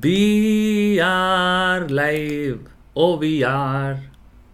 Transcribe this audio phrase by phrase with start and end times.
[0.00, 2.68] We are live.
[2.94, 3.98] Oh, we are.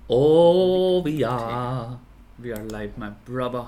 [0.09, 1.99] Oh, we are.
[2.39, 3.65] We are live, my brother.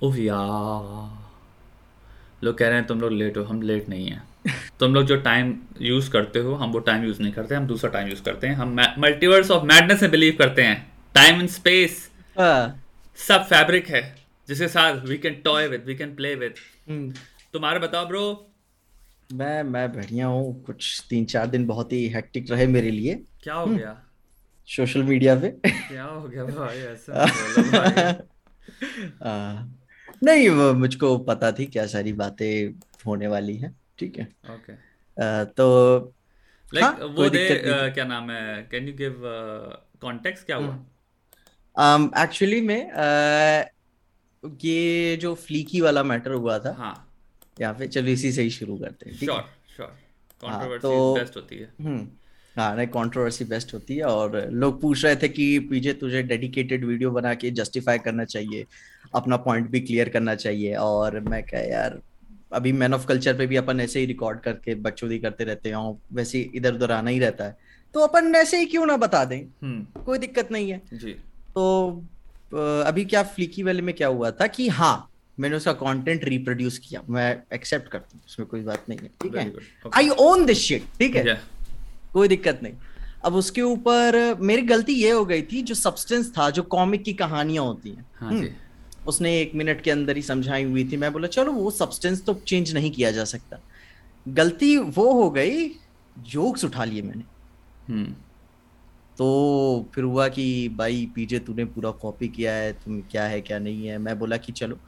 [0.00, 1.10] Oh, we are.
[2.42, 4.22] लोग कह रहे हैं तुम लोग लेट हो हम लेट नहीं हैं
[4.80, 7.90] तुम लोग जो टाइम यूज़ करते हो हम वो टाइम यूज़ नहीं करते हम दूसरा
[7.90, 10.76] टाइम यूज़ करते हैं हम मल्टीवर्स ऑफ़ मैडनेस में बिलीव करते हैं
[11.14, 12.08] टाइम एंड स्पेस
[13.18, 14.02] सब फैब्रिक है
[14.48, 16.54] जिसके साथ we can toy with we can play with
[17.52, 18.28] तुम्हारे बताओ ब्रो
[19.32, 23.54] मैं मैं बढ़िया हूँ। कुछ तीन चार दिन बहुत ही हेक्टिक रहे मेरे लिए। क्या
[23.54, 24.04] हो गया?
[24.66, 26.78] सोशल मीडिया पे। क्या हो गया भाई?
[26.78, 27.26] ऐसा
[27.58, 28.22] भाई।
[30.24, 35.44] नहीं वो मुझको पता थी क्या सारी बातें होने वाली हैं। ठीक है। ओके आ,
[35.44, 35.98] तो
[36.74, 38.68] लाइक हाँ, वो दे uh, क्या नाम है?
[38.70, 39.22] कैन यू गिव
[40.00, 42.22] कॉन्टेक्स्ट क्या हुआ?
[42.22, 43.64] एक्चुअली में आ,
[44.64, 47.07] ये जो फ्लीकी वाला मैटर हुआ था हाँ।
[47.60, 49.34] यहाँ पे चलो इसी से ही शुरू करते हैं ठीक है?
[49.36, 49.44] श्योर
[49.76, 49.88] श्योर
[50.42, 52.08] कंट्रोवर्सी तो- बेस्ट होती है। हम्म
[52.56, 56.84] हाँ नहीं कंट्रोवर्सी बेस्ट होती है और लोग पूछ रहे थे कि पीजे तुझे डेडिकेटेड
[56.84, 58.64] वीडियो बना के जस्टिफाई करना चाहिए
[59.14, 62.00] अपना पॉइंट भी क्लियर करना चाहिए और मैं क्या यार
[62.52, 66.00] अभी मैन ऑफ़ कल्चर पे भी अपन ऐसे ही रिकॉर्ड करके बकचोदी करते रहते हैं
[66.12, 67.56] वैसे इधर उधर आना ही रहता है।
[67.94, 69.40] तो अपन ऐसे ही क्यों ना बता दें?
[69.62, 71.12] हम्म। कोई दिक्कत नहीं है। जी।
[71.54, 71.90] तो
[72.86, 77.02] अभी क्या फ्लिकी वाले में क्या हुआ था कि हाँ मैंने उसका कंटेंट रिप्रोड्यूस किया।
[77.08, 79.52] मैं एक्सेप्ट करता हूँ उसमें कोई बात नहीं है। ठीक है?
[79.96, 81.40] आई ओन दिस शिट ठीक है?
[82.12, 82.72] कोई दिक्कत नहीं।
[83.24, 87.12] अब उसके ऊपर मेरी गलती ये हो गई थी जो सब्सटेंस था जो कॉमिक की
[87.14, 88.50] कहानियाँ होती हैं। हाँ हम्म, जी
[89.06, 92.34] उसने एक मिनट के अंदर ही समझाई हुई थी। मैं बोला चलो वो सब्सटेंस तो
[92.46, 93.58] चेंज नहीं किया जा सकता।
[94.26, 95.68] गलती वो हो गई
[96.18, 97.24] जोक्स उठा लिए मैंने।
[97.88, 98.12] हम्म।
[99.18, 103.58] तो फिर हुआ कि भाई पीजे तूने पूरा कॉपी किया है तुम क्या है क्या
[103.58, 103.98] नहीं है?
[103.98, 104.78] मैं बोला कि चलो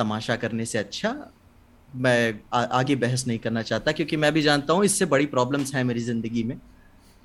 [0.00, 1.14] तमाशा करने से अच्छा
[1.96, 5.74] मैं आ, आगे बहस नहीं करना चाहता क्योंकि मैं भी जानता हूँ इससे बड़ी प्रॉब्लम्स
[5.74, 6.56] हैं मेरी ज़िंदगी में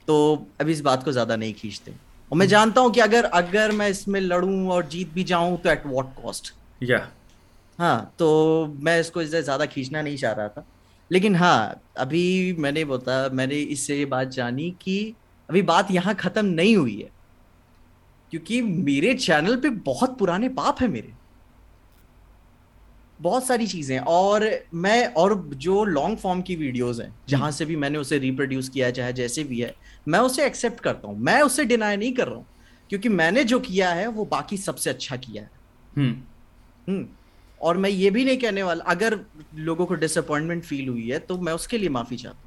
[0.08, 0.16] तो
[0.62, 1.92] अभी इस बात को ज़्यादा नहीं खींचते।
[2.32, 5.70] और मैं जानता हूँ कि अगर अगर मैं इसमें लड़ूं और जीत भी जाऊँ तो
[5.70, 6.54] एट वॉट कॉस्ट
[6.84, 7.00] या
[7.80, 8.28] हाँ तो
[8.80, 10.66] मैं इसको इससे ज़्यादा खींचना नहीं चाह रहा था।
[11.12, 14.98] लेकिन हाँ अभी मैंने बता मैंने इससे ये बात जानी कि
[15.50, 17.10] अभी बात यहाँ खत्म नहीं हुई है
[18.32, 21.14] क्योंकि मेरे चैनल पे बहुत पुराने पाप है मेरे।
[23.22, 27.76] बहुत सारी चीज़ें और मैं और जो लॉन्ग फॉर्म की वीडियोस हैं जहाँ से भी
[27.76, 29.74] मैंने उसे रिप्रोड्यूस किया चाहे जैसे भी है
[30.08, 32.46] मैं उसे एक्सेप्ट करता हूँ। मैं उसे डिनाई नहीं कर रहा हूँ
[32.90, 35.50] क्योंकि मैंने जो किया है वो बाकी सबसे अच्छा किया है।
[35.92, 36.16] हम्म।
[36.88, 37.08] हम्म।
[37.62, 39.20] और मैं ये भी नहीं कहने वाला अगर
[39.56, 42.45] लोगों को डिसअपॉइंटमेंट फील हुई है तो मैं उसके लिए माफ़ी चाहता हूँ।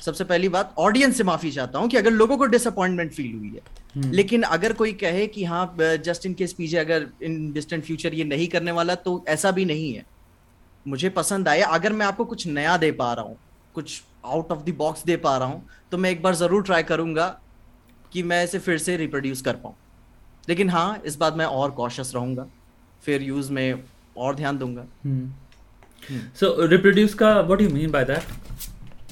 [0.00, 3.48] सबसे पहली बात ऑडियंस से माफ़ी चाहता हूँ कि अगर लोगों को डिसअपॉइंटमेंट फील हुई
[3.48, 3.60] है।
[3.94, 8.14] हम्म। लेकिन अगर कोई कहे कि हाँ जस्ट इन केस पीजे अगर इन डिस्टेंट फ्यूचर
[8.14, 10.04] ये नहीं करने वाला तो ऐसा भी नहीं है।
[10.86, 13.36] मुझे पसंद आया। अगर मैं आपको कुछ नया दे पा रहा हूँ
[13.74, 16.82] कुछ आउट ऑफ़ द बॉक्स दे पा रहा हूँ तो मैं एक बार ज़रूर ट्राई
[16.82, 17.26] करूँगा
[18.12, 19.74] कि मैं इसे फिर से रिप्रोड्यूस कर पाऊँ।
[20.48, 22.46] लेकिन हाँ इस बात मैं और कॉशियस रहूँगा।
[23.02, 23.82] फिर यूज़ में
[24.16, 24.84] और ध्यान दूँगा।
[26.36, 28.22] सो रिप्रोड्यूस का what you mean by that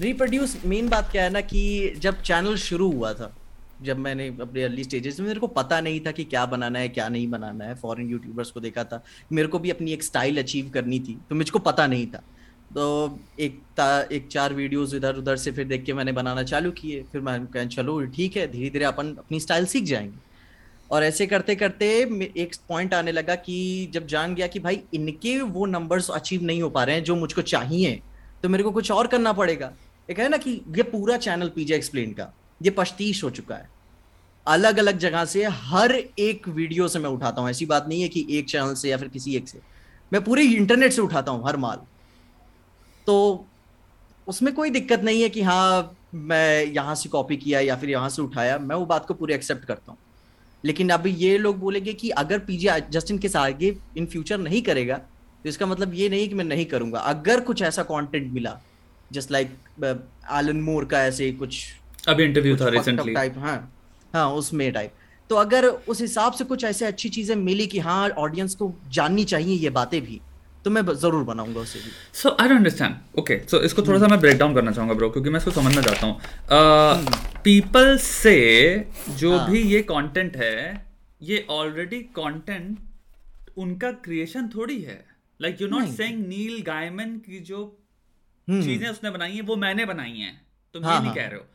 [0.01, 3.33] reproduce main बात क्या है ना कि जब चैनल शुरू हुआ था,
[3.83, 6.89] जब मैंने अपने अर्ली स्टेजेस में, मेरे को पता नहीं था कि क्या बनाना है,
[6.89, 9.03] क्या नहीं बनाना है फॉरेन यूट्यूबर्स को देखा था,
[9.33, 12.23] मेरे को भी अपनी एक स्टाइल अचीव करनी थी तो मुझको पता नहीं था।
[12.75, 16.71] तो एक ता, एक चार वीडियोस इधर उधर से फिर देख के मैंने बनाना चालू
[16.73, 20.19] किए, फिर मैं कहा, चलो, ठीक है धीरे धीरे अपन अपनी स्टाइल सीख जाएँगे।
[20.91, 21.87] और ऐसे करते करते
[22.37, 26.63] एक पॉइंट आने लगा कि जब जान गया कि भाई, इनके वो नंबर्स अचीव नहीं
[26.63, 28.01] हो पा रहे हैं, जो मुझको चाहिए
[28.43, 29.73] तो मेरे को कुछ और करना पड़ेगा।
[30.09, 33.69] एक है ना कि ये पूरा चैनल पीजे एक्सप्लेन का, ये पश्तीश हो चुका है।
[34.47, 38.09] अलग अलग जगह से हर एक वीडियो से मैं उठाता हूँ। ऐसी बात नहीं है
[38.09, 39.59] कि एक चैनल से या फिर किसी एक से।
[40.13, 41.81] मैं पूरे इंटरनेट से उठाता हूँ हर माल।
[43.07, 43.47] तो
[44.27, 48.09] उसमें कोई दिक्कत नहीं है कि हाँ मैं यहाँ से कॉपी किया या फिर यहाँ
[48.09, 49.99] से उठाया, मैं वो बात को पूरे एक्सेप्ट करता हूँ।
[50.65, 54.97] लेकिन अभी ये लोग बोलेंगे कि अगर पीजे जस्टिन के आगे इन फ्यूचर नहीं करेगा
[54.97, 58.59] तो इसका मतलब ये नहीं कि मैं नहीं करूँगा। अगर कुछ ऐसा कंटेंट मिला
[59.13, 61.65] जस्ट लाइक एलन मोर का ऐसे कुछ
[62.09, 63.59] अभी इंटरव्यू था रिसेंटली टाइप हाँ।
[64.15, 64.93] हाँ उसमें टाइप
[65.31, 69.25] तो अगर उस हिसाब से कुछ ऐसे अच्छी चीज़ें मिली कि हाँ ऑडियंस को जाननी
[69.25, 70.21] चाहिए ये बातें भी
[70.65, 74.07] तो मैं ज़रूर बनाऊँगा उसे भी। So I don't understand okay so इसको थोड़ा सा
[74.09, 76.17] मैं ब्रेक डाउन करना चाहूँगा ब्रो क्योंकि मैं इसको समझना चाहता हूँ।
[77.45, 78.37] पीपल से
[79.19, 80.57] जो हाँ। भी ये कंटेंट है
[81.23, 82.79] ये ऑलरेडी कंटेंट
[83.57, 85.05] उनका क्रिएशन थोड़ी है।
[85.41, 85.89] Like you not.
[85.97, 87.86] Saying Neil Gaiman की जो हम्म,
[88.49, 90.35] चीज़ें उसने बनाई हैं वो मैंने बनाई हैं।
[90.75, 91.47] तुम ये हाँ, नहीं हाँ। कह रहे हो।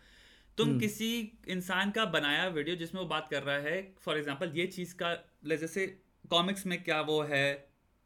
[0.57, 1.09] तुम किसी
[1.49, 5.13] इंसान का बनाया वीडियो जिसमें वो बात कर रहा है फॉर एग्ज़ाम्पल ये चीज़ का
[5.47, 5.85] जैसे
[6.29, 7.45] कॉमिक्स में क्या वो है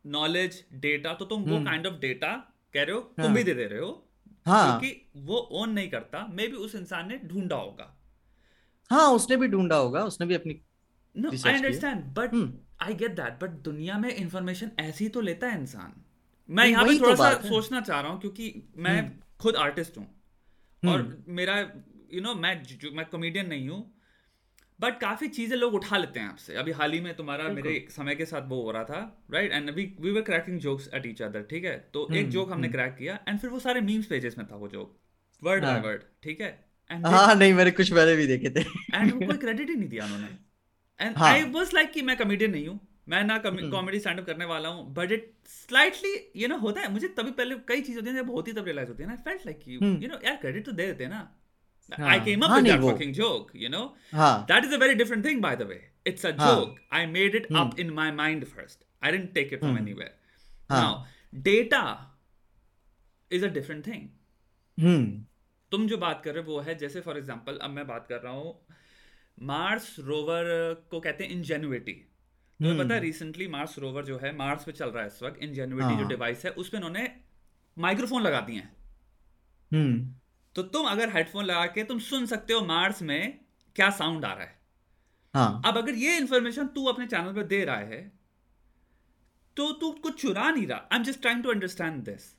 [0.06, 2.32] नॉलेज डेटा तो तुम वो काइंड ऑफ़ डेटा
[2.74, 3.92] कह रहे हो तुम हाँ। भी दे दे रहे हो
[4.46, 7.92] हाँ। क्योंकि वो ओन नहीं करता मे बी उस इंसान ने ढूंढा होगा।
[8.92, 10.62] हाँ उसने भी ढूंढा होगा उसने भी अपनी
[11.16, 12.36] no I understand but
[12.84, 15.94] I get that but दुनिया में इंफॉर्मेशन ऐसी तो लेता है इंसान।
[16.50, 19.12] मैं यहाँ पे थोड़ा तो सा सोचना चाह रहा हूँ क्योंकि मैं हम्म।
[19.42, 20.06] खुद आर्टिस्ट हूँ।
[20.83, 21.57] और हम्म। मेरा
[22.13, 22.56] यू नो मैं
[22.94, 23.80] मैं कॉमेडियन नहीं हूँ
[24.80, 28.15] बट काफ़ी चीज़ें लोग उठा लेते हैं आपसे। अभी हाल ही में तुम्हारा मेरे समय
[28.15, 31.21] के साथ वो हो रहा था right and we we were cracking jokes at each
[31.21, 31.77] other ठीक है?
[31.94, 34.68] तो एक जोक हमने क्रैक किया एंड फिर वो सारे मीम्स पेजेस में था वो
[34.68, 34.97] जोक
[35.42, 36.50] वर्ड बाय वर्ड ठीक है?
[36.89, 38.62] हाँ नहीं मैंने कुछ पहले भी देखे थे।
[38.95, 40.27] एंड कोई क्रेडिट ही नहीं दिया उन्होंने।
[41.00, 42.80] एंड आई वाज लाइक कि मैं कॉमेडियन नहीं हूँ।
[43.10, 46.92] मैं ना कॉमेडी स्टैंड अप करने वाला हूँ but it slightly you know होता है
[46.92, 49.46] मुझे तभी पहले कई चीज़ होती है जब होती तब रियलाइज़ होती है ना फेल्ट
[49.46, 51.28] लाइक यू नो यार क्रेडिट तो दे देते ना
[51.92, 53.94] I came up with that fucking joke, you know?
[54.48, 55.81] That is a very different thing, by the way.
[56.04, 56.80] It's a joke.
[56.92, 58.86] I made it up in my mind first.
[59.02, 60.13] I didn't take it from anywhere.
[60.69, 61.06] Now,
[61.50, 61.84] data
[63.31, 64.10] is a different thing.
[65.72, 68.19] तुम जो बात कर रहे हो वो है जैसे for example अब मैं बात कर
[68.22, 68.52] रहा हूँ
[69.44, 70.44] मार्स रोवर
[70.92, 71.96] को कहते हैं इंजेन्युटी
[72.60, 75.42] तुम्हें पता है रिसेंटली मार्स रोवर जो है मार्स पे चल रहा है इस वक्त
[75.44, 77.10] इंजेन्युटी जो डिवाइस हाँ। है उस पर उन्होंने
[77.78, 78.72] माइक्रोफोन लगा दिए हैं
[79.72, 80.13] हम्म।
[80.56, 83.40] तो तुम अगर हेडफोन लगा के तुम सुन सकते हो मार्स में
[83.75, 84.54] क्या साउंड आ रहा है
[85.34, 85.62] हाँ.
[85.66, 88.02] अब अगर ये इंफॉर्मेशन तू अपने चैनल पर दे रहा है
[89.57, 92.34] तो तू कुछ चुरा नहीं रहा I am just trying to understand this.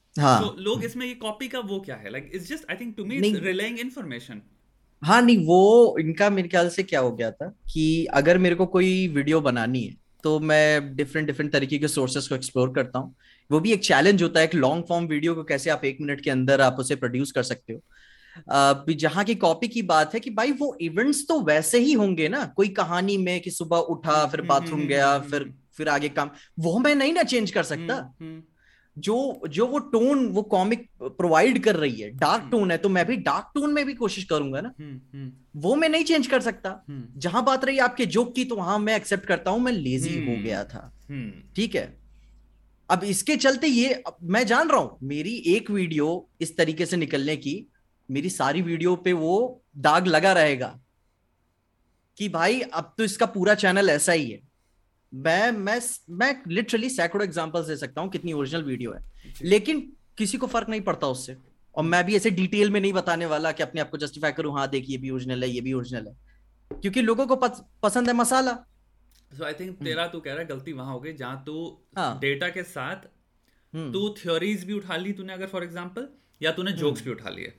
[0.60, 3.20] लोग इसमें ये कॉपी का वो क्या है like it's just I think to me
[3.20, 4.42] relaying information
[5.02, 7.84] हाँ नहीं वो इनका मेरे ख्याल से क्या हो गया था कि
[8.14, 12.34] अगर मेरे को कोई वीडियो बनानी है तो मैं डिफरेंट डिफरेंट तरीके के सोर्सेस को
[12.34, 13.14] एक्सप्लोर करता हूँ।
[13.50, 16.20] वो भी एक चैलेंज होता है एक लॉन्ग फॉर्म वीडियो को कैसे आप एक मिनट
[16.20, 17.80] के अंदर आप उसे प्रोड्यूस कर सकते हो।
[18.92, 22.44] जहाँ की कॉपी की बात है कि भाई वो इवेंट्स तो वैसे ही होंगे ना
[22.56, 26.08] कोई कहानी में कि सुबह उठा फिर बाथरूम हम्म, गया हम्म, हम्म, फिर फिर आगे
[26.08, 28.14] काम वो मैं नहीं ना चेंज कर सकता।
[28.98, 33.04] जो जो वो टोन वो कॉमिक प्रोवाइड कर रही है डार्क टोन है तो मैं
[33.06, 34.72] भी डार्क टोन में भी कोशिश करूँगा ना।
[35.56, 36.70] वो मैं नहीं चेंज कर सकता।
[37.16, 40.42] जहाँ बात रही आपके जोक की तो वहाँ मैं एक्सेप्ट करता हूँ मैं लेजी हो
[40.42, 40.90] गया था।
[41.56, 41.86] ठीक है?
[42.90, 47.36] अब इसके चलते ये मैं जान रहा हूँ मेरी एक वीडियो इस तरीके से निकलने
[47.36, 47.54] की
[48.08, 50.78] मेरी सारी वीडियो पे वो दाग लगा रहेगा
[52.18, 54.45] कि भाई अब तो इसका पूरा चैनल ऐसा ही है।
[55.16, 55.80] मैं मैं
[56.10, 59.00] मैं लिटरली सैकड़ों एग्जांपल्स दे सकता हूँ कितनी ओरिजिनल वीडियो है।
[59.42, 59.80] लेकिन
[60.18, 61.36] किसी को फ़र्क नहीं पड़ता उससे।
[61.74, 64.54] और मैं भी ऐसे डिटेल में नहीं बताने वाला कि अपने आप को जस्टिफाई करूँ
[64.54, 66.16] हाँ देखिए ये भी ओरिजिनल है ये भी ओरिजिनल है।
[66.70, 67.36] क्योंकि लोगों को
[67.82, 68.52] पसंद है मसाला।
[69.30, 71.54] सो आई थिंक तेरा तू कह रहा है गलती वहाँ हो गई जहाँ तू
[71.96, 72.18] हाँ.
[72.20, 73.08] डेटा के साथ
[73.72, 76.08] हम्म। तू थ्योरीज भी उठा ली तूने अगर फॉर एग्जांपल
[76.40, 77.52] या तूने जोक्स हम्म। भी उठा लिए।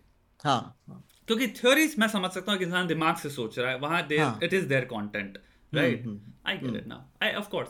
[0.44, 3.78] हाँ, हाँ क्योंकि थ्योरीज मैं समझ सकता हूँ कि इंसान दिमाग से सोच रहा है
[3.80, 4.02] वहाँ
[4.44, 5.38] it is their content
[5.74, 6.06] right
[6.48, 7.70] I get it now I of course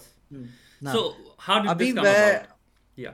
[0.93, 1.01] so
[1.39, 2.55] how did this come about
[2.97, 3.11] या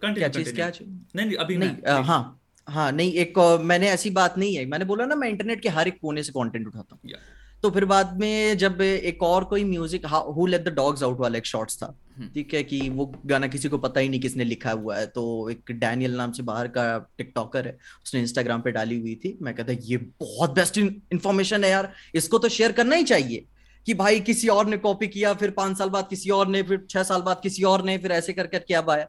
[0.00, 2.22] क्या चीज़ क्या नहीं नहीं अभी नहीं हाँ
[2.68, 5.88] हाँ नहीं एक मैंने ऐसी बात नहीं है। मैंने बोला ना मैं इंटरनेट के हर
[5.88, 7.22] एक कोने से कंटेंट उठाता हूँ। Yeah.
[7.62, 10.06] तो फिर बाद में जब एक और कोई music
[10.36, 11.86] who let the dogs out वाला एक शॉर्ट्स था।
[12.16, 15.06] हम्म। ठीक है कि वो गाना किसी को पता ही नहीं किसने लिखा हुआ है।
[15.06, 16.86] तो एक डैनियल नाम से बाहर का
[17.18, 21.70] टिकटॉकर है। उसने इंस्टाग्राम पे डाली हुई थी। मैं कहता ये बहुत बेस्ट इन्फॉर्मेशन है
[21.70, 23.44] यार। इसको तो शेयर करना ही चाहिए।
[23.86, 26.86] कि भाई किसी और ने कॉपी किया फिर पाँच साल बाद किसी और ने फिर
[26.90, 29.04] छह साल बाद किसी और ने फिर ऐसे कर करके अब आया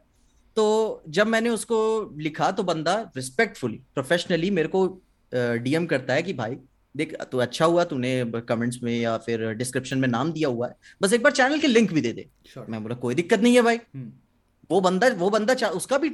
[0.56, 5.02] तो जब मैंने उसको लिखा तो बंदा रिस्पेक्टफुली प्रोफेशनली मेरे को
[5.34, 6.56] डीएम करता है कि भाई
[6.96, 10.76] देख तू अच्छा हुआ तूने कमेंट्स में या फिर डिस्क्रिप्शन में नाम दिया हुआ है।
[11.02, 12.68] बस एक बार चैनल के लिंक भी दे दे। Sure.
[12.68, 14.10] मैं बोला कोई दिक्कत नहीं है भाई। hmm.
[14.70, 16.08] वो बंदा वो बंदा उसका भी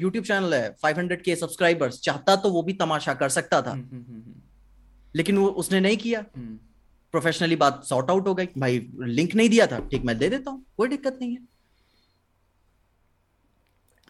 [0.00, 3.84] यूट्यूब चैनल है 500 के सब्सक्राइबर्स चाहता तो वो भी तमाशा कर सकता था। hmm,
[3.84, 6.24] hmm, लेकिन वो उसने नहीं किया।
[7.12, 10.50] प्रोफेशनली बात सॉर्ट आउट हो गई। भाई लिंक नहीं दिया था। ठीक मैं दे देता
[10.50, 11.42] हूँ। कोई दिक्कत नहीं है।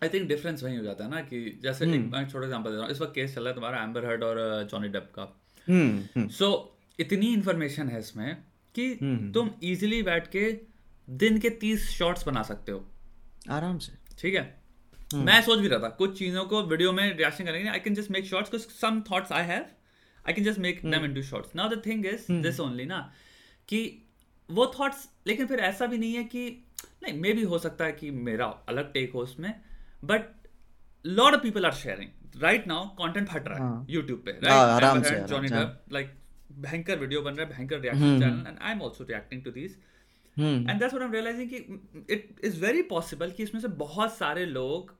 [0.02, 2.76] आई थिंक डिफरेंस वही हो जाता है ना कि जैसे एक मैं छोटा एग्जांपल दे
[2.76, 5.24] रहा हूँ। इस वक्त केस चल रहा है तुम्हारा एम्बर हर्ड और जॉनी डेप का।
[5.24, 6.54] सो हम्म, हम्म। so,
[7.00, 8.36] इतनी इंफॉर्मेशन है इसमें
[8.74, 10.60] कि हम्म, तुम इजीली बैठ के
[11.08, 12.84] दिन के तीस शॉर्ट्स बना सकते हो।
[13.50, 14.62] आराम से। ठीक है?
[14.96, 15.14] hmm.
[15.14, 18.10] मैं सोच भी रहा था कुछ चीज़ों को वीडियो में रिएक्शन करेंगे। I can just
[18.10, 19.66] make shorts कुछ some thoughts I have
[20.28, 23.00] I can just make them into shorts now the thing is this only ना
[23.68, 23.82] कि
[24.48, 26.44] वो थॉट्स लेकिन फिर ऐसा भी नहीं है कि
[27.02, 29.54] नहीं मे भी हो सकता है कि मेरा अलग टेक हो उसमें
[30.04, 30.28] but
[31.04, 35.48] lot of people are sharing right now content फट रहा है यूट्यूब पे राइट जॉनी
[35.48, 36.12] डेप लाइक
[36.60, 39.76] भयंकर वीडियो बन रहा है भयंकर reaction channel and I am also reacting to this
[40.36, 44.16] and that's what I am realising कि इट इज़ वेरी पॉसिबल कि इसमें से बहुत
[44.16, 44.94] सारे लोग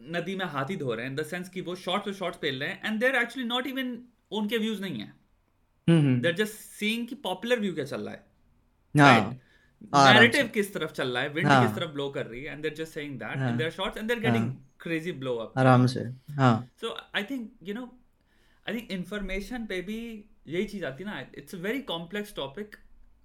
[0.00, 2.60] नदी में हाथी धो रहे हैं इन द सेंस कि वो शॉर्ट्स और शॉर्ट्स पेल
[2.60, 3.96] रहे हैं and they're actually not even
[4.30, 5.12] उनके व्यूज़ नहीं है।
[6.20, 8.22] देर जस्ट सीइंग कि पॉपुलर व्यू क्या चल रहा है।
[8.94, 11.28] नैरेटिव किस तरफ़ चल रहा है?
[11.28, 11.66] विंड हाँ.
[11.66, 12.52] किस तरफ़ ब्लो कर रही है?
[12.52, 15.86] And they're just saying that and their shots and they're getting crazy blow up आराम
[15.86, 16.00] से
[16.34, 17.84] हाँ। So I think you know
[18.66, 19.98] I think information पे भी
[20.48, 22.76] यही चीज़ आती है ना। It's a very complex topic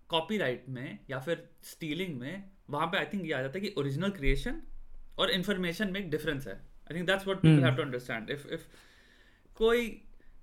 [0.10, 3.74] copyright में या फिर स्टीलिंग में। वहाँ पे आई थिंक ये आ जाता है कि
[3.78, 4.62] ओरिजिनल क्रिएशन
[5.20, 8.48] और इंफॉर्मेशन में एक डिफरेंस है। I think that's what people have to understand if
[8.48, 8.62] if
[9.58, 9.88] कोई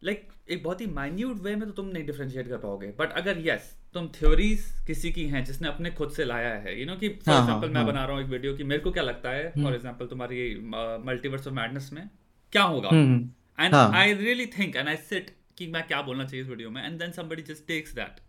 [0.07, 3.13] लाइक like, एक बहुत ही माइन्यूट वे में तो तुम नहीं डिफ्रेंशिएट कर पाओगे। बट
[3.13, 6.87] अगर यस yes, तुम थ्योरीज किसी की हैं जिसने अपने खुद से लाया है यू
[6.87, 7.87] नो कि फॉर एग्जांपल हाँ, मैं हाँ.
[7.87, 10.55] बना रहा हूँ एक वीडियो कि मेरे को क्या लगता है फॉर एग्जांपल हम्म। तुम्हारी
[11.07, 12.09] मल्टीवर्स ऑफ़ मैडनेस में
[12.53, 12.89] क्या होगा?
[12.89, 16.83] And I really think and I sit कि मैं क्या बोलना चाहिए इस वीडियो में?
[16.85, 18.21] And then somebody just takes that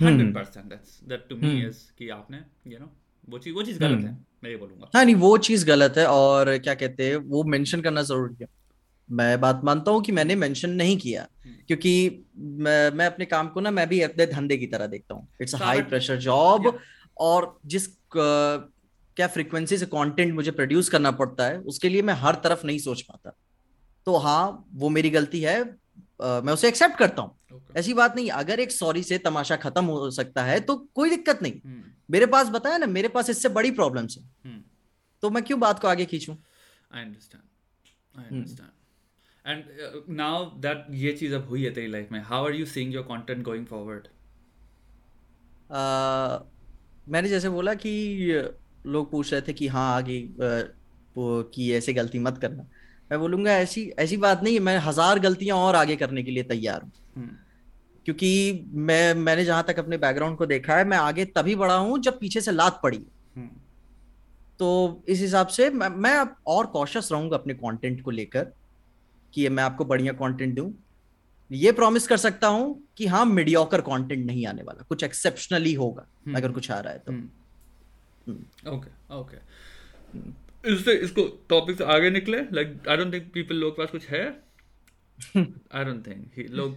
[0.00, 0.72] hundred percent
[1.08, 2.90] that to me is कि आपने यू नो
[3.28, 4.12] वो चीज़ वो चीज़ गलत है
[4.44, 7.80] मैं ये बोलूँगा। हाँ नहीं वो चीज़ गलत है और क्या कहते हैं वो मेंशन
[7.80, 8.48] करना ज़रूरी है।
[9.10, 11.92] मैं बात मानता हूँ कि मैंने मेंशन नहीं किया हम्म। क्योंकि
[12.36, 15.54] मैं, मैं अपने काम को ना मैं भी अपने धंधे की तरह देखता हूँ। इट्स
[15.54, 16.78] हाई प्रेशर जॉब
[17.16, 17.86] और जिस
[18.16, 22.78] क्या फ्रीक्वेंसी से कंटेंट मुझे प्रोड्यूस करना पड़ता है उसके लिए मैं हर तरफ़ नहीं
[22.78, 23.36] सोच पाता।
[24.06, 27.76] तो हाँ वो मेरी गलती है आ, मैं उसे एक्सेप्ट करता हूँ। Okay.
[27.76, 31.42] ऐसी बात नहीं अगर एक सॉरी से तमाशा खत्म हो सकता है तो कोई दिक्कत
[31.42, 31.84] नहीं। hmm.
[32.10, 34.62] मेरे पास बताया ना मेरे पास इससे बड़ी प्रॉब्लम्स है। hmm.
[35.22, 36.34] तो मैं क्यों बात को आगे खींचूं?
[36.94, 37.42] I understand
[38.14, 38.68] I understand
[39.48, 39.64] and
[40.16, 43.04] now that ये चीज़ अब हुई है तेरी लाइफ में how are you seeing your
[43.04, 44.08] content going forward
[47.12, 47.92] मैंने जैसे बोला कि
[48.86, 52.62] लोग पूछ रहे थे कि हाँ आगे uh, कि ऐसे गलती मत करना।
[53.10, 56.42] मैं बोलूँगा ऐसी ऐसी बात नहीं है मैं हज़ार गलतियाँ और आगे करने के लिए
[56.42, 57.36] तैयार हूँ। हम्म।
[58.04, 61.98] क्योंकि मैं मैंने जहाँ तक अपने बैकग्राउंड को देखा है मैं आगे तभी बढ़ा हूँ
[61.98, 63.00] जब पीछे से लात पड़ी।
[63.36, 63.48] हम्म।
[64.58, 68.52] तो इस हिसाब से मैं, मैं और कॉशस रहूँगा अपने कंटेंट को लेकर।
[69.34, 70.72] कि मैं आपको बढ़िया कंटेंट दूँ।
[71.50, 76.06] ये प्रॉमिस कर सकता हूँ कि हाँ मीडियोकर कंटेंट नहीं आने वाला। कुछ एक्सेप्शनली होगा
[76.26, 77.12] हम्म। अगर कुछ आ रहा है तो।
[78.72, 79.36] ओके ओके
[80.64, 82.40] इससे इसको टॉपिक से आगे निकले?
[82.52, 84.24] Like I don't think people लोग पास कुछ है?
[85.28, 86.76] आई डोंट थिंक लोग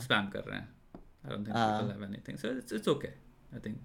[0.00, 3.60] स्पैम। कर रहे हैं। I don't think people have anything so it's it's okay I
[3.66, 3.78] think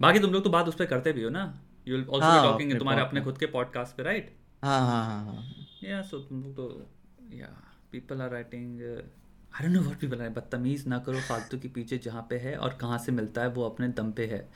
[0.00, 1.44] बाकी तुम लोग तो बात उस पर करते भी हो ना?
[1.88, 5.44] You will also be talking तुम्हारे अपने खुद के पॉडकास्ट पे राइट हाँ हाँ हाँ
[5.84, 6.88] या सो तुम लोग तो
[7.32, 7.48] या
[7.92, 11.98] people are writing I don't know what people are बदतमीज ना करो फालतू के पीछे
[12.04, 14.48] जहाँ पे है और कहाँ से मिलता है वो अपने दम पे है।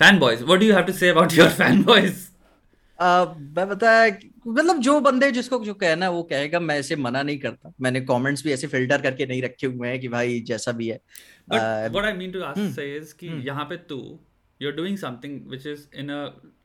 [0.00, 2.28] Fan boys what do you have to say about your fan boys
[2.98, 4.06] मैं बताया
[4.46, 8.00] मतलब जो बंदे जिसको जो कहना है वो कहेगा मैं ऐसे मना नहीं करता। मैंने
[8.00, 11.00] कमेंट्स भी ऐसे फ़िल्टर करके नहीं रखे हुए हैं कि भाई जैसा भी है।
[11.52, 13.28] What I mean to ask say is कि.
[13.48, 13.98] यहाँ पे तू
[14.60, 16.24] you are doing something which is in a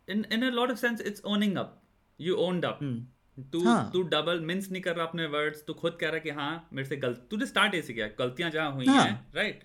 [0.09, 1.81] in in a lot of sense it's owning up
[2.19, 2.79] you owned up
[3.41, 3.89] तू हाँ.
[3.93, 6.87] तू डबल मिन्स नहीं कर रहा अपने वर्ड्स तू खुद कह रहा कि हाँ मेरे
[6.87, 9.03] से गलत तूने स्टार्ट ऐसे किया गलतियाँ जहाँ हुई हाँ.
[9.03, 9.63] हैं right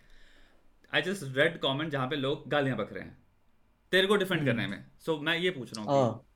[0.95, 3.19] I just read comment जहाँ पे लोग गालियाँ बक रहे हैं
[3.93, 4.47] तेरे को डिफेंड.
[4.47, 6.27] करने में सो so, मैं ये पूछ रहा हूँ हाँ।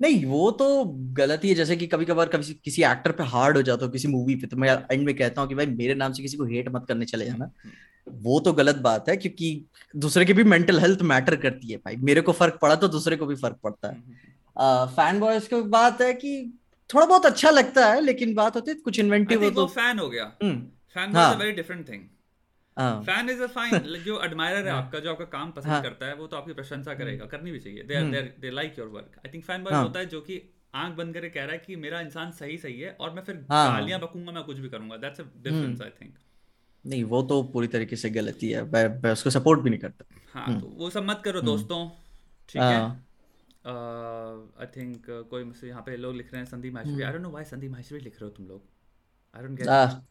[0.00, 3.56] नहीं वो तो गलत ही है जैसे कि कभी कभार कभी किसी एक्टर पे हार्ड
[3.56, 5.94] हो जाता हो किसी मूवी पे तो मैं एंड में कहता हूँ कि भाई मेरे
[5.94, 7.50] नाम से किसी को हेट मत करने चले जाना
[8.08, 11.96] वो तो गलत बात है क्योंकि दूसरे की भी मेंटल हेल्थ मैटर करती है भाई
[11.96, 14.02] मेरे को फ़र्क पड़ा तो दूसरे को भी फ़र्क पड़ता है
[14.86, 16.58] फ़ैन बॉयज़ की बात है कि
[16.94, 20.08] थोड़ा बहुत अच्छा लगता है लेकिन बात होती है कुछ इन्वेंटिव हो तो। फ़ैन हो
[20.08, 22.02] गया। Fan boy very different thing
[23.06, 25.82] fan is a fine जो एडमायरर है हाँ। आपका जो आपका काम पसंद हाँ.
[25.82, 28.88] करता है वो तो आपकी प्रशंसा करेगा। करनी भी चाहिए। They they they like your
[28.88, 30.40] work I think fan boy होता है जो कि
[30.74, 33.44] आँख बंद करके कह रहा है कि मेरा इंसान सही सही है और मैं फिर
[33.50, 33.72] हाँ.
[33.72, 36.14] गालियाँ बकूँगा मैं कुछ भी करूँगा। That's a difference I think
[36.84, 40.04] नहीं वो तो पूरी तरीके से गलती है मैं, मैं उसको सपोर्ट भी नहीं करता।
[40.32, 41.88] हाँ हम्म। तो वो सब मत करो हम्म। दोस्तों।
[42.48, 43.11] ठीक है।
[43.66, 47.02] आई थिंक कोई मुझसे यहाँ पे लोग लिख रहे हैं Sandeep Maheshwari.
[47.02, 48.62] I don't know why Sandeep Maheshwari लिख रहे हो तुम लोग।
[49.36, 50.02] आई डोंट गेट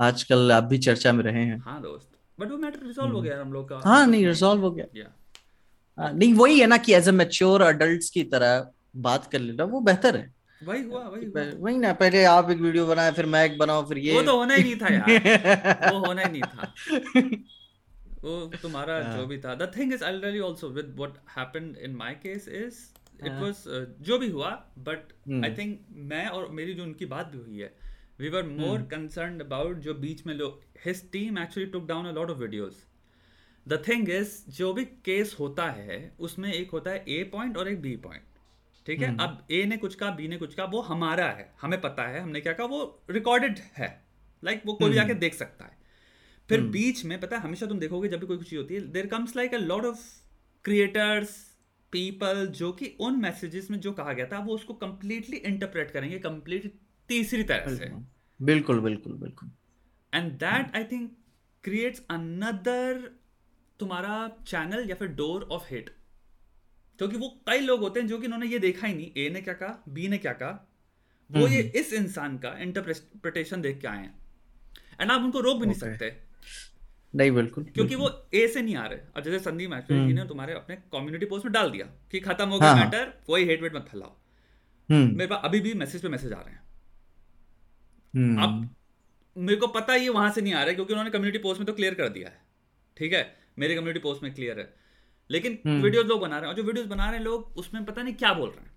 [0.00, 2.10] आजकल आप भी चर्चा में रहे हैं। हाँ दोस्त
[2.40, 5.12] बट वो मैटर रिजॉल्व हो गया हम लोग का। हाँ नहीं रिजॉल्व हो गया। Yeah.
[5.98, 9.64] हाँ, नहीं वही है ना कि एज ए मैच्योर अडल्ट की तरह बात कर लेना
[9.64, 13.26] वो बेहतर है। वही हुआ वही हुआ। वही ना पहले आप एक वीडियो बनाए फिर
[13.26, 16.32] मैं एक बनाऊँ फिर ये। वो तो होना ही नहीं था यार। वो होना ही
[16.32, 16.74] नहीं था।
[18.24, 21.76] वो तुम्हारा हाँ। जो भी था the thing is I you also with what happened
[21.78, 22.82] in my case is
[23.22, 23.64] it was
[24.00, 24.50] जो भी हुआ
[24.86, 25.12] बट
[25.44, 25.80] आई थिंक
[26.12, 27.72] मैं और मेरी जो उनकी बात भी हुई है
[28.20, 29.40] we were more hmm.
[29.40, 32.82] About जो बीच में लोग his team actually took down a lot of videos
[33.66, 37.68] the thing is जो भी केस होता है उसमें एक होता है ए पॉइंट और
[37.68, 38.22] एक बी पॉइंट
[38.86, 39.22] ठीक है hmm.
[39.22, 42.20] अब ए ने कुछ कहा बी ने कुछ कहा वो हमारा है हमें पता है
[42.20, 43.88] हमने क्या कहा वो रिकॉर्डेड है
[44.42, 45.04] लाइक like, वो कोई भी hmm.
[45.04, 45.73] आके देख सकता है
[46.48, 46.70] फिर hmm.
[46.72, 49.36] बीच में पता है हमेशा तुम देखोगे जब भी कोई चीज़ होती है there comes
[49.36, 49.98] like a lot of
[50.64, 51.54] creators
[51.92, 56.18] people जो कि उन मैसेजेस में जो कहा गया था वो उसको कंप्लीटली इंटरप्रेट करेंगे
[56.18, 56.70] कंप्लीटली
[57.08, 57.92] तीसरी तरह से।
[58.42, 59.50] बिल्कुल बिल्कुल बिल्कुल
[60.14, 61.16] and that I think
[61.64, 63.10] creates another
[63.80, 65.90] तुम्हारा चैनल या फिर डोर ऑफ़ हिट
[66.98, 69.40] क्योंकि वो कई लोग होते हैं जो कि उन्होंने ये देखा ही नहीं ए ने
[69.40, 70.70] क्या कहा बी ने क्या कहा
[71.32, 74.18] वो ये इस इंसान का इंटरप्रिटेशन देख के आए हैं।
[75.00, 76.23] एंड आप उनको रोक भी नहीं सकते।
[77.14, 80.54] नहीं बिल्कुल क्योंकि वो ए से नहीं आ रहे। अब जैसे संदीप मैचुरी ने तुम्हारे
[80.54, 83.74] अपने कम्युनिटी पोस्ट में डाल दिया कि खत्म हो गया मैटर हाँ। कोई हेट वेट
[83.74, 84.16] मत फैलाओ।
[84.90, 86.62] हम्म। मेरे पास अभी भी मैसेज पे मैसेज आ रहे हैं।
[88.14, 88.74] हम्म। अब
[89.38, 91.66] मेरे को पता ये वहाँ से नहीं आ रहा है क्योंकि उन्होंने कम्युनिटी पोस्ट में
[91.66, 92.40] तो क्लियर कर दिया है।
[92.96, 93.36] ठीक है?
[93.58, 94.74] मेरे कम्युनिटी पोस्ट में क्लियर है।
[95.30, 98.02] लेकिन हम्म। लोग बना रहे हैं और जो वीडियोस बना रहे हैं लोग उसमें पता
[98.02, 98.74] नहीं क्या बोल रहे हैं।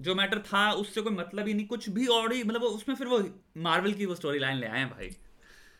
[0.00, 3.06] जो मैटर था उससे कोई मतलब ही नहीं। कुछ भी और ही मतलब उसमें फिर
[3.06, 5.16] वो मार्वल की वो स्टोरी लाइन ले आए हैं भाई।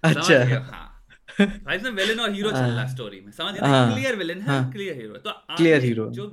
[0.02, 0.99] अच्छा। हाँ।
[1.40, 3.60] भाई इसमें विलेन और हीरो चल रहा स्टोरी में। समझ गए
[3.92, 6.26] क्लियर विलेन है क्लियर हीरो तो क्लियर हीरो जो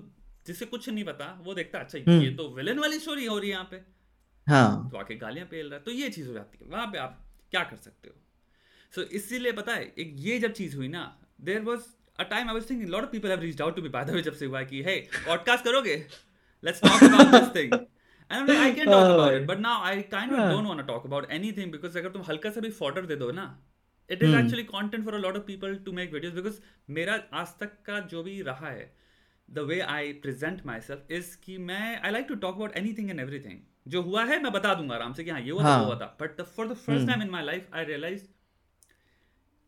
[0.47, 3.49] जिसे कुछ नहीं पता वो देखता अच्छा हम्म। ये तो विलेन वाली स्टोरी हो रही
[3.49, 3.81] है यहाँ पे।
[4.47, 6.97] हाँ। तो आके गालियाँ पेल रहा है। तो ये चीज़ हो जाती है। वहाँ पे
[6.97, 7.17] आप
[7.51, 8.15] क्या कर सकते हो?
[8.93, 11.03] सो so, इसीलिए पता है एक ये जब चीज़ हुई ना
[11.41, 11.81] there was
[12.19, 14.09] a time I was thinking lot of people have reached out to me by the
[14.09, 14.95] way जब से हुआ कि हे
[15.27, 15.95] पॉडकास्ट करोगे?
[16.63, 17.79] Let's talk about this thing
[18.31, 21.03] like, I can talk about it, but now I kind of don't want to talk
[21.09, 23.45] about anything because अगर तुम हल्का सा भी fodder दे दो ना
[24.11, 24.37] it is hmm.
[24.39, 26.59] actually content for a lot of people to make videos because
[26.89, 28.95] मेरा आज तक का जो भी रहा है
[29.53, 33.19] the way I present myself is कि मैं I like to talk about anything and
[33.19, 33.57] everything.
[33.87, 35.85] जो हुआ है मैं बता दूँगा आराम से कि हाँ ये हुआ हाँ.
[35.85, 38.23] हुआ था। But for the first time in my life I realise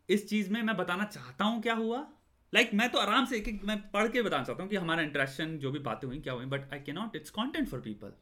[0.08, 2.08] इस चीज़ में मैं बताना चाहता हूँ क्या हुआ।
[2.54, 4.76] लाइक like, मैं तो आराम से एक एक मैं पढ़ के बताना चाहता हूँ कि
[4.76, 7.80] हमारा इंटरेक्शन जो भी बातें हुई क्या हुई बट आई के not it's content for
[7.80, 8.12] people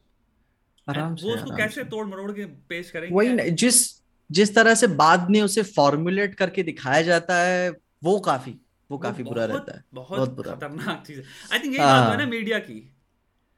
[0.89, 3.15] आराम से वो उसको कैसे तोड़ मरोड़ के पेश करेंगे?
[3.15, 3.99] वही जिस
[4.31, 8.55] जिस तरह से बाद में उसे फॉर्मुलेट करके दिखाया जाता है वो काफ़ी
[8.91, 11.19] वो काफ़ी बुरा रहता है। बहुत, बहुत खतरनाक चीज़
[11.53, 12.95] आई थिंक यही बात है। ना मीडिया की।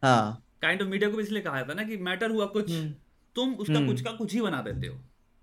[0.04, 2.94] हाँ। काइंड ऑफ़ मीडिया को भी इसलिए कहा था ना कि मैटर हुआ कुछ हम्म।
[3.36, 4.96] तुम उसका हम्म। कुछ का कुछ ही बना देते हो।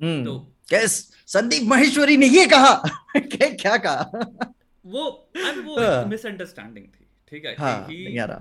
[0.02, 0.38] हम्म। तो
[0.70, 2.74] कैस संदीप महेश्वरी ने ये कहा?
[3.16, 4.10] क्या कहा?
[4.86, 7.88] वो वो मिसअंडरस्टैंडिंग हाँ। थी। ठीक है हाँ,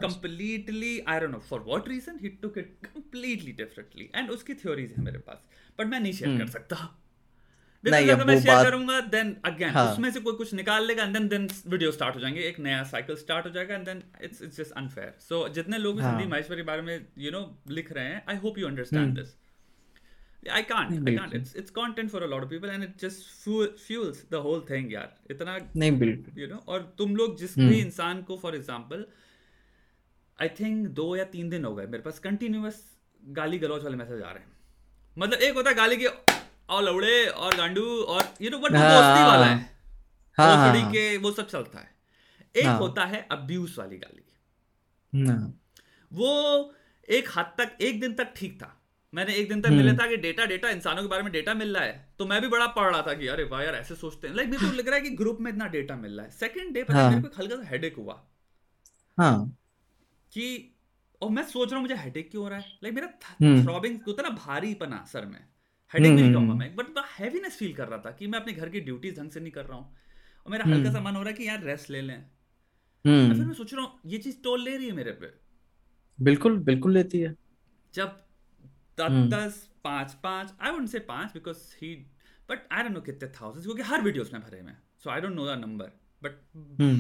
[0.02, 4.94] completely I don't know for what reason he took it completely differently and उसकी थ्योरीज
[4.98, 5.44] है मेरे पास
[5.80, 6.88] बट मैं नहीं शेयर कर सकता।
[7.84, 9.92] नहीं अगर मैं शेयर करूँगा देन अगेन हाँ.
[9.94, 12.84] उसमें से कोई कुछ निकाल लेगा and then then video start हो जाएँगे एक नया
[12.84, 16.12] साइकिल स्टार्ट हो जाएगा and then it's it's just unfair so जितने लोग हाँ.
[16.12, 19.36] संदीप महेश्वरी बारे में यू नो लिख रहे हैं I hope you understand this
[20.56, 20.92] I can't.
[21.10, 21.34] I can't.
[21.38, 23.24] It's it's content for a lot of people and it just
[23.84, 25.14] fuels the whole thing यार.
[25.32, 26.34] इतना नहीं बिल्कुल.
[26.42, 29.06] You know और तुम लोग जिस भी इंसान को फॉर एग्जांपल
[30.40, 32.82] आई थिंक दो या तीन दिन हो गए मेरे पास कंटिन्यूअस
[33.40, 34.52] गाली गलौज वाले मैसेज आ रहे हैं।
[35.18, 39.24] मतलब एक होता है गाली के और लवड़े और गांडू और यू नो बट दोस्ती
[39.24, 39.58] वाला है।
[40.38, 41.90] हाँ, हाँ, हाँ, के वो सब चलता है।
[42.56, 44.24] एक हाँ, होता है अब्यूज वाली गाली।
[46.12, 46.74] वो
[47.10, 48.74] एक हद तक एक दिन तक ठीक था।
[49.14, 51.54] मैंने एक दिन तक मिला हम्म। था कि डेटा डेटा इंसानों के बारे में डेटा
[51.54, 53.96] मिल रहा है। तो मैं भी बड़ा पढ़ रहा था कि अरे वाह यार ऐसे
[53.96, 56.26] सोचते हैं। लाइक मेरे को लग रहा है कि ग्रुप में इतना डेटा मिल रहा
[56.26, 58.22] है। सेकंड डे पर मेरे को हल्का सा हेडेक हुआ।
[59.18, 59.58] हाँ।
[60.32, 60.74] कि
[61.22, 62.66] और मैं सोच रहा हूँ मुझे हेडेक क्यों हो रहा है?
[62.84, 63.08] लाइक मेरा
[63.64, 65.40] थ्रॉबिंग हम्म। होता ना भारी पना सर में।
[65.94, 68.80] हेडेक नहीं कहूँगा मैं बट हैवीनेस फील कर रहा था कि मैं अपने घर की
[68.80, 69.96] ड्यूटीज़ ढंग से नहीं कर रहा हूँ।
[70.46, 72.20] और मेरा हल्का सा मन हो रहा है कि यार रेस्ट ले लें।
[73.06, 75.32] फिर मैं सोच रहा हूँ ये चीज़ टोल ले रही है मेरे पे?
[76.20, 77.36] बिल्कुल बिल्कुल लेती है।
[77.94, 78.20] जब
[78.98, 81.94] दस दस पाँच पाँच आई वुडंट से पाँच because he
[82.50, 85.34] but I don't know कितने थाउजेंड्स क्योंकि हर वीडियोस में भरे में so I don't
[85.34, 85.92] know the number
[86.24, 86.34] but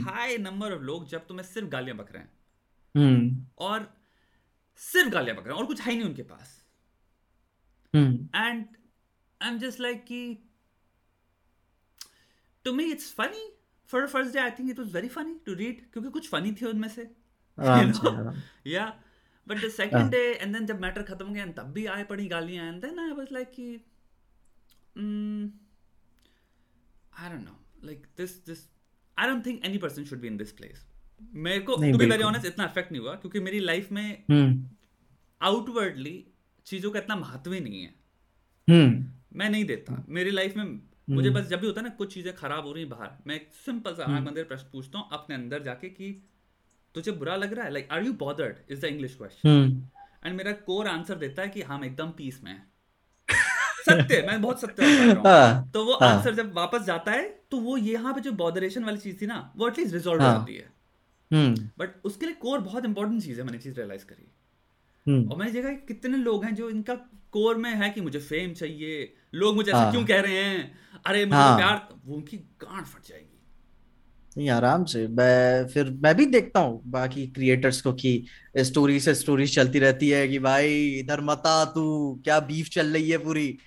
[0.07, 2.31] high number of लोग जब तुम्हें सिर्फ़ गालियाँ बक रहे हैं।
[3.57, 3.93] और
[4.79, 6.55] सिर्फ़ गालियाँ बक रहे हैं और कुछ है नहीं उनके पास।
[7.93, 8.65] And
[9.41, 10.21] I am just like कि
[12.65, 13.49] to me it's funny
[13.89, 16.65] for first day I think it was very funny to read क्योंकि कुछ फनी थी
[16.65, 17.09] उनमें से।
[18.67, 18.85] या
[19.47, 22.27] but the second day and then जब मैटर खत्म हो गया तब भी आए पड़ी
[22.27, 23.71] गालियाँ and then I was like कि
[27.19, 28.69] I don't know like this this
[29.19, 30.87] I don't think any person should be in this place
[31.33, 34.23] मेरे को टू बी वेरी ऑनेस्ट इतना इफ़ेक्ट नहीं हुआ क्योंकि मेरी लाइफ में
[35.41, 36.69] आउटवर्डली hmm.
[36.69, 37.93] चीज़ों का इतना महत्व ही नहीं है।
[38.69, 39.03] hmm.
[39.33, 41.39] मैं नहीं देता। मेरी लाइफ में मुझे hmm.
[41.39, 43.93] बस जब भी होता है ना कुछ चीज़ें खराब हो रही बाहर मैं एक सिंपल
[43.93, 46.29] सा आँख मंदिर प्रश्न पूछता हूँ अपने अंदर जाके कि
[46.97, 47.71] तुझे बुरा लग रहा है?
[47.71, 49.83] Like are you bothered is the English question
[50.25, 52.61] and मेरा कोर आंसर देता है कि हम एकदम पीस में
[53.89, 57.77] सत्य मैं बहुत सत्य हाँ, तो वो आंसर हाँ। जब वापस जाता है तो वो
[57.77, 60.73] यहाँ पे जो बॉदरेशन वाली चीज़ थी ना वो एटलीस्ट रिजॉल्व हो जाती है।
[61.33, 64.31] But hmm. उसके लिए कोर बहुत इंपॉर्टेंट चीज़ है मैंने चीज़ रियलाइज़ करी।
[65.07, 66.95] हम्म। और मैंने देखा कितने लोग हैं जो इनका
[67.31, 70.77] कोर में है कि मुझे फेम चाहिए लोग मुझे ऐसा हाँ। क्यों कह रहे हैं?
[71.05, 73.36] अरे मुझे प्यार उनकी गांड फट जाएगी।
[74.37, 78.25] नहीं आराम से। मैं फिर मैं भी देखता हूँ बाकी क्रिएटर्स को कि
[78.57, 83.09] स्टोरी से स्टोरी चलती रहती है कि भाई इधर मता तू क्या बीफ चल रही
[83.09, 83.57] है पूरी?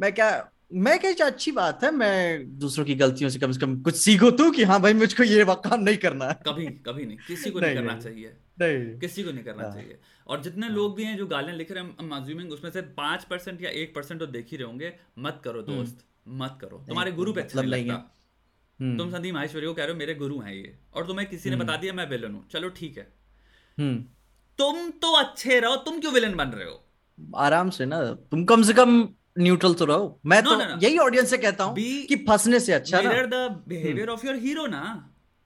[0.00, 3.80] मैं क्या मैं कह अच्छी बात है मैं दूसरों की गलतियों से कम से कम
[3.80, 7.16] कुछ सीखो तू कि हाँ भाई मुझको ये काम नहीं करना है। कभी कभी नहीं
[7.28, 10.66] किसी को नहीं, नहीं करना चाहिए। नहीं। किसी को नहीं करना हाँ। चाहिए। और जितने
[10.66, 13.94] हाँ। लोग भी हैं जो गालियाँ लिख रहे हैं उसमें से पाँच परसेंट या एक
[13.94, 17.40] परसेंट तो देख ही रहे होंगे। मत करो हम्म। दोस्त मत करो। तुम्हारे गुरु पे
[17.40, 18.17] अच्छा मतलब नहीं लगता।
[18.80, 21.56] तुम संदीप माहेश्वरी को कह रहे हो मेरे गुरु हैं ये और तुम्हें किसी ने
[21.56, 23.04] हम्म। बता दिया मैं विलन हूँ। चलो ठीक है।
[24.58, 26.82] तुम तो अच्छे रहो तुम क्यों विलन बन रहे हो?
[27.36, 28.92] आराम से ना तुम कम से कम
[29.38, 30.82] न्यूट्रल तो रहो। मैं no, तो no, no.
[30.84, 31.74] यही ऑडियंस से कहता हूँ
[32.08, 34.82] कि फंसने से अच्छा ना the behaviour of your hero ना।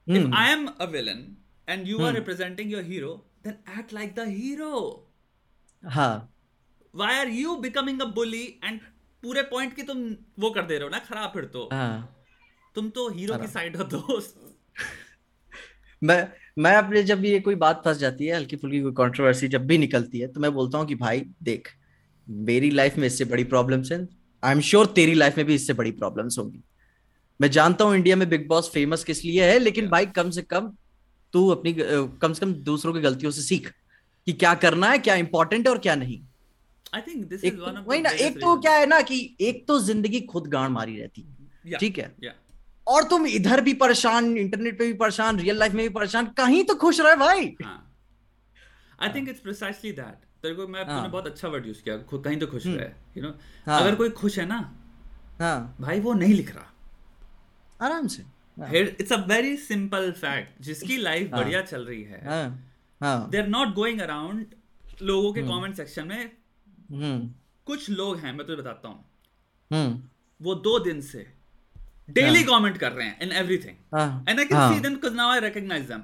[0.06, 1.26] If I am a villain
[1.68, 3.14] and you are representing your hero
[3.44, 4.78] then act like the hero
[5.82, 6.14] हाँ।
[6.94, 8.80] Why are you becoming a bully and
[9.22, 10.08] पूरे पॉइंट की तुम
[10.40, 12.18] वो कर दे रहे हो ना खराब फिर तो। हाँ.
[12.76, 14.40] तुम तो हीरो की साइड हो दोस्त।
[16.02, 16.26] मैं
[16.58, 19.78] मैं अपने जब ये कोई बात फंस जाती है हल्की फुल्की कोई कंट्रोवर्सी जब भी
[19.78, 21.68] निकलती है तो मैं बोलता हूँ कि भाई देख
[22.46, 24.06] मेरी लाइफ में इससे बड़ी प्रॉब्लम्स हैं।
[24.42, 26.62] आई एम श्योर तेरी लाइफ में भी इससे बड़ी प्रॉब्लम्स होंगी।
[27.40, 30.42] मैं जानता हूँ इंडिया में बिग बॉस फ़ेमस किस लिए है लेकिन भाई कम से
[30.44, 30.72] कम
[31.34, 33.72] तू अपनी कम से कम दूसरों की गलतियों से सीख
[34.26, 36.20] कि क्या करना है क्या इंपॉर्टेंट है और क्या नहीं।
[36.94, 39.66] I think this is one of वही ना एक तो क्या है ना कि एक
[39.68, 42.14] तो ज़िंदगी खुद गाड़ मारी रहती है। ठीक है.
[42.86, 46.62] और तुम इधर भी परेशान इंटरनेट पे भी परेशान रियल लाइफ में भी परेशान कहीं
[46.64, 47.54] तो खुश रहे भाई
[49.00, 51.08] I think it's precisely that तेरे को मैं हाँ.
[51.08, 53.28] बहुत अच्छा वर्ड यूज़ किया कहीं तो खुश हम्म। रहे यू नो
[53.66, 53.80] हाँ.
[53.80, 54.58] अगर कोई खुश है ना
[55.40, 55.76] हाँ.
[55.80, 58.24] भाई वो नहीं लिख रहा आराम से
[58.80, 61.40] it's a very simple fact जिसकी लाइफ हाँ.
[61.40, 62.20] बढ़िया चल रही है
[63.00, 64.54] they are not going around
[65.02, 66.30] लोगों के कमेंट हम्म। सेक्शन में
[66.90, 67.30] हम्म।
[67.66, 71.26] कुछ लोग हैं मैं तुझे बताता हूँ वो दो दिन से
[72.08, 75.40] डेली कमेंट कर रहे हैं in everything and I can see them because now I
[75.40, 76.02] recognise them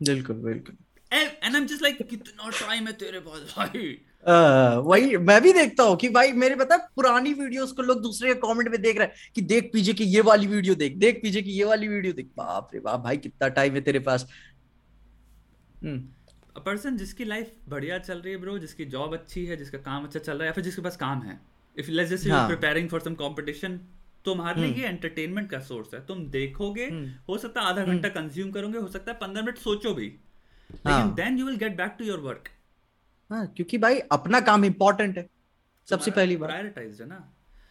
[0.00, 0.76] बिल्कुल बिल्कुल।
[1.12, 3.98] And I am just like कितना टाइम है तेरे पास भाई?
[4.26, 8.34] uh, वही मैं भी देखता हूँ कि भाई मेरे पता पुरानी वीडियोस को लोग दूसरे
[8.34, 11.20] के कमेंट में देख रहे हैं कि देख पीछे की ये वाली वीडियो देख देख
[11.22, 14.26] पीछे की ये वाली वीडियो देख। बाप रे बाप भाई कितना टाइम है तेरे पास।
[16.56, 20.04] अ पर्सन जिसकी लाइफ बढ़िया चल रही है ब्रो जिसकी जॉब अच्छी है जिसका काम
[20.04, 21.40] अच्छा चल रहा है या फिर जिसके पास काम है।
[21.76, 23.80] If let's just you preparing for some competition
[24.24, 26.84] तुम्हारे लिए ये एंटरटेनमेंट का सोर्स है। तुम देखोगे
[27.28, 30.06] हो सकता है आधा घंटा कंज्यूम करोगे हो सकता है पंद्रह मिनट सोचो भी।
[30.70, 32.48] लेकिन then you will get back to your work
[33.30, 35.28] हाँ क्योंकि भाई अपना काम इंपॉर्टेंट है
[35.88, 37.18] सबसे पहली बात। प्रायोरिटाइज है ना।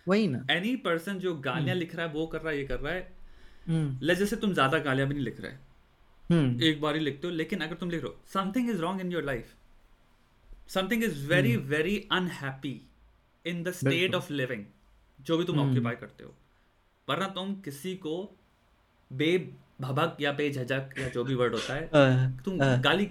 [0.07, 2.65] वही ना। एनी पर्सन जो गालियाँ हम्म। लिख रहा है वो कर रहा है ये
[2.65, 5.51] कर रहा है। ले हम्म। जैसे तुम ज़्यादा गालियाँ भी नहीं लिख रहे।
[6.23, 9.01] हम्म। एक बार ही लिखते हो लेकिन अगर तुम लिख रहे हो something is wrong
[9.01, 9.53] in your life
[10.69, 12.79] something is very very unhappy
[13.45, 14.65] in the state of living
[15.19, 16.35] जो भी तुम ऑक्यूपाई करते हो।
[17.07, 18.15] वरना तुम किसी को
[19.11, 19.37] बे
[19.81, 23.09] भबक या बेझक या जो भी वर्ड होता है तुम गाली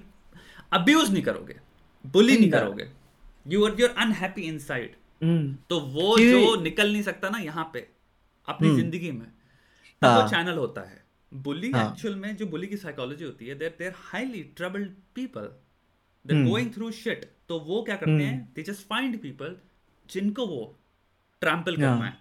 [0.73, 1.59] अब्यूज नहीं करोगे
[2.05, 2.89] बुली नहीं करोगे।
[3.47, 4.97] You are you're unhappy inside
[5.71, 7.87] तो वो जो निकल नहीं सकता ना यहाँ पे
[8.49, 9.27] अपनी हम्म। ज़िंदगी में
[10.03, 11.01] तो वो चैनल होता है।
[11.33, 15.49] बुली एक्चुअल में जो बुली की साइकोलॉजी होती है they're they're highly troubled people
[16.25, 19.57] they're going through shit तो वो क्या करते हैं दे जस्ट फाइंड पीपल
[20.07, 20.61] जिनको वो
[21.43, 22.17] ट्रैम्पल करना है।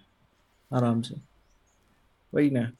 [0.70, 1.14] आराम से।
[2.32, 2.70] वही ना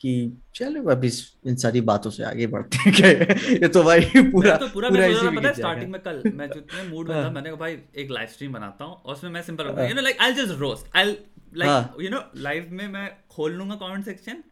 [0.00, 0.10] कि
[0.54, 3.08] चलो अब इस इन सारी बातों से आगे बढ़ते हैं क्या?
[3.52, 6.82] ये तो भाई पूरा तो पूरा, पूरा मैं पता है स्टार्टिंग में कल मैं जितने
[6.88, 9.42] मूड में था हाँ। मैंने कहा भाई एक लाइव स्ट्रीम बनाता हूँ और उसमें मैं
[9.42, 11.16] simple you know like I just roast I
[11.62, 14.42] like you know live में मैं खोल लूँगा कमेंट सेक्शन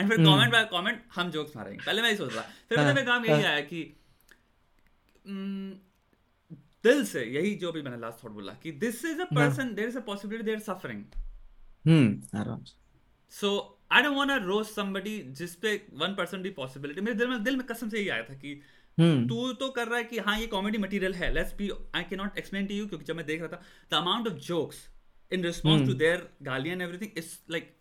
[0.00, 1.84] एंड फिर कमेंट बाय कमेंट हम जोक्स मारेंगे.
[1.86, 3.82] पहले मैं ये सोच रहा फिर हाँ, मेरे काम यही हाँ। आया कि
[6.84, 9.88] दिल से यही जो भी मैंने लास्ट थॉट बोला कि this is a person there
[9.88, 11.02] is a possibility they're suffering
[11.84, 12.78] hmm आराम से।
[13.30, 17.42] So I don't want to roast somebody जिस पे 1% भी पॉसिबिलिटी मेरे दिल में
[17.44, 18.62] दिल में कसम से यही आया था कि
[19.00, 19.28] hmm.
[19.28, 22.18] तू तो कर रहा है कि हाँ ये कॉमेडी मटेरियल है let's be I can
[22.18, 24.88] not explain to you क्योंकि जब मैं देख रहा था the amount of jokes
[25.32, 27.76] in response to their गालियाँ एंड एवरीथिंग इज़ लाइक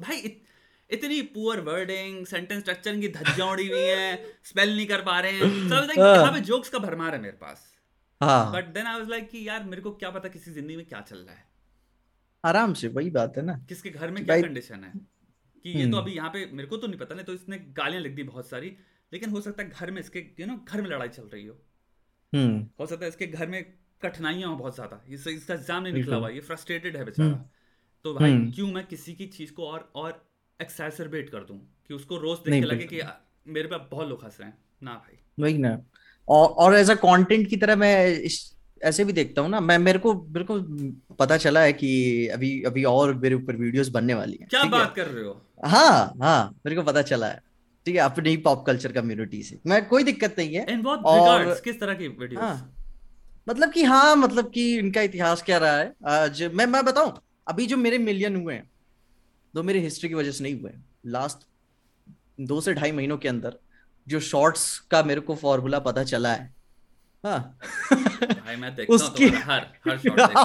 [0.00, 0.42] भाई इत,
[0.90, 5.32] इतनी पुअर वर्डिंग सेंटेंस स्ट्रक्चर की धज्जियाँ उड़ी हुई है स्पेल नहीं कर पा रहे
[5.32, 7.78] हैं। सब लाइक हाँ। यहाँ पे जोक्स का भरमार है मेरे पास।
[8.22, 11.00] But then I was like कि यार मेरे को क्या पता किसी ज़िंदगी में क्या
[11.00, 11.51] चल रहा है।
[12.44, 14.92] आराम से वही बात है ना। किसके घर में क्या कंडीशन है?
[15.64, 17.58] कि ये तो हम्म। अभी यहाँ पे मेरे को तो नहीं पता नहीं तो इसने
[17.76, 18.76] गालियाँ लिख दी बहुत सारी
[19.12, 21.54] लेकिन हो सकता है घर में इसके यू नो घर में लड़ाई चल रही हो।
[22.32, 23.64] हम्म। हो सकता है इसके घर में
[24.02, 27.44] कठिनाइयाँ हो बहुत ज़्यादा इसका एग्ज़ाम नहीं निकला हुआ ये फ्रस्ट्रेटेड है बेचारा। हम्म।
[28.04, 30.24] तो भाई क्यों मैं किसी की चीज़ को और और
[30.60, 31.58] एक्सैसरबेट कर दूँ?
[31.88, 33.00] कि उसको रोज देख के लगे कि
[33.46, 35.78] मेरे पे बहुत लोग हंस रहे हैं। ना भाई। वही ना।
[36.28, 38.51] और और एज अ कंटेंट की तरह मैं इस
[38.82, 40.58] ऐसे भी देखता हूँ ना मैं मेरे को मेरे को
[41.14, 41.90] पता चला है कि
[42.28, 45.40] अभी अभी और मेरे ऊपर वीडियोस बनने वाली हैं क्या बात कर रहे हो?
[45.64, 47.40] हाँ हाँ मेरे को पता चला है
[47.86, 50.64] ठीक है अपनी पॉप कल्चर कम्युनिटी से। मैं कोई दिक्कत नहीं है।
[51.04, 52.74] और किस तरह की वीडियोस हाँ,
[53.48, 55.92] मतलब कि हाँ मतलब कि इनका इतिहास क्या रहा है?
[56.06, 57.12] आज मैं मैं बताऊँ
[57.48, 58.70] अभी जो मेरे मिलियन हुए हैं
[59.54, 60.70] दो मेरे हिस्ट्री की वजह से नहीं हुए
[61.06, 61.46] लास्ट
[62.40, 63.58] दो से ढाई महीनों के अंदर
[64.06, 66.61] जो शॉर्ट्स का मेरे को फॉर्मूला पता चला है
[67.24, 67.58] हाँ।
[67.92, 70.42] भाई मैं देखता उसकी हर हर शॉट देखता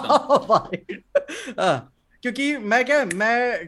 [1.60, 3.68] हाँ, क्योंकि मैं क्या मैं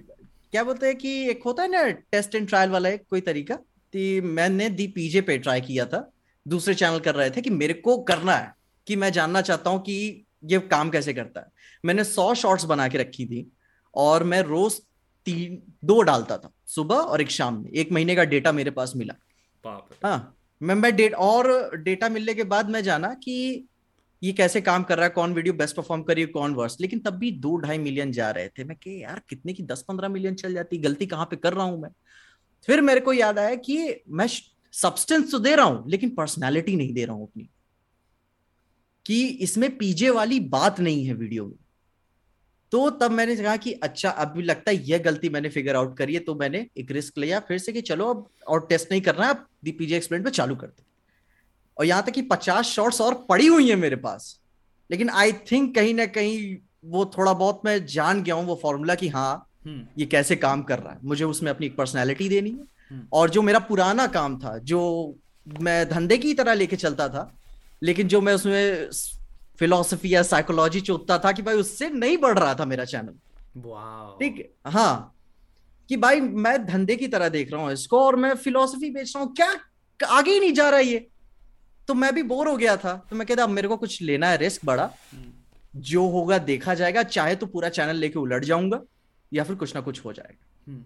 [0.52, 3.56] क्या बोलते हैं कि एक होता है ना टेस्ट एंड ट्रायल वाला एक कोई तरीका
[3.56, 6.12] कि मैंने दी पीजे पे ट्राई किया था
[6.48, 8.54] दूसरे चैनल कर रहे थे कि मेरे को करना है
[8.88, 11.48] कि मैं जानना चाहता हूँ कि ये काम कैसे करता है।
[11.86, 13.52] मैंने सौ शॉर्ट्स बना के रखी थी
[13.96, 14.82] और मैं रोज
[15.26, 18.94] तीन दो डालता था सुबह और एक शाम में एक महीने का डेटा मेरे पास
[18.96, 19.14] मिला।
[20.06, 23.66] हाँ मैं मैं डेट और डेटा मिलने के बाद मैं जाना कि
[24.24, 27.14] ये कैसे काम कर रहा है, कौन वीडियो बेस्ट परफॉर्म करी कौन वर्स लेकिन तब
[27.14, 30.36] भी दो ढाई मिलियन जा रहे थे। मैं कि, यार, कितने की दस पंद्रह मिलियन
[30.36, 31.90] चल जाती, गलती कहाँ पे कर रहा हूँ मैं?
[32.66, 34.28] फिर मेरे को याद आया कि मैं
[34.74, 37.50] सब्सटेंस तो दे रहा हूँ, लेकिन पर्सनैलिटी नहीं दे रहा हूँ अपनी।
[39.06, 41.56] कि इसमें पीजे वाली बात नहीं है वीडियो में।
[42.72, 45.98] तो तब मैंने कहा कि अच्छा अब भी लगता है यह गलती मैंने फिगर आउट
[45.98, 49.02] करी है तो मैंने एक रिस्क लिया फिर से कि चलो अब और टेस्ट नहीं
[49.02, 50.84] करना अब पीजे एक्सप्लेन पे चालू करते
[51.78, 54.40] और यहाँ तक कि पचास शॉर्ट्स और पड़ी हुई है मेरे पास
[54.90, 56.56] लेकिन आई थिंक कहीं ना कहीं
[56.88, 59.34] वो थोड़ा बहुत मैं जान गया हूँ वो फॉर्मूला कि हाँ
[59.66, 63.08] हम्म। ये कैसे काम कर रहा है मुझे उसमें अपनी एक पर्सनैलिटी देनी है हम्म।
[63.14, 64.82] और जो मेरा पुराना काम था जो
[65.46, 67.32] मैं धंधे की तरह लेके चलता था
[67.82, 68.90] लेकिन जो मैं उसमें
[69.60, 73.14] फिलोसफी या साइकोलॉजी चोतता था कि भाई उससे नहीं बढ़ रहा था मेरा चैनल
[74.20, 74.56] ठीक?
[74.68, 75.16] हाँ।
[75.90, 79.26] कि भाई मैं धंधे की तरह देख रहा हूँ इसको और मैं फिलोसफी बेच रहा
[79.26, 79.56] हूँ। क्या?
[80.08, 81.08] आगे ही नहीं जा रहा ये।
[81.88, 84.28] तो मैं भी बोर हो गया था। तो मैं कहता अब मेरे को कुछ लेना
[84.30, 88.82] है रिस्क बड़ा। हम्म। जो होगा देखा जाएगा। चाहे तो पूरा चैनल लेके उलट जाऊँगा
[89.34, 90.86] या फिर कुछ ना कुछ हो जाएगा। हम्म।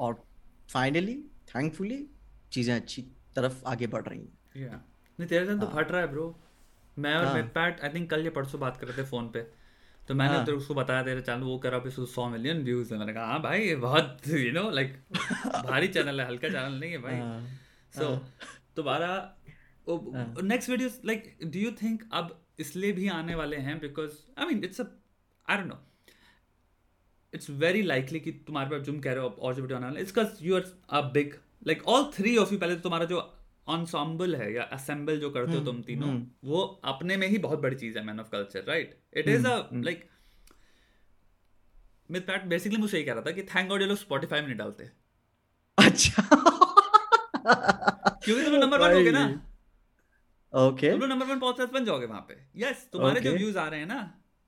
[0.00, 0.24] और
[0.72, 1.14] फाइनली
[1.56, 2.06] थैंकफुली
[2.52, 3.02] चीज़ें अच्छी
[3.36, 4.78] तरफ़ आगे बढ़ रही हैं। Yeah.
[5.20, 6.40] नहीं तेरे तो हाँ। फट रहा है ब्रो
[6.98, 9.40] मैं और मितपैट आई थिंक कल या परसों बात कर रहे थे फ़ोन पे।
[10.08, 10.44] तो मैंने हाँ.
[10.46, 13.40] तो उसको बताया तेरे चैनल वो करा पे सौ मिलियन व्यूज़ है। मैंने कहा हाँ
[13.42, 14.96] भाई ये बहुत यू नो लाइक
[15.64, 17.20] भारी चैनल है हल्का चैनल नहीं है भाई।
[17.94, 18.32] सो हाँ।
[18.76, 19.10] दोबारा
[19.86, 23.78] next video like do you think अब इसलिए भी आने वाले हैं?
[23.80, 25.78] Because I mean it's I don't know
[27.32, 30.00] it's very likely कि तुम्हारे पास तुम कह रहे हो और जो वीडियो आने वाला
[30.00, 31.34] it's you are a big
[31.66, 33.20] like all three of you पहले तो तुम्हारा जो
[33.66, 37.38] ऑनसॉम्बल है या असेंबल जो करते हो हम्म, तुम तीनों हम्म। वो अपने में ही
[37.38, 40.04] बहुत बड़ी चीज़ है man of culture right it is a like
[42.10, 44.46] myth pat basically मुझे यही कह रहा था कि थैंक गॉड ये लोग स्पॉटिफाई में
[44.48, 44.90] नहीं डालते।
[45.78, 46.22] अच्छा।
[48.24, 49.24] क्योंकि तुम नंबर वन हो गए ना।
[50.52, 53.80] ओके तुम नंबर वन पॉडकास्ट बन जाओगे वहाँ पे। यस तुम्हारे जो व्यूज़ आ रहे
[53.80, 54.00] हैं ना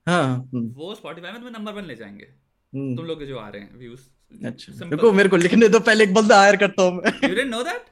[0.07, 2.29] हाँ वो स्पॉटिफाई में तुम्हें नंबर वन ले जाएँगे।
[2.73, 6.05] हम्म। तुम लोग जो आ रहे हैं व्यूज़ अच्छा। को मेरे को लिखने दो पहले
[6.05, 7.85] एक बंदा हायर करता हूँ मैं। यू डिडंट नो दैट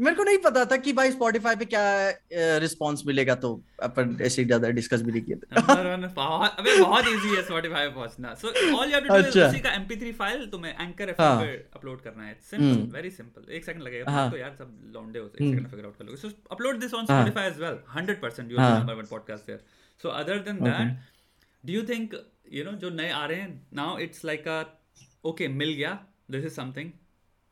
[0.00, 3.48] मेरे को नहीं पता था कि भाई स्पॉटिफाई पे क्या रिस्पांस मिलेगा तो
[3.82, 8.34] अपन ऐसे ज़्यादा डिस्कस भी नहीं किए थे। अबे बहुत इजी है स्पॉटिफाई पे पहुँचना।
[8.34, 11.52] So all you have to do is उसी का mp3 फ़ाइल तुम्हें एंकर एफएम पे
[11.76, 14.30] अपलोड करना है। सिंपल वेरी सिंपल एक सेकंड लगेगा हाँ.
[14.30, 17.04] तो यार सब लौंडे हो एक सेकंड फिगर आउट कर लोगे। So upload this on
[17.06, 19.60] Spotify as well 100% you are number 1 podcast there
[20.00, 20.96] so other than that
[21.64, 22.16] do you think
[22.52, 24.62] you know जो नए आ रहे हैं now it's like a
[25.28, 25.92] okay मिल गया
[26.30, 26.90] this is something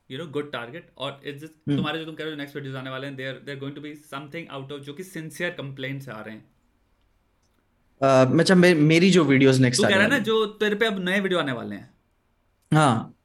[0.09, 1.75] you know good target और it's hmm.
[1.75, 3.81] तुम्हारे जो तुम कह रहे हो नेक्स्ट वीडियोस आने वाले हैं they're they're going to
[3.81, 6.45] be something out of जो कि सिंसियर कंप्लेंट्स आ रहे हैं।
[8.01, 10.99] Uh, अच्छा मे, मेरी जो वीडियोस नेक्स्ट कह रहा है ना जो तेरे पे अब
[10.99, 11.89] नए वीडियो आने वाले हैं।
[12.71, 13.15] हाँ।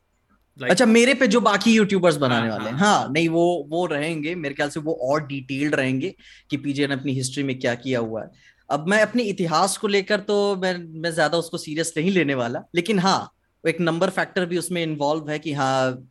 [0.59, 3.67] Like, अच्छा मेरे पे जो बाकी यूट्यूबर्स बनाने हाँ, वाले हैं। हाँ, हाँ नहीं वो
[3.69, 6.15] वो रहेंगे मेरे ख्याल से वो और डिटेल्ड रहेंगे
[6.51, 8.31] कि पीजे ने अपनी हिस्ट्री में क्या किया हुआ है।
[8.71, 12.63] अब मैं अपने इतिहास को लेकर तो मैं मैं ज़्यादा उसको सीरियस नहीं लेने वाला
[12.75, 16.09] लेकिन हाँ एक नंबर फैक्टर भी उसमें इन्वॉल्व है कि हाँ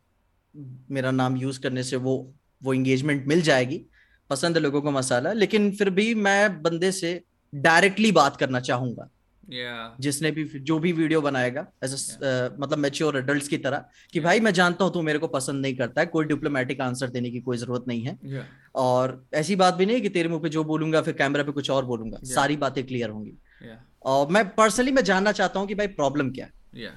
[0.90, 3.86] मेरा नाम यूज़ करने से वो वो एंगेजमेंट मिल जाएगी
[4.30, 7.22] पसंद है लोगों को मसाला लेकिन फिर भी मैं बंदे से
[7.54, 9.08] डायरेक्टली बात करना चाहूँगा
[9.50, 10.00] yeah.
[10.00, 12.08] जिसने भी जो भी वीडियो बनाएगा एज yeah.
[12.08, 14.20] uh, मतलब मेच्योर एडल्ट की तरह कि.
[14.20, 17.30] भाई मैं जानता हूँ तू मेरे को पसंद नहीं करता है कोई डिप्लोमेटिक आंसर देने
[17.30, 18.44] की कोई ज़रूरत नहीं है yeah.
[18.74, 21.70] और ऐसी बात भी नहीं कि तेरे मुँह पे जो बोलूँगा फिर कैमरा पे कुछ
[21.70, 22.30] और बोलूँगा yeah.
[22.30, 23.78] सारी बातें क्लियर होंगी yeah.
[24.02, 26.90] और मैं पर्सनली मैं जानना चाहता हूँ कि भाई प्रॉब्लम क्या है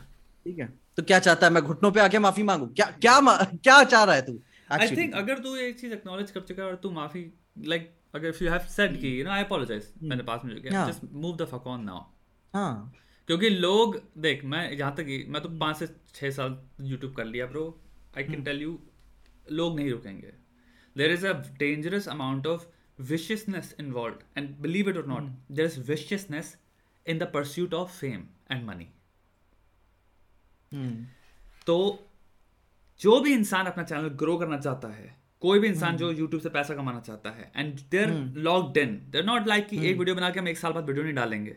[0.46, 1.54] ठीक है तो क्या चाहता है?
[1.54, 2.66] मैं घुटनों पे आके माफ़ी मांगू?
[2.68, 4.40] क्या क्या क्या चाह रहा है तू
[4.72, 7.22] आई थिंक अगर तू एक चीज़ एक्नॉलेज कर चुका है और तू माफ़ी
[7.66, 10.70] लाइक अगर इफ़ यू हैव सेड कि यू नो आई अपोलोजाइज मैंने पास में जो
[10.70, 12.02] just move the fuck on now
[12.54, 12.94] हाँ।
[13.28, 17.46] क्योंकि लोग देख मैं जहाँ तक मैं तो पाँच से छह साल यूट्यूब कर लिया
[17.46, 17.66] bro
[18.18, 18.80] I can tell you
[19.52, 20.34] लोग नहीं रुकेंगे।
[20.98, 22.68] There is a dangerous amount of
[23.00, 25.60] viciousness involved and believe it or not mm.
[25.60, 26.56] Is viciousness
[27.08, 28.88] in the pursuit of fame and money
[31.66, 31.78] तो
[33.00, 36.50] जो भी इंसान अपना चैनल ग्रो करना चाहता है कोई भी इंसान जो यूट्यूब से
[36.50, 40.30] पैसा कमाना चाहता है and they're locked in they're not like कि एक वीडियो बना
[40.30, 41.56] के हम एक साल बाद वीडियो नहीं डालेंगे।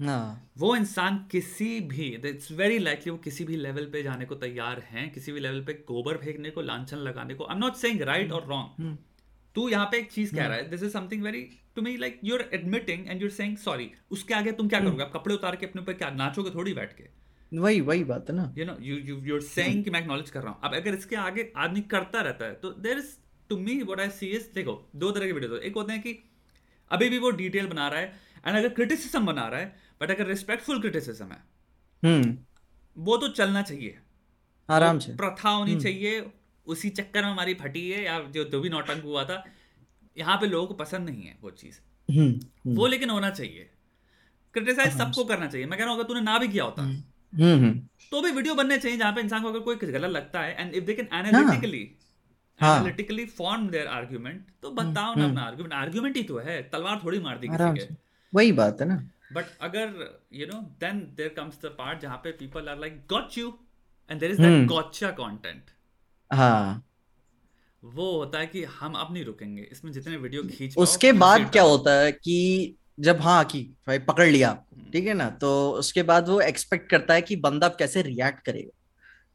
[0.00, 4.34] हाँ वो इंसान किसी भी इट्स वेरी लाइकली वो किसी भी लेवल पे जाने को
[4.34, 7.74] तैयार हैं किसी भी लेवल पे गोबर फेंकने को लांछन लगाने को I am not
[7.74, 8.96] saying right और रॉन्ग
[9.54, 11.42] तू यहाँ पे एक चीज़ कह रहा है this is something very
[11.76, 15.02] to me like you're admitting and you're saying sorry उसके आगे तुम क्या करोगे?
[15.02, 17.19] आप कपड़े उतार के अपने ऊपर क्या नाचोगे थोड़ी बैठ के?
[17.52, 20.42] वही वही बात है ना। You know you you you're saying कि मैं एक्नॉलेज कर
[20.42, 23.14] रहा हूँ। अब अगर इसके आगे आदमी करता रहता है तो there is
[23.50, 26.18] to me what I see is देखो दो तरह के वीडियो एक होते हैं कि
[26.90, 28.06] अभी भी वो डिटेल बना रहा है
[28.46, 31.42] एंड अगर क्रिटिसिज्म बना रहा है बट अगर रिस्पेक्टफुल क्रिटिसिज्म है
[32.02, 32.36] हम्म।
[32.96, 33.98] वो तो चलना चाहिए।
[34.68, 36.24] आराम से। प्रथा होनी चाहिए
[36.66, 39.44] उसी चक्कर में हमारी फटी है या जो जो भी नौटंक हुआ था
[40.16, 43.68] यहाँ पे लोगों को पसंद नहीं है वो चीज़। हम्म वो लेकिन होना चाहिए।
[44.54, 46.82] क्रिटिसाइज सबको करना चाहिए। मैं कह रहा हूँ अगर तूने ना भी किया होता
[47.32, 50.74] तो भी वीडियो बनने चाहिए जहाँ पे इंसान को अगर कोई गलत लगता है and
[50.74, 51.82] if they can analytically.
[52.60, 57.18] Analytically form their argument तो बताओ ना अपना आर्ग्यूमेंट आर्ग्यूमेंट ही तो है तलवार थोड़ी
[57.20, 57.94] मार दी किसी के।
[58.32, 58.96] वही बात है ना।
[59.32, 59.86] बट अगर
[60.34, 63.48] you know then there comes the part जहाँ पे people are like got you
[64.10, 64.66] and there is that hmm.
[64.66, 65.70] Gotcha content
[66.30, 66.84] हाँ।
[67.82, 71.62] वो होता है कि हम अब नहीं रुकेंगे। इसमें जितने वीडियो खींच उसके बाद क्या
[71.62, 72.36] होता है कि
[72.98, 75.28] जब हाँ की भाई पकड़ लिया आपको ठीक है ना?
[75.30, 78.76] तो उसके बाद वो एक्सपेक्ट करता है कि बंदा कैसे रिएक्ट करेगा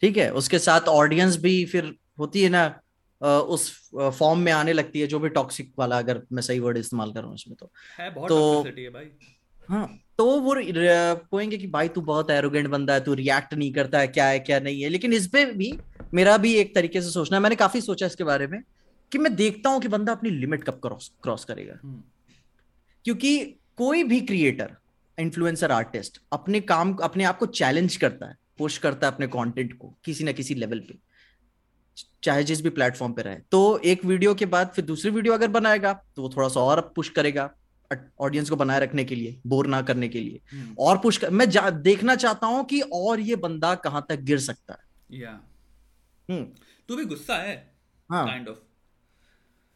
[0.01, 0.31] ठीक है?
[0.33, 2.65] उसके साथ ऑडियंस भी फिर होती है ना
[3.21, 7.11] उस फॉर्म में आने लगती है जो भी टॉक्सिक वाला अगर मैं सही वर्ड इस्तेमाल
[7.11, 9.09] कर रहा हूँ इसमें तो। है बहुत तो- है भाई।
[9.69, 9.87] हाँ
[10.17, 14.07] तो वो कहेंगे कि भाई तू बहुत एरोगेंट बंदा है तू रिएक्ट नहीं करता है
[14.07, 14.89] क्या है क्या नहीं है?
[14.89, 15.71] लेकिन इस पे भी
[16.13, 18.59] मेरा भी एक तरीके से सोचना है मैंने काफ़ी सोचा इसके बारे में
[19.11, 22.01] कि मैं देखता हूँ कि बंदा अपनी लिमिट कब क्रॉस क्रॉस करेगा। हम्म,
[23.05, 23.37] क्योंकि
[23.77, 24.75] कोई भी क्रिएटर
[25.19, 29.77] इन्फ्लुएंसर आर्टिस्ट अपने काम अपने आप को चैलेंज करता है पुश करता है अपने कंटेंट
[29.77, 30.97] को किसी ना किसी लेवल पे
[32.23, 35.47] चाहे जिस भी प्लेटफॉर्म पे रहे। तो एक वीडियो के बाद फिर दूसरी वीडियो अगर
[35.47, 37.49] बनाएगा तो वो थोड़ा सा और पुश करेगा
[38.19, 41.29] ऑडियंस को बनाए रखने के लिए बोर ना करने के लिए। हम्म, और पुश कर
[41.29, 45.39] मैं जा, देखना चाहता हूँ कि और ये बंदा कहाँ तक गिर सकता है। या।
[46.29, 46.43] हम्म।
[46.89, 47.73] तू भी गुस्सा है?
[48.09, 48.57] हाँ। काइंड ऑफ़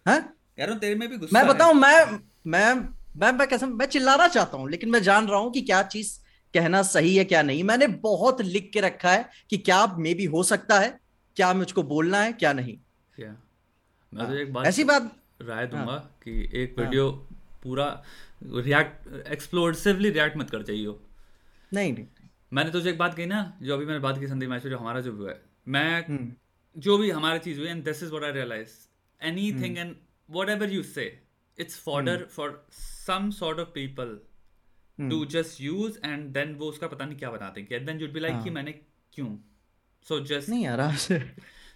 [0.10, 0.34] हैं?
[0.60, 4.58] यार तेरे में भी गुस्सा मैं बताऊँ मैं मैं मैं मैं कैसे मैं चिल्लाना चाहता
[4.58, 6.18] हूँ लेकिन मैं जान रहा हूँ कि क्या चीज़
[6.54, 10.26] कहना सही है क्या नहीं। मैंने बहुत लिख के रखा है कि क्या मे भी
[10.26, 11.00] हो सकता है
[11.38, 12.78] क्या मुझको बोलना है क्या नहीं।
[13.20, 13.36] या
[14.14, 17.10] मैं तो हाँ, एक बात ऐसी बात राय दूँगा कि एक हाँ। वीडियो
[17.64, 17.86] पूरा
[18.44, 20.96] रिएक्ट एक्सप्लोसिवली रिएक्ट मत कर चाहिए
[21.74, 22.06] नहीं नहीं।
[22.54, 25.02] मैंने तुझे एक बात कही ना जो अभी मैंने बात की संदीप मैच जो हमारा
[25.02, 26.32] जो हुआ है। मैं हम्म,
[26.76, 28.70] जो भी हमारी चीज़ हुई and this is what I realize
[29.22, 29.96] anything and
[30.30, 31.06] whatever you say
[31.58, 32.66] it's fodder for
[33.10, 34.18] some sort of people
[34.98, 38.20] to just use and then वो उसका पता नहीं क्या बनाते हैं देन यूड बी
[38.20, 38.72] लाइक कि मैंने
[39.14, 39.30] क्यों?
[40.08, 41.20] सो जस्ट नहीं आराम से।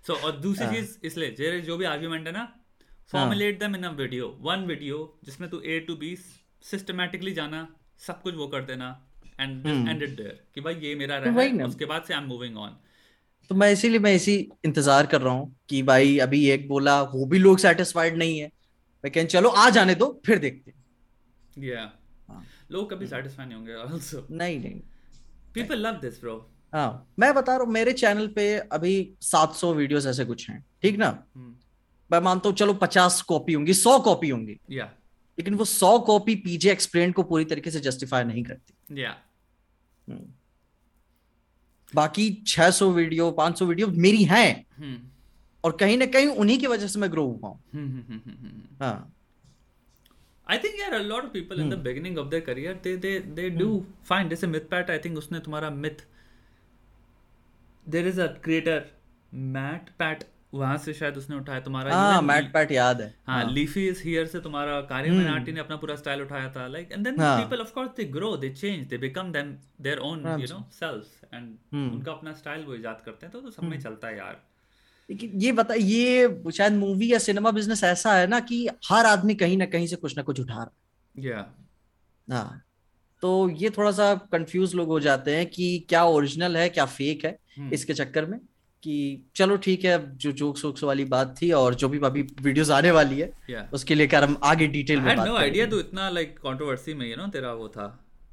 [0.07, 2.43] सो और दूसरी हाँ। चीज़ इसलिए जे जो भी आर्ग्यूमेंट है ना
[3.11, 6.15] formulate them in a video one video जिसमें तू ए टू बी
[6.63, 7.67] सिस्टमैटिकली जाना
[7.99, 8.89] सब कुछ वो कर देना
[9.39, 12.19] एंड एंड इट देयर कि भाई ये मेरा तो रहा है उसके बाद से आई
[12.19, 12.77] एम मूविंग ऑन
[13.49, 17.25] तो मैं इसीलिए मैं इसी इंतज़ार कर रहा हूँ कि भाई अभी एक बोला वो
[17.25, 18.51] भी लोग सेटिस्फाइड नहीं है।
[19.03, 20.82] मैं कहें चलो आ जाने दो फिर देखते हैं।
[21.57, 21.91] या
[22.27, 24.81] हाँ। लोग कभी सेटिस्फाई नहीं होंगे आल्सो नहीं नहीं।
[25.53, 26.35] पीपल लव दिस ब्रो
[26.73, 30.97] हाँ मैं बता रहा हूँ मेरे चैनल पे अभी 700 वीडियोस ऐसे कुछ हैं ठीक
[30.97, 31.09] ना?
[32.11, 34.85] मैं मानता हूँ चलो 50 कॉपी होंगी 100 कॉपी होंगी। या
[35.37, 39.15] लेकिन वो 100 कॉपी पीजे एक्सप्लेन को पूरी तरीके से जस्टिफाई नहीं करती। या
[41.93, 44.99] बाकी 600 वीडियो 500 वीडियो मेरी हैं। हम्म।
[45.63, 49.12] और कहीं ना कहीं उन्हीं की वजह से मैं ग्रो हुआ हूँ। हाँ।
[50.47, 51.83] I think yeah, a lot of people in the Hmm.
[51.83, 53.69] beginning of their career they they they do
[54.09, 54.29] fine.
[54.29, 56.01] जैसे myth pat I think उसने तुम्हारा myth
[57.87, 58.77] there is a creator
[59.55, 63.87] Matt Pat वहाँ से शायद उसने उठाया तुम्हारा हाँ मैट पैट याद है हाँ लीफी
[63.87, 67.15] इज़ हियर से तुम्हारा कार्य मनाटी ने अपना पूरा स्टाइल उठाया था like and then.
[67.19, 71.19] People of course they grow they change they become them their own you know selves
[71.33, 71.47] and.
[71.73, 74.41] उनका अपना स्टाइल वो इजाद करते हैं तो तो सब में चलता है यार
[75.09, 79.35] लेकिन ये बता ये शायद मूवी या सिनेमा बिज़नेस ऐसा है ना कि हर आदमी
[79.35, 82.61] कहीं ना कहीं से कुछ ना कुछ उठा रहा या है हाँ
[83.23, 87.25] तो ये थोड़ा सा कंफ्यूज लोग हो जाते हैं कि क्या ओरिजिनल है क्या फेक
[87.25, 88.39] है हम्म। इसके चक्कर में
[88.83, 88.95] कि
[89.35, 92.91] चलो ठीक है जो जोक्स वोक्स वाली बात थी और जो भी अभी वीडियोस आने
[92.91, 96.37] वाली है या उसके लेकर हम आगे डिटेल में बात नो। आइडिया तो इतना लाइक
[96.39, 97.85] कंट्रोवर्सी में यू नो तेरा वो था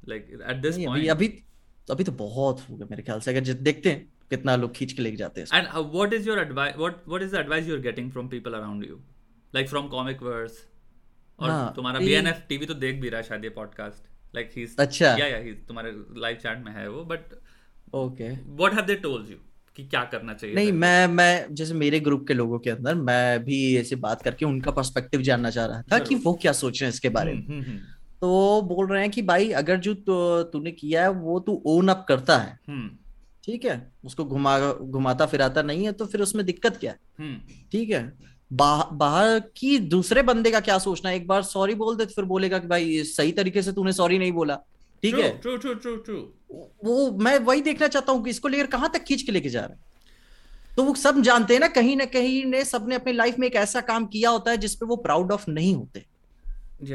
[0.09, 1.27] लाइक एट दिस पॉइंट अभी
[1.87, 5.03] अभी तो बहुत हो गया मेरे ख्याल से अगर देखते हैं। कितना लोग खींच के
[5.03, 6.77] लेके जाते हैं And uh, what is your advice?
[6.81, 8.99] What what is the advice you're getting from people around you,
[9.53, 10.59] like from comic verse?
[11.39, 13.49] और हाँ, तुम्हारा ये- बी एन एफ़ टीवी तो देख भी रहा है शायद ये
[13.51, 17.33] पॉडकास्ट लाइक ही अच्छा। या या ही तुम्हारे लाइव चैट में है वो but
[17.93, 18.29] okay
[18.59, 19.37] what have they told you
[19.75, 23.43] कि क्या करना चाहिए नहीं मैं मैं जैसे मेरे ग्रुप के लोगों के अंदर मैं
[23.43, 26.87] भी ऐसे बात करके उनका पर्सपेक्टिव जानना चाह रहा था कि वो क्या सोच रहे
[26.87, 27.79] हैं इसके बारे में हम्म, हम्म, हम्म,
[28.21, 29.93] तो बोल रहे हैं कि भाई अगर जो
[30.53, 32.89] तूने किया है वो तू ओन अप करता है हम्म।
[33.43, 33.75] ठीक है
[34.05, 36.99] उसको घुमा घुमाता फिराता नहीं है तो फिर उसमें दिक्कत क्या है?
[37.19, 41.15] हम्म। ठीक है बाहर की दूसरे बंदे का क्या सोचना है?
[41.15, 44.17] एक बार सॉरी बोल दे तो फिर बोलेगा कि भाई सही तरीके से तूने सॉरी
[44.19, 44.55] नहीं बोला।
[45.03, 45.29] ठीक है?
[45.37, 46.17] ट्रू ट्रू ट्रू ट्रू
[46.85, 49.61] वो मैं वही देखना चाहता हूँ कि इसको लेकर कहाँ तक खींच के लेके जा
[49.61, 53.39] रहे हैं। तो वो सब जानते हैं ना कहीं ना कहीं ने सबने अपनी लाइफ
[53.39, 55.99] में एक ऐसा काम किया होता है जिसपे वो प्राउड ऑफ़ नहीं होते।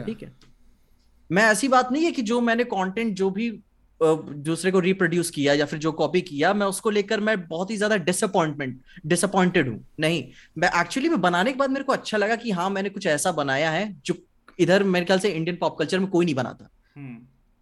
[0.04, 0.32] ठीक है?
[1.30, 3.50] मैं ऐसी बात नहीं है कि जो मैंने कंटेंट जो भी
[4.00, 7.76] दूसरे को रिप्रोड्यूस किया या फिर जो कॉपी किया मैं उसको लेकर मैं बहुत ही
[7.76, 10.24] ज़्यादा डिसअपॉइंटमेंट डिसअपॉइंटेड हूँ नहीं
[10.58, 13.32] मैं एक्चुअली मैं बनाने के बाद मेरे को अच्छा लगा कि हाँ मैंने कुछ ऐसा
[13.32, 14.14] बनाया है जो
[14.58, 16.68] इधर मेरे ख्याल से इंडियन पॉप कल्चर में कोई नहीं बनाता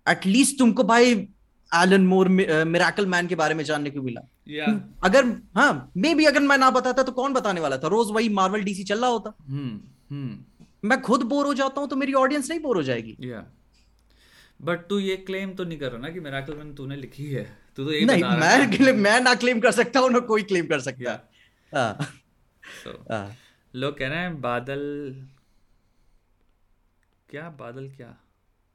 [0.06, 1.14] एटलीस्ट हम्म। तुमको भाई
[1.72, 4.20] एलन मोर मिराकल मैन के बारे में जानने को मिला
[4.50, 4.78] yeah.
[5.04, 5.26] अगर
[5.56, 8.62] हाँ मे भी अगर मैं ना बताता तो कौन बताने वाला था रोज वही मार्वल
[8.62, 9.74] डीसी चल रहा होता hmm.
[10.12, 10.32] Hmm.
[10.84, 13.44] मैं खुद बोर हो जाता हूँ तो मेरी ऑडियंस नहीं बोर हो जाएगी yeah.
[14.64, 17.44] बट तू ये क्लेम तो नहीं कर रहा ना कि मिराकल मैन तूने लिखी है?
[17.76, 20.80] तू तो ये नहीं मैं मैं ना क्लेम कर सकता हूँ ना कोई क्लेम कर
[20.80, 21.18] सकता.
[21.72, 21.96] हाँ।
[22.76, 23.36] So, हाँ।
[23.74, 24.80] लोग कह रहे हैं बादल
[27.28, 28.14] क्या बादल क्या?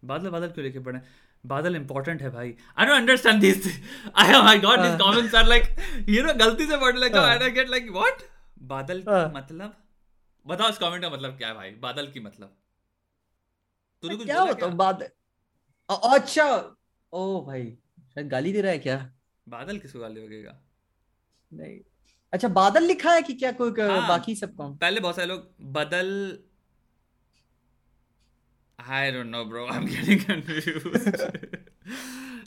[0.04, 1.00] बादल बादल क्यों लेके पड़े?
[1.44, 3.68] बादल इंपॉर्टेंट है भाई। I don't understand this
[4.16, 5.64] I am my god this comments are like
[6.10, 8.24] you know गलती से पढ़ लेता हूँ। आई गेट लाइक व्हाट
[8.72, 9.76] बादल का मतलब?
[10.46, 11.72] बताओ इस कमेंट का मतलब क्या है भाई?
[11.82, 12.56] बादल की मतलब।
[14.04, 15.10] तूने कुछ क्या बताओ बादल
[15.90, 16.46] अच्छा।
[17.14, 17.64] ओ भाई
[18.14, 18.98] शायद गाली दे रहा है क्या?
[19.48, 20.60] बादल किसको गाली लगेगा?
[21.52, 21.80] नहीं।
[22.34, 24.76] अच्छा बादल लिखा है कि क्या कोई हाँ, बाकी सब कौन?
[24.78, 26.10] पहले बहुत सारे लोग बदल।
[28.80, 31.16] I don't know bro I am getting confused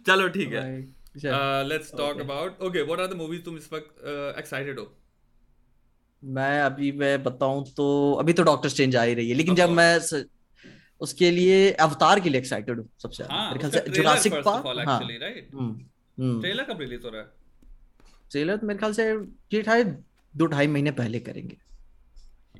[0.06, 4.04] चलो ठीक है। Let's talk about okay what are the movies तुम इस वक्त
[4.38, 4.86] एक्साइटेड हो?
[6.22, 7.86] मैं अभी मैं बताऊँ तो
[8.20, 9.98] अभी तो डॉक्टर स्ट्रेंज आ ही रही है लेकिन जब मैं
[11.02, 15.00] उसके लिए अवतार के लिए एक्साइटेड हूँ सबसे हाँ, मेरे ख्याल से जुरासिक पार्क हाँ।
[16.18, 17.28] ट्रेलर कब रिलीज़ हो रहा है?
[18.30, 19.10] ट्रेलर तो मेरे ख्याल से
[19.54, 19.96] ये शायद
[20.34, 21.56] दो ढाई महीने पहले करेंगे।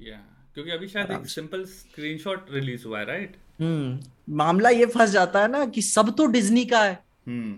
[0.01, 0.17] या
[0.55, 5.43] क्योंकि अभी शायद एक सिंपल स्क्रीनशॉट रिलीज़ हुआ है राइट हम्म मामला ये फंस जाता
[5.43, 7.55] है ना कि सब तो डिज्नी का है। हम्म।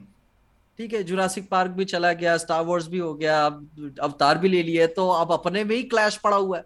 [0.78, 4.48] ठीक है जुरासिक पार्क भी चला गया स्टार वॉर्स भी हो गया अब अवतार भी
[4.48, 6.64] ले लिया तो अब अपने में ही क्लैश पड़ा हुआ है।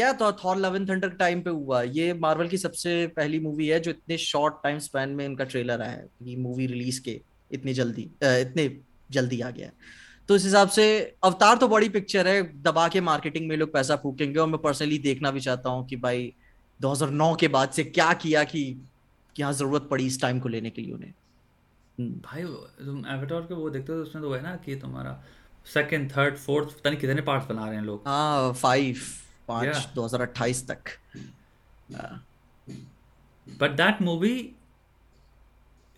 [0.00, 1.82] क्या तो Thor Love and Thunder time पे हुआ?
[1.82, 5.82] ये मार्वल की सबसे पहली मूवी है जो इतने शॉर्ट टाइम स्पैन में इनका ट्रेलर
[5.82, 7.20] आया है ये मूवी रिलीज़ के
[7.50, 8.68] इतनी जल्दी इतने
[9.10, 9.70] जल्दी आ गया
[10.28, 10.86] तो इस हिसाब से
[11.24, 14.98] अवतार तो बड़ी पिक्चर है दबा के मार्केटिंग में लोग पैसा फूकेंगे और मैं पर्सनली
[14.98, 16.32] देखना भी चाहता हूँ कि भाई
[16.80, 18.66] 2009 के बाद से क्या किया कि
[19.36, 21.14] यहाँ ज़रूरत पड़ी इस टाइम को लेने के लिए उन्हें।
[21.98, 22.42] हम्म। भाई
[22.84, 25.20] तुम एवेटार के वो देखते हो उसमें तो है ना कि तुम्हारा
[25.66, 28.96] सेकंड थर्ड फोर्थ पता नहीं कितने पार्ट्स बना रहे हैं लोग। हाँ फाइव
[29.50, 30.96] पाँच दो हज़ार अट्ठाईस तक।
[33.46, 34.34] But that movie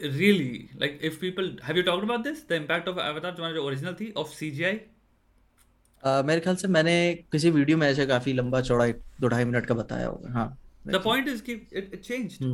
[0.01, 2.41] really like if people have you talked about this?
[2.43, 4.79] The impact of avatar तुम्हारी जो ओरिजिनल थी ऑफ़ सीजीआई
[6.03, 6.95] uh, मेरे ख्याल से मैंने
[7.33, 8.87] किसी वीडियो में ऐसे काफ़ी लंबा चौड़ा
[9.21, 10.47] दो ढाई मिनट का बताया होगा। हाँ
[10.87, 12.45] द पॉइंट इज़ कि इट चेंज्ड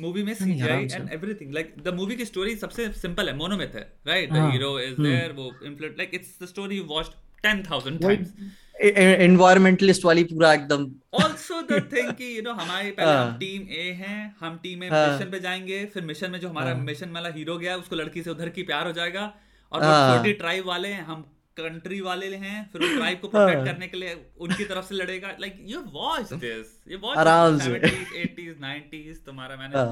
[0.00, 3.82] मूवी में CGI and everything like the movie की स्टोरी सबसे सिंपल है मोनोमिथ है
[4.06, 7.12] right the hero is there वो influence like it's the story you watched
[7.46, 8.32] 10000 times
[8.80, 10.86] environmentalist वाली पूरा एकदम
[11.22, 14.90] ऑल्सो द थिंग कि यू नो हमारे पहले हम टीम ए हैं हम टीम में
[14.90, 18.30] मिशन पे जाएँगे फिर मिशन में जो हमारा मिशन वाला हीरो गया उसको लड़की से
[18.30, 19.32] उधर की प्यार हो जाएगा
[19.72, 21.22] और वो छोटी ट्राइब वाले हैं हम
[21.56, 25.30] कंट्री वाले हैं फिर वो ट्राइब को प्रोटेक्ट करने के लिए उनकी तरफ़ से लड़ेगा
[25.40, 27.78] लाइक यू वॉच दिस ये वॉच आराम से
[28.24, 29.86] 80s 90s तुम्हारा मैंने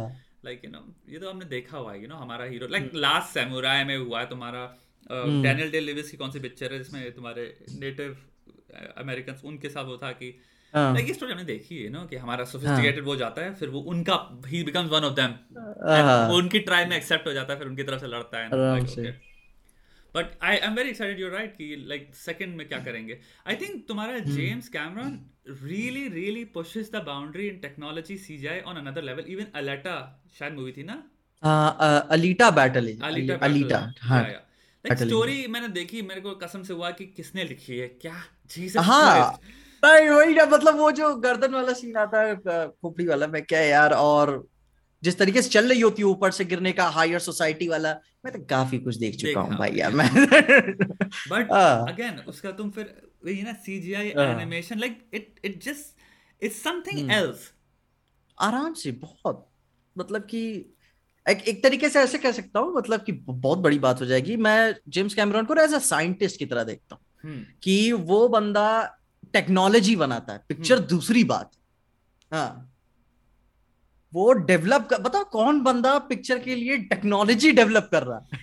[0.44, 3.34] लाइक यू नो ये तो हमने देखा हुआ है यू नो हमारा हीरो लाइक लास्ट
[3.34, 4.66] सैमुराई में हुआ है तुम्हारा
[5.10, 8.16] डैनियल डे लिविस की कौन सी पिक्चर है जिसमें तुम्हारे नेटिव
[8.98, 10.40] अमेरिकन उनके साथ वो था कि
[10.76, 13.54] लाइक हाँ। ये स्टोरी हमने देखी है ना कि हमारा सोफिस्टिकेटेड हाँ। वो जाता है
[13.54, 15.30] फिर वो उनका ही बिकम्स वन ऑफ़ देम
[16.34, 18.50] उनकी ट्राइब में एक्सेप्ट हो जाता है फिर उनकी तरफ़ से लड़ता है
[20.16, 23.18] but I am very excited you right कि लाइक सेकंड में क्या करेंगे?
[23.48, 29.02] आई थिंक तुम्हारा James Cameron really really pushes the boundary in technology CGI on another
[29.02, 29.26] level.
[29.28, 29.96] Even Alita
[30.38, 31.02] शायद मूवी थी ना?
[32.10, 34.22] अलीटा बैटल अलीटा अलीटा हाँ।
[34.92, 38.14] Story मैंने देखी मेरे को कसम से हुआ कि किसने लिखी है क्या?
[38.46, 39.38] जीसस हाँ।
[39.84, 42.36] वही ना मतलब वो जो गर्दन वाला सीन आता है
[42.68, 44.48] खोपड़ी वाला मैं क्या यार और
[45.02, 47.92] जिस तरीके से चल रही होती है ऊपर से गिरने का हायर सोसाइटी वाला
[48.24, 50.08] मैं तो काफ़ी कुछ देख चुका हूँ भाई यार मैं।
[51.30, 51.50] बट
[51.88, 57.52] अगेन उसका तुम फिर वही ना CGI animation like it it just it's something else
[58.40, 59.50] आराम से बहुत
[59.98, 60.73] मतलब कि
[61.26, 64.36] एक, एक तरीके से ऐसे कह सकता हूँ मतलब कि बहुत बड़ी बात हो जाएगी।
[64.38, 68.66] मैं जेम्स कैमरन को एज अ साइंटिस्ट की तरह देखता हूँ हम्म। कि वो बंदा
[69.32, 71.50] टेक्नोलॉजी बनाता है पिक्चर हम्म। दूसरी बात।
[72.32, 72.70] हाँ।
[74.12, 78.40] वो डेवलप कर बताओ कौन बंदा पिक्चर के लिए टेक्नोलॉजी डेवलप कर रहा है?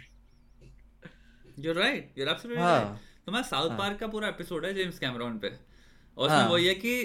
[1.60, 5.38] You right you absolutely right तो मैं साउथ पार्क का पूरा एपिसोड है जेम्स कैमरॉन
[5.40, 6.50] पे। और उसमें हाँ.
[6.50, 6.96] वो ये कि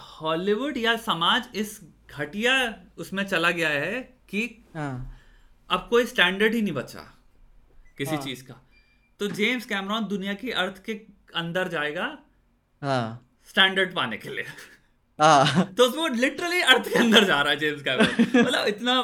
[0.00, 1.80] हॉलीवुड या समाज इस
[2.10, 2.54] घटिया
[2.98, 4.00] उसमें चला गया है
[4.30, 4.42] कि
[4.74, 5.20] हाँ.
[5.70, 7.00] अब कोई स्टैंडर्ड ही नहीं बचा
[7.98, 8.22] किसी हाँ.
[8.24, 8.54] चीज़ का।
[9.20, 10.92] तो जेम्स कैमरॉन दुनिया की अर्थ के
[11.36, 12.06] अंदर जाएगा
[13.48, 14.44] स्टैंडर्ड पाने के लिए।
[15.78, 19.00] तो वो लिटरली अर्थ के अंदर जा रहा है जेम्स कैमरॉन मतलब इतना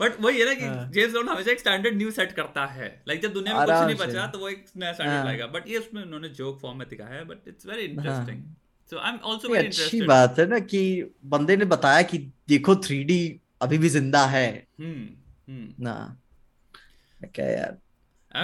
[0.00, 3.20] बट वही है ना कि जेम्स बॉन्ड हमेशा एक स्टैंडर्ड न्यू सेट करता है। लाइक
[3.22, 5.78] जब दुनिया में कुछ नहीं बचा तो वो एक नया स्टैंडर्ड हाँ। लाएगा। बट ये
[5.78, 8.42] उसमें उन्होंने जोक फॉर्म में दिखाया है but it's very interesting
[8.90, 10.80] so I am also very अच्छी बात है ना कि
[11.26, 12.18] बंदे ने बताया कि
[12.48, 13.18] देखो 3D
[13.62, 14.46] अभी भी ज़िंदा है।
[14.80, 15.08] हम्म
[15.48, 15.94] हम्म। ना।
[17.34, 17.78] क्या यार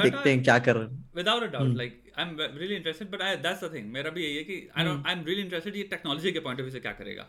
[0.02, 3.22] देखते हैं क्या कर रहे हैं। Without a doubt like I am really interested but
[3.22, 5.76] I that's the thing मेरा भी यही है कि I don't I am really interested
[5.76, 7.26] ये टेक्नोलॉजी के पॉइंट ऑफ़ व्यू से क्या करेगा।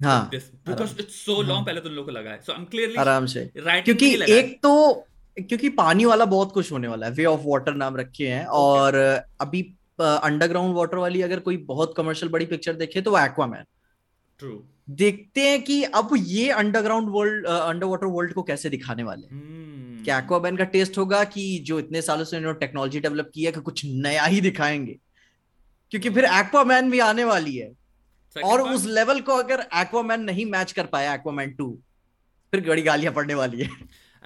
[0.00, 2.96] हाँ बिकॉज़ इट्स सो लॉन्ग पहले तुम लोग को लगा है। सो आई एम क्लियरली
[2.96, 4.72] आराम से। क्योंकि एक तो
[5.36, 8.94] क्योंकि पानी वाला बहुत कुछ होने वाला है। वे ऑफ़ वाटर नाम रखे हैं और
[9.40, 9.62] अभी
[10.00, 13.64] अंडरग्राउंड वाटर वाली अगर कोई बहुत कमर्शियल बड़ी पिक्चर देखे तो वो एक्वामैन
[14.38, 19.26] ट्रू देखते हैं कि अब ये underground world under water world को कैसे दिखाने वाले
[19.26, 20.04] hmm.
[20.04, 23.52] क्या एक्वामैन का टेस्ट होगा कि जो इतने सालों से इन्होंने टेक्नोलॉजी डेवलप की है
[23.52, 24.98] कि कुछ नया ही दिखाएँगे।
[25.90, 27.72] क्योंकि फिर एक्वामैन भी आने वाली है।
[28.44, 31.78] और उस लेवल को अगर एक्वामैन नहीं मैच कर पाया एक्वामैन टू
[32.50, 33.70] फिर बड़ी गालियाँ पड़ने वाली है।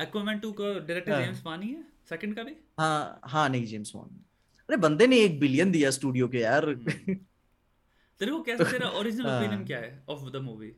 [0.01, 2.57] एक्वामैन टू को डायरेक्टर जेम्स वानी है सेकंड का भी?
[2.81, 4.24] हाँ हाँ नहीं जेम्स वान
[4.69, 7.15] अरे बंदे ने एक बिलियन दिया स्टूडियो के यार। हम्म।
[8.21, 10.69] तेरे को कैसा तेरा ओरिजिनल ओपिनियन। क्या है ऑफ़ द मूवी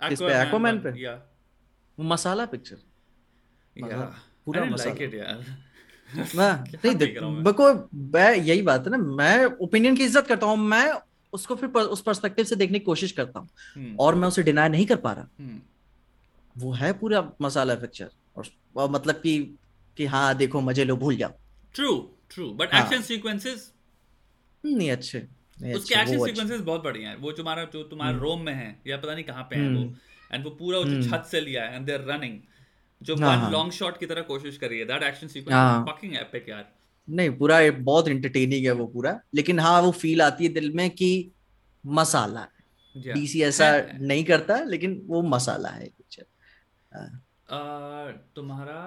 [0.00, 0.32] इस पे?
[0.42, 0.90] एक्वामैन पे?
[1.02, 1.14] या
[1.98, 2.76] मसाला पिक्चर
[3.76, 3.98] या
[4.44, 5.44] पूरा मसाला। लाइक इट यार।
[6.36, 6.52] मैं
[6.84, 8.34] नहीं देख बको मैं?
[8.34, 10.92] यही बात है ना मैं ओपिनियन की इज़्ज़त करता हूँ मैं
[11.32, 14.42] उसको फिर पर, उस पर्सपेक्टिव से देखने की कोशिश करता हूँ। हम्म। और मैं उसे
[14.42, 15.60] डिनाई नहीं कर पा रहा। हम्म।
[16.56, 19.38] वो है पूरा मसाला पिक्चर और मतलब कि
[19.96, 21.32] कि हाँ देखो मज़े लो भूल जाओ।
[21.74, 21.92] True
[22.30, 23.72] true but action sequences
[24.64, 25.26] नहीं अच्छे।
[25.62, 28.80] नहीं उसके एक्शन सीक्वेंसेस बहुत बढ़िया है। वो तुम्हारा जो तुम्हारा रोम हम्म। में है
[28.86, 29.82] या पता नहीं कहाँ पे है वो।
[30.32, 32.38] एंड वो पूरा जो छत से लिया है एंड दे आर रनिंग
[33.02, 36.48] जो वन लॉन्ग शॉट की तरह कोशिश कर रही है। That action sequence fucking epic
[36.48, 36.68] यार।
[37.08, 40.88] नहीं पूरा बहुत इंटरटेनिंग है वो पूरा। लेकिन हाँ वो फील आती है दिल में
[40.90, 41.30] कि
[41.84, 43.66] मसाला है। डीसी ऐसा
[44.00, 46.24] नहीं करता लेकिन वो मसाला है पिक्चर
[46.92, 47.26] हाँ।
[48.36, 48.80] तुम्हारा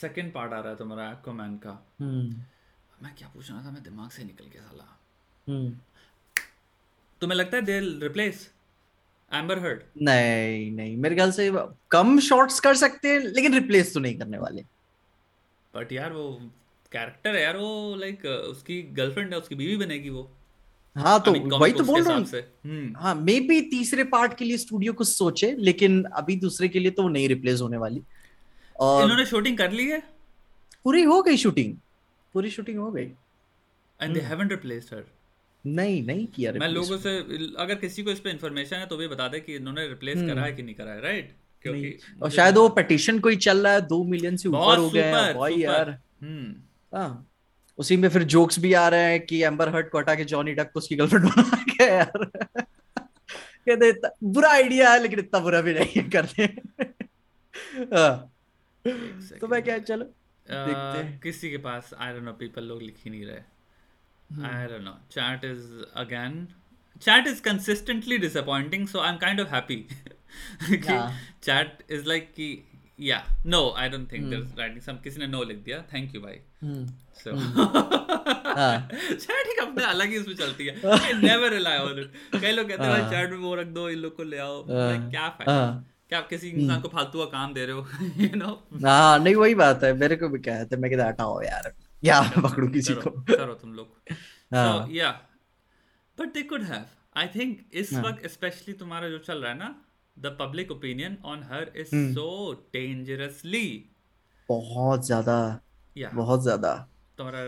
[0.00, 2.44] सेकंड पार्ट आ रहा है तुम्हारा एक्वामैन का। हम्म।
[3.02, 3.70] मैं क्या पूछ रहा था?
[3.70, 4.98] मैं दिमाग से निकल गया साला।
[5.46, 5.70] हम्म।
[7.20, 8.50] तुम्हें लगता है दे रिप्लेस
[9.32, 11.50] एम्बर हर्ड नहीं नहीं। मेरे ख्याल से
[11.90, 14.62] कम शॉट्स कर सकते हैं लेकिन रिप्लेस तो नहीं करने वाले।
[15.74, 16.30] बट यार वो
[16.92, 20.30] कैरेक्टर है यार वो लाइक उसकी गर्लफ्रेंड है उसकी बीवी बनेगी वो।
[20.96, 24.58] हाँ तो वही तो बोल रहा हूँ। हम्म। हाँ मे बी तीसरे पार्ट के लिए
[24.58, 28.02] स्टूडियो कुछ सोचे लेकिन अभी दूसरे के लिए तो वो नहीं रिप्लेस होने वाली।
[28.76, 29.98] और इन्होंने शूटिंग कर ली है?
[30.84, 31.74] पूरी हो गई शूटिंग
[32.36, 33.04] पूरी शूटिंग हो गई।
[34.00, 35.04] And they haven't replaced her
[35.64, 37.16] नहीं नहीं किया मैं लोगों से
[37.58, 40.42] अगर किसी को इस पे इंफॉर्मेशन है तो भी बता दे कि इन्होंने रिप्लेस करा
[40.42, 41.32] है कि नहीं करा है राइट
[41.64, 45.16] क्योंकि और शायद वो पिटीशन कोई चल रहा है दो मिलियन से ऊपर हो गया
[45.18, 45.90] है। भाई यार।
[46.22, 47.08] हम्म। हाँ।
[47.78, 50.52] उसी में फिर जोक्स भी आ रहे हैं कि एम्बर हर्ट को हटा के जॉनी
[50.52, 52.24] डक को उसकी गर्लफ्रेंड बना के यार।
[53.68, 53.92] कहते
[54.24, 56.42] बुरा आइडिया है लेकिन इतना बुरा भी नहीं है। करते
[57.96, 58.32] हाँ।
[59.40, 60.06] तो मैं क्या चलो।
[61.22, 63.40] किसी के पास आई डोंट नो पीपल लोग लिख ही नहीं रहे।
[64.50, 65.64] I don't know chat is
[65.96, 66.46] again
[67.02, 69.86] chat is consistently disappointing so I am kind of happy
[71.44, 72.48] chat is like कि
[73.00, 75.78] या no I don't think there is writing some किसी ने no लिख दिया.
[75.92, 76.38] थैंक यू भाई
[77.16, 77.30] सो
[79.14, 79.54] चैट ही.
[79.66, 80.74] अपने अलग ही उसमें चलती है.
[81.20, 83.30] नेवर रिलाई ऑन इट कई लोग कहते हैं चैट हाँ.
[83.30, 84.62] में वो रख दो इन लोग को ले आओ.
[84.62, 84.88] हाँ.
[84.88, 85.30] लाइक क्या हाँ.
[85.38, 85.84] फ़ायदा?
[86.08, 87.86] क्या आप किसी इंसान को फालतू का काम दे रहे हो
[88.16, 91.74] यू नो हाँ नहीं वही बात है मेरे को भी कहते मैं कहता हटाओ यार
[92.04, 93.88] या पकड़ू किसी को। करो तुम लोग।
[94.96, 95.12] yeah
[96.18, 96.86] but they could have.
[97.16, 99.82] I think इस वक्त स्पेशली तुम्हारा जो चल रहा है ना
[100.38, 102.14] public opinion on her is hmm.
[102.14, 103.66] so dangerously
[104.48, 105.60] बहुत ज़्यादा.
[106.14, 106.88] बहुत ज़्यादा।
[107.18, 107.40] तुम्हारा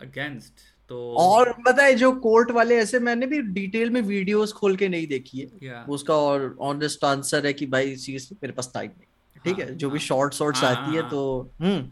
[0.00, 0.52] अगेंस्ट
[0.88, 5.06] तो और बताए जो कोर्ट वाले ऐसे मैंने भी डिटेल में वीडियोस खोल के नहीं
[5.06, 5.90] देखी है। Yeah.
[5.90, 9.06] उसका और ऑनेस्ट आंसर है कि भाई सीरियसली मेरे पास टाइम नहीं।
[9.44, 11.90] ठीक हाँ, है जो हाँ, भी शॉर्ट शॉर्ट्स हाँ, आती है हाँ, तो हम्म।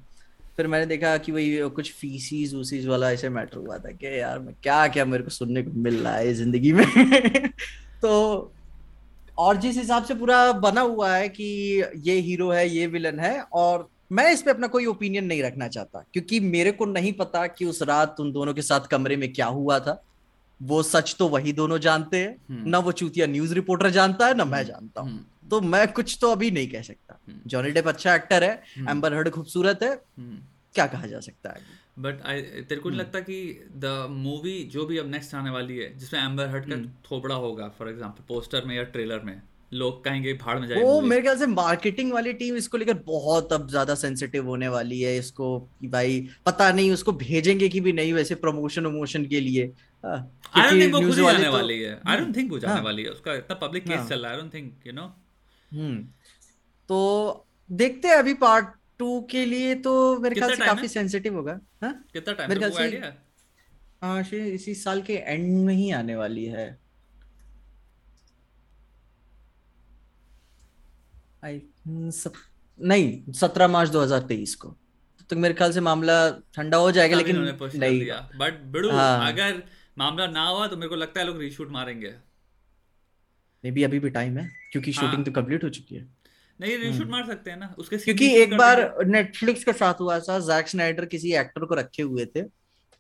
[0.57, 4.39] फिर मैंने देखा कि वही कुछ फीसीज उसीज वाला ऐसे मैटर हुआ था कि यार
[4.39, 6.85] मैं क्या क्या मेरे को सुनने को मिल रहा है ज़िंदगी में।
[8.03, 8.53] तो
[9.39, 11.45] और जिस हिसाब से पूरा बना हुआ है कि
[11.97, 15.69] ये हीरो है ये विलन है और मैं इस पे अपना कोई ओपिनियन नहीं रखना
[15.69, 19.33] चाहता क्योंकि मेरे को नहीं पता कि उस रात उन दोनों के साथ कमरे में
[19.33, 20.03] क्या हुआ था
[20.61, 24.35] वो सच तो वही दोनों जानते हैं हम्म। ना वो चूतिया न्यूज़ रिपोर्टर जानता है
[24.35, 27.71] ना मैं जानता हूँ हम्म, तो मैं कुछ तो अभी नहीं कह सकता हम्म। जॉनी
[27.71, 30.39] डेप अच्छा एक्टर है हम्म। एम्बर हर्ड खूबसूरत है हम्म।
[30.75, 33.39] क्या कहा जा सकता है बट आई तेरे को नहीं लगता कि
[33.77, 36.77] द मूवी जो भी अब नेक्स्ट आने वाली है जिसमें एम्बर हर्ट का
[37.11, 39.41] थोबड़ा होगा फॉर एग्जांपल पोस्टर में या ट्रेलर में
[39.73, 43.53] लोग कहेंगे भाड़ में जाएगी वो मेरे ख्याल से मार्केटिंग वाली टीम इसको लेकर बहुत
[43.53, 47.93] अब ज़्यादा सेंसिटिव होने वाली है इसको कि भाई पता नहीं उसको भेजेंगे कि भी
[47.93, 49.73] नहीं वैसे प्रमोशन वमोशन के लिए।
[50.05, 52.83] आई डोंट थिंक वो खुद जाने तो- वाली है। आई डोंट थिंक वो जाने हाँ।
[52.83, 55.07] वाली है। उसका इतना पब्लिक केस हाँ। चल रहा है I don't think you know
[56.89, 58.67] तो देखते हैं अभी पार्ट
[58.99, 62.05] टू के लिए तो मेरे ख्याल से काफ़ी सेंसिटिव होगा। हाँ?
[62.13, 63.03] कितना टाइम मेरे ख्याल से-
[64.03, 64.23] हाँ।
[64.55, 66.82] इसी साल के एंड में ही आने वाली है।
[71.45, 71.63] आई
[72.11, 72.33] सब
[72.81, 74.77] नहीं सत्रह मार्च 2023 को
[75.31, 77.37] तो मेरे ख्याल से मामला ठंडा हो जाएगा लेकिन
[77.75, 79.63] नहीं बट बिड़ू हाँ। अगर
[79.99, 82.15] मामला ना हुआ तो मेरे को लगता है लोग रीशूट मारेंगे
[83.65, 86.09] मे बी अभी भी टाइम है क्योंकि शूटिंग हाँ। तो कंप्लीट हो चुकी है
[86.61, 90.39] नहीं रीशूट मार सकते हैं ना उसके क्योंकि एक बार। नेटफ्लिक्स के साथ हुआ था
[90.39, 92.43] जैक स्नाइडर किसी एक्टर को रखे हुए थे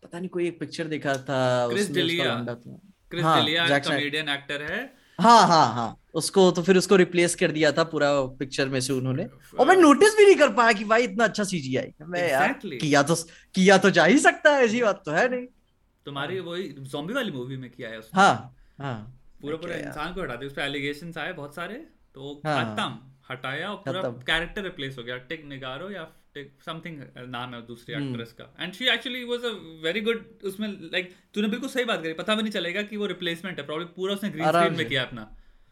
[0.02, 2.44] पता नहीं कोई एक पिक्चर देखा था Chris D'Elia.
[2.54, 3.78] Chris D'Elia.
[3.78, 8.10] Comedian actor है हाँ हाँ हाँ। उसको तो फिर उसको रिप्लेस कर दिया था पूरा
[8.38, 9.26] पिक्चर में से उन्होंने।
[9.58, 12.78] और मैं नोटिस भी नहीं कर पाया कि भाई इतना अच्छा सीजीआई मैं यार Exactly.
[12.80, 13.14] किया तो
[13.54, 15.46] किया तो जा ही सकता है ऐसी बात तो है नहीं।
[16.06, 18.96] तुम्हारी वही जॉम्बी वाली मूवी में किया है उसने। हाँ हाँ।
[19.42, 21.74] पूरा पूरा इंसान को हटा दिया। उस पे एलिगेशंस आए बहुत सारे
[22.14, 22.98] तो हाँ। खत्म।
[23.30, 26.02] हटाया और पूरा कैरेक्टर रिप्लेस हो गया। टिक निगारो या
[26.36, 29.50] समथिंग नाम है दूसरी हम्म। एक्ट्रेस का। And she actually was a
[29.84, 33.06] very good उसमें लाइक तूने बिल्कुल सही बात करी। पता भी नहीं चलेगा कि वो
[33.06, 35.30] रिप्लेसमेंट है। प्रॉब्लम पूरा उसने ग्रीन स्क्रीन में किया अपना।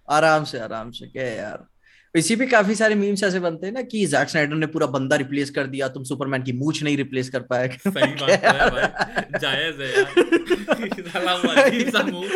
[0.09, 1.67] आराम से आराम से। क्या यार?
[2.15, 5.17] इसी पे काफ़ी सारे मीम्स ऐसे बनते हैं ना कि जैक स्नाइडर ने पूरा बंदा
[5.17, 9.39] रिप्लेस कर दिया तुम सुपरमैन की मूछ नहीं रिप्लेस कर पाए। सही बात है भाई।
[9.39, 10.07] जायज़ है यार।
[11.09, 12.29] साला वो अजीब सा मूव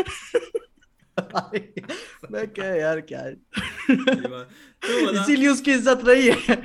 [2.32, 3.22] मैं क्या यार क्या।
[4.82, 6.56] तो इसीलिए उसकी इज़्ज़त रही है।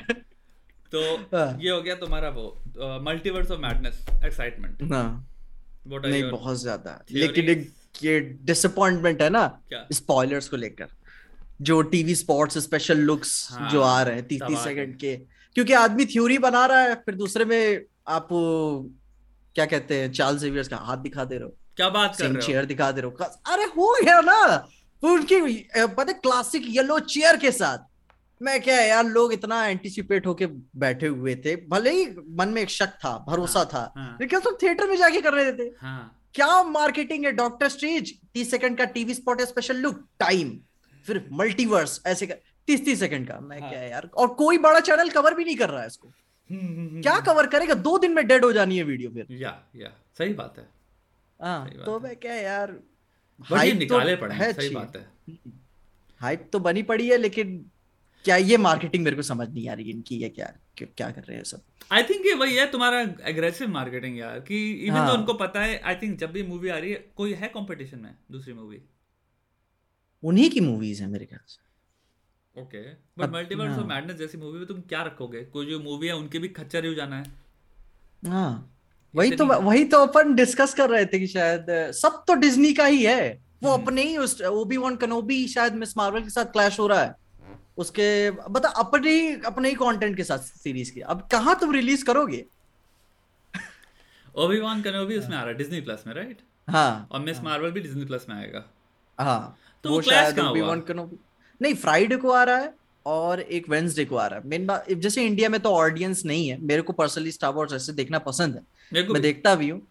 [0.91, 1.01] तो
[1.33, 5.25] हाँ। ये हो गया तुम्हारा वो मल्टीवर्स ऑफ़ मैडनेस एक्साइटमेंट हाँ।
[5.87, 7.69] नहीं बहुत ज़्यादा। लेकिन एक
[8.03, 9.43] ये डिसअपॉइंटमेंट है ना
[9.93, 10.87] स्पॉयलर्स को लेकर।
[11.61, 15.15] जो टीवी स्पॉट्स स्पेशल लुक्स हाँ, जो आ रहे हैं तीस तीस सेकंड के।
[15.55, 18.27] क्योंकि आदमी थ्योरी बना रहा है फिर दूसरे में आप
[19.55, 22.33] क्या कहते हैं चार्ल्स जेवियर्स का हाथ दिखा दे रहे हो। क्या बात कर रहे
[22.33, 22.41] हो?
[22.41, 24.67] चेयर दिखा दे रहे हो। अरे हो गया ना।
[25.03, 25.39] उनकी
[25.95, 27.87] पता क्लासिक येलो चेयर के साथ।
[28.41, 32.69] मैं क्या यार लोग इतना एंटिसिपेट होके बैठे हुए थे। भले ही मन में एक
[32.69, 36.61] शक था भरोसा था हाँ। लेकिन तुम थिएटर में जाके कर रहे थे। हाँ। क्या
[36.63, 40.57] मार्केटिंग है डॉक्टर स्ट्रेंज तीस सेकंड का टीवी स्पॉट है स्पेशल लुक टाइम
[41.05, 42.35] फिर मल्टीवर्स ऐसे का
[42.67, 45.55] तीस तीस सेकंड का। मैं हाँ। क्या यार और कोई बड़ा चैनल कवर भी नहीं
[45.55, 46.11] कर रहा है इसको।
[46.49, 47.73] क्या कवर करेगा?
[47.73, 50.67] दो दिन में डेड हो जानी है वीडियो फिर। या या सही बात है।
[51.39, 52.71] हाँ तो मैं क्या यार
[53.39, 55.37] hype तो निकाले पड़े हैं, है सही बात है।
[56.21, 57.59] हाइप तो बनी पड़ी है लेकिन
[58.26, 61.38] क्या ये मार्केटिंग मेरे को समझ नहीं आ रही इनकी ये क्या क्या कर रहे
[61.38, 61.61] हैं सब?
[61.91, 62.99] आई थिंक ये वही है तुम्हारा
[63.30, 66.70] एग्रेसिव मार्केटिंग यार कि इवन हाँ। तो उनको पता है आई थिंक जब भी मूवी
[66.70, 68.82] आ रही है कोई है कंपटीशन में दूसरी मूवी
[70.24, 72.82] उन्हीं की मूवीज़ है मेरे ख्याल से। Okay
[73.17, 73.86] but multiverse of.
[73.88, 75.43] Madness जैसी मूवी में तुम क्या रखोगे?
[75.45, 78.76] कोई जो मूवी है उनके भी खच्चर ही जाना है। हाँ
[79.13, 81.65] वही तो वही तो अपन डिस्कस कर रहे थे कि शायद
[81.95, 83.32] सब तो डिज्नी का ही है।
[83.63, 86.88] वो हम्म। अपने ही उस ओबी वन कनोबी शायद मिस मार्वल के साथ क्लैश हो
[86.88, 87.15] रहा है।
[87.80, 92.05] उसके बता अपने ही अपने ही कंटेंट के साथ सीरीज़ के। अब कहाँ तुम रिलीज़
[92.05, 92.45] करोगे?
[94.36, 97.71] ओबी वन कनोबी उसमें आ रहा है डिज्नी प्लस में राइट हाँ। और मिस मार्वल
[97.71, 98.65] भी डिज्नी प्लस में आएगा।
[99.19, 101.17] हाँ। तो वो शायद कहाँ ओबी वन कनोबी।
[101.61, 102.73] नहीं फ्राइडे को आ रहा है
[103.05, 106.49] और एक वेंसडे को आ रहा है। मेन बात जैसे इंडिया में तो ऑडियंस नहीं
[106.49, 108.61] है। मेरे को पर्सनली स्टार वॉर्स ऐसे देखना पसंद है।
[108.93, 109.88] मैं भी- देखता भी हूँ।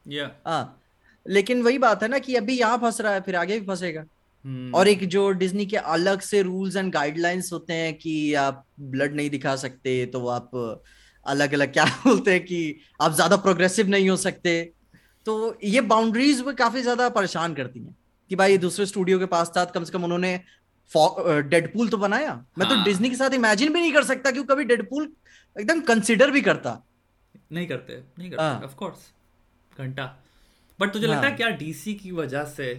[0.46, 0.82] हाँ।
[1.28, 4.04] लेकिन वही बात है ना कि अभी यहाँ फंस रहा है फिर आगे भी फंसेगा।
[4.44, 8.64] हम्म, और एक जो डिज्नी के अलग से रूल्स एंड गाइडलाइंस होते हैं कि आप
[8.80, 10.50] ब्लड नहीं दिखा सकते तो आप
[11.26, 14.60] अलग अलग क्या बोलते हैं कि आप ज़्यादा प्रोग्रेसिव नहीं हो सकते
[15.26, 17.96] तो ये बाउंड्रीज में काफ़ी ज़्यादा परेशान करती हैं
[18.30, 20.40] कि भाई दूसरे स्टूडियो के पास था कम से कम उन्होंने
[20.92, 24.42] डेडपूल तो बनाया मैं तो हाँ। डिज्नी के साथ इमेजिन भी नहीं कर सकता कि
[24.42, 25.12] कभी डेडपूल
[25.56, 26.82] एकदम कंसिडर भी करता
[27.52, 29.10] नहीं करते नहीं हाँ। करते ऑफ़ कोर्स
[29.78, 30.04] घंटा
[30.78, 32.72] बट तुझे लगता है हाँ। क्या डीसी की वजह से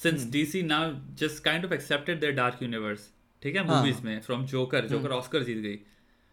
[0.00, 0.30] since.
[0.32, 3.08] DC now just kind of accepted their dark universe
[3.42, 5.78] ठीक है हाँ। मूवीज़ में फ्रॉम जोकर जोकर ऑस्कर जीत गई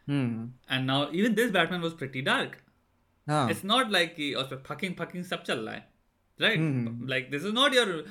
[0.08, 2.56] and now even this Batman was pretty dark
[3.28, 5.88] हाँ इट्स नॉट लाइक कि उस पे फकिंग फकिंग सब चल रहा है
[6.40, 7.10] right.
[7.10, 8.06] Like this is not your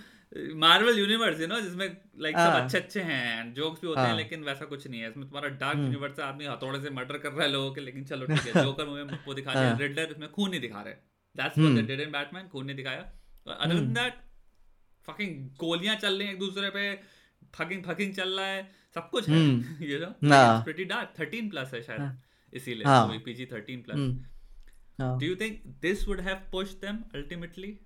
[0.58, 1.86] Marvel universe you know जिसमें
[2.20, 5.00] लाइक सब हाँ। अच्छे अच्छे हैं जोक्स भी होते हैं हाँ। लेकिन वैसा कुछ नहीं
[5.00, 7.80] है इसमें तुम्हारा डार्क। यूनिवर्स है आदमी हथौड़े से मर्डर कर रहा है लोगों के
[7.80, 10.60] लेकिन चलो ठीक है जोकर मूवी में वो दिखा दिया हाँ। रिडलर इसमें खून नहीं
[10.60, 10.94] दिखा रहे
[11.36, 11.82] that's what they.
[11.82, 13.04] Did in Batman खून नहीं दिखाया
[13.46, 14.18] अदर देन। दैट
[15.08, 16.94] फकिंग गोलियाँ चल रही हैं एक दूसरे पे।
[17.54, 18.62] फकिंग फकिंग चल रहा है।
[18.96, 19.38] सब कुछ है।
[19.82, 20.06] You know.
[20.28, 23.98] हाँ। प्रीटी डार्क 13 प्लस है शायद। हाँ। इसीलिए। Movie PG 13 plus.
[25.00, 27.78] Do you think this would have pushed them ultimately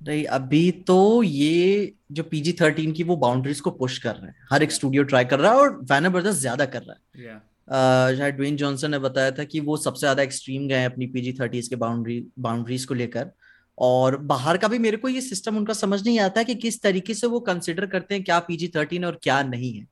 [0.00, 4.46] नहीं अभी तो ये जो पीजी थर्टीन की वो बाउंड्रीज को पुश कर रहे हैं।
[4.50, 8.34] हर एक स्टूडियो ट्राई कर रहा है और वैनर ब्रदर्स ज़्यादा कर रहा है। शायद
[8.34, 11.68] ड्वेन जॉनसन ने बताया था कि वो सबसे ज़्यादा एक्सट्रीम गए हैं अपनी पीजी थर्टीज
[11.68, 13.30] के बाउंड्री बाउंड्रीज को लेकर।
[13.78, 16.82] और बाहर का भी मेरे को ये सिस्टम उनका समझ नहीं आता है कि किस
[16.82, 19.88] तरीके से वो कंसिडर करते हैं क्या पीजी थर्टीन और क्या नहीं है।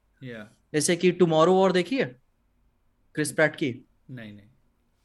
[0.74, 2.04] जैसे कि टुमारो वॉर देखिए
[3.14, 4.46] क्रिस प्रैट की। नहीं नहीं।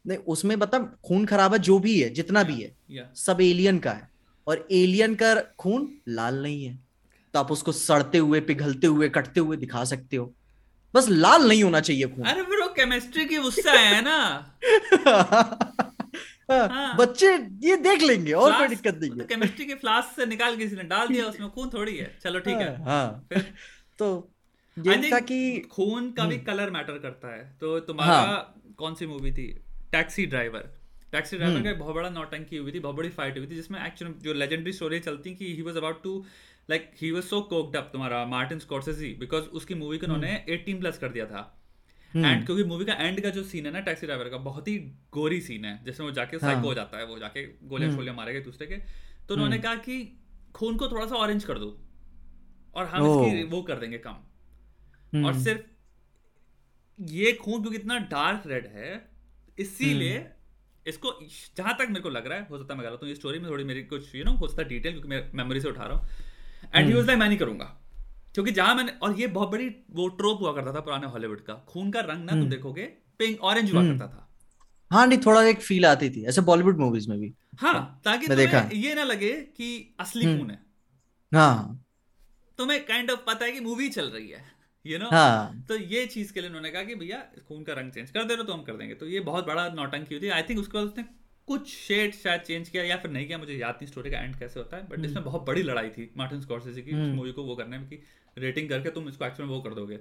[0.08, 2.56] नहीं उसमें मतलब खून खराबा जो भी है जितना yeah.
[2.56, 4.10] भी है या सब एलियन का है।
[4.48, 6.80] और एलियन का खून लाल नहीं है।
[7.34, 10.34] तो आप उसको सड़ते हुए पिघलते हुए कटते हुए दिखा सकते हो।
[10.94, 14.46] बस लाल नहीं होना चाहिए खून। अरे ब्रो केमिस्ट्री की उससे है ना।
[16.52, 17.28] हाँ। बच्चे
[17.68, 20.76] ये देख लेंगे और कोई दिक्कत नहीं है केमिस्ट्री के फ्लास्क से निकाल के किसी
[20.76, 23.28] ने डाल दिया उसमें खून थोड़ी है। चलो ठीक है। हाँ
[24.00, 24.32] तो
[24.78, 29.06] ये था कि खून का भी हम्म। कलर मैटर करता है। तो तुम्हारा कौन सी
[29.06, 29.62] मूवी थी?
[29.92, 30.70] टैक्सी ड्राइवर
[31.12, 33.56] टैक्सी ड्राइवर हम्म। का एक बहुत बड़ा नौटंकी हुई थी बहुत बड़ी फाइट हुई थी
[33.56, 36.26] जिसमें एक्चुअली जो लेजेंडरी स्टोरी चलती कि he was about to
[36.70, 40.80] like he was so coked up तुम्हारा मार्टिन स्कॉर्सेसी बिकॉज़ उसकी मूवी को उन्होंने 18
[40.80, 41.59] प्लस कर दिया था। हम्म,
[42.16, 44.78] एंड क्योंकि मूवी का एंड का जो सीन है ना टैक्सी ड्राइवर का बहुत ही
[45.12, 48.00] गोरी सीन है। जिसमें वो जाके हाँ। साइको हो जाता है वो जाके गोलियाँ हम्म।
[48.00, 48.78] शोलियाँ मारेगा दूसरे के।
[49.28, 50.18] तो उन्होंने हम्म। कहा कि
[50.56, 51.78] खून को थोड़ा सा ऑरेंज कर दो
[52.76, 55.62] और हम इसकी वो कर देंगे कम। और सिर्फ़
[57.00, 59.10] ये खून क्योंकि इतना डार्क रेड है
[59.60, 60.26] इसीलिए।
[60.86, 61.12] इसको
[61.58, 63.40] जहाँ तक मेरे को लग रहा है हो सकता है मैं गलत हूँ ये स्टोरी
[63.40, 65.86] में थोड़ी मेरी कुछ यू नो हो सकता है डिटेल क्योंकि मैं मेमोरी से उठा
[65.86, 66.10] रहा हूँ।
[66.76, 67.79] एंड ही वाज लाइक मैं नहीं करूँगा।
[68.40, 71.54] क्योंकि जहाँ मैंने और ये बहुत बड़ी वो ट्रोप हुआ करता था पुराने हॉलीवुड का
[71.70, 72.84] खून का रंग ना तुम हम्म। देखोगे
[73.20, 74.30] पिंक ऑरेंज हुआ हम्म। करता था
[74.92, 78.72] हाँ नहीं थोड़ा एक फील आती थी ऐसे बॉलीवुड मूवीज़ में भी हाँ ताकि तुम्हें।
[78.72, 80.62] ये ना लगे कि असली हम्म। खून है
[81.34, 81.86] हाँ
[82.58, 84.44] तुम्हें काइंड ऑफ़ पता है कि मूवी चल रही है
[84.86, 87.18] यू नो हाँ तो ये चीज़ के लिए उन्होंने कहा कि भैया
[87.48, 89.70] खून का रंग चेंज कर दे रहे तो हम कर देंगे तो ये बहुत बड़ा
[89.70, 91.06] नौटंकी हुई थी आई थिंक उसके बाद उसने
[91.48, 94.36] कुछ शेड शायद चेंज किया या फिर नहीं किया मुझे याद नहीं स्टोरी का एंड
[94.36, 97.56] कैसे होता है बट इसमें बहुत बड़ी लड़ाई थी मार्टिन स्कॉर्सेसी की। मूवी को वो
[97.56, 98.00] करने में कि
[98.38, 100.00] रेटिंग करके तुम इसको एक्चुअल में वो कर दोगे।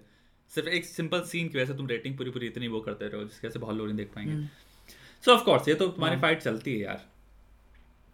[0.51, 3.23] सिर्फ़ एक सिंपल सीन की वजह से तुम रेटिंग पूरी पूरी इतनी वो करते रहो
[3.25, 4.47] जिसकी वजह से बहुत लोग नहीं देख पाएँगे।
[5.25, 7.07] सो ऑफ़ कोर्स ये तो तुम्हारी हाँ। फाइट चलती है यार।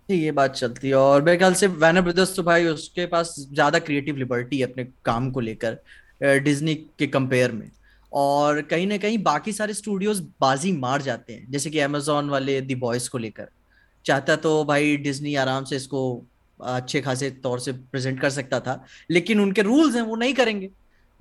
[0.08, 3.78] ये बात चलती है और मेरे ख्याल से वैनर ब्रदर्स तो भाई उसके पास ज़्यादा
[3.80, 5.78] क्रिएटिव लिबर्टी है अपने काम को लेकर
[6.40, 7.70] डिज्नी के कंपेयर में।
[8.12, 12.60] और कहीं ना कहीं बाकी सारे स्टूडियोज बाजी मार जाते हैं जैसे कि अमेजोन वाले
[12.60, 13.48] दी बॉयज़ को लेकर।
[14.04, 16.02] चाहता तो भाई डिज्नी आराम से इसको
[16.62, 20.70] अच्छे खासे तौर से प्रेजेंट कर सकता था। लेकिन उनके रूल्स हैं वो नहीं करेंगे।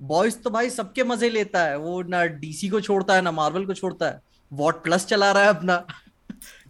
[0.02, 3.66] बॉयज़ तो भाई सबके मज़े लेता है। वो ना डीसी को छोड़ता है ना मार्वल
[3.66, 4.20] को छोड़ता है।
[4.52, 5.86] वॉट प्लस चला रहा है अपना।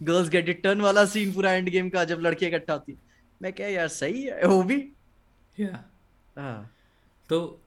[0.03, 2.97] गर्ल्स गेट इट टर्न वाला सीन पूरा एंड गेम का जब लड़के इकट्ठा होती। है
[3.41, 4.45] मैं क्या यार सही है?
[4.45, 4.91] वो भी?
[5.59, 5.83] या
[6.37, 6.71] हाँ।
[7.29, 7.61] तो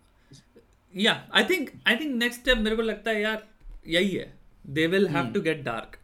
[0.96, 3.46] या I think I think next step मेरे को लगता है यार
[3.86, 4.34] यही है।
[4.66, 5.98] They will have to get dark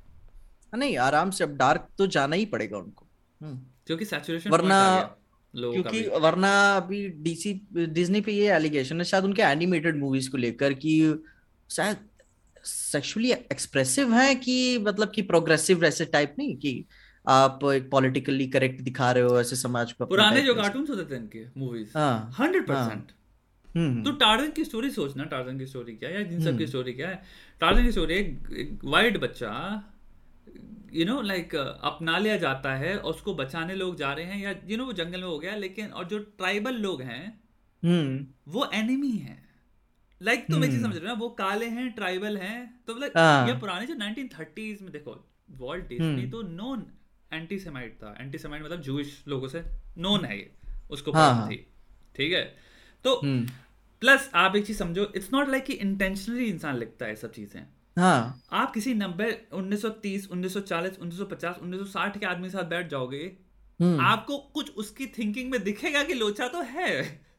[0.74, 3.06] नहीं आराम से। अब डार्क तो जाना ही पड़ेगा उनको।
[3.42, 5.08] हम्म। क्योंकि सैचुरेशन वरना-
[5.54, 10.72] क्योंकि वरना अभी डीसी डिज्नी पे ये एलिगेशन है शायद उनके एनिमेटेड मूवीज़ को लेकर
[10.74, 10.94] कि
[11.70, 11.96] शायद
[12.64, 16.84] सेक्सुअली एक्सप्रेसिव हैं कि मतलब कि प्रोग्रेसिव ऐसे टाइप नहीं कि
[17.28, 21.04] आप एक पॉलिटिकली करेक्ट दिखा रहे हो ऐसे समाज को पुराने जो में। कार्टून्स होते
[21.04, 23.12] थे इनके मूवीज़ हाँ हंड्रेड परसेंट
[24.04, 26.66] तो टार्जन की स्टोरी सोचना टार्जन की स्टोरी क्या है या इन सब की हम्म।
[26.66, 27.22] स्टोरी क्या है?
[27.60, 29.50] टार्जन की स्टोरी एक वाइट बच्चा
[30.94, 34.50] यू नो लाइक अपना लिया जाता है और उसको बचाने लोग जा रहे हैं या
[34.50, 37.24] यू you नो know, वो जंगल में हो गया लेकिन और जो ट्राइबल लोग हैं
[37.82, 39.42] हम्म वो एनिमी है
[40.20, 42.84] लाइक like, तुम एक चीज़ हम्म। समझ रहे हो ना वो काले हैं ट्राइबल हैं
[42.86, 45.16] तो लाइक हाँ। ये पुराने जो 1930s में देखो
[45.58, 46.86] वॉल्ट डिज्नी हम्म। तो नॉन
[47.32, 49.64] एंटी सेमाइट था एंटी सेमाइट मतलब जूइश लोगों से
[49.98, 50.50] नॉन है ये
[50.90, 51.56] उसको हाँ, हाँ। थी
[52.16, 52.44] ठीक है
[53.04, 53.46] तो हम्म
[54.02, 57.62] प्लस आप एक चीज़ समझो इट्स नॉट लाइक कि इंटेंशनली इंसान लिखता है सब चीज़ें
[57.96, 63.24] हाँ। आप किसी नब्बे 1930 1940 1950 1960 के आदमी के साथ बैठ जाओगे
[63.80, 66.90] हम्म। आपको कुछ उसकी थिंकिंग में दिखेगा कि लोचा तो है।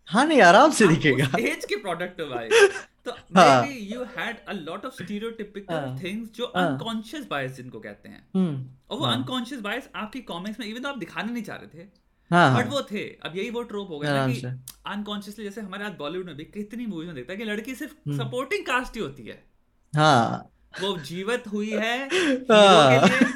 [0.07, 2.49] हाँ नहीं आराम से दिखेगा। एज के प्रोडक्ट हो भाई।
[3.05, 7.79] तो हाँ। You had a lot of stereotypical हाँ। थिंग्स जो हाँ। अनकॉन्शियस बायस जिनको
[7.79, 11.31] कहते हैं। हम्म। और वो हाँ। अनकॉन्शियस बायस आपकी कॉमिक्स में इवन तो आप दिखाने
[11.33, 11.87] नहीं चाह रहे थे
[12.31, 14.41] हाँ बट हाँ वो थे। अब यही वो ट्रोप हो गया कि
[14.85, 17.93] अनकॉन्शियसली जैसे हमारे आज बॉलीवुड में भी कितनी मूवीज़ में देखता है कि लड़की सिर्फ़
[18.07, 19.43] हम्म। सपोर्टिंग कास्ट ही होती है।
[19.95, 21.97] हाँ। वो जीवित हुई है
[22.51, 23.33] हाँ। हीरो के लिए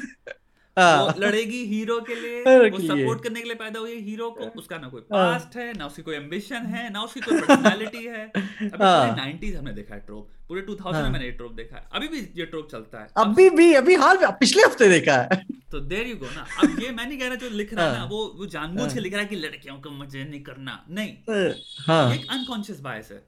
[0.76, 4.30] हाँ। वो लड़ेगी हीरो के लिए वो सपोर्ट करने के लिए पैदा हुई है हीरो
[4.30, 7.40] को उसका ना कोई पास्ट हाँ। है ना उसकी कोई एम्बिशन है ना उसकी कोई
[7.40, 11.30] पर्सनालिटी है। अभी पूरे नाइनटीज हमने देखा है ट्रोप पूरे टू थाउज़ेंड में मैंने ये
[11.30, 14.62] ट्रोप देखा है। अभी भी ये ट्रोप चलता है। अभी भी अभी हाल में पिछले
[14.62, 17.48] हफ़्ते देखा है। तो देर यू गो ना। अब ये मैं नहीं कह रहा जो
[17.48, 20.24] लिख रहा है। ना वो वो जानबूझ के लिख रहा है कि लड़कियों को मज़े
[20.24, 23.22] नहीं करना नहीं। एक अनकॉन्शियस बायस है।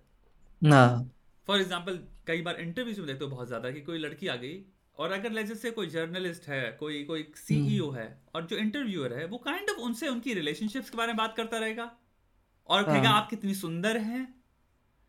[1.53, 4.55] फॉर एग्ज़ाम्पल कई बार इंटरव्यूज़ में देखते हो बहुत ज़्यादा कि कोई लड़की आ गई
[4.99, 9.13] और अगर लेजर से कोई जर्नलिस्ट है कोई कोई सीईओ हम्म। है और जो इंटरव्यूअर
[9.13, 11.91] है वो काइंड kind ऑफ़ of उनसे उनकी रिलेशनशिप्स के बारे में बात करता रहेगा
[12.69, 14.23] और कहेगा हाँ। आप कितनी सुंदर हैं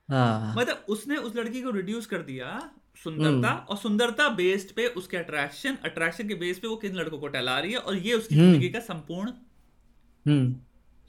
[0.10, 2.60] हाँ। मतलब उसने उस लड़की को रिड्यूस कर दिया
[3.04, 7.20] सुंदरता हम्म। और सुंदरता बेस्ड पे उसके अट्रैक्शन अट्रैक्शन के बेस पे वो किन लड़कों
[7.20, 9.32] को टहला रही है और ये उसकी हम्म। ज़िंदगी का संपूर्ण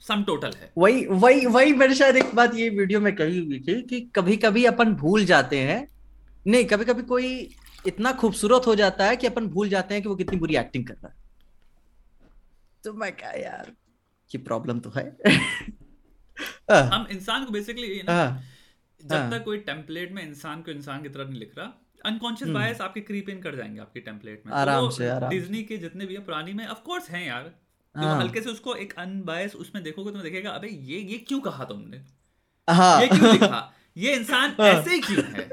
[0.07, 3.59] सम टोटल है। वही वही वही मेरे शायद एक बात ये वीडियो में कही हुई
[3.59, 5.87] थी कि कभी कभी अपन भूल जाते हैं।
[6.47, 7.55] नहीं कभी कभी कोई
[7.87, 10.87] इतना खूबसूरत हो जाता है कि अपन भूल जाते हैं कि वो कितनी बुरी एक्टिंग
[10.87, 11.15] कर रहा है।
[12.83, 13.71] तो मैं क्या यार
[14.31, 15.17] की प्रॉब्लम तो है।
[16.71, 18.43] हम इंसान को बेसिकली ना हाँ।
[19.05, 22.51] जब हाँ। तक कोई टेम्पलेट में इंसान को इंसान की तरह नहीं लिख रहा अनकॉन्शियस
[22.51, 25.63] बायस आपके क्रीप इन कर जाएँगे आपके टेम्पलेट में। तो आराम तो से आराम डिज्नी
[25.63, 27.64] के जितने भी है पुरानी में ऑफ़ कोर्स हैं यार।
[27.95, 28.19] तो हाँ.
[28.19, 32.01] हल्के से उसको एक अनबायस उसमें देखोगे तो देखेगा अबे ये ये क्यों कहा तुमने
[32.67, 33.01] हाँ.
[33.01, 34.67] ये क्यों लिखा ये इंसान हाँ.
[34.67, 35.49] ऐसे क्यों है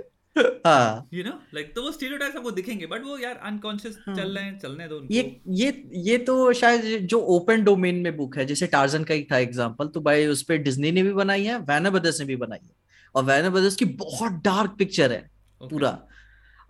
[1.15, 4.15] यू नो लाइक तो वो स्टीरियोटाइप्स आपको दिखेंगे बट वो यार अनकॉन्शियस हाँ.
[4.15, 5.15] चल रहे हैं चलने दो उनको.
[5.15, 9.27] ये ये ये तो शायद जो ओपन डोमेन में बुक है जैसे टार्जन का ही
[9.33, 12.37] था एग्जांपल तो भाई उस पर डिज्नी ने भी बनाई है वैना ब्रदर्स ने भी
[12.37, 12.75] बनाई है
[13.15, 15.71] और वैना ब्रदर्स की बहुत डार्क पिक्चर है okay.
[15.71, 15.99] पूरा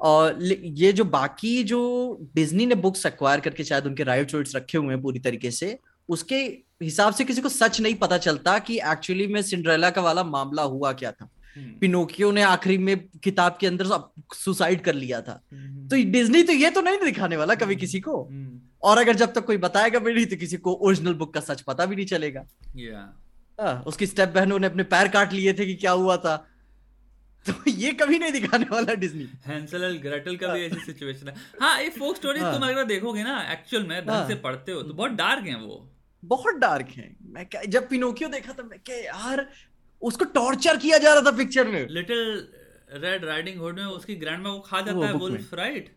[0.02, 1.80] और ये जो बाकी जो
[2.34, 5.78] डिज्नी ने बुक्स एक्वायर करके शायद उनके राइट राइट्स रखे हुए हैं पूरी तरीके से
[6.08, 6.36] उसके
[6.82, 10.62] हिसाब से किसी को सच नहीं पता चलता कि एक्चुअली में सिंड्रेला का वाला मामला
[10.72, 13.86] हुआ क्या था पिनोकियो हम्म। ने आखिरी में किताब के अंदर
[14.34, 18.00] सुसाइड कर लिया था हम्म। तो डिज्नी तो ये तो नहीं दिखाने वाला कभी किसी
[18.00, 21.34] को हम्म। और अगर जब तक कोई बताएगा भी नहीं तो किसी को ओरिजिनल बुक
[21.34, 22.44] का सच पता भी नहीं चलेगा
[22.78, 23.06] yeah.
[23.58, 26.36] आ, उसकी स्टेप बहनों ने अपने पैर काट लिए थे कि क्या हुआ था
[27.46, 31.34] तो ये कभी नहीं दिखाने वाला डिज्नी हैंसल एंड ग्रेटल का भी ऐसी सिचुएशन है।
[31.60, 34.82] हाँ ये फोक स्टोरीज तुम अगर देखोगे ना एक्चुअल में ढंग से हाँ। पढ़ते हो
[34.82, 35.78] तो बहुत डार्क हैं वो।
[36.22, 39.46] बहुत डार्क हैं। मैं क्या जब पिनोकियो देखा था मैं क्या यार
[40.02, 42.20] उसको टॉर्चर किया जा रहा था पिक्चर में। लिटिल
[43.02, 45.90] रेड राइडिंग हुड में उसकी ग्रैंडमा को खा जाता है वुल्फ राइट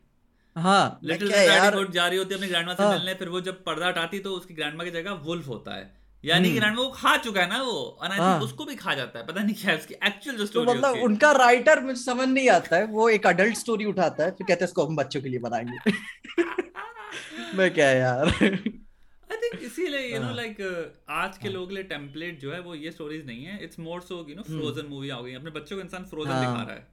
[0.56, 3.30] हाँ लिटिल रेड राइडिंग हुड जा रही होती है अपनी ग्रैंडमा से हाँ, मिलने फिर
[3.30, 6.76] वो जब पर्दा हटाती तो उसकी ग्रैंडमा की जगह वुल्फ होता है। यानी कि हम्म।
[6.76, 9.42] वो खा चुका है ना वो और आई हाँ, उसको भी खा जाता है पता
[9.42, 12.86] नहीं क्या उसकी एक्चुअल जो स्टोरी तो मतलब उनका राइटर मुझे समझ नहीं आता है
[12.94, 15.92] वो एक अडल्ट स्टोरी उठाता है फिर कहते हैं इसको हम बच्चों के लिए बनाएँगे।
[17.58, 18.28] मैं क्या यार?
[18.28, 20.62] आई थिंक इसीलिए यू नो लाइक
[21.10, 24.02] आज के हाँ। लोग लिए टेम्पलेट जो है वो ये स्टोरीज नहीं है। It's more
[24.02, 26.76] so you know Frozen movie आ गई अपने बच्चों को इंसान फ्रोजन हाँ। दिखा रहा
[26.76, 26.88] है।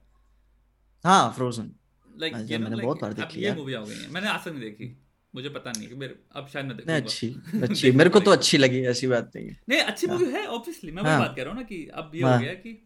[1.05, 1.71] हाँ फ्रोजन
[2.09, 4.97] लाइक मैंने बहुत बार देखी ये मूवी आ गई है मैंने आज तक नहीं देखी।
[5.35, 7.27] मुझे पता नहीं कि मेरे अब शायद मैं देखूँगा। अच्छी
[7.63, 10.45] अच्छी। मेरे को तो अच्छी लगी ऐसी बात नहीं है। नहीं अच्छी मूवी हाँ। है
[10.47, 12.77] ऑब्वियसली मैं वही बात कर रहा हूँ ना कि अब ये हो गया कि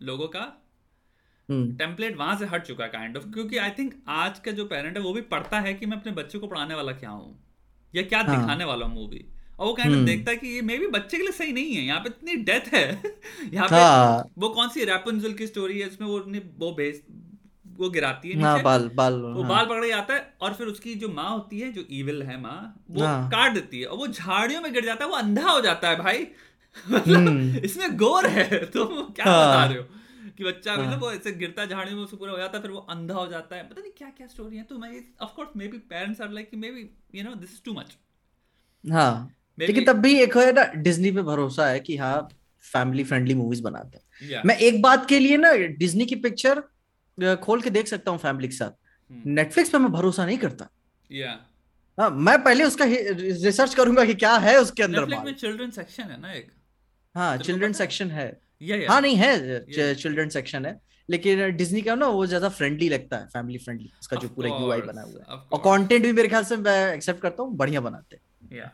[0.00, 0.44] लोगों का
[1.48, 4.64] टेम्पलेट हम्म। वहाँ से हट चुका है काइंड ऑफ़ क्योंकि आई थिंक आज का जो
[4.64, 7.38] पेरेंट है वो भी पढ़ता है कि मैं अपने बच्चे को पढ़ाने वाला क्या हूँ
[7.94, 8.36] या क्या हाँ.
[8.40, 9.24] दिखाने वाला हूँ मूवी
[9.58, 11.74] और वो काइंड ऑफ़ देखता है कि ये मे भी बच्चे के लिए सही नहीं
[11.74, 12.84] है यहाँ पे इतनी डेथ है।
[13.54, 14.24] यहाँ पे हाँ.
[14.38, 16.18] वो कौन सी रैपुंजल की स्टोरी है उसमें वो
[16.58, 17.02] वो भेज
[17.70, 19.48] वो गिराती है हाँ, बाल बाल वो हाँ.
[19.48, 22.58] बाल पकड़ आता है और फिर उसकी जो माँ होती है जो इविल है माँ
[22.90, 23.28] वो हाँ.
[23.30, 25.96] काट देती है और वो झाड़ियों में गिर जाता है वो अंधा हो जाता है
[25.98, 26.26] भाई
[26.90, 29.46] मतलब हम्म। इसमें गोर है तो क्या हाँ.
[29.46, 29.84] बता रहे हो
[30.38, 30.80] कि बच्चा हाँ.
[30.80, 33.26] मतलब वो ऐसे गिरता झाड़ी में उसको पूरा हो जाता है फिर वो अंधा हो
[33.26, 34.90] जाता है पता नहीं क्या क्या स्टोरी है तो मैं
[35.22, 37.96] of course maybe parents are like maybe you know this is too much
[38.84, 39.12] हाँ
[39.58, 42.28] लेकिन तब भी एक है ना डिज्नी पे भरोसा है कि हाँ
[42.64, 44.46] फैमिली फ्रेंडली मूवीज़ बनाते हैं yeah.
[44.46, 46.62] मैं एक बात के लिए ना डिज्नी की पिक्चर
[47.42, 48.70] खोल के देख सकता हूँ फैमिली के साथ।
[49.10, 49.76] Netflix hmm.
[49.76, 50.68] पे मैं भरोसा नहीं करता।
[51.10, 51.36] Yeah.
[51.98, 56.20] हाँ मैं पहले उसका रिसर्च करूँगा कि क्या है उसके अंदर में चिल्ड्रन सेक्शन है
[56.20, 56.50] ना एक?
[57.14, 58.26] हाँ चिल्ड्रन सेक्शन है?
[58.88, 63.26] हाँ। नहीं है चिल्ड्रन सेक्शन है। लेकिन डिज्नी का ना वो ज़्यादा फ्रेंडली लगता है
[63.28, 66.56] फैमिली फ्रेंडली उसका जो पूरा यूआई बना हुआ है। और कंटेंट भी मेरे ख्याल से
[66.58, 68.70] मैं एक्सेप्ट करता हूँ बढ़िया बनाते हैं।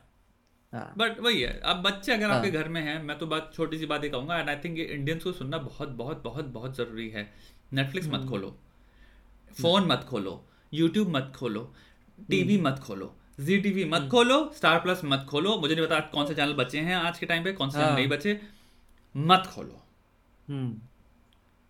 [0.72, 3.50] बट हाँ। वही है अब बच्चे अगर आपके हाँ। घर में हैं मैं तो बात
[3.54, 6.44] छोटी सी बात ही कहूँगा एंड आई थिंक ये इंडियंस को सुनना बहुत बहुत बहुत
[6.54, 7.28] बहुत ज़रूरी है।
[7.72, 8.58] नेटफ्लिक्स मत हम्म। खोलो।
[9.62, 11.74] फ़ोन मत खोलो। यूट्यूब मत खोलो।
[12.30, 15.86] टीवी हम्म। मत खोलो। जी टीवी मत हम्म। खोलो। स्टार प्लस मत खोलो। मुझे नहीं
[15.86, 18.08] पता कौन से चैनल बचे हैं आज के टाइम पे कौन से चैनल हाँ। नहीं
[18.08, 18.40] बचे।
[19.16, 19.82] मत खोलो।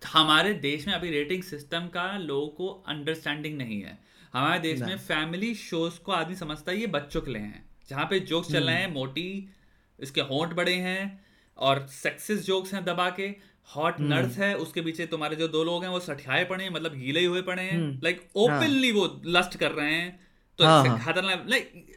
[0.07, 3.99] हमारे देश में अभी रेटिंग सिस्टम का लोगों को अंडरस्टैंडिंग नहीं है।
[4.33, 8.07] हमारे देश में फैमिली शोज़ को आदमी समझता है ये बच्चों के लिए हैं। जहाँ
[8.11, 9.49] पे जोक्स चल रहे हैं। मोटी
[10.01, 11.25] इसके होंठ बड़े हैं
[11.59, 15.63] और सेक्सिस जोक्स हैं दबा के। हॉट नर्स हम्म। है उसके पीछे तुम्हारे जो दो
[15.65, 18.99] लोग हैं वो सठियाए पड़े हैं मतलब गीले हुए पड़े हैं लाइक हम्म। ओपनली हाँ।
[18.99, 20.19] वो लस्ट कर रहे हैं
[20.59, 21.97] तो हाँ, हाँ। खतरनाक लाइक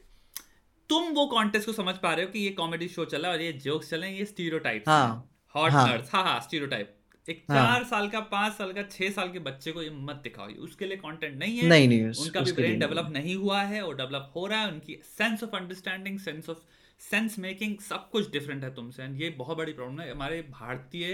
[0.90, 3.52] तुम वो कॉन्टेस्ट को समझ पा रहे हो कि ये कॉमेडी शो चला और ये
[3.54, 6.96] जोक्स चले ये स्टीरियोटाइप हाँ हॉट हाँ। हाँ हाँ स्टीरियोटाइप
[7.30, 10.22] एक हाँ। चार साल का पाँच साल का छह साल के बच्चे को ये मत
[10.24, 13.62] दिखाओ उसके लिए कंटेंट नहीं है नहीं नहीं उस- उनका भी ब्रेन डेवलप नहीं हुआ
[13.62, 16.58] है और डेवलप हो रहा है उनकी sense of understanding sense of
[17.02, 21.14] sense making सब कुछ डिफरेंट है तुमसे एंड ये बहुत बड़ी प्रॉब्लम है हमारे भारतीय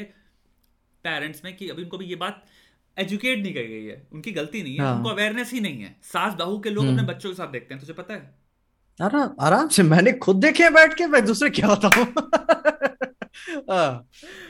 [1.05, 2.43] पेरेंट्स में कि अभी उनको भी ये बात
[2.99, 5.95] एजुकेट नहीं करी गई है। उनकी गलती नहीं है हाँ। उनको अवेयरनेस ही नहीं है।
[6.03, 8.35] सास बहू के लोग हम्म। अपने बच्चों के साथ देखते हैं तुझे पता है?
[9.01, 12.05] आराम आराम से मैंने खुद देखे हैं बैठ के मैं दूसरे क्या बताऊँ?
[13.71, 14.07] हाँ,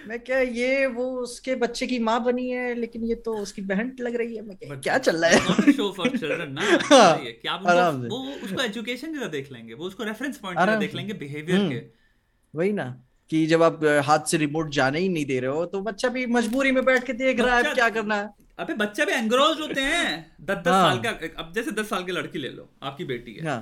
[0.08, 3.96] मैं क्या ये वो उसके बच्चे की माँ बनी है लेकिन ये तो उसकी बहन
[4.00, 5.72] लग रही है। मैं क्या- क्या चल रहा है?
[5.72, 7.62] शो फॉर चिल्ड्रन ना हाँ, ये आप
[8.12, 9.74] वो उसको एजुकेशन की देख लेंगे?
[9.74, 11.82] वो उसको रेफरेंस पॉइंट देख लेंगे बिहेवियर हम्म। के।
[12.56, 15.82] वही ना। कि जब आप हाथ से रिमोट जाने ही नहीं दे रहे हो तो
[15.82, 18.30] बच्चा भी मजबूरी में बैठ के देख रहा है क्या करना है?
[18.60, 21.10] अबे बच्चे भी एंग्रोज होते हैं। दस दस हाँ। साल का
[21.44, 23.60] अब जैसे दस साल की लड़की ले लो आपकी बेटी है। हाँ।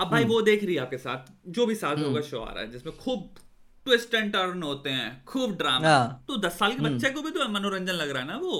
[0.00, 2.62] अब भाई वो देख रही है आपके साथ जो भी हम्म। होगा शो आ रहा
[2.62, 3.28] है जिसमें खूब
[3.86, 7.30] ट्विस्ट एंड टर्न होते हैं खूब ड्रामा हाँ। तो दस साल के बच्चे को भी
[7.30, 8.58] तो मनोरंजन लग रहा है ना वो?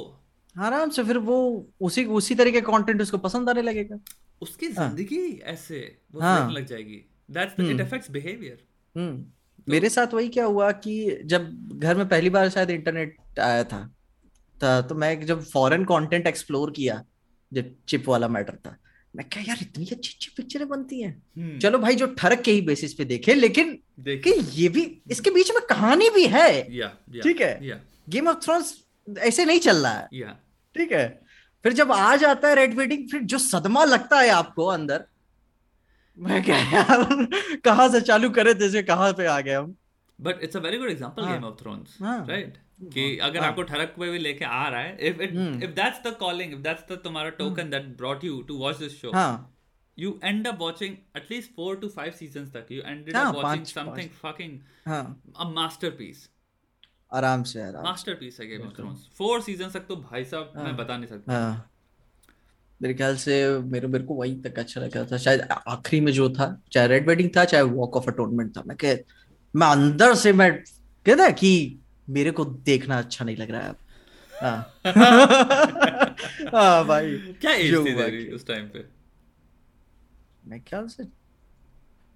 [0.57, 1.37] आराम से फिर वो
[1.81, 3.99] उसी उसी तरीके का कंटेंट उसको पसंद आने लगेगा।
[4.43, 5.79] उसकी हाँ। ज़िंदगी ऐसे
[6.15, 7.85] वो हाँ। लग जाएगी। That's it hmm.
[7.85, 8.59] Affects behaviour
[9.63, 13.65] hmm मेरे साथ वही क्या हुआ कि जब घर में पहली बार शायद इंटरनेट आया
[13.65, 13.95] था
[14.63, 17.05] था- तो मैं जब फॉरेन कंटेंट एक्सप्लोर किया
[17.53, 18.77] जब चिप वाला मैटर था
[19.17, 21.23] मैं क्या यार इतनी अच्छी अच्छी पिक्चरें बनती हैं।
[21.59, 25.31] चलो भाई जो ठरक के ही बेसिस पे देखे लेकिन कि देखिए ये भी इसके
[25.31, 26.73] बीच में कहानी भी है।
[27.23, 27.67] ठीक है।
[28.09, 28.85] गेम ऑफ़ थ्रोन्स
[29.19, 30.09] ऐसे नहीं चल रहा है।
[30.77, 31.21] ठीक है?
[31.63, 35.05] फिर जब आ जाता है रेड वेडिंग फिर जो सदमा लगता है आपको अंदर
[36.19, 37.27] मैं क्या यार
[37.65, 39.75] कहाँ से चालू करे थे से कहाँ पे आ गए हम?
[40.21, 41.27] But it's a very good example.
[41.27, 41.99] Game of Thrones.
[42.03, 42.57] Right
[42.95, 45.31] कि अगर हाँ। आपको ठरक पे भी लेके आ रहा है if it.
[45.63, 49.01] If that's the calling if that's the तुम्हारा token that brought you to watch this
[49.01, 49.49] show हाँ।
[49.99, 53.39] you end up watching at least 4 to 5 seasons tak you ended हाँ, up
[53.39, 54.55] watching पाँच- something fucking
[54.87, 55.23] हाँ।
[57.13, 60.53] आराम से आराम से। Masterpiece है Game of Thrones four seasons तक तो भाई साहब
[60.57, 61.72] मैं हाँ। बता नहीं सकता। हाँ।
[62.83, 66.31] मेरे ख्याल से मेरे मेरे को वही तक अच्छा लगा था। शायद आखिरी में जो
[66.31, 68.97] था चाहे रेड वेडिंग था चाहे वॉक ऑफ़ अटोनमेंट था। मैं कह
[69.57, 70.53] मैं अंदर से मैं
[71.07, 71.79] कहता कि
[72.11, 73.75] मेरे को देखना अच्छा नहीं लग रहा है
[74.43, 74.75] हाँ।
[76.55, 78.85] हाँ भाई क्या एज थी तेरी उस टाइम पे?
[80.45, 81.05] मैं ख्याल से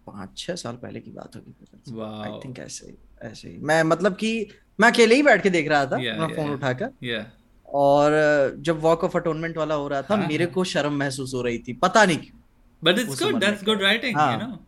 [0.07, 4.49] पाँच छह साल पहले की बात होगी। आई थिंक ऐसे ऐसे ही। मैं मतलब कि
[4.81, 6.57] मैं अकेले ही बैठ के देख रहा था Yeah, अपना yeah, फ़ोन yeah.
[6.57, 7.33] उठाकर। या
[7.69, 8.13] और
[8.61, 11.43] जब वॉक ऑफ़ अटोनमेंट वाला हो रहा था हाँ, मेरे हाँ। को शर्म महसूस हो
[11.43, 12.41] रही थी। पता नहीं क्यों।
[12.85, 14.59] But it's good that's good writing हाँ। यू नो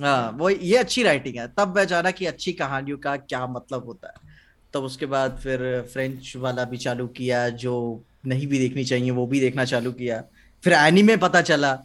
[0.00, 3.84] हाँ वो ये अच्छी राइटिंग है। तब मैं जाना कि अच्छी कहानियों का क्या मतलब
[3.84, 4.32] होता है।
[4.74, 5.60] तब उसके बाद फिर
[5.92, 10.22] फ्रेंच वाला भी चालू किया जो नहीं भी देखनी चाहिए वो भी देखना चालू किया।
[10.64, 11.78] फिर एनीमे पता चला।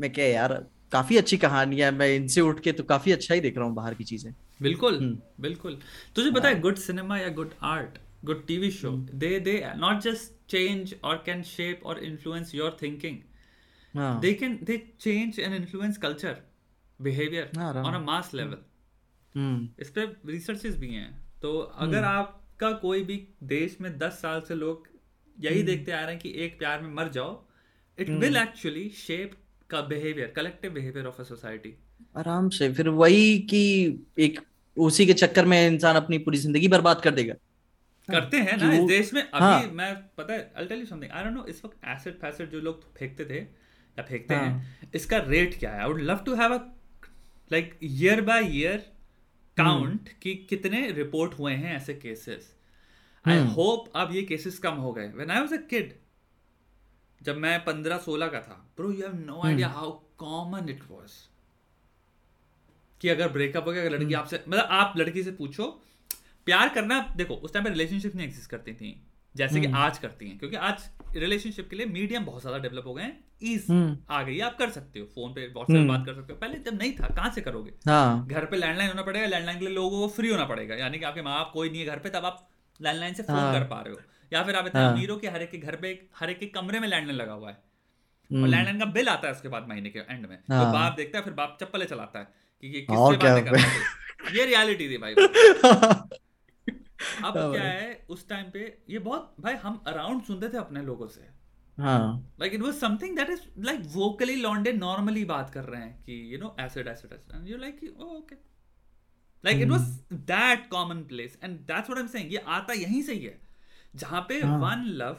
[0.00, 0.52] मैं क्या यार
[0.92, 3.94] काफ़ी अच्छी कहानियाँ मैं इनसे उठ के तो काफ़ी अच्छा ही देख रहा हूँ बाहर
[3.94, 5.78] की चीज़ें। बिल्कुल हम्म। बिल्कुल।
[6.16, 10.00] तुझे पता है गुड सिनेमा या good art good TV show hmm. They they not
[10.02, 13.18] just change और कैन शेप और इन्फ्लुएंस योर थिंकिंग
[13.94, 16.36] हाँ they can they change and influence culture
[17.00, 18.60] behavior हाँ, on a mass level.
[19.34, 21.10] Hmm इस पे researches भी हैं।
[21.42, 23.16] तो अगर आपका कोई भी
[23.52, 24.88] देश में दस साल से लोग
[25.36, 27.30] यही देखते आ रहे हैं कि एक प्यार में मर जाओ
[27.98, 29.36] इट विल एक्चुअली शेप
[29.70, 31.74] का behaviour collective behaviour of a society
[32.16, 33.62] आराम से फिर वही कि
[34.18, 34.40] एक
[34.76, 37.34] उसी के चक्कर में इंसान अपनी पूरी ज़िंदगी बर्बाद कर देगा।
[38.08, 41.12] करते हैं ना इस देश में अभी हाँ। मैं पता है I tell you something
[41.12, 44.90] I don't know इस वक्त एसिड फैसिड जो लोग फेंकते थे या फेंकते हाँ। हैं
[44.94, 46.60] इसका रेट क्या है I would love to have a
[47.50, 48.90] like year by year
[49.56, 52.52] count कि कितने रिपोर्ट हुए हैं ऐसे केसेस
[53.24, 55.92] आई हम्म। होप अब ये केसेस कम हो गए when I was a kid
[57.20, 61.12] जब मैं पंद्रह सोलह का था bro you have no idea how common it was
[63.00, 65.68] कि अगर ब्रेकअप हो गया अगर लड़की आपसे मतलब आप लड़की से पूछो
[66.46, 69.00] प्यार करना देखो उस टाइम पे रिलेशनशिप नहीं एग्जिस्ट करती थी
[69.34, 72.94] जैसे कि आज करती हैं क्योंकि आज रिलेशनशिप के लिए मीडियम बहुत ज़्यादा डेवलप हो
[72.94, 76.14] गए हैं ईज हम्म। आ गई आप कर सकते हो फ़ोन पे व्हाट्सएप बात कर
[76.14, 79.26] सकते हो पहले जब नहीं था कहाँ से करोगे हाँ घर पे लैंडलाइन होना पड़ेगा
[79.26, 81.80] लैंडलाइन के लिए लोगों को फ्री होना पड़ेगा यानी कि आपके माँ बाप कोई नहीं
[81.80, 82.48] है घर पे तब आप
[82.80, 84.00] लैंडलाइन से फ़ोन हाँ। कर पा रहे हो
[84.32, 86.38] या फिर आप इतने हाँ। अमीर हो कि हर एक के घर पे हर एक
[86.38, 89.48] के कमरे में लैंडलाइन लगा हुआ है और हम्म। लैंडलाइन का बिल आता है उसके
[89.48, 92.28] बाद महीने के एंड में तो हाँ। बाप देखता है फिर बाप चप्पलें चलाता है
[92.62, 96.18] कि ये किससे बातें कर रहा है ये रियलिटी थी भाई
[97.24, 100.82] अब हाँ क्या। है उस टाइम पे ये बहुत भाई हम अराउंड सुनते थे अपने
[100.82, 101.28] लोगों से।
[101.78, 106.02] हाँ। Like it was something that is like vocally लॉन्डे normally बात कर रहे हैं
[106.04, 108.34] कि you know acid acid acid you like okay
[109.44, 109.80] like it was
[110.30, 113.40] that common place and that's what I am saying ये आता यहीं से ही है।
[113.94, 115.16] जहाँ पे। वन लव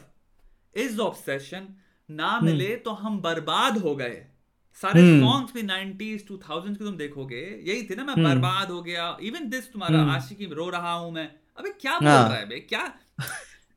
[0.74, 1.66] इज़ ऑब्सेशन
[2.08, 4.24] ना मिले तो हम बर्बाद हो गए।
[4.82, 9.16] सारे सॉन्ग्स भी 90s 2000s के तुम देखोगे यही थे ना मैं बर्बाद हो गया।
[9.22, 12.58] इवन दिस तुम्हारा आशिकी रो रहा हूँ मैं। अबे क्या बोल रहा है बे?
[12.60, 12.84] क्या?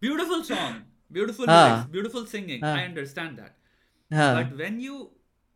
[0.01, 1.47] Beautiful song beautiful
[1.91, 3.55] beautiful singing I understand that
[4.37, 4.99] but when you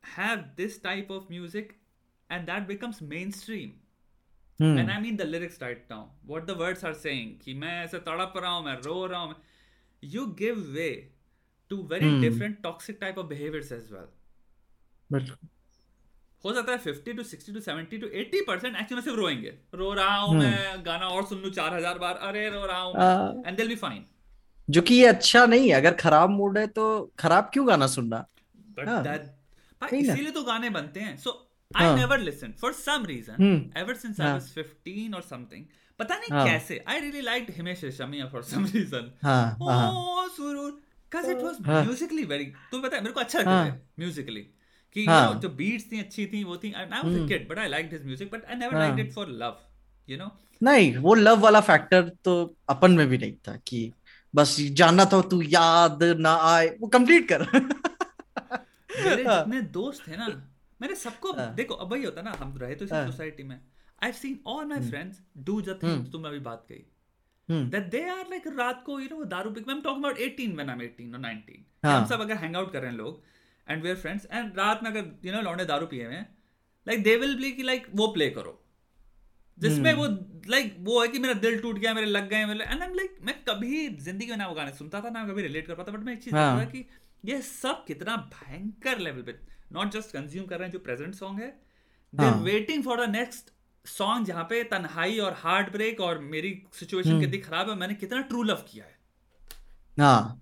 [0.04, 1.74] have this type of music
[2.30, 3.70] and that becomes mainstream
[4.80, 8.00] and I mean the lyrics right now what the words are saying कि मैं ऐसे
[8.10, 9.36] तड़प रहा हूँ मैं रो रहा हूँ
[10.04, 10.90] you give way
[11.72, 14.08] to very different toxic type of behaviours as well
[15.10, 15.50] बिल्कुल।
[16.44, 19.54] हो सकता है fifty to sixty to seventy to eighty percent actually में सिर्फ़ रोएँगे।
[19.76, 20.44] रो रहा हूँ hmm.
[20.44, 23.76] मैं गाना और सुन लू चार हज़ार बार अरे रो रहा हूँ। एंड दिल बी
[23.76, 24.06] फाइन
[24.70, 26.90] जो कि ये अच्छा नहीं है अगर खराब मूड है तो
[27.20, 28.26] खराब क्यों गाना सुनना?
[29.94, 31.32] इसीलिए तो गाने बनते हैं। So
[31.72, 35.66] I never listen for some reason ever since I was 15 और समथिंग
[36.00, 36.46] पता नहीं हाँ.
[36.48, 39.12] कैसे I really liked Himesh Reshammiya for some reason
[39.62, 40.80] oh Suroor.
[41.12, 44.46] Cuz it was musically very तो पता है मेरे को अच्छा लगता है। म्यूजिकली
[44.94, 45.40] कि हाँ.
[45.40, 48.06] जो बीट्स थी अच्छी थी वो थी I was a kid but I liked his
[48.06, 49.58] music but I never liked it for love
[50.10, 50.32] you know
[50.64, 53.94] नहीं वो लव वाला फैक्टर तो अपन में भी नहीं था कि
[54.36, 57.42] बस जानना था तू याद ना आए। वो कंप्लीट कर।
[59.06, 60.28] मेरे हाँ। जितने दोस्त थे ना
[60.82, 63.62] मैंने सबको हाँ। देखो अब वही होता ना हम रहे तो इसी सोसाइटी में।
[64.04, 66.86] I seen all my friends do the things तुम अभी बात कही।
[67.52, 70.70] that they are like रात को you know दारू पी I'm talking about 18 when
[70.70, 72.00] I'm 18 or 19 हाँ.
[72.00, 73.24] हम सब अगर हैंग आउट कर रहे हैं लोग
[73.72, 76.20] एंड वेयर फ्रेंड्स एंड रात में अगर यू नो लौंडे दारू पिए हुए
[76.88, 78.58] लाइक दे विल बी कि लाइक वो प्ले करो।
[79.58, 80.06] जिसमें वो
[80.50, 83.18] लाइक वो है कि मेरा दिल टूट गया मेरे लग गए मेरे एंड आई लाइक
[83.22, 86.04] मैं कभी ज़िंदगी में ना वो गाने सुनता था ना कभी रिलेट कर पाता बट
[86.06, 86.66] मैं एक चीज़ हाँ.
[86.66, 86.86] कि
[87.26, 89.36] ये सब कितना भयंकर लेवल पे
[89.72, 91.50] नॉट जस्ट कंज्यूम कर रहे हैं जो प्रेजेंट सॉन्ग है
[92.14, 93.52] they waiting for the next
[93.86, 97.94] song जहाँ पे तन्हाई और हार्ट ब्रेक और मेरी सिचुएशन हम्म। कितनी खराब है मैंने
[97.96, 98.98] कितना ट्रू लव किया है।
[99.98, 100.42] हाँ।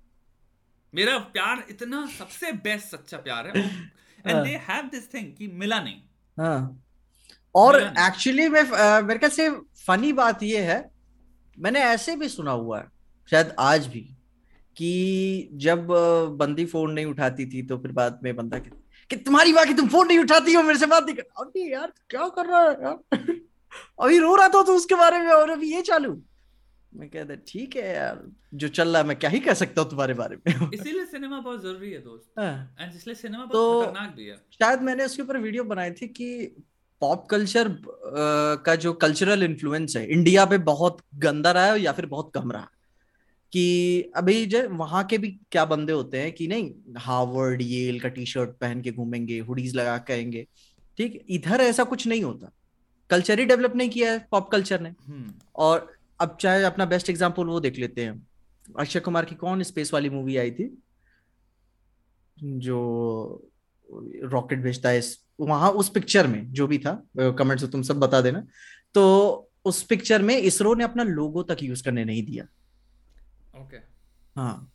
[0.95, 3.63] मेरा प्यार इतना सबसे बेस्ट सच्चा प्यार है।
[4.27, 6.01] And they have this thing कि मिला नहीं।
[6.37, 6.85] हाँ।
[7.55, 8.63] और एक्चुअली मैं
[9.01, 9.49] मेरे ख्याल से
[9.85, 10.91] फनी बात ये है
[11.59, 12.87] मैंने ऐसे भी सुना हुआ है
[13.31, 13.99] शायद आज भी
[14.77, 15.87] कि जब
[16.39, 19.87] बंदी फ़ोन नहीं उठाती थी तो फिर बाद में बंदा कहता कि तुम्हारी बात तुम
[19.87, 22.71] फ़ोन नहीं उठाती हो मेरे से बात नहीं कर अरे यार क्या कर रहा है
[22.71, 23.19] यार?
[24.01, 26.23] अभी रो रहा था तो उसके बारे में और अभी ये चालू।
[26.95, 29.89] मैं कहता ठीक है यार जो चल रहा है मैं क्या ही कह सकता हूँ
[29.89, 30.69] तुम्हारे बारे में?
[30.73, 34.35] इसीलिए सिनेमा बहुत ज़रूरी है दोस्त। एंड हाँ। इसलिए सिनेमा बहुत तो, खतरनाक भी है।
[34.35, 36.55] शायद मैंने उसके ऊपर वीडियो बनाई थी कि
[37.01, 37.81] पॉप कल्चर
[38.65, 42.51] का जो कल्चरल इन्फ्लुएंस है इंडिया पे बहुत गंदा रहा है या फिर बहुत कम
[42.51, 42.69] रहा?
[43.51, 48.09] कि अभी जो वहाँ के भी क्या बंदे होते हैं कि नहीं हार्वर्ड येल का
[48.09, 50.47] टी शर्ट पहन के घूमेंगे हुडीज लगा कहेंगे
[50.97, 52.51] ठीक इधर ऐसा कुछ नहीं होता।
[53.09, 57.09] कल्चर ही डेवलप नहीं किया है पॉप कल्चर ने। हम्म। और अब चाहे अपना बेस्ट
[57.09, 58.27] एग्ज़ाम्पल वो देख लेते हैं।
[58.79, 60.65] अक्षय कुमार की कौन स्पेस वाली मूवी आई थी?
[62.37, 63.51] जो
[64.23, 65.01] रॉकेट भेजता है
[65.39, 68.43] वहाँ उस पिक्चर में जो भी था कमेंट्स तुम सब बता देना।
[68.95, 69.03] तो
[69.65, 72.43] उस पिक्चर में इसरो ने अपना लोगो तक यूज़ करने नहीं दिया।
[73.55, 73.77] ओके
[74.35, 74.71] हाँ।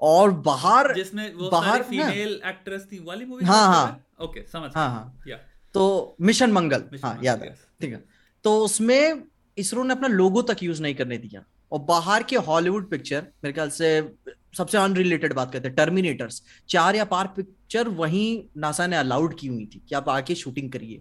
[0.00, 4.88] और बाहर जिसमें वो बाहर फीमेल एक्ट्रेस थी वाली मूवी हाँ हाँ। ओके समझ हाँ
[4.90, 5.36] हाँ। या
[5.74, 8.04] तो मिशन मंगल। हाँ याद है। ठीक है।
[8.44, 9.22] तो उसमें
[9.58, 13.52] इसरो ने अपना लोगो तक यूज़ नहीं करने दिया। और बाहर के हॉलीवुड पिक्चर मेरे
[13.52, 13.88] ख्याल से
[14.56, 19.46] सबसे अनरिलेटेड बात करते हैं टर्मिनेटर्स चार या पार पिक्चर वहीं नासा ने अलाउड की
[19.46, 21.00] हुई थी कि आप आके शूटिंग करिए।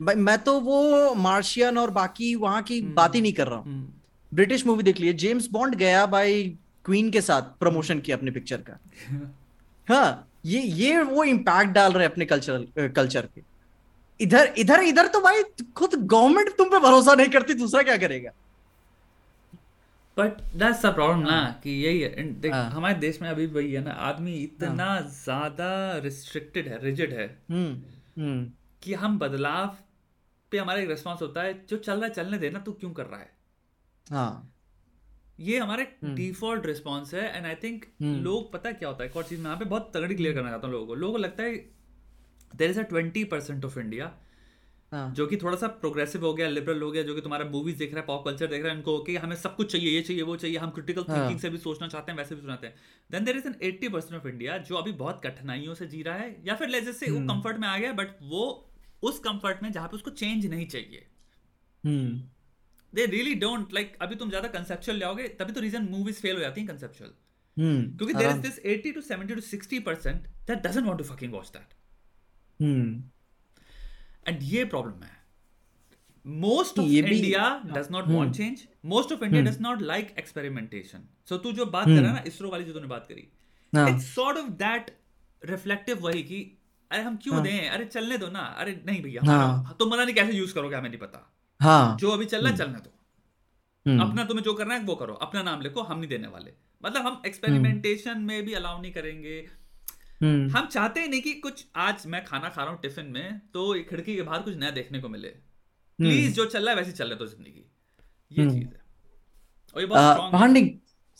[0.00, 4.00] मैं तो वो मार्शियन और बाकी वहाँ की हम्म, बात ही नहीं कर रहा हूँ।
[4.32, 6.42] ब्रिटिश मूवी देख लिए जेम्स बॉन्ड गया भाई
[6.84, 8.78] क्वीन के साथ प्रमोशन किया अपने पिक्चर का।
[9.88, 13.42] हाँ ये ये वो इम्पैक्ट डाल रहे हैं अपने कल्चर कल्चर पे।
[14.20, 15.42] इधर इधर इधर तो भाई
[15.76, 18.30] खुद गवर्नमेंट तुम पे भरोसा नहीं करती दूसरा क्या करेगा?
[20.16, 22.70] बट दैट्स द प्रॉब्लम ना कि यही है। देख हाँ.
[22.70, 25.00] हमारे देश में अभी वही है ना आदमी इतना हाँ.
[25.14, 27.68] ज़्यादा रिस्ट्रिक्टेड है रिजिड है हुँ,
[28.18, 28.52] हुँ.
[28.82, 29.76] कि हम बदलाव
[30.52, 33.06] पे हमारा एक रिस्पॉन्स होता है जो चल रहा है चलने देना तू क्यों कर
[33.06, 33.30] रहा है?
[34.06, 34.48] हाँ।
[35.40, 39.10] ये हमारे डिफ़ॉल्ट रिस्पॉन्स है एंड आई थिंक लोग पता क्या होता है?
[39.10, 41.12] एक और चीज़ मैं यहाँ पे बहुत तगड़ी क्लियर करना चाहता हूँ लोगों को। लोगों
[41.12, 41.54] को लगता है
[42.56, 44.12] there is a twenty percent of India
[44.92, 47.92] जो कि थोड़ा सा प्रोग्रेसिव हो गया लिबरल हो गया जो कि तुम्हारा मूवीज़ देख
[47.92, 50.22] रहा है पॉप कल्चर देख रहा है इनको कि हमें सब कुछ चाहिए ये चाहिए
[50.22, 52.74] वो चाहिए हम क्रिटिकल थिंकिंग हाँ। से भी सोचना चाहते हैं वैसे भी सुनाते हैं।
[53.10, 56.16] Then there is an eighty percent of India जो अभी बहुत कठिनाइयों से जी रहा
[56.16, 58.44] है या फिर लेजे से वो कंफर्ट हम्म। में आ गया बट वो
[59.02, 61.06] उस कंफर्ट में जहाँ पे उसको चेंज नहीं चाहिए।
[62.92, 66.40] दे रियली डोंट लाइक अभी तुम ज़्यादा कंसेप्चुअल लाओगे तभी तो रीजन मूवीज़ फेल हो
[66.40, 67.10] जाती हैं कंसेप्चुअल
[67.56, 71.32] क्योंकि there is this 80 to 70 to 60 percent that doesn't want to fucking
[71.32, 71.74] watch that
[74.28, 75.22] and ये प्रॉब्लम है.
[76.26, 81.36] Most of India does not want change most of India does not like experimentation so
[81.36, 83.20] तू जो बात कर रहा है ना इसरो वाली जो तूने बात करी
[83.94, 84.98] it's sort of that
[85.44, 86.58] reflective वही कि
[86.90, 87.68] अरे हम क्यों हाँ। दें?
[87.68, 88.38] अरे चलने दो ना.
[88.38, 91.32] अरे नहीं भैया हाँ। हमारा- तुम पता नहीं कैसे यूज़ करोगे हमें नहीं पता.
[91.60, 91.96] हाँ.
[91.96, 92.90] जो अभी चलना है चलने दो.
[94.04, 95.14] अपना तुम्हें जो करना है वो करो.
[95.14, 96.52] अपना नाम लिखो हम नहीं देने वाले.
[96.84, 99.48] मतलब हम एक्सपेरिमेंटेशन में भी अलाउ नहीं करेंगे.
[100.22, 103.72] हम चाहते ही नहीं कि कुछ आज मैं खाना खा रहा हूँ टिफ़िन में तो
[103.90, 105.28] खिड़की के बाहर कुछ नया देखने को मिले।
[105.98, 107.64] प्लीज़ जो चल रहा है वैसे चलने दो ज़िंदगी।
[108.30, 108.80] ये हम्म। चीज़ है।
[109.76, 110.56] और ये बहुत हाँ।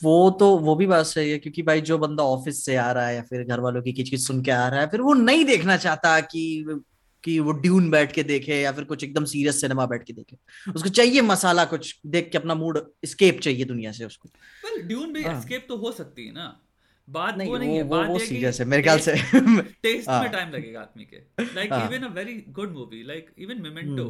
[0.01, 3.07] वो तो वो भी बात सही है क्योंकि भाई जो बंदा ऑफ़िस से आ रहा
[3.07, 5.45] है या फिर घर वालों की किचकिच सुन के आ रहा है फिर वो नहीं
[5.45, 6.81] देखना चाहता कि
[7.25, 10.37] कि वो ड्यून बैठ के देखे या फिर कुछ एकदम सीरियस सिनेमा बैठ के देखे।
[10.75, 14.29] उसको चाहिए मसाला कुछ देख के अपना मूड स्केप चाहिए दुनिया से उसको।
[14.65, 16.62] वेल ड्यून भी हाँ। एस्केप तो हो सकती है ना।
[17.09, 19.15] बात नहीं वो नहीं वो है वो बात वो ये सीरियस है मेरे ख्याल से
[19.83, 23.31] टेस्ट हाँ। में टाइम लगेगा आदमी के लाइक हाँ। Even a very good movie like
[23.39, 24.07] even Memento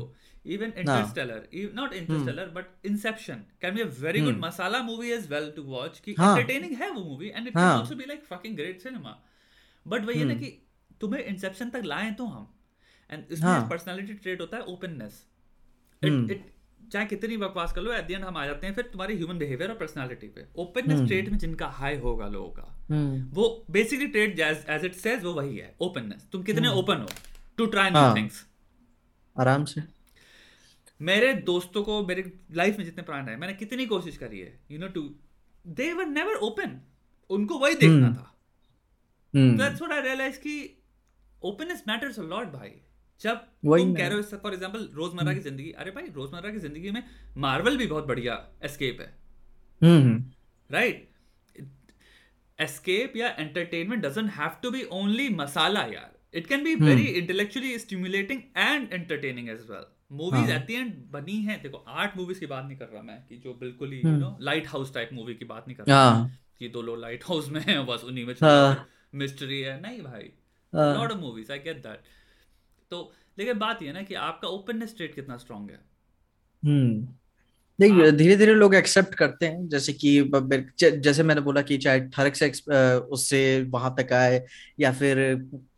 [0.47, 4.47] even हाँ। Interstellar not Interstellar but Inception can be a very good hmm.
[4.47, 7.63] Masala movie as well to watch कि हाँ। एंटरटेनिंग है वो मूवी एंड इट कैन
[7.63, 9.19] हाँ। Also be like fucking great cinema
[9.87, 12.49] but वही है ना हम्म। कि तुम्हें इंसेप्शन तक लाएँ तो हम
[13.11, 15.25] एंड हाँ। इसमें पर्सनालिटी ट्रेट होता है ओपननेस
[16.03, 16.52] हम्म। इट इट
[16.93, 19.77] चाहे कितनी बकवास कर लो एट हम आ जाते हैं फिर तुम्हारी ह्यूमन बिहेवियर और
[19.77, 24.41] पर्सनालिटी पे। Openness hmm. ट्रेट में जिनका हाई होगा लोगों का हम्म, वो basically trade
[24.41, 27.09] as it says वो वही है ओपननेस तुम कितने ओपन हो
[27.59, 28.45] टू ट्राई न्यू। थिंग्स
[29.37, 29.83] आराम से।
[31.01, 34.79] मेरे दोस्तों को मेरे लाइफ में जितने प्राण है मैंने कितनी कोशिश करी है you
[34.79, 35.03] know to
[35.65, 36.81] they were never open
[37.31, 38.29] उनको वही देखना हम्म। था।
[39.35, 40.55] Hmm, that's what I realise कि
[41.43, 42.71] ओपननेस मैटर्स अ लॉट भाई।
[43.23, 46.91] जब तुम कह रहे हो फॉर एग्ज़ाम्पल रोज़मर्रा की ज़िंदगी अरे भाई रोज़मर्रा की ज़िंदगी
[46.91, 47.03] में
[47.39, 48.35] मार्वल भी बहुत बढ़िया
[48.65, 49.15] एस्केप है।
[49.83, 50.23] Hmm
[50.71, 51.09] right?
[52.59, 57.73] Escape या entertainment doesn't have to be only masala यार। It can be very intellectually
[57.83, 62.41] stimulating and entertaining as well movies हाँ। एट द एंड बनी है। देखो आर्ट मूवीज़
[62.41, 64.37] की बात नहीं कर रहा मैं कि जो बिल्कुल ही you know
[64.69, 67.61] lighthouse type movie की बात नहीं कर रहा हाँ। कि दो लोग लाइट हाउस में
[67.61, 70.31] हैं बस उन्हीं में हाँ। मिस्ट्री है। नहीं भाई।
[70.73, 72.11] Not of movies I get that
[72.93, 75.81] तो लेकिन बात ये है ना कि आपका ओपननेस स्टेट कितना स्ट्रांग है।
[76.63, 77.09] हम्म।
[77.81, 80.31] नहीं धीरे धीरे लोग एक्सेप्ट करते हैं जैसे कि
[81.01, 82.51] जैसे मैंने बोला कि चाहे थरक से
[82.99, 83.41] उससे
[83.71, 84.45] वहाँ तक आए
[84.81, 85.19] या फिर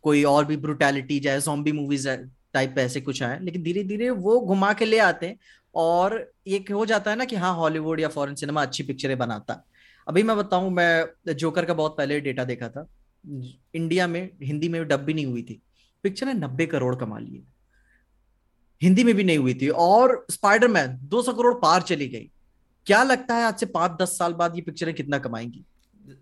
[0.02, 2.08] कोई और भी ब्रुटैलिटी जाए जॉम्बी मूवीज़
[2.52, 5.38] टाइप ऐसे कुछ आए लेकिन धीरे धीरे वो घुमा के ले आते हैं
[5.74, 9.62] और एक हो जाता है ना कि हाँ हॉलीवुड या फॉरेन सिनेमा अच्छी पिक्चरें बनाता।
[10.08, 12.86] अभी मैं बताऊँ मैं जोकर का बहुत पहले डेटा देखा था।
[13.74, 15.60] इंडिया में हिंदी में डब भी नहीं हुई थी।
[16.04, 17.42] पिक्चर ने नब्बे करोड़ कमा लिए।
[18.82, 22.30] हिंदी में भी नहीं हुई थी। और स्पाइडरमैन 200 करोड़ पार चली गई।
[22.86, 25.64] क्या लगता है आज से पाँच दस साल बाद ये पिक्चरें कितना कमाएँगी?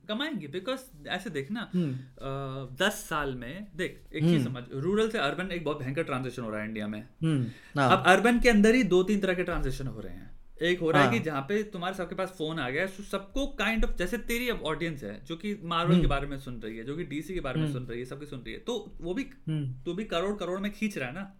[0.08, 5.18] कमाएँगे बिकॉज़ ऐसे देखना हम्म, अ, दस साल में देख एक चीज़ समझ रूरल से
[5.18, 7.46] अर्बन एक बहुत भयंकर ट्रांजिशन हो रहा है इंडिया में। हम्म,
[7.80, 10.80] हाँ, अब अर्बन के अंदर ही दो तीन तरह के ट्रांजिशन हो रहे हैं। एक
[10.80, 13.46] हो रहा है हाँ। कि जहाँ पे तुम्हारे सबके पास फ़ोन आ गया है सबको
[13.46, 16.76] काइंड ऑफ़ जैसे तेरी अब ऑडियंस है जो कि मार्वल के बारे में सुन रही
[16.76, 18.96] है जो कि डीसी के बारे में सुन रही है सबकी सुन रही है तो
[19.00, 21.32] वो भी हम्म, तू भी करोड़ करोड़ में खींच रहा है ना?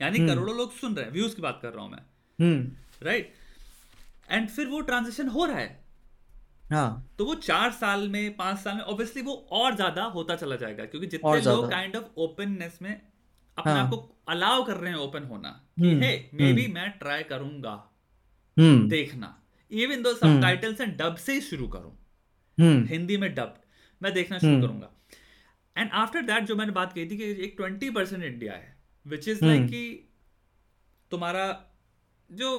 [0.00, 2.02] यानी करोड़ों लोग सुन रहे हैं व्यूज़ की बात कर रहा हूँ मैं।
[2.38, 2.70] हम्म,
[3.02, 3.32] राइट
[4.30, 5.84] एंड फिर वो ट्रांजिशन हो रहा है।
[6.70, 10.56] हाँ। तो वो चार साल में पाँच साल में ऑब्वियसली वो और ज़्यादा होता चला
[10.56, 13.00] जाएगा क्योंकि जितने लोग काइंड ऑफ़ ओपननेस में
[13.58, 13.96] अपने हाँ। आप को
[14.28, 15.48] अलाउ कर रहे हैं ओपन होना
[15.80, 17.87] कि हम्म, हे मे बी मैं ट्राई करूँगा।
[18.58, 19.34] हम्म, देखना।
[19.70, 21.92] इवन दो सब टाइटल्स एंड डब से ही शुरू करूँ।
[22.58, 23.60] हम्म, हिंदी में डब
[24.02, 24.90] मैं देखना शुरू करूँगा।
[25.76, 28.76] एंड आफ्टर दैट जो मैंने बात कही थी कि एक ट्वेंटी परसेंट इंडिया है
[29.06, 30.08] विच इज़ लाइक कि
[31.10, 31.44] तुम्हारा
[32.30, 32.58] जो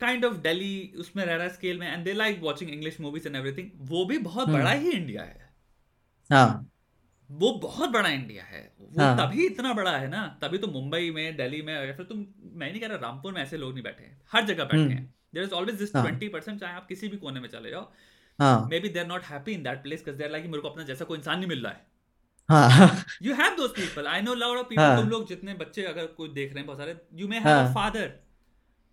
[0.00, 3.26] काइंड ऑफ़ दिल्ली उसमें रह रहा है स्केल में and they like watching English movies
[3.28, 5.50] and everything वो भी बहुत बड़ा ही इंडिया है।
[6.30, 6.68] हाँ।
[7.30, 11.10] वो बहुत बड़ा इंडिया है। वो हाँ। तभी इतना बड़ा है ना तभी तो मुंबई
[11.10, 12.18] में दिल्ली में या फिर तुम
[12.54, 15.14] मैं नहीं कह रहा रामपुर में ऐसे लोग नहीं बैठे हैं हर जगह बैठे हैं।
[15.34, 17.92] देर इज़ ऑलवेज दिस हाँ। ट्वेंटी परसेंट चाहे आप किसी भी कोने में चले जाओ।
[18.38, 21.04] हाँ। Maybe they are not happy in that place there like मेरे को अपना जैसा
[21.04, 21.86] कोई इंसान नहीं मिल रहा है।
[22.48, 25.84] हाँ। You have those people I know lot of people हाँ। तुम लोग जितने बच्चे
[25.84, 28.12] अगर कोई देख रहे हैं बहुत सारे यू मे हैव अ हाँ। Father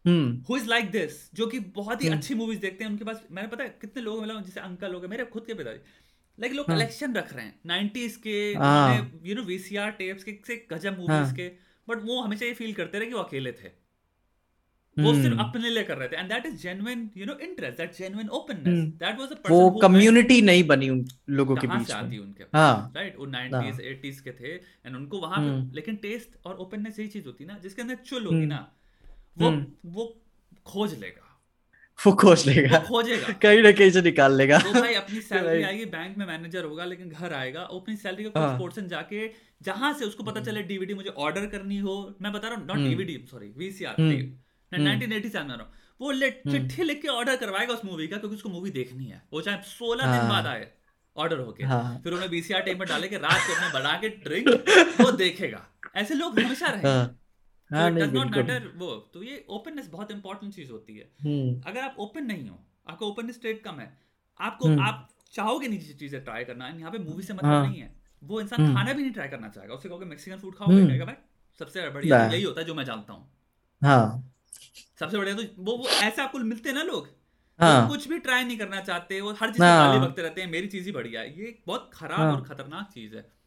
[0.06, 0.44] hmm.
[0.50, 3.48] Who is like this जो कि बहुत ही अच्छी मूवीज़ देखते हैं। उनके पास मैंने
[3.48, 5.80] पता है कितने लोग मतलब जैसे अंकल लोग मेरे खुद के पिताजी।
[6.38, 10.68] लाइक लोग कलेक्शन रख रहे हैं। 90s के हाँ। यू नो वीसीआर टेप्स के से
[10.72, 11.48] गजब हाँ। मूवीज़ के
[11.88, 13.72] बट वो हमेशा ये फील करते रहे कि वो अकेले थे।
[14.98, 17.78] वो हम्म। सिर्फ़ अपने लिए कर रहे थे। And that is genuine you know interest
[17.78, 22.18] that genuine openness that was a वो कम्युनिटी नहीं बनी उन लोगों के बीच में।
[22.20, 26.46] उनके हाँ। राइट वो 90s 80s के थे एंड उनको वहाँ हम्म। पे लेकिन टेस्ट
[26.46, 28.68] और ओपननेस यही चीज़ होती ना जिसके अंदर चुल होगी ना
[29.38, 29.52] वो
[29.86, 30.14] वो
[30.66, 31.26] खोज लेगा।
[32.00, 35.64] वो खोज लेगा। वो खोजेगा। कहीं ना कहीं से निकाल लेगा। वो भाई अपनी सैलरी
[35.64, 39.30] आएगी बैंक में मैनेजर होगा लेकिन घर आएगा अपनी सैलरी का कुछ हाँ। पोर्शन जाके
[39.64, 42.78] जहाँ से उसको पता चले डीवीडी मुझे ऑर्डर करनी हो मैं बता रहा हूँ not
[42.78, 43.96] DVD sorry VCR
[44.72, 47.86] tape मैं 1980 से आ रहा हूँ। वो ले चिट्ठी लिख के ऑर्डर करवाएगा उस
[47.86, 50.72] मूवी का क्योंकि उसको मूवी देखनी है। वो चाहे 16 दिन हाँ। बाद आए
[51.18, 52.02] ऑर्डर होके। हाँ.
[52.04, 54.48] फिर उन्हें बीसीआर टेप में डाले के रात को अपने बना के ड्रिंक
[55.02, 57.20] वो देखेगा। ऐसे लोग हमेशा रहे हाँ.
[57.72, 61.82] हाँ, डज नॉट मैटर वो। तो ये ओपननेस बहुत इंपॉर्टेंट चीज़ होती है। हम्म। अगर
[61.82, 62.60] आप ओपन नहीं हो
[62.90, 63.98] आपका ओपन स्टेट कम है
[64.42, 67.80] आपको हम्म। आप चाहोगे नहीं चीज़ें ट्राई करना यहाँ पे मूवी से मतलब हाँ। नहीं
[67.80, 70.88] है। वो इंसान हम्म। खाना भी नहीं ट्राई करना चाहेगा। उससे कहोगे मैक्सिकन फ़ूड खाओगे
[70.88, 71.16] कहेगा भाई
[71.60, 73.32] सबसे बढ़िया यही होता है जो मैं जानता हूँ।
[73.84, 74.29] हाँ।
[75.00, 77.10] सबसे बढ़िया तो वो वो ऐसे आपको मिलते हैं ना लोग
[77.60, 77.88] हाँ.
[77.88, 80.08] तो कुछ भी ट्राई नहीं करना चाहते वो हर चीज़ हाँ.
[80.08, 82.36] बकते रहते हैं मेरी चीज़ ही बढ़िया है। ये बहुत खराब हाँ.
[82.36, 83.40] और खतरनाक चीज़ है।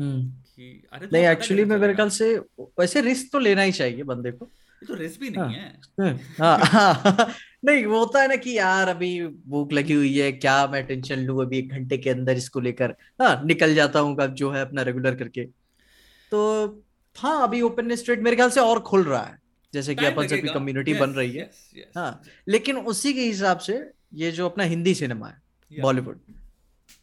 [0.00, 4.02] कि अरे तो नहीं एक्चुअली मैं मेरे ख्याल से वैसे रिस्क तो लेना ही चाहिए
[4.02, 4.50] बंदे को।
[4.88, 5.42] तो रिस्क भी नहीं
[6.00, 7.34] हाँ, है हाँ, हाँ,
[7.64, 11.18] नहीं वो होता है ना कि यार अभी भूख लगी हुई है क्या मैं टेंशन
[11.18, 12.94] लू अभी एक घंटे के अंदर इसको लेकर?
[13.22, 15.44] हाँ निकल जाता हूँ जो है अपना रेगुलर करके।
[16.30, 16.66] तो
[17.18, 19.39] हाँ अभी ओपन स्ट्रेट मेरे ख्याल से और खुल रहा है।
[19.74, 21.50] जैसे कि अपन सबकी कम्युनिटी बन रही है।
[21.96, 25.42] हाँ लेकिन उसी के हिसाब से ये जो अपना हिंदी सिनेमा है
[25.80, 26.20] बॉलीवुड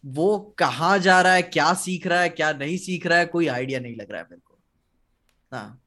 [0.06, 3.48] वो कहाँ जा रहा है क्या सीख रहा है क्या नहीं सीख रहा है कोई
[3.48, 4.60] आइडिया नहीं लग रहा है मेरे को।
[5.52, 5.84] हाँ।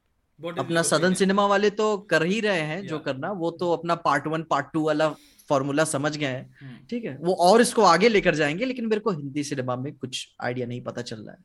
[0.59, 4.27] अपना सदन सिनेमा वाले तो कर ही रहे हैं जो करना वो तो अपना पार्ट
[4.27, 5.09] वन पार्ट टू वाला
[5.49, 6.89] फॉर्मूला समझ गए हैं। Hmm.
[6.89, 10.35] ठीक है वो और इसको आगे लेकर जाएँगे लेकिन मेरे को हिंदी सिनेमा में कुछ
[10.41, 11.37] आइडिया नहीं पता चल रहा है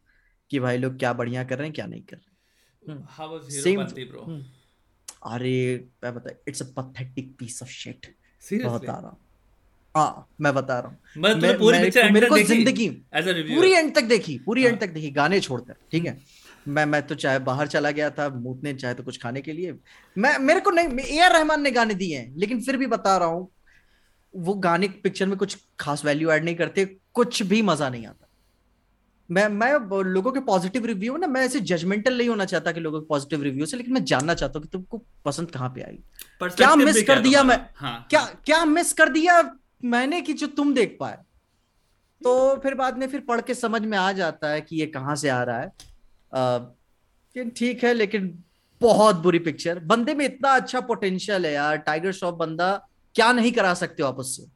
[0.51, 4.43] कि भाई लोग क्या बढ़िया कर रहे हैं क्या नहीं कर रहे सेम hmm.
[5.27, 5.55] अरे
[6.05, 8.07] मैं बता it's a pathetic piece of shit
[8.43, 9.17] बहुत आ रहा
[9.95, 12.89] हाँ। मैं बता रहा हूँ। मैं, पूरी मैं, मेरे को ज़िंदगी
[13.55, 16.19] पूरी एंड तक देखी पूरी एंड हाँ। तक देखी गाने छोड़कर ठीक है?
[16.69, 19.75] मैं मैं तो चाहे बाहर चला गया था मूतने चाहे तो कुछ खाने के लिए।
[20.17, 23.17] मैं मेरे को नहीं ए आर रहमान ने गाने दिए हैं लेकिन फिर भी बता
[23.17, 23.49] रहा हूँ
[24.35, 26.85] वो गाने पिक्चर में कुछ खास वैल्यू ऐड नहीं करते
[27.15, 28.26] कुछ भी मज़ा नहीं आता।
[29.31, 29.73] मैं मैं
[30.05, 33.43] लोगों के पॉजिटिव रिव्यू ना मैं ऐसे जजमेंटल नहीं होना चाहता कि लोगों के पॉजिटिव
[33.43, 35.99] रिव्यू से लेकिन मैं जानना चाहता हूँ कि तुमको पसंद कहाँ पे आई।
[36.43, 38.41] क्या मिस कर दिया मैं। हाँ, क्या हाँ.
[38.47, 39.43] क्या मिस कर दिया
[39.85, 41.19] मैंने कि जो तुम देख पाए?
[42.21, 45.17] तो फिर बाद में फिर पढ़ के समझ में आ जाता है कि ये कहाँ
[45.17, 45.69] से आ रहा है।
[47.51, 48.39] ठीक है लेकिन
[48.81, 52.71] बहुत बुरी पिक्चर बंदे में इतना अच्छा पोटेंशियल है यार। टाइगर श्रॉफ बंदा
[53.15, 54.47] क्या नहीं करा सकते हो आप उससे?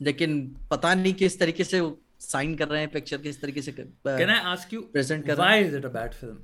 [0.00, 0.40] लेकिन
[0.70, 1.80] पता नहीं किस तरीके से
[2.20, 5.64] साइन कर रहे हैं पिक्चर किस तरीके से can I ask you present कर why
[5.64, 6.36] is it a bad film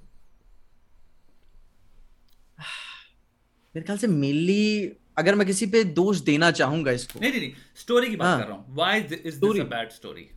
[3.74, 8.08] मेरे ख्याल से मेनली अगर मैं किसी पे दोष देना चाहूँगा इसको। नहीं नहीं स्टोरी
[8.10, 10.28] की बात हाँ, कर रहा हूँ। Why is this a bad story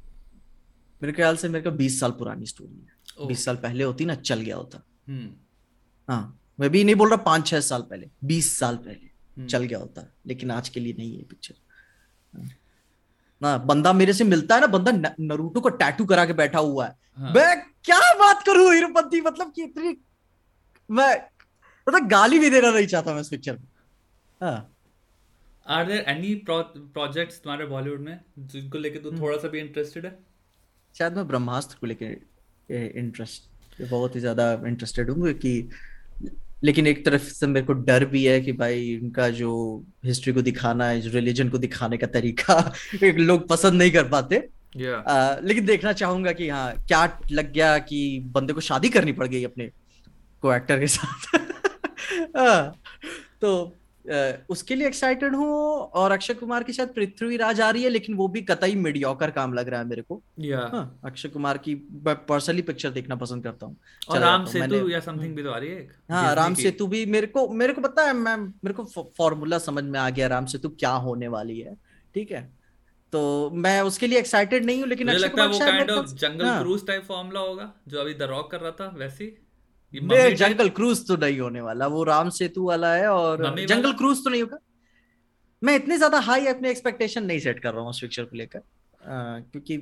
[1.02, 3.28] मेरे ख्याल से मेरे को 20 साल पुरानी स्टोरी है। Oh.
[3.28, 5.34] 20 साल पहले होती ना चल गया होता। हम्म
[6.10, 9.64] हाँ मैं भी नहीं बोल रहा पाँच छह साल पहले बीस साल पहले हम्म। चल
[9.64, 11.56] गया होता लेकिन आज के लिए नहीं है पिक्चर
[13.42, 16.86] ना बंदा मेरे से मिलता है ना बंदा नरूटो को टैटू करा के बैठा हुआ
[16.86, 17.34] है। हाँ.
[17.34, 19.96] मैं क्या बात करूँ हीरोपंती मतलब कि इतनी
[20.90, 21.16] मैं
[21.88, 23.68] मतलब गाली भी देना नहीं चाहता मैं इस पिक्चर में।
[25.66, 30.18] आर देयर एनी प्रोजेक्ट्स तुम्हारे बॉलीवुड में जिनको लेके तू थोड़ा सा भी इंटरेस्टेड है?
[30.96, 32.06] शायद मैं ब्रह्मास्त्र को लेके
[33.00, 35.70] इंटरेस्ट बहुत ही ज़्यादा इंटरेस्टेड हूँ कि
[36.64, 39.52] लेकिन एक तरफ़ से मेरे को डर भी है कि भाई उनका जो
[40.06, 42.74] हिस्ट्री को दिखाना है रिलीजन को दिखाने का तरीका
[43.04, 44.48] लोग पसंद नहीं कर पाते
[44.78, 45.08] yeah.
[45.08, 49.28] आ, लेकिन देखना चाहूँगा कि हाँ क्या लग गया कि बंदे को शादी करनी पड़
[49.28, 49.70] गई अपने
[50.42, 51.36] को एक्टर के साथ
[52.38, 52.62] आ,
[53.42, 53.76] तो
[54.50, 55.48] उसके लिए एक्साइटेड हूँ
[55.94, 59.54] और अक्षय कुमार की शायद पृथ्वीराज आ रही है लेकिन वो भी कतई मीडियोकर काम
[59.54, 61.76] लग रहा है मेरे को। हाँ, अक्षय कुमार की
[62.08, 63.78] पर्सनली पिक्चर देखना पसंद करता हूँ।
[64.10, 67.28] और राम सेतु या समथिंग भी तो आ रही है हाँ राम सेतु भी मेरे
[67.28, 68.84] को मेरे को पता है मैं मेरे को
[69.18, 71.76] फॉर्मूला समझ में आ गया राम सेतु क्या होने वाली है
[72.16, 72.42] ठीक है?
[73.14, 77.72] तो मैं उसके लिए एक्साइटेड नहीं हूँ लेकिन Akshay Kumar jungle cruise type formula होगा
[77.88, 79.26] जो अभी द रॉक कर रहा था वैसे।
[79.94, 84.30] जंगल क्रूज तो नहीं होने वाला वो राम सेतु वाला है और जंगल क्रूज तो
[84.30, 84.58] नहीं होगा।
[85.62, 88.62] मैं इतनी ज़्यादा हाई अपने एक्सपेक्टेशन नहीं सेट कर रहा हूँ उस पिक्चर को लेकर।
[89.02, 89.78] क्योंकि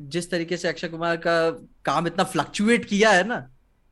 [0.00, 1.36] जिस तरीके से अक्षय कुमार का
[1.84, 3.38] काम इतना फ्लक्चुएट किया है ना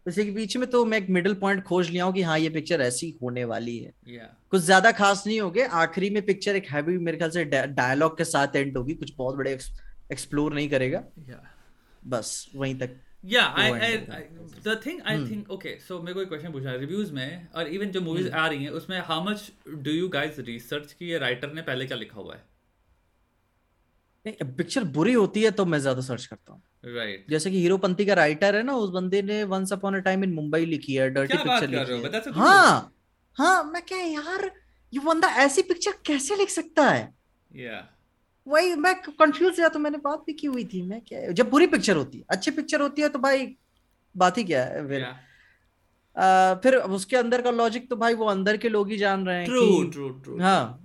[0.06, 2.48] जैसे के बीच में तो मैं एक मिडिल पॉइंट खोज लिया हूँ कि हाँ ये
[2.50, 4.26] पिक्चर ऐसी होने वाली है। Yeah.
[4.50, 8.24] कुछ ज़्यादा खास नहीं होगे आखिरी में पिक्चर एक हैवी मेरे ख्याल से डायलॉग के
[8.24, 9.52] साथ एंड होगी कुछ बहुत बड़े
[10.12, 11.40] एक्सप्लोर नहीं करेगा। Yeah.
[12.02, 14.22] बस वहीं तक। Yeah I, I, I
[14.62, 15.26] the thing I hmm.
[15.26, 18.26] think okay so मेरे को एक क्वेश्चन पूछना है रिव्यूज़ में और इवन जो मूवीज़
[18.26, 18.36] hmm.
[18.36, 21.86] आ रही हैं उसमें how much do you guys research की ये राइटर ने पहले
[21.86, 22.42] क्या लिखा हुआ है
[24.26, 27.30] पिक्चर बुरी होती है तो मैं ज़्यादा सर्च करता हूँ राइट right.
[27.30, 30.32] जैसे कि हीरोपंती का राइटर है ना उस बंदे ने once upon a time in
[30.32, 32.92] Mumbai लिखी है डर्टी पिक्चर लिखी है हाँ
[33.38, 34.50] हाँ मैं क्या यार
[34.92, 37.02] ये बंदा ऐसी पिक्चर कैसे लिख सकता है
[37.50, 37.82] yeah.
[38.46, 41.66] वही मैं कंफ्यूज या तो मैंने बात भी की हुई थी मैं क्या जब बुरी
[41.66, 43.46] पिक्चर होती है अच्छी पिक्चर होती है तो भाई
[44.14, 45.04] बात ही क्या है फिर।
[46.16, 49.36] आ, फिर उसके अंदर का लॉजिक तो भाई वो अंदर के लोग ही जान रहे
[49.36, 50.80] हैं ट्रू ट्रू ट्रू हाँ।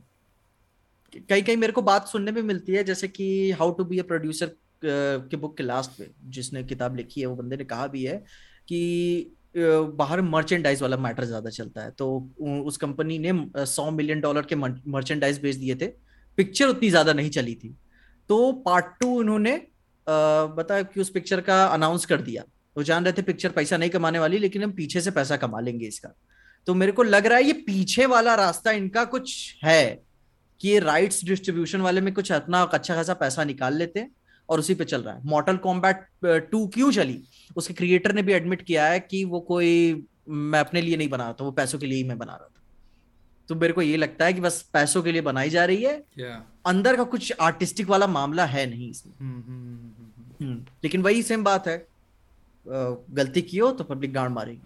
[1.30, 4.04] कई कई मेरे को बात सुनने में मिलती है जैसे कि how to be a
[4.04, 8.04] producer के बुक के लास्ट में जिसने किताब लिखी है वो बंदे ने कहा भी
[8.04, 8.18] है
[8.68, 12.08] कि बाहर मर्चेंडाइज वाला मैटर ज़्यादा चलता है। तो
[12.66, 15.88] उस कंपनी ने सौ मिलियन डॉलर के मर्चेंडाइज बेच दिए थे।
[16.40, 17.76] पिक्चर उतनी ज़्यादा नहीं चली थी।
[18.30, 19.56] तो पार्ट टू उन्होंने
[20.08, 22.44] बताया कि उस पिक्चर का अनाउंस कर दिया।
[22.76, 25.60] वो जान रहे थे पिक्चर पैसा नहीं कमाने वाली, लेकिन हम पीछे से पैसा कमा
[25.60, 26.14] लेंगे इसका।
[26.68, 29.84] तो मेरे को लग रहा है ये पीछे वाला रास्ता इनका कुछ है
[30.62, 34.12] कि ये राइट्स डिस्ट्रीब्यूशन वाले में कुछ इतना अच्छा खासा पैसा निकाल लेते हैं
[34.50, 36.06] और उसी पे चल रहा है। मॉडल कॉम्बैट
[36.52, 37.22] टू क्यों चली?
[37.56, 41.24] उसके क्रिएटर ने भी एडमिट किया है कि वो कोई मैं अपने लिए नहीं बना
[41.24, 42.59] रहा था, वो पैसों के लिए ही मैं बना रहा था।
[43.50, 46.04] तो मेरे को ये लगता है कि बस पैसों के लिए बनाई जा रही है।
[46.04, 46.42] Yeah.
[46.66, 51.44] अंदर का कुछ आर्टिस्टिक वाला मामला है नहीं इसमें। hmm, hmm, hmm, लेकिन वही सेम
[51.44, 51.88] बात है।
[53.10, 54.62] गलती की हो तो पब्लिक गांड मारेगी।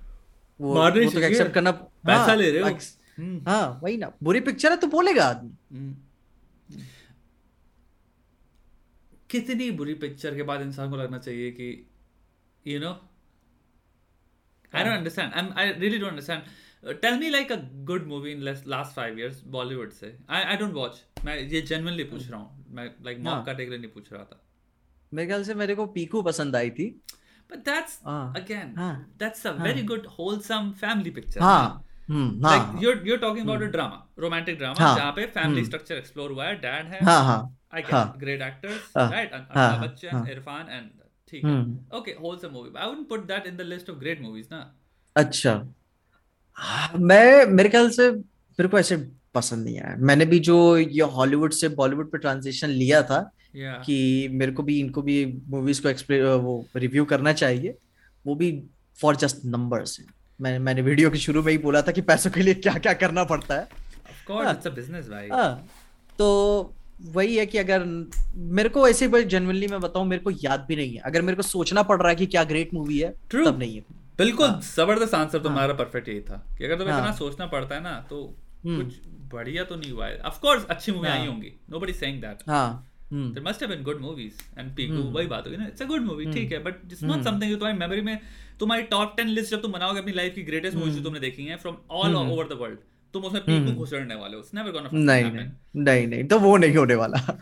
[0.61, 4.71] वो, वो तो एक्सेप्ट करना पैसा हाँ, ले रहे हो। हाँ वही ना। बुरी पिक्चर
[4.71, 5.95] है तो बोलेगा आदमी।
[9.29, 11.87] कितनी बुरी पिक्चर के बाद इंसान को लगना चाहिए कि
[12.67, 12.91] you know
[14.75, 16.43] I don't understand I really don't understand
[16.85, 17.55] tell me like a
[17.89, 22.03] good movie in last five years Bollywood से आई आई डोंट वॉच मैं ये जेन्युइनली
[22.03, 24.41] पूछ रहा हूँ मैं लाइक मॉक हाँ। कैटेगरी नहीं पूछ रहा था
[25.13, 26.93] मेरे ख्याल से मेरे को पीकू पसंद आई थी
[27.51, 32.29] but that's uh, again uh, that's a very uh, good wholesome family picture हाँ, hmm,
[32.45, 33.67] like you're you're talking about hmm.
[33.67, 35.69] a drama romantic drama जहाँ पे family hmm.
[35.69, 37.41] structure explore हुआ है dad है हाँ हाँ
[37.73, 39.31] I get हाँ, great actors, हाँ, right?
[39.31, 40.89] Amitabh Bachchan, हाँ, Irfan, and
[41.29, 41.53] ठीक है.
[41.99, 42.71] Okay, wholesome movie.
[42.75, 44.59] I wouldn't put that in the list of great movies, ना.
[45.15, 45.53] अच्छा.
[46.99, 48.97] मैं मेरे ख्याल से मेरे को ऐसे
[49.33, 53.85] पसंद नहीं आया मैंने भी जो ये हॉलीवुड से बॉलीवुड पे ट्रांजिशन लिया था yeah.
[53.85, 57.77] कि मेरे को भी इनको भी मूवीज़ को एक्सप्लेन वो रिव्यू करना चाहिए
[58.27, 58.63] वो भी
[59.01, 60.01] फॉर जस्ट नंबर्स
[60.41, 62.93] मैं मैंने वीडियो के शुरू में ही बोला था कि पैसों के लिए क्या क्या
[62.93, 63.67] करना पड़ता है
[64.31, 65.29] course, it's भाई.
[66.17, 70.75] तो वही है कि अगर मेरे को ऐसे जनरली मैं बताऊँ मेरे को याद भी
[70.75, 73.47] नहीं है अगर मेरे को सोचना पड़ रहा है कि क्या ग्रेट मूवी है True.
[73.47, 74.61] तब नहीं है बिल्कुल हाँ.
[74.65, 77.01] ज़बरदस्त आंसर तुम्हारा परफेक्ट हाँ। यही था कि अगर तुम्हें हाँ.
[77.01, 78.23] इतना सोचना पड़ता है ना तो
[78.65, 78.99] हम्म। कुछ
[79.33, 82.43] बढ़िया तो नहीं हुआ है ऑफ़ कोर्स अच्छी मूवी आई हाँ। होंगी नोबडी सेइंग दैट
[82.49, 85.85] हाँ there must have been good movies and Piku वही बात होगी ना इट्स अ
[85.85, 88.19] गुड मूवी ठीक है बट इट्स नॉट समथिंग जो तुम्हारी मेमोरी में
[88.59, 91.45] तुम्हारी टॉप 10 लिस्ट जब तुम बनाओगे अपनी लाइफ की ग्रेटेस्ट मूवीज़ जो तुमने देखी
[91.45, 92.77] हैं from all over the world
[93.13, 96.75] तुम उसमें पीकू हम्म। घुसड़ने वाले हो नेवर गोना नहीं नहीं नहीं तो वो नहीं
[96.75, 97.37] होने वाला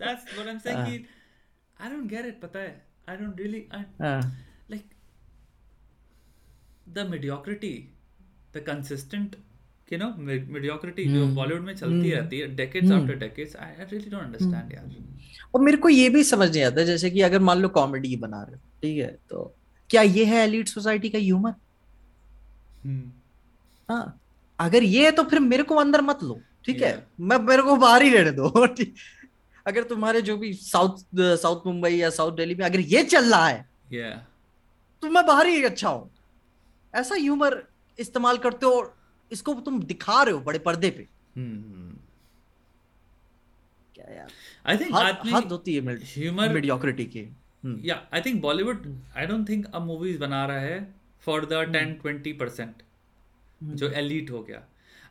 [0.00, 1.06] that's what I'm saying.
[1.06, 2.40] Uh, I don't get it.
[2.42, 2.74] पता है?
[3.08, 3.62] I don't really.
[6.94, 7.90] Mediocrity,
[8.52, 9.36] the consistent,
[9.88, 11.14] you know, mediocrity hmm.
[11.14, 12.18] जो बॉलीवुड में चलती hmm.
[12.18, 13.00] रहती है decades hmm.
[13.00, 13.56] after decades.
[13.56, 15.18] I, I really don't understand यार.
[15.54, 18.42] और मेरे को ये भी समझ नहीं आता जैसे कि अगर मान लो कॉमेडी बना
[18.42, 19.54] रहे हो ठीक है तो
[19.90, 21.54] क्या ये है एलिट सोसाइटी का ह्यूमर
[23.90, 24.20] हाँ
[24.60, 27.76] अगर ये है तो फिर मेरे को अंदर मत लो ठीक है मैं मेरे को
[27.76, 28.48] बाहर ही रहने दो
[29.66, 33.48] अगर तुम्हारे जो भी साउथ साउथ मुंबई या साउथ दिल्ली में अगर ये चल रहा
[33.48, 34.18] है yeah.
[35.02, 36.10] तो मैं बाहर ही अच्छा हूँ
[36.94, 37.62] ऐसा ह्यूमर
[37.98, 38.94] इस्तेमाल करते हो
[39.32, 41.06] इसको तुम दिखा रहे हो बड़े पर्दे पे।
[41.36, 41.96] hmm.
[43.94, 44.30] क्या यार?
[44.66, 44.94] आई थिंक
[45.26, 47.28] हद होती है ह्यूमर मीडियोक्रिटी की।
[47.84, 48.86] या I think Bollywood
[49.16, 50.78] I don't think अब मूवीज़ बना रहा है
[51.26, 52.82] for the ten twenty percent
[53.60, 54.62] जो एलिट हो गया।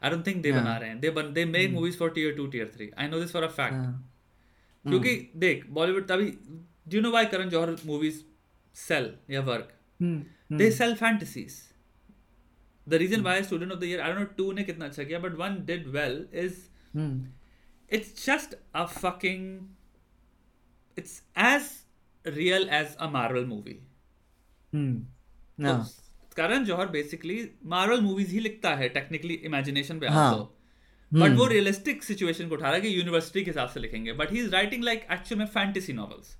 [0.03, 2.71] आई डोंट थिंक दे बना रहे हैं। They they make movies for tier two tier
[2.75, 3.75] three I know this for a fact
[4.85, 6.31] क्योंकि हम्म। देख बॉलीवुड तभी
[6.87, 8.21] do know why Karan Johar movies
[8.75, 9.73] sell या work
[10.53, 11.63] they sell fantasies
[12.89, 15.19] the reason why student of the year I don't know two ने कितना अच्छा किया
[15.19, 16.55] but one did well is
[17.91, 19.59] it's just a fucking
[20.97, 21.69] it's as
[22.25, 23.79] real as a Marvel movie
[26.37, 30.33] Karan Johar basically Marvel movies ही लिखता है technically imagination पे हाँ.
[30.35, 30.53] तो
[31.11, 34.13] but वो रियलिस्टिक सिचुएशन को उठा रहा है कि यूनिवर्सिटी के हिसाब से लिखेंगे.
[34.13, 36.35] But he is writing like actual में फैंटेसी नॉवेल्स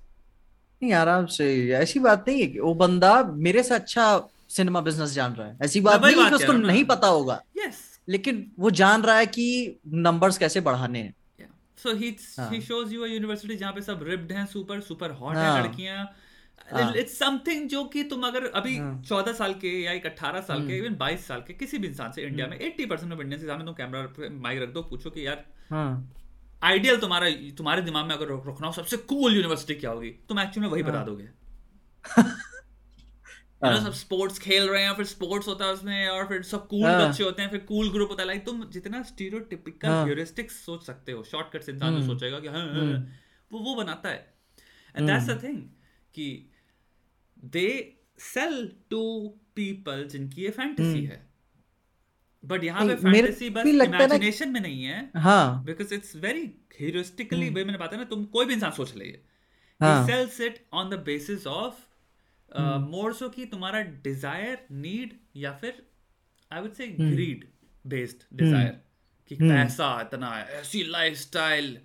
[0.82, 3.12] नहीं आराम से ऐसी बात नहीं है कि वो बंदा
[3.46, 4.04] मेरे से अच्छा
[4.50, 7.76] सिनेमा बिज़नेस जान रहा है ऐसी बात नहीं है कि उसको नहीं पता होगा yes.
[8.08, 9.46] लेकिन वो जान रहा है कि
[10.00, 11.14] नंबर्स कैसे बढ़ाने हैं
[11.78, 15.36] so he he shows you a university जहाँ पे सब रिप्ड हैं सुपर सुपर हॉट
[15.36, 16.04] हैं लड़कियाँ
[16.68, 20.40] इट्स हाँ। समथिंग जो कि तुम अगर अभी हाँ। चौदह साल के या एक अट्ठारह
[20.42, 22.86] साल के इवन हम्म। बाईस साल के किसी भी इंसान से इंडिया हम्म। में एट्टी
[22.86, 25.44] परसेंट ऑफ़ इंडियन के सामने तुम कैमरा माइक रख दो पूछो कि यार
[26.62, 30.40] आइडियल हाँ। तुम्हारा तुम्हारे दिमाग में अगर रखना हो सबसे कूल यूनिवर्सिटी क्या होगी तुम
[30.40, 31.28] एक्चुअली वही बता दोगे
[33.64, 37.24] सब स्पोर्ट्स खेल रहे हैं फिर स्पोर्ट्स होता है उसमें और फिर सब कूल बच्चे
[37.24, 41.22] होते हैं फिर कूल ग्रुप होता है। लाइक तुम जितना स्टीरियोटिपिकल ह्यूरिस्टिक्स सोच सकते हो।
[41.22, 42.66] शॉर्टकट से इंसान हम्म। सोचेगा कि हाँ
[43.52, 44.34] वो वो बनाता है।
[44.96, 45.62] एंड दैट्स द थिंग
[46.14, 46.50] कि
[47.44, 51.10] दे सेल टू पीपल जिनकी ये फैंटेसी hmm.
[51.10, 51.30] है।
[52.44, 56.44] बट यहाँ पे फैंटेसी बस इमेजिनेशन में नहीं है। हाँ। बिकॉज़ इट्स वेरी
[56.80, 59.28] हीरोस्टिकली वे मैंने बात है ना तुम कोई भी इंसान सोच ले
[59.80, 61.74] sells it on the basis of
[62.56, 65.82] मोर सो कि तुम्हारा डिज़ायर नीड या फिर
[66.52, 67.48] I would say greed
[67.86, 68.80] based desire
[69.28, 71.78] कि पैसा इतना ऐसी लाइफस्टाइल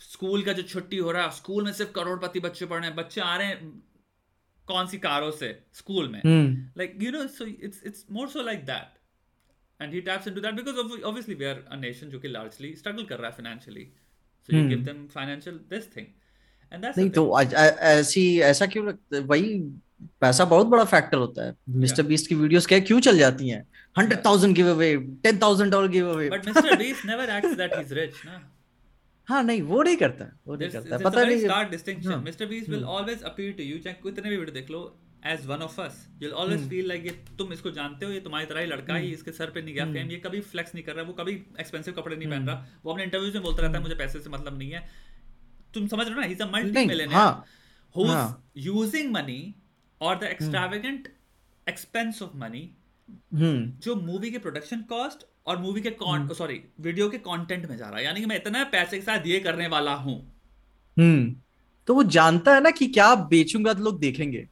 [0.00, 2.96] स्कूल का जो छुट्टी हो रहा है स्कूल में सिर्फ़ करोड़पति बच्चे पढ़ रहे हैं
[2.96, 3.82] बच्चे आ रहे हैं
[4.66, 5.64] कौन सी कारों से?
[5.72, 6.20] स्कूल में।
[6.78, 10.54] Like you know so it's it's more so like that and he taps into that
[10.54, 13.84] because obviously we are a nation जो कि लार्जली स्ट्रगल कर रहा है financially
[14.48, 16.06] so you give them financial this thing
[16.72, 19.54] नहीं तो ऐसी ऐसा क्यों लगता है वही
[20.20, 23.66] पैसा बहुत बड़ा फैक्टर होता है। मिस्टर बीस्ट की वीडियोस क्या क्यों चल जाती हैं?
[23.98, 27.76] Hundred thousand give away ten thousand dollar give away but Mister Beast never acts that
[27.76, 28.40] he is rich ना
[29.28, 32.84] हाँ नहीं वो नहीं करता वो नहीं करता पता नहीं। Start distinction Mister Beast will
[32.96, 34.80] always appeal to you चाहे कितने भी वीडियो देख लो
[35.26, 38.46] as one of us you always feel like ये तुम इसको जानते हो ये तुम्हारी
[38.46, 39.14] तरह ही लड़का है hmm.
[39.14, 40.12] इसके सर पे नहीं गया फेम hmm.
[40.12, 42.48] ये कभी फ्लेक्स नहीं कर रहा वो कभी एक्सपेंसिव कपड़े नहीं पहन hmm.
[42.48, 45.10] रहा। वो अपने इंटरव्यूज़ में बोलता रहता है। मुझे पैसे से मतलब नहीं है।
[45.74, 46.26] तुम समझ रहे हो ना?
[46.26, 46.46] Is a
[46.86, 49.54] multimillionaire using money
[50.00, 51.08] और the extravagant
[51.66, 52.70] expense of money
[53.34, 55.90] जो मूवी के प्रोडक्शन कॉस्ट और मूवी के
[56.34, 59.26] सॉरी वीडियो के कंटेंट में जा रहा है। यानी कि मैं इतना पैसे के साथ
[59.26, 60.16] ये करने वाला हूँ।
[60.96, 61.34] हम्म।
[61.88, 64.46] तो वो जानता है ना कि क्या बेचूँगा तो लोग देखेंगे।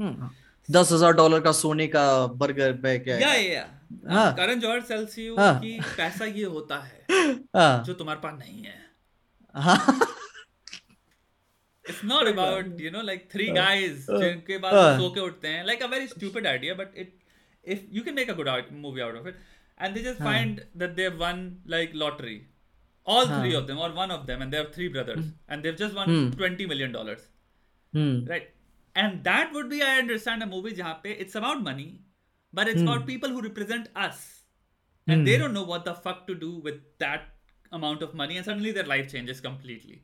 [0.00, 0.30] हम्म।
[0.68, 3.66] दस हज़ार डॉलर का सोने का बर्गर बैग या या
[4.08, 7.06] हाँ। करण जौहर सेल्स यू कि पैसा ये होता है
[7.56, 8.74] हाँ। जो तुम्हारे पास नहीं है।
[9.54, 9.76] हाँ।
[11.85, 15.21] it's not about you know like three uh, guys uh, जिनके बाद uh, सो के
[15.29, 17.17] उठते हैं like a very stupid idea but it
[17.63, 19.35] if you can make a good out, movie out of it
[19.77, 22.47] and they just find that they've won like lottery
[23.05, 25.29] all three of them or one of them and they have three brothers hmm.
[25.47, 26.29] and they've just won hmm.
[26.31, 27.27] 20 million dollars
[27.93, 28.25] hmm.
[28.25, 28.49] right
[28.95, 31.89] and that would be i understand a movie jahan pe it's about money
[32.59, 34.23] but it's about people who represent us
[35.07, 37.29] and they don't know what the fuck to do with that
[37.71, 40.01] amount of money and suddenly their life changes completely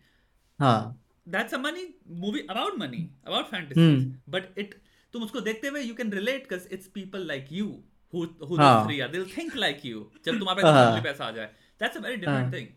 [0.66, 0.80] huh
[1.27, 4.11] That's a money movie about money about fantasies hmm.
[4.27, 4.75] but it
[5.15, 7.67] तुम उसको देखते हुए you can relate because it's people like you
[8.15, 8.87] who who हाँ.
[8.87, 11.03] three are they'll think like you जब तुम्हारे पास हाँ.
[11.03, 11.51] पैसा आ जाए
[11.83, 12.53] that's a very different हाँ.
[12.53, 12.69] thing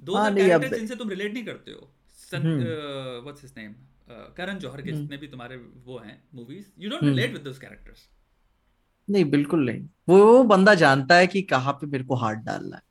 [0.00, 1.90] those हाँ, are characters जिनसे तुम relate नहीं करते हो
[2.30, 3.74] सन uh, what's his name
[4.10, 8.08] Karan Johar के जितने भी तुम्हारे वो हैं movies you don't relate with those characters
[9.10, 12.82] नहीं बिल्कुल नहीं वो बंदा जानता है कि कहाँ पे मेरे को हाथ डालना है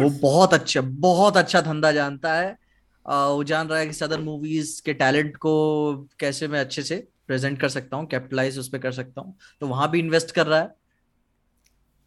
[0.00, 2.58] वो बहुत अच्छा बहुत अच्छा धंधा जानता है
[3.06, 7.60] वो जान रहा है कि सदर मूवीज़ के टैलेंट को कैसे मैं अच्छे से प्रेजेंट
[7.60, 10.60] कर सकता हूँ कैपिटलाइज उस पर कर सकता हूँ। तो वहाँ भी इन्वेस्ट कर रहा
[10.60, 10.74] है।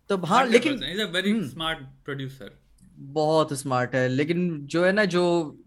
[0.09, 0.73] तो हाँ लेकिन
[1.13, 2.59] वेरी स्मार्ट प्रोड्यूसर
[2.97, 5.57] बहुत स्मार्ट है लेकिन जो है ना जो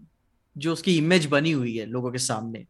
[0.59, 2.67] जो उसकी इमेज बनी हुई है लोगों के सामने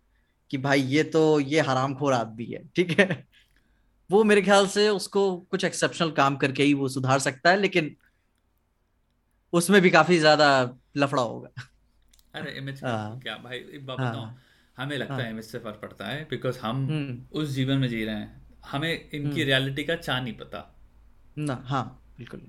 [0.50, 3.28] कि भाई ये तो ये हराम हरामखोर आदमी है ठीक है?
[4.10, 7.96] वो मेरे ख्याल से उसको कुछ एक्सेप्शनल काम करके ही वो सुधार सकता है लेकिन
[9.52, 11.48] उसमें भी काफ़ी ज़्यादा लफड़ा होगा।
[12.34, 14.42] अरे इमेज हाँ। क्या भाई एक बात बताऊँ हाँ।
[14.76, 17.88] हमें लगता है इमेज हाँ। से फ़र्क पड़ता है बिकॉज़ हम हम्म। उस जीवन में
[17.88, 20.68] जी रहे हैं हमें इनकी रियलिटी हम्म। का चा नहीं पता
[21.38, 21.84] ना हाँ
[22.18, 22.48] बिल्कुल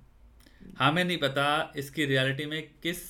[0.79, 3.01] हमें नहीं पता इसकी रियलिटी में किस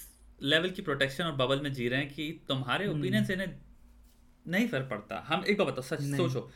[0.43, 3.55] लेवल की प्रोटेक्शन और बबल में जी रहे हैं कि तुम्हारे ओपिनियन हम्म। से इन्हें
[4.45, 6.49] नहीं फ़र्क पड़ता हम एक बार बताओ सच सोचो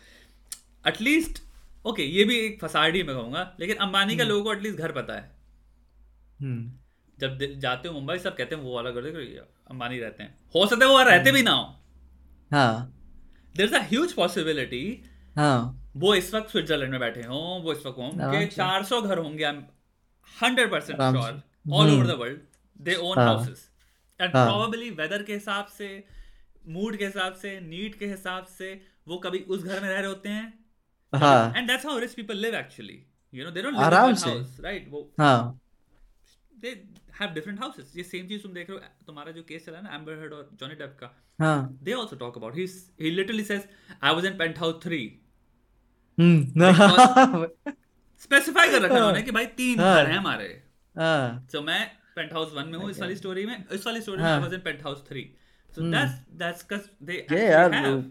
[0.88, 1.41] एटलीस्ट
[1.85, 5.14] ओके ये भी एक फसाड़ी में कहूँगा लेकिन अंबानी का लोगों को एटलीस्ट घर पता
[5.14, 5.35] है
[7.19, 9.06] जब जाते हो मुंबई सब कहते हैं वो वाला कर
[9.72, 11.64] अंबानी रहते हैं। हो सकता है वो रहते भी ना हो।
[12.52, 12.94] हाँ।
[13.56, 14.84] देर अ ह्यूज पॉसिबिलिटी
[15.35, 15.57] हाँ।
[15.98, 19.45] वो इस वक्त स्विट्जरलैंड में बैठे हों वो इस वक्त हों चार सौ घर होंगे
[20.34, 21.41] hundred percent sure
[21.73, 22.39] all over the world
[22.81, 23.69] they own houses
[24.19, 25.88] and probably weather के हिसाब से
[26.69, 28.69] मूड के हिसाब से नीड के हिसाब से
[29.07, 30.48] वो कभी उस घर में रह रहे होते हैं।
[31.57, 32.99] And that's how rich people live actually
[33.34, 35.60] you know they don't live in house right वो हाँ।
[36.53, 36.72] दे
[37.22, 39.95] हैव डिफरेंट हाउसेस ये सेम चीज़ तुम देख रहे हो तुम्हारा जो केस चला ना
[39.95, 41.07] एम्बर हर्ड और जॉनी डेप का
[41.39, 42.65] हाँ। They also talk about he
[43.02, 43.68] he literally says
[44.03, 45.10] I was in penthouse 3
[48.22, 50.48] specify कर रखा उन्होंने कि भाई तीन हाँ। घर हैं हमारे।
[50.95, 54.23] हाँ। तो मैं पेंट हाउस 1 में हूँ इस वाली स्टोरी में इस वाली स्टोरी
[54.23, 55.26] में I was in penthouse 3
[55.76, 58.03] so that's that's cuz they have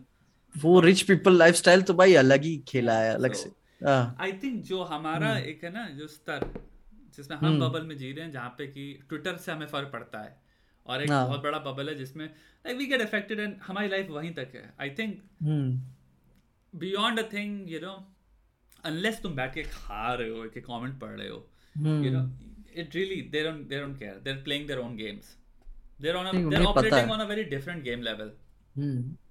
[0.55, 3.51] वो रिच पीपल लाइफस्टाइल तो भाई अलग ही खेला है अलग से।
[3.87, 5.45] आई थिंक जो हमारा hmm.
[5.45, 6.47] एक है ना जो स्तर
[7.17, 9.91] जिसमें हम बबल हम्म। में जी रहे हैं जहाँ पे कि ट्विटर से हमें फ़र्क
[9.93, 10.35] पड़ता है।
[10.87, 14.11] और एक हाँ। बहुत बड़ा बबल है जिसमें like we get affected and हमारी लाइफ
[14.11, 15.21] वहीं तक है। I think
[16.73, 17.95] beyond a thing you know
[18.85, 21.47] unless तुम बैठ के खा रहे हो कि कमेंट पढ़ रहे हो
[22.05, 22.23] you know
[22.77, 25.37] it really they don't they don't care they are playing their own games
[26.01, 28.33] they are on they are operating on a very different game level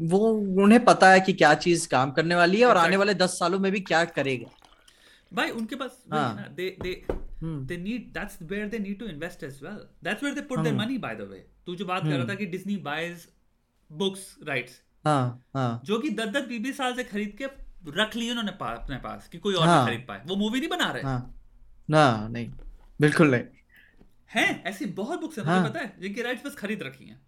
[0.09, 0.19] वो
[0.63, 3.59] उन्हें पता है कि क्या चीज़ काम करने वाली है और आने वाले दस सालों
[3.59, 4.49] में भी क्या करेगा।
[5.33, 6.47] भाई उनके पास हाँ.
[6.53, 6.93] They they
[7.43, 10.75] they need that's where they need to invest as well that's where they put their
[10.75, 12.29] money by the way तू जो बात कर रहा hmm.
[12.29, 13.27] था कि डिज्नी बायज
[13.91, 15.81] बुक्स राइट्स हाँ हाँ.
[15.85, 17.45] जो कि दस दस बीस साल से खरीद के
[17.91, 19.87] रख ली उन्होंने पा, अपने पास कि कोई और हाँ.
[19.87, 21.35] खरीद पाए। वो मूवी नहीं बना रहे। हाँ.
[21.89, 22.51] ना नहीं.
[23.01, 23.43] बिल्कुल नहीं.
[24.35, 24.63] हैं?
[24.63, 27.21] ऐसी बहुत बुक्स हैं हाँ। मुझे पता है जिनकी राइट्स बस खरीद रखी हैं।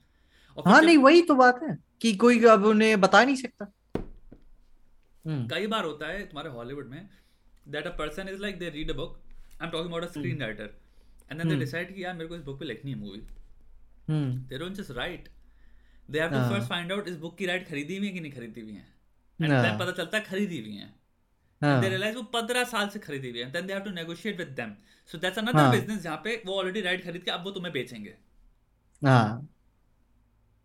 [0.66, 3.74] हाँ नहीं वही तो बात है कि कोई अब उन्हें बता नहीं सकता।
[5.28, 7.10] हम्म कई बार होता है तुम्हारे हॉलीवुड में
[7.68, 9.20] that a person is like they read a book
[9.62, 10.12] I am talking about a
[10.42, 10.74] screenwriter
[11.32, 11.56] and then they.
[11.56, 13.22] Decide कि यार मेरे को इस बुक पे लिखनी है movie
[14.50, 15.30] they don't just write
[16.10, 18.20] they have to हाँ। फ़र्स्ट फाइंड आउट इस बुक की राइट खरीदी हुई है कि
[18.20, 18.86] नहीं खरीदी हुई है.
[19.40, 20.94] एंड हाँ। देन पता चलता है खरीदी हुई है.
[21.62, 21.82] हाँ.
[21.82, 23.52] दे रियलाइज़ वो 15 साल से खरीदी हुई है.
[23.52, 24.74] Then they have to negotiate with them
[25.10, 27.74] so that's another हाँ। बिज़नेस जहाँ पे वो ऑलरेडी राइट खरीद के अब वो तुम्हें
[27.74, 28.14] बेचेंगे.
[29.02, 29.48] हाँ.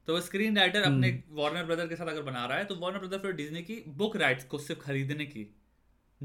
[0.08, 3.18] तो स्क्रीन राइटर अपने। वार्नर ब्रदर के साथ अगर बना रहा है तो वार्नर ब्रदर
[3.18, 5.44] फिर डिज्नी की बुक राइट्स को सिर्फ़ खरीदने की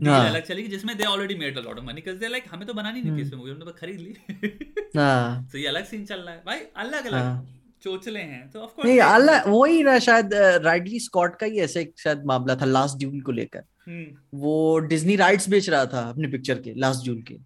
[0.06, 2.74] हाँ। अलग जिसमें they already made a lot of money because they like हमें तो
[2.74, 6.20] बनानी नहीं थी। इसमें मूवी हमने बस खरीद ली। हाँ। तो ये अलग सीन चल
[6.20, 7.48] रहा है। भाई अलग अलग हाँ।
[7.82, 10.34] चोचले हैं तो ऑफ़ नहीं कोर्स अल्लाह वही ना शायद
[10.64, 15.50] राइडली स्कॉट का ही ऐसे शायद मामला था लास्ट को लेकर। हम्म, वो डिज्नी राइट्स
[15.50, 17.38] बेच रहा था अपनी पिक्चर के लास्ट जून के।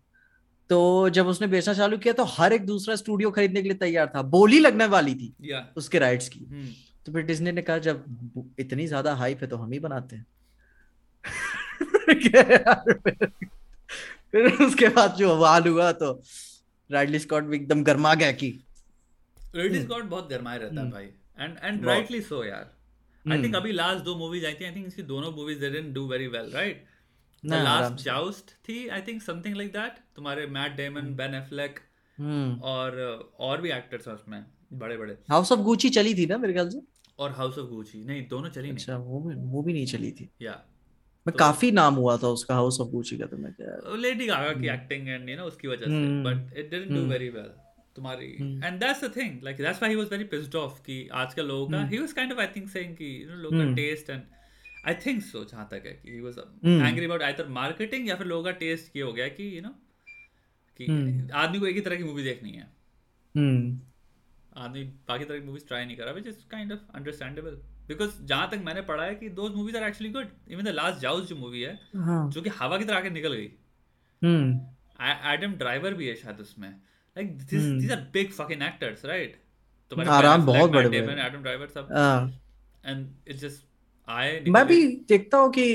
[0.69, 4.11] तो जब उसने बेचना चालू किया तो हर एक दूसरा स्टूडियो खरीदने के लिए तैयार
[4.15, 5.33] था। बोली लगने वाली थी
[5.77, 6.67] उसके राइट्स की। हम्म,
[7.05, 10.25] तो फिर डिज्नी ने कहा जब इतनी ज़्यादा हाइप है तो हम ही बनाते हैं।
[14.31, 16.11] फिर उसके बाद जो बवाल हुआ तो
[16.89, 18.49] राइडली स्कॉट भी एकदम गर्मा गया कि
[19.55, 21.05] हम्म। स्कॉट बहुत गरमाए रहता है हम्म। भाई।
[21.39, 22.69] एंड एंड राइटली सो यार।
[23.25, 23.57] I think hmm.
[23.57, 26.27] अभी लास्ट दो मूवीज़ आई थी आई थिंक इसकी दोनों movies they didn't do very
[26.27, 26.85] well right
[27.43, 31.79] the last joust थी I think something like that तुम्हारे मैट डेमन बेन एफ्लेक
[32.63, 32.99] और
[33.39, 34.43] और भी एक्टर्स हैं उसमें
[34.73, 36.81] बड़े बड़े हाउस ऑफ़ गुची चली थी ना मेरे ख्याल से?
[37.19, 40.11] और हाउस ऑफ़ गुची नहीं दोनों चली नहीं। अच्छा वो भी वो भी नहीं चली
[40.11, 40.53] थी। या
[41.25, 44.27] मैं तो- काफ़ी नाम हुआ था उसका हाउस ऑफ़ गुची का तो मैं क्या लेडी
[44.27, 47.05] गागा की एक्टिंग एंड यू नो उसकी वजह से। But it didn't do.
[47.05, 47.51] Very well
[47.95, 48.27] तुम्हारी।
[48.65, 51.67] And that's the thing like that's why he was very pissed off कि आजकल लोगों
[51.71, 54.21] का। He was kind of I think saying कि यू नो लोगों का। Taste and
[54.87, 56.37] I think so जहाँ तक है कि he was.
[56.87, 59.69] Angry about either marketing या फिर लोगों का टेस्ट ये हो गया कि यू नो
[60.79, 62.67] कि हम्म। आदमी को एक ही तरह की मूवी देखनी है
[63.35, 63.79] हम्म
[64.57, 67.57] आदमी बाकी तरह की मूवीज़ ट्राई नहीं कर रहा which is kind of understandable
[67.91, 70.99] because जहाँ तक मैंने पढ़ा है कि those movies are actually good even the last
[70.99, 73.49] joust जो मूवी है हाँ। जो कि हवा की तरह आके निकल गई।
[74.21, 74.59] हम्म।
[75.33, 77.79] एडम ड्राइवर भी है शायद उसमें। Like this hmm.
[77.79, 79.39] These are big fucking actors right
[79.91, 82.41] आराम, बहुत बड़े बड़े। एडम ड्राइवर सब। हाँ।
[82.85, 83.65] एंड इट्स जस्ट
[84.09, 85.65] आए मैं भी देखता हूँ कि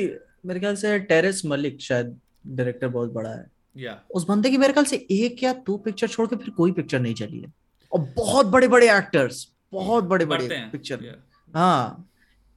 [0.47, 4.72] मेरे ख्याल से टेरेस मलिक शायद डायरेक्टर बहुत बड़ा है। या उस बंदे की मेरे
[4.72, 7.52] ख्याल से एक या दो पिक्चर छोड़ के फिर कोई पिक्चर नहीं चली है।
[7.93, 11.35] और बहुत बड़े बड़े एक्टर्स बहुत बड़े बड़े पिक्चर Yeah.
[11.56, 12.08] हाँ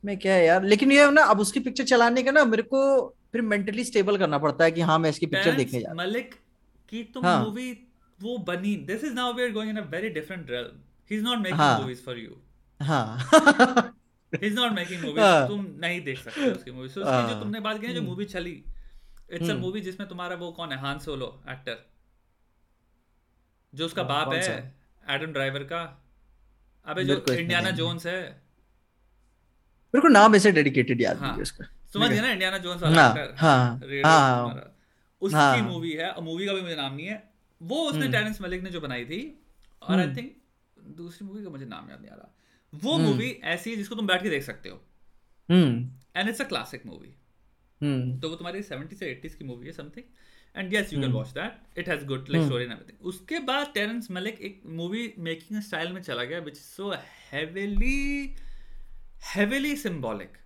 [0.03, 2.81] मैं क्या है यार लेकिन ये ना अब उसकी पिक्चर चलाने का ना मेरे को
[3.31, 6.33] फिर मेंटली स्टेबल करना पड़ता है कि हाँ मैं इसकी पिक्चर देखने जा मलिक
[6.91, 7.71] की तो हाँ। मूवी
[8.19, 10.77] वो बनी this is now we are going in a very different realm
[11.11, 11.59] he is not making.
[11.59, 12.37] Movies for you
[12.81, 13.17] हाँ
[14.33, 17.27] he is not making movies हाँ। तुम नहीं देख सकते उसकी मूवी सो उसकी जो
[17.27, 18.51] हाँ। तुमने बात की जो हम्म। मूवी चली
[19.31, 21.85] इट्स अ हम्म। मूवी जिसमें तुम्हारा वो कौन है हान सोलो एक्टर
[23.73, 24.75] जो उसका हाँ, बाप कौन है?
[25.09, 25.81] एडम ड्राइवर का
[26.85, 28.19] अबे जो इतना इंडियाना जोन्स है
[29.93, 32.81] मेरे को नाम ऐसे डेडिकेटेड याद हाँ। नहीं है उसका समझ गया ना इंडियाना जोन्स
[32.81, 34.73] वाला हाँ, हाँ, रेडियो हाँ,
[35.21, 37.23] उसकी हाँ। मूवी है और मूवी का भी मुझे नाम नहीं है
[37.61, 39.21] वो उसने हम्म। टेरेंस मलिक ने जो बनाई थी
[39.81, 40.35] और आई हम्म। थिंक
[40.97, 42.33] दूसरी मूवी का मुझे नाम याद नहीं आ रहा
[42.73, 44.81] वो हम्म। मूवी ऐसी है जिसको तुम बैठ के देख सकते हो
[45.49, 47.13] हम्म and it's a classic movie
[47.81, 50.05] हम्म तो वो तुम्हारी 70 से 80s की मूवी है something
[50.55, 51.17] and yes you can hmm.
[51.17, 52.45] Watch that it has good like hmm.
[52.45, 56.55] Story and everything उसके बाद टेरेंस मलिक एक मूवी मेकिंग स्टाइल में चला गया which
[56.55, 56.93] is so
[57.31, 58.35] heavily
[59.23, 60.37] heavily symbolic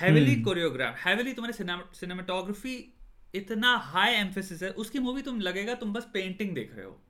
[0.00, 1.52] heavily choreographed heavily तुम्हारे
[2.00, 2.94] cinematography
[3.34, 7.00] इतना high emphasis है उसकी मूवी तुम लगेगा तुम बस पेंटिंग देख रहे हो।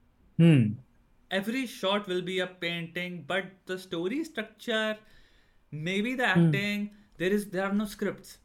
[1.31, 4.97] Every shot will be a painting but the story structure
[6.03, 6.87] maybe the acting
[7.19, 8.39] there is there no script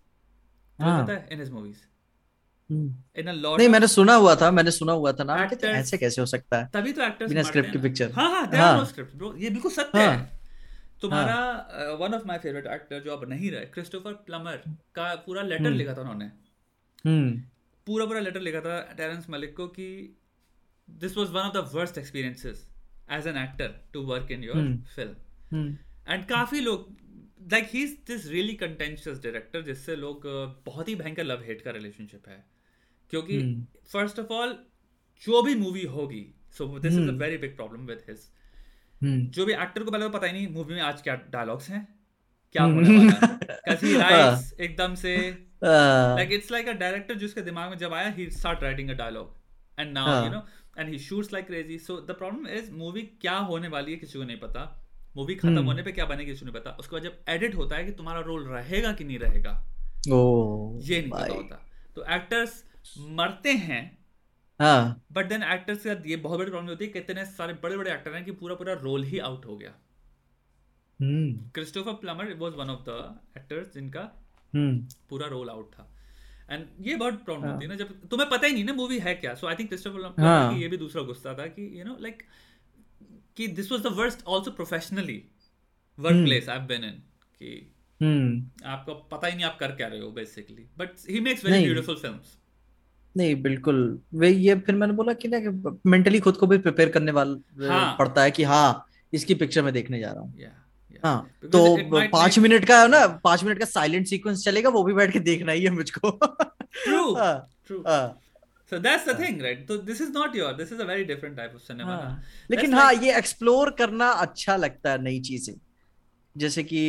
[1.31, 1.77] in his movies
[3.19, 6.57] in a नहीं मैंने हुआ था मैंने सुना हुआ था ना ऐसे कैसे हो सकता
[6.57, 6.69] है?
[6.73, 10.40] तभी तो एक्टर्स बिना स्क्रिप्ट स्क्रिप्ट हाँ। ये बिल्कुल सत्य हाँ। है।
[11.01, 14.63] तुम्हारा one of my favourite actor जो अब नहीं रहे क्रिस्टोफर प्लमर
[14.95, 16.25] का पूरा लेटर हम्म। लिखा था उन्होंने
[17.05, 17.31] हम्म
[17.87, 19.87] पूरा पूरा लेटर लिखा था टेरेंस मलिक को कि
[20.87, 22.65] this was one of the worst experiences
[23.11, 24.63] as an actor to work in your.
[24.95, 25.67] Film
[26.07, 26.89] and काफ़ी लोग
[27.51, 30.27] like he is this really contentious director जिससे लोग
[30.65, 32.43] बहुत ही भयंकर लव हेट का रिलेशनशिप है
[33.09, 33.39] क्योंकि।
[33.91, 34.57] फ़र्स्ट ऑफ़ ऑल
[35.21, 36.23] जो भी मूवी होगी
[36.57, 37.13] so this is a.
[37.17, 38.29] Very big problem with his
[39.03, 41.87] जो भी एक्टर को पहले तो पता ही नहीं मूवी में आज क्या डायलॉग्स हैं
[42.51, 45.37] क्या हम्म। होने वाला है। Cause he एकदम से।
[46.17, 49.29] like it's like a director जिसके दिमाग में जब आया he start writing a dialogue.
[49.79, 50.23] And now हाँ.
[50.25, 50.43] you know
[50.77, 51.77] and he shoots like crazy.
[51.87, 54.87] So the problem is movie क्या होने वाली है किसी को नहीं पता।
[55.17, 57.55] मूवी खत्म हम्म। होने पे क्या बनेगी किसी को नहीं पता। उसके बाद जब एडिट
[57.55, 59.67] होता है कि तुम्हारा रोल रहेगा कि नहीं रहेगा
[60.11, 62.63] ओ ये नहीं पता होता। तो एक्टर्स
[62.99, 64.00] मरते हैं
[64.61, 67.77] हाँ। बट देन एक्टर्स के साथ ये बहुत बड़ी प्रॉब्लम होती है कितने सारे बड़े
[67.77, 69.73] बड़े एक्टर हैं कि पूरा पूरा रोल ही आउट हो गया।
[71.53, 74.01] Christopher Plummer was one of the actors जिनका
[74.53, 75.87] हम्म। पूरा रोल आउट था।
[76.51, 78.99] एंड ये बहुत प्रॉब्लम हाँ। होती है ना जब तुम्हें पता ही नहीं ना मूवी
[78.99, 80.53] है क्या। So I think Christopher Plummer.
[80.53, 82.23] की ये भी दूसरा गुस्सा था कि यू नो लाइक
[83.37, 85.23] कि this was the worst also professionally
[85.97, 87.01] work place I have been in
[87.41, 87.51] कि
[88.01, 91.63] हम्म। आपको पता ही नहीं आप कर क्या रहे हो basically but he makes very.
[91.63, 92.37] Beautiful films
[93.17, 96.89] नहीं बिल्कुल वे ये फिर मैंने बोला कि ना कि मेंटली खुद को भी प्रिपेयर
[96.89, 100.51] करने वाला हाँ। पड़ता है कि हाँ इसकी पिक्चर में देखने जा रहा हूँ या
[101.03, 104.43] हाँ Because तो it might पाँच मिनट का है ना पाँच मिनट का साइलेंट सीक्वेंस
[104.45, 106.09] चलेगा वो भी बैठ के देखना ही है मुझको.
[106.09, 108.19] हाँ, ट्रू हाँ,
[108.71, 109.63] So that's the thing, right?
[109.67, 110.53] So this is not your.
[110.53, 111.91] This is a very different type of cinema.
[111.91, 112.21] हाँ।
[112.51, 115.53] लेकिन हाँ like- ये एक्सप्लोर करना अच्छा लगता है नई चीज़ें
[116.35, 116.83] जैसे कि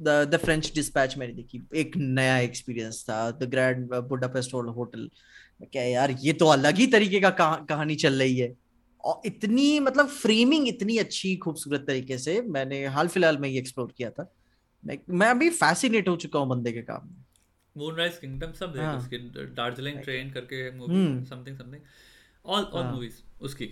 [0.00, 5.08] द द फ्रेंच डिस्पैच मैंने देखी एक नया एक्सपीरियंस था द ग्रैंड बुडापेस्ट होटल
[5.62, 8.56] क्या यार ये तो अलग ही तरीके का कहा, कहानी चल रही है
[9.04, 13.92] और इतनी मतलब फ्रेमिंग इतनी अच्छी खूबसूरत तरीके से मैंने हाल फ़िलहाल में ये एक्सप्लोर
[13.96, 14.32] किया था
[14.86, 17.22] मैं मैं अभी फैसिनेट हो चुका हूँ बंदे के काम में
[17.76, 19.18] Moonrise Kingdom सब देख हाँ। उसकी
[19.54, 21.80] दार्जिलिंग ट्रेन करके मूवी हम्म। something something
[22.44, 23.68] all all हाँ। movies उसकी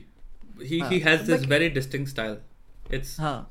[0.73, 2.37] he हाँ, he has this like- very distinct style
[2.95, 3.51] it's हाँ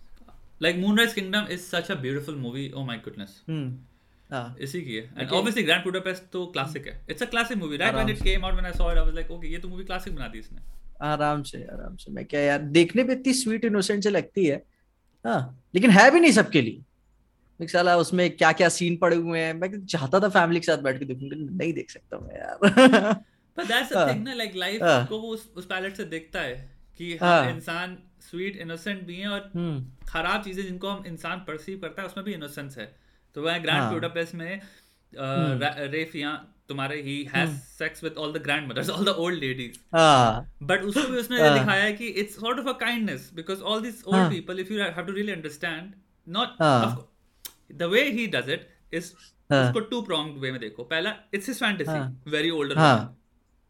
[0.62, 3.91] like Moonrise Kingdom is such a beautiful movie oh my goodness हम्म हाँ
[4.34, 5.38] इसी की है and Okay.
[5.38, 7.96] obviously Grand Budapest तो classic है। It's a classic movie right?
[7.96, 9.68] When आराम it came out when I saw it I was like okay ये तो
[9.68, 10.62] movie classic बना दी इसने।
[11.02, 14.64] आराम से आराम से। मैं क्या यार देखने पे इतनी स्वीट इनोसेंट से लगती है।
[15.26, 19.54] हाँ लेकिन है भी नहीं सबके लिए। साला उसमें क्या क्या सीन पड़े हुए हैं।
[19.54, 23.24] मैं चाहता था फैमिली के साथ बैठ के देखूँगा नहीं देख सकता मैं यार।
[23.68, 26.56] That's the हाँ। thing ना life हाँ। को वो उस उस पैलेट से देखता है
[26.98, 31.80] कि हाँ। इंसान स्वीट इनोसेंट भी हैं और हम्म। खराब चीज़ें जिनको हम इंसान परसीव
[31.80, 33.01] करता है उसमें भी इनोसेंस है।
[33.36, 34.62] तो वह ग्रैंड हाँ। ब्यूडापेस्ट में
[35.14, 36.34] हम्म। रेफिया
[36.70, 41.08] तुम्हारे he has sex with all the grandmothers all the old ladies हाँ बट उसको
[41.08, 44.20] भी उसने हाँ। दिखाया है कि it's sort of a kindness because all this हाँ।
[44.20, 45.94] Old people if you have to really understand
[46.28, 47.10] not हाँ।
[47.72, 49.12] The way he does it is
[49.50, 52.98] हाँ। उसको टू प्रोंग्ड वे में देखो पहला इट्स हिज हाँ। फैंटेसी वेरी ओल्डर हाँ।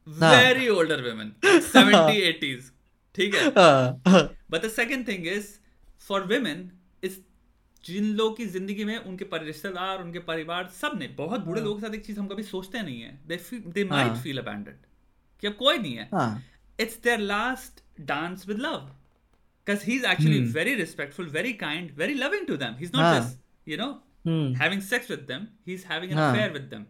[0.08, 1.34] हाँ। वेरी ओल्डर women
[1.64, 2.70] 70 80s
[3.16, 4.22] ठीक है हाँ, हाँ,
[4.52, 5.48] but the second thing is
[6.08, 6.70] for इस
[7.86, 11.96] जिन लोग की ज़िंदगी में उनके रिश्तेदार उनके परिवार सबने बहुत बूढ़े लोगों के साथ
[11.96, 14.86] एक चीज़ हम कभी सोचते नहीं है दे दे माइट हाँ। फील abandoned
[15.42, 16.44] कि अब कोई नहीं है हाँ
[16.80, 17.82] it's their last
[18.12, 18.86] dance with love
[19.68, 20.52] because he's actually Hmm.
[20.54, 23.18] very respectful very kind very loving to them he's not हाँ.
[23.18, 23.38] just
[23.68, 23.90] you know
[24.28, 26.30] hmm having sex with them he's having an हाँ.
[26.30, 26.86] affair with them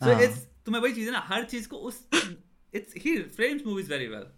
[0.00, 0.20] so हाँ.
[0.26, 2.02] it's तुम्हें वही चीज़ है ना हर चीज़ को उस
[2.74, 4.28] it's he frames movies very well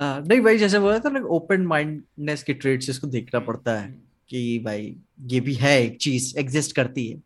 [0.00, 3.86] हाँ, नहीं भाई जैसे बोला था ना ओपन माइंडनेस के ट्रेड्स इसको देखना पड़ता है
[3.86, 3.98] हम्म.
[4.30, 4.94] कि भाई
[5.26, 7.16] ये भी है एक चीज़ एग्जिस्ट करती है।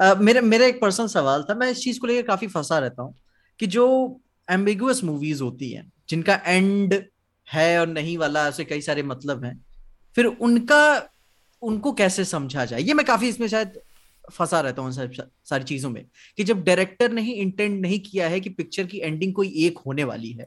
[0.00, 3.02] uh, मेरा मेरा एक पर्सनल सवाल था मैं इस चीज़ को लेकर काफ़ी फंसा रहता
[3.02, 3.14] हूँ
[3.60, 3.86] कि जो
[4.48, 7.02] एम्बिगुअस मूवीज़ होती हैं जिनका एंड
[7.48, 9.58] है और नहीं वाला ऐसे कई सारे मतलब हैं
[10.16, 11.10] फिर उनका
[11.62, 12.80] उनको कैसे समझा जाए?
[12.80, 13.78] ये मैं काफ़ी इसमें शायद
[14.32, 16.04] फंसा रहता हूँ सारी चीज़ों में
[16.36, 19.78] कि जब डायरेक्टर ने ही इंटेंड नहीं किया है कि पिक्चर की एंडिंग कोई एक
[19.78, 20.46] होने वाली है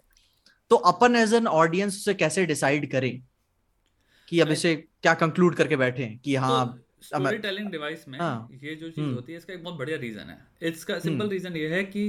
[0.72, 3.22] तो अपन एज एन ऑडियंस उसे कैसे डिसाइड करें?
[4.30, 6.62] कि अब इसे क्या कंक्लूड करके बैठे हैं कि हाँ
[7.04, 8.50] स्टोरी टेलिंग डिवाइस में हाँ.
[8.64, 9.16] ये जो चीज़ हम्म.
[9.16, 11.32] होती है इसका एक बहुत बढ़िया रीजन है इसका सिंपल हम्म.
[11.32, 12.04] रीजन ये है कि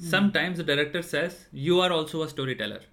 [0.00, 2.86] sometimes the director says you are also a storyteller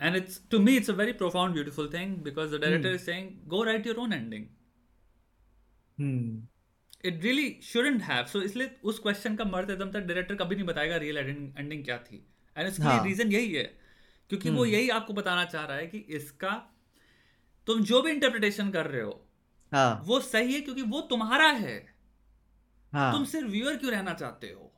[0.00, 2.96] and it's to me it's a very profound beautiful thing because the director Hmm.
[2.96, 4.42] is saying go write your own ending
[5.98, 6.42] hmm
[7.04, 10.66] it really shouldn't have so इसलिए उस question का मर्द एकदम तक director कभी नहीं
[10.66, 12.22] बताएगा real ending क्या थी
[12.56, 13.02] एंड इसके.
[13.04, 13.64] रीजन यही है
[14.30, 14.74] क्योंकि वो हम्म.
[14.74, 16.52] यही आपको बताना चाह रहा है कि इसका
[17.66, 19.20] तुम जो भी इंटरप्रिटेशन कर रहे हो
[19.72, 21.76] हाँ। वो सही है क्योंकि वो तुम्हारा है।
[22.92, 24.70] हाँ। तुम सिर्फ़ व्यूअर क्यों रहना चाहते हो?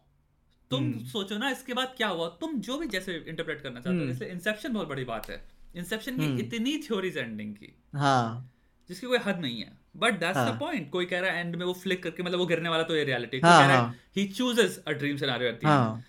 [0.71, 1.05] तुम हम्म.
[1.05, 2.29] सोचो ना इसके बाद क्या हुआ?
[2.41, 4.13] तुम जो भी जैसे इंटरप्रेट करना चाहते हो हम्म.
[4.13, 5.43] इसलिए इंसेप्शन बहुत बड़ी बात है।
[5.77, 6.39] इंसेप्शन की हम्म.
[6.39, 8.53] इतनी थ्योरीज एंडिंग की। हाँ।
[8.89, 10.59] जिसकी कोई हद नहीं है। But that's the.
[10.61, 12.97] पॉइंट कोई कह रहा है एंड में वो फ्लिक करके मतलब वो गिरने वाला तो
[12.97, 14.27] ये रियलिटी हाँ, कोई कह रहा हाँ.
[14.27, 16.05] Chooses a dream scenario at हाँ।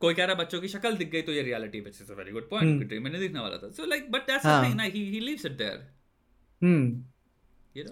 [0.00, 2.14] कोई कह रहा है बच्चों की शक्ल दिख गई तो ये reality which is a
[2.14, 2.48] very good.
[2.50, 4.62] Point dream में नहीं दिखने वाला था। So like but that's the.
[4.64, 5.93] Thing ना he he leaves it there
[6.62, 7.04] हम्म।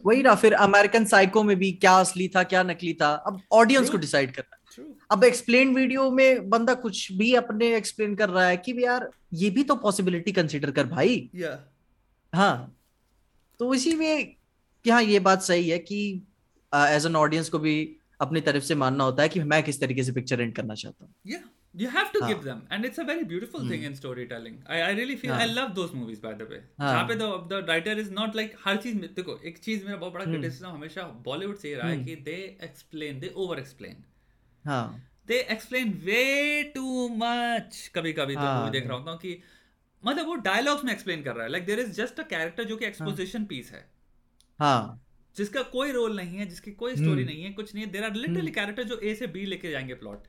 [0.04, 3.90] वही ना फिर अमेरिकन साइको में भी क्या असली था क्या नकली था अब ऑडियंस
[3.90, 8.46] को डिसाइड करना है। अब एक्सप्लेन वीडियो में बंदा कुछ भी अपने एक्सप्लेन कर रहा
[8.46, 11.58] है कि भी यार ये भी तो पॉसिबिलिटी कंसीडर कर भाई। या
[12.32, 12.76] हाँ।
[13.60, 14.34] तो इसी में
[14.84, 16.00] कि हाँ ये बात सही है कि
[16.72, 17.74] एज एन ऑडियंस को भी
[18.20, 21.04] अपनी तरफ़ से मानना होता है कि मैं किस तरीके से पिक्चर एंड करना चाहता
[21.04, 21.38] हूँ। या
[21.74, 23.68] You have to give them, and it's a very beautiful hmm.
[23.70, 24.62] thing in storytelling.
[24.66, 26.58] I, I really feel I love those movies by the way.
[26.80, 29.96] जहाँ पे the the writer is not like हर चीज़ में देखो एक चीज़ मेरा
[29.96, 30.74] बहुत बड़ा criticism hmm.
[30.74, 34.04] हमेशा बॉलीवुड से रहा है कि they explain, they over explain.
[34.64, 34.84] हाँ
[35.28, 39.42] they explain way too much कभी कभी तो हाँ, मूवी देख रहा होता हूँ कि
[40.06, 42.76] मतलब वो डायलॉग्स में एक्सप्लेन कर रहा है like there is just a character जो
[42.76, 43.84] कि एक्सपोजिशन पीस है
[44.60, 45.00] हाँ
[45.36, 48.14] जिसका कोई रोल नहीं है जिसकी कोई स्टोरी नहीं है कुछ नहीं है देर आर
[48.14, 50.26] लिटरली कैरेक्टर जो ए से बी लेके जाएँगे प्लॉट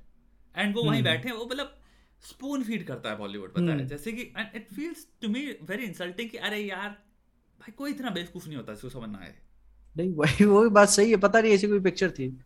[0.56, 1.80] एंड वो वहीं बैठे हैं वो मतलब
[2.24, 5.84] स्पून फ़ीड करता है बॉलीवुड पता है जैसे कि and it feels to me very
[5.84, 6.90] insulting कि अरे यार
[7.60, 9.34] भाई कोई इतना बेवकूफ़ नहीं होता जिसको समझ ना आए।
[9.98, 12.38] नहीं वही वो भी बात सही है पता नहीं ऐसी कोई पिक्चर थी।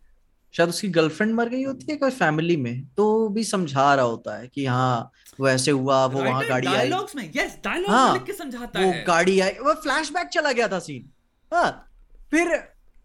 [0.54, 4.36] शायद उसकी गर्लफ्रेंड मर गई होती है कोई फैमिली में तो भी समझा रहा होता
[4.38, 5.10] है कि हाँ
[5.40, 8.32] वो ऐसे हुआ वो वहाँ गाड़ी आई। डायलॉग्स में यस डायलॉग्स हाँ, में लिख के
[8.32, 11.10] समझाता वो है। गाड़ी आई वो फ्लैशबैक चला गया था सीन
[11.52, 11.70] हाँ
[12.30, 12.54] फिर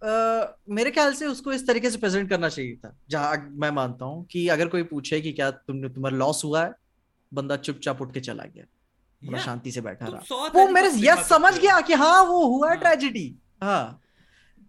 [0.04, 4.06] अ, मेरे ख्याल से उसको इस तरीके से प्रेजेंट करना चाहिए था जहाँ मैं मानता
[4.06, 6.74] हूँ कि अगर कोई पूछे कि क्या तुमने तुम्हारा लॉस हुआ है
[7.32, 8.66] बंदा चुपचाप उठ के चला गया
[9.22, 9.46] बड़ा Yeah.
[9.46, 12.82] शांति से बैठा रहा वो मेरे यस समझ गया कि हाँ वो हुआ है हाँ।
[12.84, 13.26] ट्रेजिडी
[13.64, 14.02] हाँ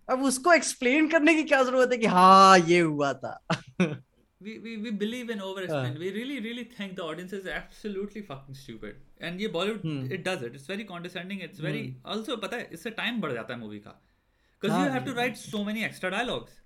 [0.09, 3.33] अब उसको एक्सप्लेन करने की क्या ज़रूरत है कि हाँ ये हुआ था
[3.81, 5.93] we, we, we believe in over explain.
[5.99, 8.97] we really, really think the audience is absolutely fucking stupid.
[9.29, 10.01] And ये Bollywood, Hmm.
[10.17, 10.59] it does it.
[10.59, 11.41] It's very condescending.
[11.47, 11.81] It's very,
[12.15, 13.95] also पता है, इससे time बढ़ जाता है movie का.
[14.65, 16.61] Because हाँ, you have to write so many extra dialogues.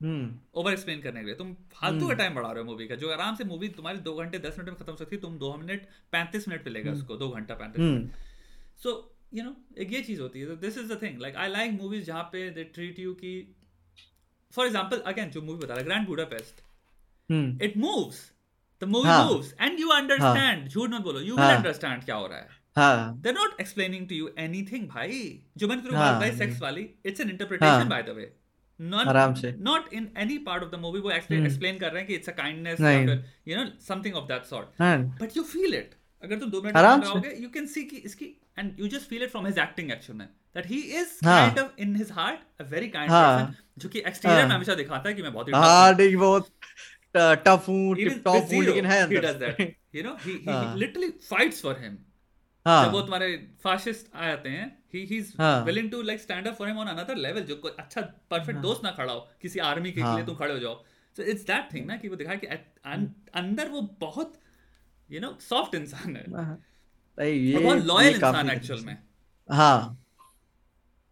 [0.00, 0.26] Hmm.
[0.60, 3.10] Over explain करने के लिए। तुम फालतू का टाइम बढ़ा रहे हो मूवी का जो
[3.12, 5.56] आराम से मूवी तुम्हारी दो घंटे दस मिनट में खत्म हो सकती है तुम दो
[5.56, 8.92] मिनट पैंतीस मिनट पे लेगा उसको दो घंटा पैंतीस minute. Hmm so
[9.34, 12.04] you know एक ये चीज़ होती है। This is the thing like I like movies
[12.04, 13.34] जहाँ पे दे ट्रीट यू की
[14.52, 16.62] फॉर एग्ज़ाम्पल अगेन जो मूवी बता रहा Grand Budapest
[17.30, 17.66] hmm.
[17.66, 18.18] It moves.
[18.82, 19.24] The movie हाँ.
[19.28, 19.48] moves.
[19.64, 20.68] And you understand.
[20.68, 21.56] झूठ मत बोलो। You will हाँ.
[21.56, 25.20] understand क्या हो रहा है। हाँ they're not explaining to you anything भाई
[25.58, 27.90] जो मैंने तुम्हें हाँ। सेक्स वाली it's an interpretation हाँ.
[27.90, 28.26] by the way
[28.80, 32.02] not आराम से। not in any part of the movie वो हम्म। explain कर रहे
[32.02, 33.16] हैं कि it's a kindness नहीं। or
[33.50, 36.76] you know something of that sort हाँ but you feel it अगर तुम दो मिनट
[36.76, 39.90] से। रहोगे you can see कि इसकी and you just feel it from his acting
[39.96, 43.24] actually में that he is हाँ। kind of in his heart a very kind हाँ।
[43.26, 46.16] person जो कि exterior में हाँ। हमेशा दिखाता है कि मैं बहुत ही हाँ नहीं
[46.16, 46.50] बहुत
[47.16, 49.74] टफ हूँ टिप टॉप with लेकिन है अंदर.
[49.96, 51.74] You know, he, he, he हाँ। literally fights for
[52.66, 52.84] him.
[52.84, 56.56] जब वो हाँ तुम्हारे फाशिस्ट आ जाते हैं he's हाँ। willing to like stand up
[56.56, 59.92] for him on another level जो कोई अच्छा परफेक्ट दोस्त ना खड़ा हो किसी आर्मी
[59.92, 60.84] के हाँ। लिए तुम खड़े हो जाओ।
[61.16, 62.46] So it's that thing ना कि वो दिखा कि
[63.34, 64.34] अंदर वो बहुत
[65.10, 68.96] यू नो सॉफ्ट इंसान है। नहीं, ये बहुत लॉयल इंसान एक्चुअल में।
[69.48, 70.04] हाँ।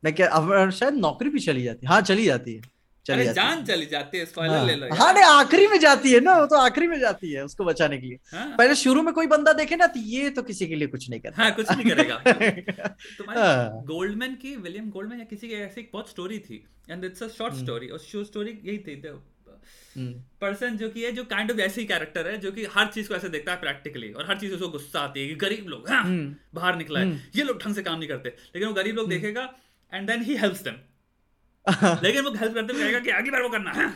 [0.04, 2.62] लेकिन अब शायद नौकरी भी चली जाती है। हाँ चली जाती है।
[3.06, 5.78] चली अरे जाती जान चली जाती है स्पॉइलर हाँ। ले लो हाँ नहीं आखिरी में
[5.78, 8.74] जाती है ना वो तो आखिरी में जाती है उसको बचाने के लिए। हाँ। पहले
[8.74, 11.42] शुरू में कोई बंदा देखे ना तो ये तो किसी के लिए कुछ नहीं करता।
[11.42, 12.16] हाँ कुछ नहीं करेगा।
[13.18, 17.04] तुम्हारी हाँ। गोल्डमैन की विलियम गोल्डमैन या किसी की ऐसी एक बहुत स्टोरी थी and
[17.04, 19.02] it's a short story और शो स्टोरी यही थी
[19.96, 22.86] हम्म, पर्सन जो कि है जो काइंड ऑफ़ ऐसे ही कैरेक्टर है जो कि हर
[22.86, 25.68] चीज़ को ऐसे देखता है प्रैक्टिकली और हर चीज़ उसको गुस्सा आती है कि गरीब
[25.68, 28.74] लोग हाँ, हम्म। बाहर निकला है ये लोग ढंग से काम नहीं करते लेकिन वो
[28.74, 29.48] गरीब लोग देखेगा
[29.92, 30.74] and then he helps them
[32.02, 33.88] लेकिन वो हेल्प करते हुए कहेगा कि आगे बार वो करना है।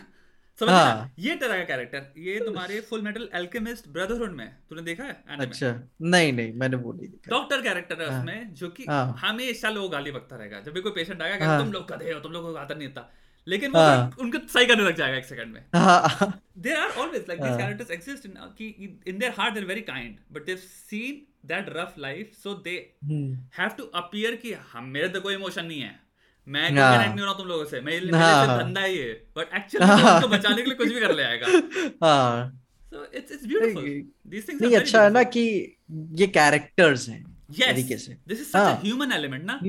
[0.60, 5.05] समझ हाँ। ये तरह का कैरेक्टर ये तुम्हारे फुल मेटल एल्केमिस्ट ब्रदरहुड में तूने देखा
[5.05, 5.38] है anime?
[5.38, 5.47] में?
[5.47, 9.70] अच्छा। नहीं नहीं मैंने वो नहीं देखा। डॉक्टर कैरेक्टर है उसमें जो कि हाँ। हमेशा
[9.70, 12.20] लोग गाली बकता रहेगा। जब भी कोई पेशेंट आएगा हाँ। तुम लोग गधे हो?
[12.20, 13.10] तुम लोगों को आता नहीं आता
[13.47, 17.26] लेकिन वो हाँ। उनको सही करने लग जाएगा एक सेकंड में। हाँ। There are always
[17.30, 17.59] like these हाँ.
[17.59, 21.22] characters exist in uh, ki, in their heart they're very kind but they've seen
[21.52, 25.66] that rough life so they hmm, have to appear कि हम मेरे तो कोई इमोशन
[25.66, 26.10] नहीं है।
[26.51, 26.97] मैं हाँ.
[26.97, 28.64] कनेक्ट नहीं हो रहा तुम लोगों से। मेरे हाँ, से हाँ.
[28.64, 31.47] धंधा ही है। बट एक्चुअली उनको बचाने के लिए कुछ भी कर ले आएगा।
[32.06, 32.56] हाँ।
[32.94, 33.85] So it's it's beautiful.
[33.85, 35.77] नहीं, these things नहीं अच्छा है ना कि
[36.12, 38.82] ये कैरेक्टर्स हैं तरीके से। This is such हाँ.
[38.82, 39.60] a human element ना।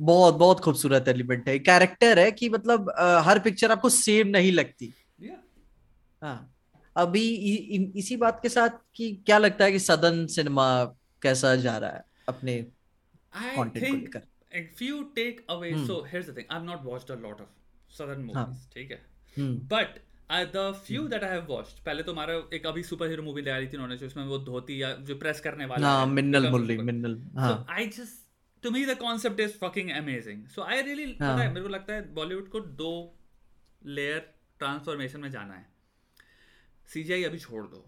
[0.00, 4.52] बहुत बहुत खूबसूरत एलिमेंट है। कैरेक्टर है कि मतलब अ, हर पिक्चर आपको सेम नहीं
[4.52, 5.36] लगती। Yeah.
[6.22, 6.54] हाँ।
[6.96, 10.84] अभी इ, इ, इसी बात के साथ कि क्या लगता है कि सदन सिनेमा
[11.22, 12.66] कैसा जा रहा है अपने
[13.36, 14.22] I कंटेंट को think लेकर?
[14.52, 15.86] If you take away Hmm.
[15.86, 17.48] so here's the thing I've not watched a lot of
[17.90, 18.70] southern movies हाँ.
[18.74, 19.00] ठीक है
[19.36, 19.98] हम्म, but
[20.54, 23.50] the few that I have watched पहले तो हमारा एक अभी सुपर हीरो मूवी ले
[23.50, 26.48] आई थी उन्होंने जो उसमें वो धोती या जो प्रेस करने वाला हाँ है, मिन्नल
[26.50, 28.24] मुरली मिन्नल So हाँ I just
[28.62, 30.40] to me the concept is fucking amazing.
[30.54, 31.38] So I really पता हाँ.
[31.38, 32.92] है मेरे को लगता है बॉलीवुड को दो
[33.96, 34.18] लेयर
[34.58, 35.66] ट्रांसफॉर्मेशन में जाना है
[36.88, 37.84] सीजीआई अभी छोड़ दो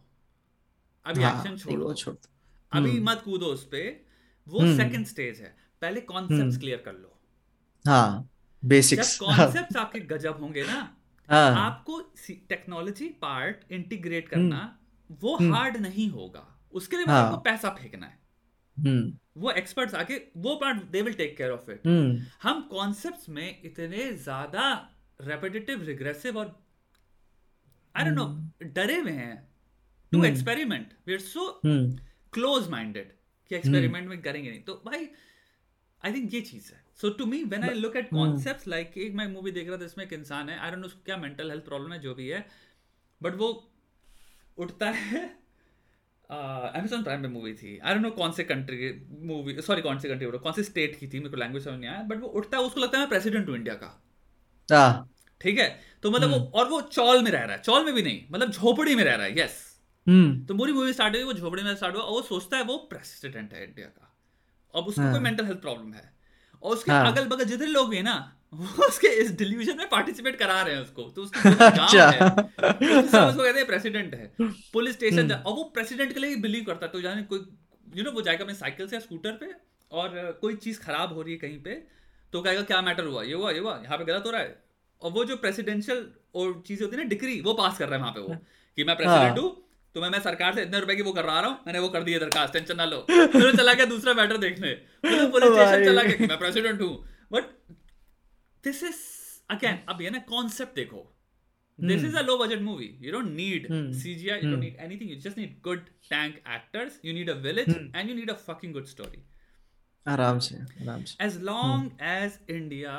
[1.07, 2.17] अभी हाँ, एक्शन नहीं, छोड़ दो दो।
[2.73, 3.83] अभी हम्म। मत कूदो उस पे
[4.47, 7.17] वो। सेकंड स्टेज है पहले कॉन्सेप्ट्स हम्म। क्लियर कर लो।
[7.85, 8.29] हाँ
[8.63, 10.79] बेसिक्स कॉन्सेप्ट्स आपके गजब होंगे ना
[11.29, 12.01] हाँ। आपको
[12.49, 14.61] टेक्नोलॉजी पार्ट इंटीग्रेट करना
[15.21, 18.19] वो हम्म। हार्ड नहीं होगा। उसके लिए हाँ। आपको पैसा फेंकना है।
[18.77, 23.29] हम्म। वो एक्सपर्ट्स आके वो part they will take care of it हम्म। हम कॉन्सेप्ट्स
[23.29, 24.65] में इतने ज़्यादा
[25.21, 26.59] रेपिटेटिव रिग्रेसिव और
[27.95, 29.37] आई डोंट नो डरे हुए हैं।
[30.13, 33.13] To experiment we are so close minded
[33.51, 35.09] कि एक्सपेरिमेंट में करेंगे नहीं। तो भाई
[36.03, 39.15] आई थिंक ये चीज़ है। So to me when I look at concept like एक
[39.15, 41.65] मैं मूवी देख रहा था इसमें एक इंसान है आई डोंट नो क्या मेंटल हेल्थ
[41.65, 42.47] प्रॉब्लम है जो भी है
[43.21, 43.49] बट वो
[44.59, 45.29] उठता है
[46.31, 48.91] अमेजोन प्राइम में मूवी थी। आई डोंट नो कौन से कंट्री
[49.27, 51.91] मूवी सॉरी कौन से कंट्री कौन से स्टेट की थी मेरे को लैंग्वेज समझ नहीं
[51.91, 53.89] आया बट वो उठता है उसको लगता है मैं प्रेसिडेंट हूँ इंडिया का।
[54.69, 55.09] हाँ।
[55.41, 55.69] ठीक है?
[56.03, 58.21] तो मतलब वो हम्म। और वो चौल में रह रहा है चौल में भी नहीं
[58.31, 59.59] मतलब झोपड़ी में रह रहा है यस
[60.07, 62.65] हम्म। तो पूरी मूवी स्टार्ट हुई वो झोपड़ी में स्टार्ट हुआ और वो सोचता है
[62.65, 64.10] वो प्रेसिडेंट है इंडिया का।
[64.75, 66.13] अब उसको कोई मेंटल हेल्थ प्रॉब्लम है।
[66.63, 68.17] और उसके हाँ। अगल बगल जितने लोग भी है ना
[68.53, 73.59] वो उसके इस डिल्यूजन में पार्टिसिपेट करा रहे हैं उसको। तो उसका अच्छा। उसको कहते
[73.59, 74.31] हैं प्रेसिडेंट है।
[74.73, 77.45] पुलिस स्टेशन हम्म। और वो प्रेसिडेंट के लिए बिलीव करता है। तो जाने कोई
[77.97, 79.53] यू नो वो जाएगा अपने साइकिल से या स्कूटर पे
[79.91, 81.75] और कोई चीज़ खराब हो रही है कहीं पे
[82.33, 83.23] तो कहेगा क्या मैटर हुआ?
[83.23, 84.59] ये हुआ ये हुआ यहाँ पे गलत हो रहा है।
[85.03, 88.01] और वो जो प्रेसिडेंशियल और चीज़ें होती है ना डिग्री वो पास कर रहा है
[88.01, 88.37] वहाँ पे वो
[88.79, 89.49] कि मैं प्रेसिडेंट हाँ।
[89.91, 91.89] हूँ तो मैं मैं सरकार से इतने रुपए की वो कर रहा हूँ मैंने वो
[91.89, 96.03] कर दिया दरखास्त टेंशन ना लो फिर चला गया दूसरा मैटर देखने पुलिस स्टेशन चला
[96.03, 96.93] गया मैं प्रेसिडेंट हूँ
[97.33, 97.51] बट
[98.65, 99.01] दिस इज़
[99.51, 101.07] अगेन अब ये ना कॉन्सेप्ट देखो
[101.79, 103.85] this is a low budget movie you don't need hmm.
[104.01, 104.51] cgi you hmm.
[104.51, 107.87] don't need anything you just need good tank actors you need a village hmm.
[107.95, 109.23] and you need a fucking good story
[110.07, 112.05] आराम से आराम से as long hmm.
[112.11, 112.99] as india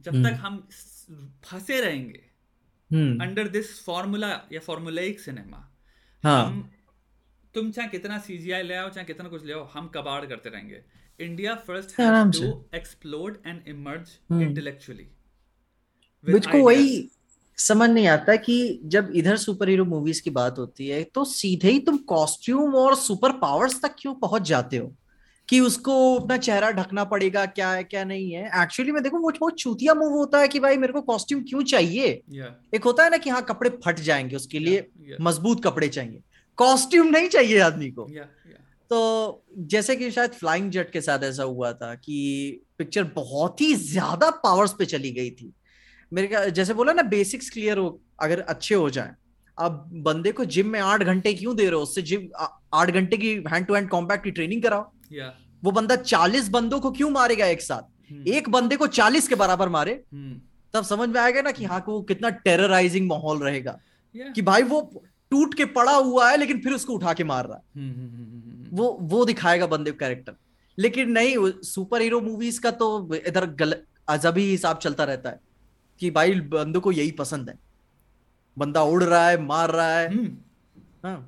[0.00, 0.56] जब तक हम
[1.44, 2.24] फंसे रहेंगे
[3.24, 5.67] under this formula या फॉर्मूलाइक सिनेमा
[6.24, 6.46] हाँ.
[6.46, 6.70] हम
[7.54, 10.82] तुम चाहे कितना सीजीआई ले आओ चाहे कितना कुछ ले आओ हम कबाड़ करते रहेंगे।
[11.20, 15.06] India first to explore and emerge intellectually
[16.28, 17.10] मुझको वही
[17.58, 21.70] समझ नहीं आता कि जब इधर सुपर हीरो मूवीज़ की बात होती है तो सीधे
[21.70, 24.94] ही तुम कॉस्ट्यूम और सुपर पावर्स तक क्यों पहुँच जाते हो?
[25.48, 29.30] कि उसको अपना चेहरा ढकना पड़ेगा क्या है क्या नहीं है। एक्चुअली मैं देखो वो
[29.40, 32.22] बहुत चूतिया मूव होता है कि भाई मेरे को कॉस्ट्यूम क्यों चाहिए?
[32.34, 32.74] Yeah.
[32.74, 35.20] एक होता है ना कि हाँ कपड़े फट जाएँगे उसके लिए yeah, yeah.
[35.20, 36.22] मज़बूत कपड़े चाहिए।
[36.56, 38.60] कॉस्ट्यूम नहीं चाहिए आदमी को। Yeah, yeah.
[38.90, 43.74] तो जैसे कि शायद फ्लाइंग जेट के साथ ऐसा हुआ था कि पिक्चर बहुत ही
[43.74, 45.52] ज़्यादा पावर्स पे चली गई थी।
[46.12, 49.14] मेरे का जैसे बोला ना बेसिक्स क्लियर हो अगर अच्छे हो जाए।
[49.58, 51.80] अब बंदे को जिम में आठ घंटे क्यों दे रहे हो?
[51.80, 52.28] उससे जिम
[52.74, 55.30] आठ घंटे की हैंड टू हैंड कॉम्पैक्ट की ट्रेनिंग कराओ। Yeah.
[55.62, 57.82] वो बंदा चालीस बंदों को क्यों मारेगा एक साथ
[58.12, 58.26] hmm.
[58.28, 60.34] एक बंदे को चालीस के बराबर मारे hmm.
[60.74, 63.78] तब समझ में आएगा ना कि हाँ को कितना टेरराइजिंग माहौल रहेगा
[64.14, 64.34] yeah.
[64.34, 64.80] कि भाई वो
[65.32, 68.78] टूट के पड़ा हुआ है लेकिन फिर उसको उठा के मार रहा है hmm.
[68.78, 70.36] वो वो दिखाएगा बंदे का कैरेक्टर
[70.78, 75.40] लेकिन नहीं सुपर हीरो मूवीज़ का तो इधर गलत अजबी हिसाब चलता रहता है
[76.00, 77.58] कि भाई बंदों को यही पसंद है
[78.56, 80.24] बंदा उड़ रहा है मार रहा है
[81.04, 81.18] हाँ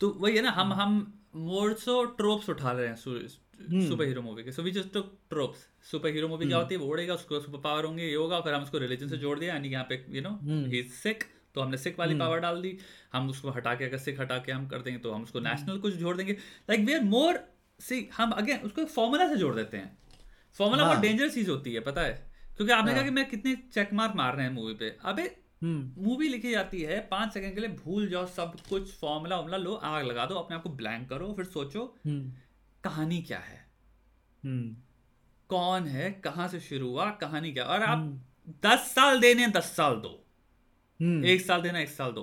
[0.00, 0.92] तो वही है ना हम हम
[1.34, 5.58] मोर सो ट्रोप्स उठा रहे हैं सुपर हीरो मूवी के। So we just took tropes
[6.08, 6.80] superhero movie क्या होती है?
[6.80, 9.54] वो उड़ेगा उसको सुपर पावर होंगे ये होगा फिर हम उसको रिलीजन से जोड़ दिया
[9.54, 12.76] यानी यहाँ पे यू नो ही सिक तो हमने सिक वाली पावर डाल दी।
[13.12, 15.78] हम उसको हटा के अगर सिख हटा के हम कर देंगे तो हम उसको नेशनल
[15.78, 17.38] कुछ जोड़ देंगे। लाइक वी आर मोर
[17.80, 19.98] सी हम अगेन उसको फॉर्मूला से जोड़ देते हैं।
[20.56, 22.12] फॉर्मूला बहुत डेंजरस चीज़ होती है पता है?
[22.56, 25.30] क्योंकि आपने कहा कि मैं कितने चेक मार्क मार रहे हैं मूवी पे। अबे
[25.64, 29.74] मूवी लिखी जाती है पाँच सेकंड के लिए भूल जाओ सब कुछ फॉर्मूला वॉर्मूला लो
[29.74, 31.84] आग लगा दो अपने आप को ब्लैंक करो फिर सोचो
[32.84, 33.60] कहानी क्या है?
[35.50, 37.64] कौन है कहाँ से शुरू हुआ कहानी क्या?
[37.64, 38.20] और आप
[38.66, 40.18] दस साल देने दस साल दो।
[41.26, 42.22] एक साल देना एक साल दो।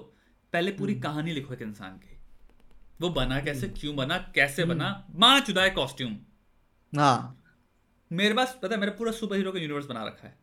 [0.54, 2.18] पहले पूरी कहानी लिखो एक इंसान की।
[3.02, 5.08] वो बना कैसे क्यों बना कैसे बना?
[5.16, 6.18] माँ चुदाए कॉस्ट्यूम
[6.94, 7.36] हाँ।
[8.12, 10.38] मेरे पास पता है मेरा पूरा सुपर हीरो का यूनिवर्स बना रखा है।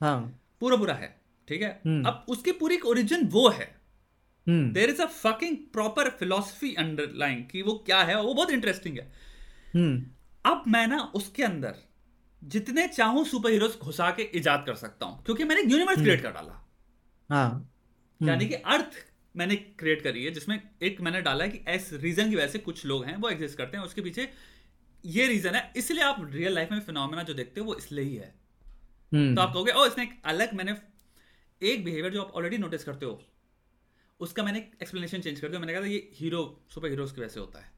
[0.00, 1.70] हाँ। पूरा पूरा है। ठीक है?
[2.02, 3.74] अब उसकी पूरी ओरिजिन वो है।
[4.46, 9.10] There is a fucking proper philosophy underline कि वो क्या है वो बहुत इंटरेस्टिंग है।
[10.44, 11.74] अब मैं ना उसके अंदर
[12.42, 16.32] जितने चाहूँ सुपर हीरोज घुसा के इजाद कर सकता हूँ क्योंकि मैंने यूनिवर्स क्रिएट कर
[16.32, 16.62] डाला।
[17.30, 17.72] हाँ।
[18.20, 19.04] यानी कि अर्थ
[19.34, 22.58] मैंने क्रिएट करी है जिसमें एक मैंने डाला है कि इस रीजन की वजह से
[22.60, 24.28] कुछ लोग हैं वो एग्जिस्ट करते हैं उसके पीछे
[25.04, 28.14] ये रीजन है। इसलिए आप रियल लाइफ में फिनोमेना जो देखते हो वो इसलिए ही
[28.14, 28.34] है।
[29.12, 30.72] हम्म। तो आप कहोगे ओ इसने एक अलग मैंने
[31.62, 33.22] एक बिहेवियर जो आप ऑलरेडी नोटिस करते हो
[34.20, 37.40] उसका मैंने एक्सप्लेनेशन चेंज कर दिया। मैंने कहा ये हीरो सुपर हीरोज की वजह से
[37.40, 37.70] होता है।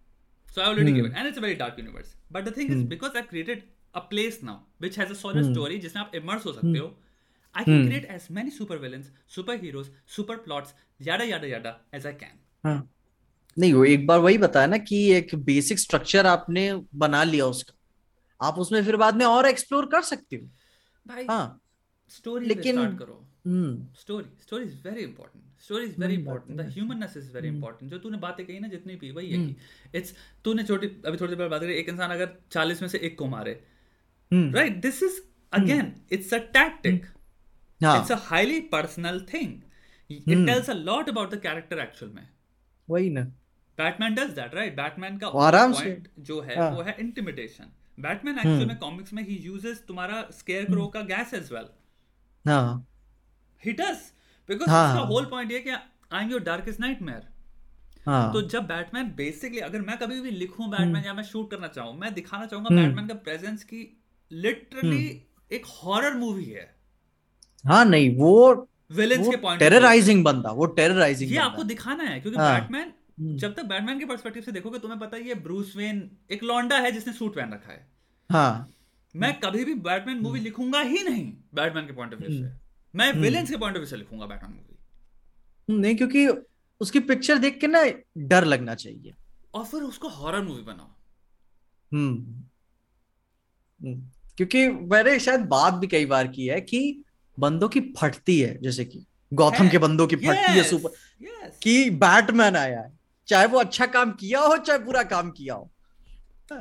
[0.48, 3.16] So I already given and it's a very dark universe but the thing is because
[3.16, 3.62] I created
[3.94, 6.86] a place now which has a solid story जिसमें आप इमर्स हो सकते हो
[7.54, 12.06] I can create as many super villains super heroes super plots yada yada yada as
[12.06, 12.82] I can
[13.56, 17.74] नहीं वो एक बार वही बताया ना कि एक बेसिक स्ट्रक्चर आपने बना लिया उसका।
[18.40, 20.48] आप उसमें फिर बाद में और एक्सप्लोर कर सकते हो।
[21.06, 21.60] भाई हाँ।
[22.08, 22.98] स्टोरी लेकिन start
[23.44, 27.98] story story is very important story is very important the humanness is very important जो
[27.98, 31.48] तूने बातें कही ना जितनी भी वही है कि इट्स तूने छोटी अभी थोड़ी देर
[31.48, 33.52] बात करी एक इंसान अगर चालीस में से एक को मारे।
[34.32, 35.20] Right this is
[35.52, 37.06] again it's a tactic
[37.80, 39.60] it's a highly personal thing
[40.10, 42.28] it tells a lot about the character actual में.
[42.88, 43.24] वही ना।
[43.78, 48.34] Batman does that right Batman का आराम से। जो है हाँ। वो है इंटिमिडेशन बैटमैन
[48.36, 51.68] एक्चुअल। में कॉमिक्स में ही यूजेस तुम्हारा स्केयर क्रो का गैस एज वेल
[52.44, 52.86] हाँ।
[53.62, 53.98] ही डज
[54.48, 57.26] बिकॉज़ हाँ, उसका हाँ। होल पॉइंट ये कि I am your darkest nightmare
[58.06, 61.68] हाँ। तो जब बैटमैन बेसिकली अगर मैं कभी भी लिखूं बैटमैन या मैं शूट करना
[61.68, 63.82] चाहूँ मैं दिखाना चाहूँगा हम्म। बैटमैन का प्रेजेंस की
[64.30, 65.06] लिटरली
[65.50, 66.64] एक हॉरर मूवी है।
[67.64, 68.32] हाँ नहीं वो
[68.90, 73.54] विलेंस के पॉइंट टेरराइजिंग बंदा वो टेरराइजिंग ये आपको दिखाना है क्योंकि हाँ। बैटमैन जब
[73.54, 76.92] तक बैटमैन के पर्सपेक्टिव से देखोगे तुम्हें पता है ये ब्रूस वेन एक लौंडा है
[76.92, 77.86] जिसने सूट पहन रखा है।
[78.30, 78.70] हाँ।
[79.14, 82.50] मैं कभी भी बैटमैन मूवी लिखूँगा ही नहीं बैटमैन के पॉइंट ऑफ़ व्यू से।
[82.94, 86.26] मैं विलेंस के पॉइंट ऑफ़ व्यू से लिखूँगा बैटमैन मूवी नहीं क्योंकि
[86.80, 87.84] उसकी पिक्चर देख के ना
[88.28, 89.14] डर लगना चाहिए
[89.54, 90.90] और फिर उसको हॉरर मूवी बनाओ
[91.92, 92.44] हम्म
[93.80, 96.80] हम्म। क्योंकि मैंने शायद बात भी कई बार की है कि
[97.38, 101.58] बंदों की फटती है जैसे कि गौतम। के बंदों की फटती है सुपर yes.
[101.62, 102.96] कि बैटमैन आया है
[103.28, 105.70] चाहे वो अच्छा काम किया हो चाहे बुरा काम किया हो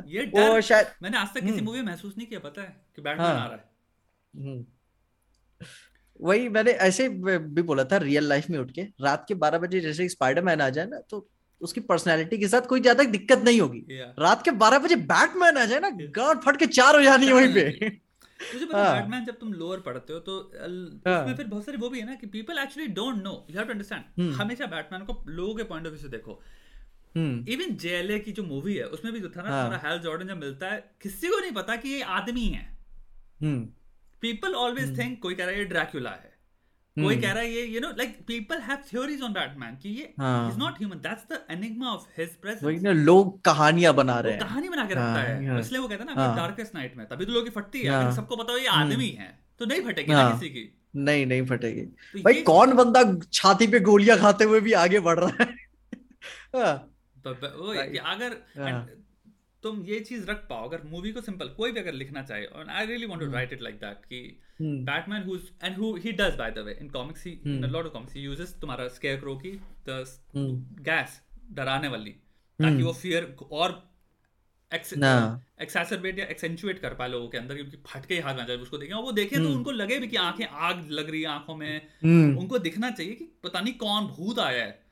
[0.08, 2.76] ये वो शायद मैंने आज तक किसी हम्म। मूवी में महसूस नहीं किया पता है
[2.96, 3.70] कि बैटमैन हाँ। आ रहा है
[4.34, 4.66] हम्म।
[6.20, 9.80] वही मैंने ऐसे भी बोला था रियल लाइफ में उठ के। रात के बारह बजे
[9.82, 11.28] जैसे स्पाइडरमैन आ जाए ना तो
[11.62, 14.20] उसकी पर्सनैलिटी के साथ कोई ज़्यादा दिक्कत नहीं होगी। Yeah.
[14.20, 17.54] रात के बारह बजे बैटमैन आ जाए ना गांड फट के चार हो जानी वहीं
[17.54, 20.36] पे। मुझे पता है हाँ। बैटमैन जब तुम लोअर पढ़ते हो तो
[21.08, 23.58] हाँ। उसमें फिर बहुत सारे वो भी है ना कि people actually don't know you
[23.58, 26.42] have to understand हम्म। हमेशा बैटमैन को लोगों के पॉइंट ऑफ़ व्यू से देखो।
[27.16, 30.00] हम्म। इवन जेएलए की जो मूवी है उसमें भी जो था ना हाँ। हमारा हेल
[30.02, 32.64] जॉर्डन जब मिलता है किसी को नहीं पता कि ये आदमी है।
[33.42, 33.68] हम्म।
[34.28, 36.36] पीपल ऑलवेज थिंक कोई कह रहा है ये ड्रैक्युला है
[36.98, 39.90] कोई हम्म। कह रहा है ये you know like people have theories on Batman कि
[39.92, 43.94] ये हाँ। Is not human that's the enigma of his वही प्रेजेंस ना लोग कहानियाँ
[43.94, 46.22] बना रहे हैं कहानी बना के रखता हाँ, है हाँ। इसलिए वो कहता है ना
[46.22, 48.58] हाँ। डार्केस्ट नाइट में तभी तो लोगों की फटती है हाँ। अगर सबको पता हो
[48.58, 49.30] ये आदमी है
[49.60, 50.70] तो नहीं फटेगी ना हाँ। किसी की
[51.02, 55.20] नहीं नहीं फटेगी तो भाई कौन बंदा छाती पे गोलियाँ खाते हुए भी आगे बढ़
[55.20, 55.56] रहा है
[56.56, 56.74] हाँ,
[57.26, 58.88] है भाई, कि अगर हाँ।
[59.68, 62.70] तुम ये चीज़ रख पाओ अगर मूवी को सिंपल कोई भी अगर लिखना चाहे और
[62.70, 64.22] I really want to write it like that कि
[64.62, 67.74] Batman whose and who he does by the way in comics he in hmm.
[67.74, 69.52] Lot of comics he uses तुम्हारा स्केयरक्रो की
[69.90, 70.04] द
[70.86, 71.22] गैस
[71.52, 73.84] डराने वाली ताकि हम्म। वो फियर और
[74.72, 78.58] एक्सैसरबेट या accentuate कर पाए लोगों के अंदर कि उनकी फटके ही हाथ में जाए
[78.58, 81.22] उसको देखें और वो देखें तो हम्म। उनको लगे भी कि आँखें आग लग रही
[81.22, 81.88] है आँखों में।
[82.38, 84.86] उनको दिखना चाहिए कि पता नहीं कौन भूत आया है।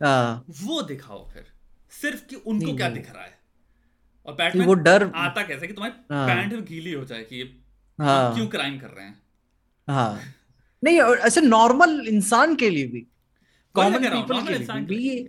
[0.00, 1.46] हाँ। वो दिखाओ फिर
[1.92, 3.33] सिर्फ़ कि उनको क्या दिख रहा है।
[4.26, 7.62] और बैटमैन वो डर आता कैसे कि तुम्हारी हाँ। पैंट गीली हो जाए कि
[7.98, 9.22] हाँ। हम क्यों क्राइम कर रहे हैं?
[9.88, 10.20] हाँ।
[10.84, 13.06] नहीं और ऐसे नॉर्मल इंसान के लिए भी।
[13.74, 15.28] कॉमन पीपल के लिए भी के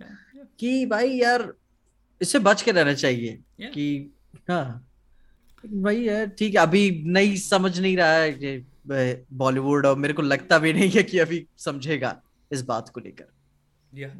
[0.60, 1.54] कि भाई यार
[2.22, 3.74] इससे बच के रहना चाहिए Yeah.
[3.74, 4.14] कि
[4.50, 4.88] हाँ।
[5.72, 10.22] वही है ठीक है अभी नहीं समझ नहीं रहा है ये बॉलीवुड और मेरे को
[10.22, 13.24] लगता भी नहीं है कि अभी समझेगा इस बात को लेकर।
[13.98, 14.12] Yeah.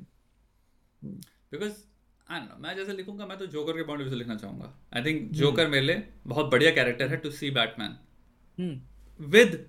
[2.30, 5.02] Don't know, मैं जैसे लिखूँगा मैं तो जोकर के पॉइंट ऑफ़ से लिखना चाहूँगा। आई
[5.04, 8.80] थिंक जोकर मेरे लिए बहुत बढ़िया कैरेक्टर है to see Batman
[9.20, 9.68] with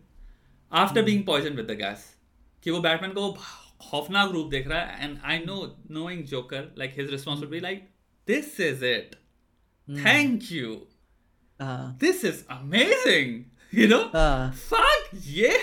[0.72, 2.16] after being poison with the gas
[2.64, 3.32] कि वो बैटमैन को
[3.82, 7.60] खौफनाक रूप देख रहा है and I know knowing Joker like his response would be
[7.60, 7.88] like
[8.28, 9.16] this is it
[10.06, 10.76] thank you
[12.00, 13.44] this is amazing
[13.74, 14.04] you know
[14.68, 15.56] fuck yeah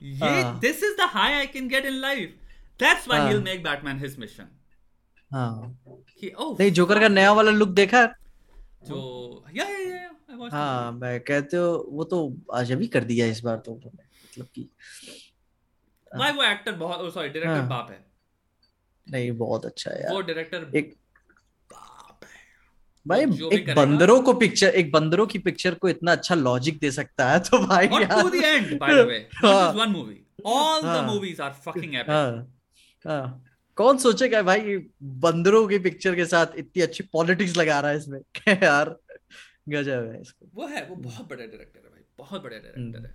[0.00, 2.30] yeah हाँ। this is the high i can get in life.
[2.78, 4.46] That's why हाँ। he'll make batman his mission.
[5.30, 5.81] हाँ
[6.30, 8.06] oh नहीं Joker का नया वाला look देखा
[8.84, 13.40] जो yeah yeah, yeah हाँ मैं कहते हो वो तो आज अभी कर दिया इस
[13.40, 14.70] बार तो मतलब कि
[16.18, 18.06] भाई वो एक्टर बहुत सॉरी डायरेक्टर हाँ। बाप है।
[19.10, 20.96] नहीं बहुत अच्छा है यार। वो डायरेक्टर एक
[21.72, 22.30] बाप है।
[23.06, 23.20] भाई
[23.52, 27.40] एक बंदरों को पिक्चर एक बंदरों की पिक्चर को इतना अच्छा लॉजिक दे सकता है
[27.40, 29.20] तो भाई और यार। to the end by the way.
[29.20, 30.26] Not हाँ। just one movie.
[30.44, 30.82] All
[33.04, 34.76] the कौन सोचेगा भाई
[35.24, 38.20] बंदरों की पिक्चर के साथ इतनी अच्छी पॉलिटिक्स लगा रहा है इसमें?
[38.62, 38.96] यार
[39.68, 43.14] गजब है इसको। वो है वो बहुत बड़ा डायरेक्टर है भाई बहुत बड़ा डायरेक्टर है।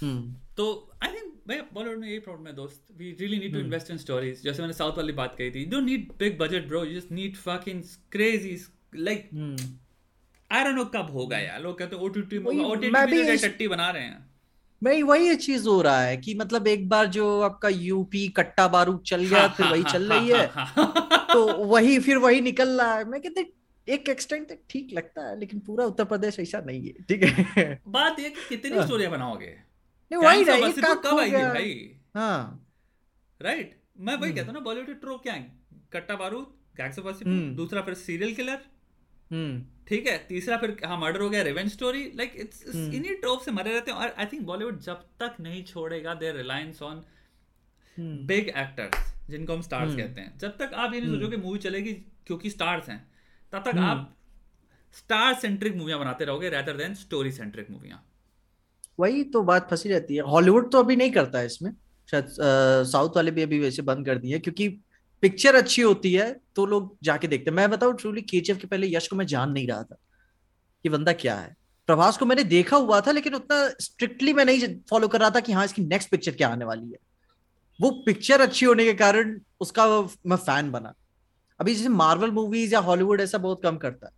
[0.00, 3.58] हम्म। तो आई थिंक भाई बॉलीवुड में यही प्रॉब्लम है दोस्त। We really need to.
[3.58, 6.66] Invest in stories जैसे मैंने साउथ वाली बात कही थी you don't need big budget
[6.68, 7.82] bro you just need fucking
[8.12, 8.56] crazy
[8.94, 9.56] like hmm.
[10.50, 13.68] I don't know कब होगा यार। लोग कहते हैं ओटीटी में ओटीटी में तो टट्टी
[13.68, 14.27] बना रहे हैं।
[14.82, 19.02] भाई वही चीज़ हो रहा है कि मतलब एक बार जो आपका यूपी कट्टा बारूद
[19.06, 20.46] चल गया फिर वही चल रही है।
[21.32, 23.52] तो वही फिर वही निकल रहा है। मैं कहते
[23.88, 27.80] एक एक्सटेंट तक ठीक लगता है लेकिन पूरा उत्तर प्रदेश ऐसा नहीं है ठीक है?
[27.88, 29.54] बात ये कि कितनी हाँ। स्टोरियाँ बनाओगे?
[30.10, 31.90] नहीं वही ना एक Wasseypur कब आएगी भाई?
[32.14, 32.68] हाँ।
[33.42, 35.52] राइट मैं वही हम्म। कहता हूँ ना बॉलीवुड ट्रो क्या है?
[35.92, 36.46] कट्टा बारूद
[36.76, 38.58] गैंग्स ऑफ़। वासेपुर दूसरा फिर सीरियल किलर
[39.32, 43.14] हम्म। ठीक है तीसरा फिर हाँ मर्डर हो गया रिवेंज स्टोरी लाइक इट्स हम्म। इन्हीं
[43.16, 46.82] ट्रोप से मरे रहते हैं और आई थिंक बॉलीवुड जब तक नहीं छोड़ेगा their reliance
[46.82, 47.02] on
[47.96, 51.30] hmm big actors जिनको हम स्टार्स हम्म। कहते हैं जब तक आप ये नहीं सोचो
[51.30, 51.92] कि मूवी चलेगी
[52.26, 53.00] क्योंकि स्टार्स हैं
[53.52, 54.14] तब तक हम्म। आप
[54.94, 58.04] स्टार सेंट्रिक मूवियाँ बनाते रहोगे रेदर देन स्टोरी सेंट्रिक मूवियाँ
[58.98, 61.70] वही तो बात फंसी रहती है हॉलीवुड तो अभी नहीं करता है इसमें
[62.08, 62.26] शायद
[62.88, 64.68] साउथ वाले भी अभी वैसे बंद कर दिए क्योंकि
[65.22, 68.86] पिक्चर अच्छी होती है तो लोग जाके देखते हैं। मैं बताऊँ ट्रूली केजीएफ के पहले
[68.88, 69.96] यश को मैं जान नहीं रहा था
[70.84, 71.54] कि बंदा क्या है।
[71.88, 75.40] प्रभास को मैंने देखा हुआ था लेकिन उतना स्ट्रिक्टली मैं नहीं फॉलो कर रहा था
[75.40, 76.98] कि हाँ इसकी नेक्स्ट पिक्चर क्या आने वाली है।
[77.78, 80.92] वो पिक्चर अच्छी होने के कारण उसका मैं फ़ैन बना।
[81.60, 84.12] अभी जैसे मार्वल मूवीज़ या हॉलीवुड ऐसा बहुत कम करता है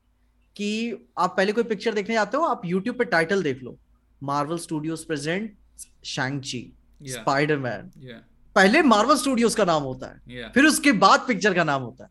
[0.56, 3.78] कि आप पहले कोई पिक्चर देखने जाते हो आप यूट्यूब पे टाइटल देख लो।
[4.22, 5.56] Marvel Studios present
[6.06, 6.70] Shang Chi
[7.01, 7.12] Yeah.
[7.12, 7.90] Spiderman
[8.56, 12.05] पहले मार्वल स्टूडियोज का नाम होता है या फिर उसके बाद पिक्चर का नाम होता
[12.05, 12.10] है।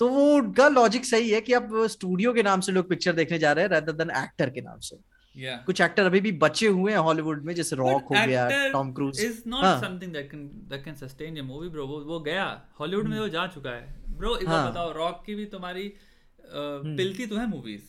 [0.00, 3.38] तो वो उनका लॉजिक सही है कि अब स्टूडियो के नाम से लोग पिक्चर देखने
[3.38, 4.96] जा रहे हैं rather देन एक्टर के नाम से।
[5.36, 8.92] या कुछ एक्टर अभी भी बचे हुए हैं हॉलीवुड में जैसे रॉक हो गया Tom
[8.92, 9.64] Cruise is not.
[9.84, 12.44] Something that can that can sustain your movie bro वो वो गया।
[12.80, 15.92] हॉलीवुड में वो जा चुका है। ब्रो एक हाँ। बताओ रॉक की भी तुम्हारी
[16.44, 17.82] पिलती तो है मूवीज़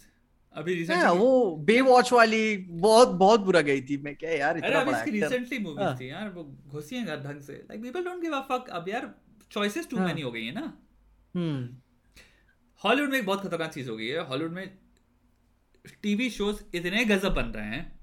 [0.56, 4.68] अभी रिसेंटली वो बे वॉच वाली बहुत बहुत बुरा गई थी। मैं क्या यार अरे
[4.68, 8.04] इतना अभी बड़ा एक्टर रिसेंटली। मूवीज़ थी यार वो घुसी हैं ढंग से। Like people
[8.04, 9.14] don't give a fuck अब यार
[9.52, 10.66] चॉइसेस टू। मेनी हो गई है ना।
[11.36, 11.78] हम्म।
[12.82, 14.78] हॉलीवुड में एक बहुत खतरनाक चीज़ हो गई है। हॉलीवुड में
[16.04, 18.00] टीवी शोज़ इतने गजब बन रहे हैं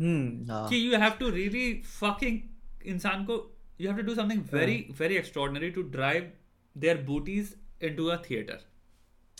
[0.00, 2.38] हम्म हाँ। कि you have to really fucking
[2.86, 3.34] इंसान को
[3.80, 6.30] you have to do something very very extraordinary to drive
[6.76, 7.54] their booties
[7.84, 8.58] into a theatre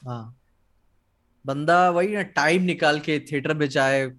[0.05, 0.42] हाँ।
[1.47, 4.11] बंदा वही ना टाइम निकाल के थिएटर में जाए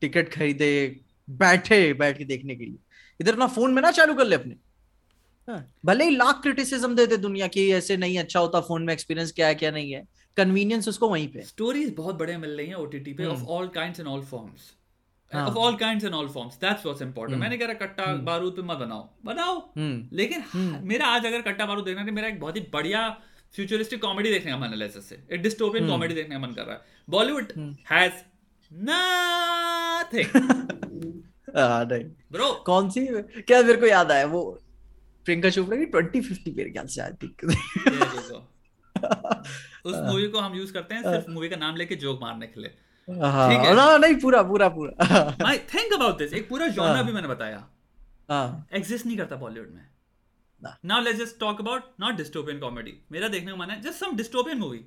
[0.00, 2.78] टिकट खरीदे बैठे बैठ के देखने के लिए।
[3.20, 4.54] इधर ना फ़ोन में ना चालू कर ले अपने।
[5.48, 9.32] हाँ, भले ही लाख क्रिटिसिज्म देते दुनिया की ऐसे नहीं अच्छा होता फ़ोन में एक्सपीरियंस
[9.32, 10.04] क्या है क्या नहीं है।
[10.36, 13.48] कन्वीनियंस उसको वहीं पे। स्टोरीज बहुत बड़े मिल रही हैं ओटीटी पे of hmm.
[13.48, 14.70] All kinds and all forms.
[15.32, 17.42] Of all kinds and all forms that's what's important hmm.
[17.42, 21.42] मैंने कह रहा कट्टा बारूद पे मत बनाओ। बनाओ। हम्म। लेकिन हम्म। मेरा आज अगर
[21.42, 23.08] कट्टा बारूद देखना है तो मेरा एक बहुत ही बढ़िया
[23.54, 26.62] फ्यूचरिस्टिक कॉमेडी देखने का मन है से। एक डिस्टोपियन हम्म। कॉमेडी देखने का मन कर
[26.62, 26.80] रहा है।
[27.10, 27.52] बॉलीवुड।
[27.90, 28.12] हैज़
[28.72, 30.26] नथिंग
[31.56, 33.06] हाँ, नहीं। ब्रो कौन सी?
[33.42, 34.26] क्या मेरे को याद आया?
[34.26, 34.58] वो
[35.24, 37.44] प्रियंका चोपड़ा की ट्वेंटी फिफ्टी मेरे ख्याल से आई थिंक
[39.86, 42.60] उस मूवी को हम यूज़ करते हैं सिर्फ़ मूवी का नाम लेके जोक मारने के
[42.60, 46.68] लिए। ठीक हाँ। है। ना नहीं पूरा पूरा पूरा। आई थिंक अबाउट दिस एक पूरा
[46.68, 47.68] जॉनर हाँ। भी मैंने बताया।
[48.30, 49.91] हाँ। एग्जिस्ट नहीं करता बॉलीवुड में।
[50.62, 53.98] ना। Now let's just talk about not dystopian comedy मेरा देखने का मन है जस्ट
[54.00, 54.84] सम डिस्टोपियन मूवी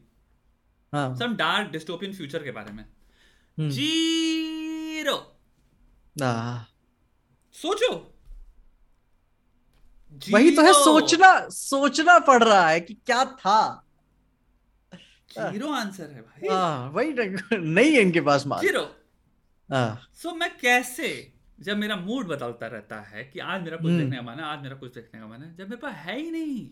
[0.93, 5.15] हाँ। सम डार्क डिस्टोपियन फ्यूचर के बारे में। हम्म। ज़ीरो।
[6.15, 6.67] हाँ
[7.55, 7.93] सोचो।
[10.33, 13.81] वही तो है सोचना सोचना पड़ रहा है कि क्या था।
[15.31, 18.83] ज़ीरो आंसर है भाई। हाँ वही नहीं है इनके पास माल ज़ीरो।
[19.69, 21.07] हाँ। सो मैं कैसे
[21.59, 24.43] जब मेरा मूड बदलता रहता है कि आज मेरा कुछ हम्म। देखने का मन है
[24.43, 26.65] आज मेरा कुछ देखने का मन है जब मेरे पास है ही नहीं।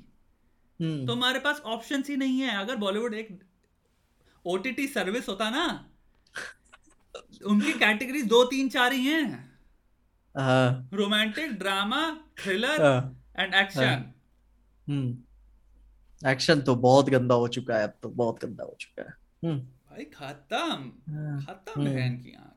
[0.79, 3.39] हम्म, तो हमारे पास ऑप्शन ही नहीं है। अगर बॉलीवुड एक
[4.45, 5.65] ओटीटी सर्विस होता ना
[7.45, 9.59] उनकी कैटेगरी दो तीन चार ही हैं।
[10.35, 12.01] हाँ। रोमांटिक ड्रामा
[12.39, 14.13] थ्रिलर हाँ, एंड एक्शन
[14.87, 19.13] हम्म। एक्शन तो बहुत गंदा हो चुका है अब तो बहुत गंदा हो चुका है।
[19.45, 20.89] हम्म। भाई खत्म।
[21.45, 22.52] खत्म हम्म। बहन की आँख।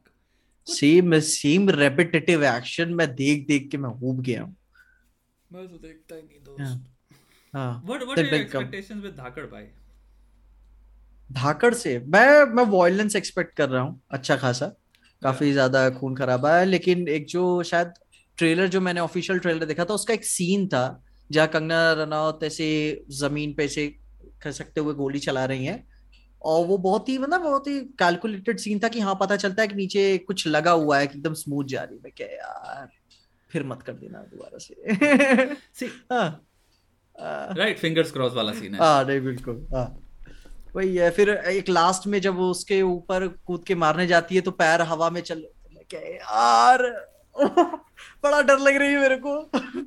[0.67, 4.55] सेम सेम रेपिटेटिव एक्शन मैं देख देख के मैं ऊब गया हूँ।
[5.51, 6.85] मैं तो देखता ही नहीं दोस्त।
[7.55, 9.67] हाँ what what are expectations with Dhaakad भाई
[11.31, 14.67] धाकड़ से मैं मैं वॉयलेंस एक्सपेक्ट कर रहा हूँ अच्छा खासा।
[15.23, 17.93] काफ़ी ज़्यादा खून खराबा है लेकिन एक जो शायद
[18.39, 20.85] ट्रेलर जो मैंने ऑफिशियल ट्रेलर देखा था उसका एक सीन था
[21.31, 22.69] जहाँ कंगना रनौत ऐसे
[23.19, 23.87] ज़मीन पे ऐसे
[24.43, 25.87] खसकते हुए गोली चला रही हैं।
[26.43, 29.69] और वो बहुत ही मतलब बहुत ही कैलकुलेटेड सीन था कि हाँ पता चलता है
[29.69, 32.89] कि नीचे कुछ लगा हुआ है कि एकदम स्मूथ जा रही है। क्या यार
[33.51, 34.75] फिर मत कर देना दोबारा से।
[35.55, 35.87] सी।
[37.59, 40.03] राइट फिंगर्स क्रॉस वाला सीन है। हाँ नहीं बिल्कुल हाँ।
[40.77, 44.41] वही है फिर एक लास्ट में जब वो उसके ऊपर कूद के मारने जाती है
[44.41, 45.47] तो पैर हवा में चल
[45.91, 47.09] क्या यार?
[48.23, 49.51] बड़ा डर लग रही है मेरे को।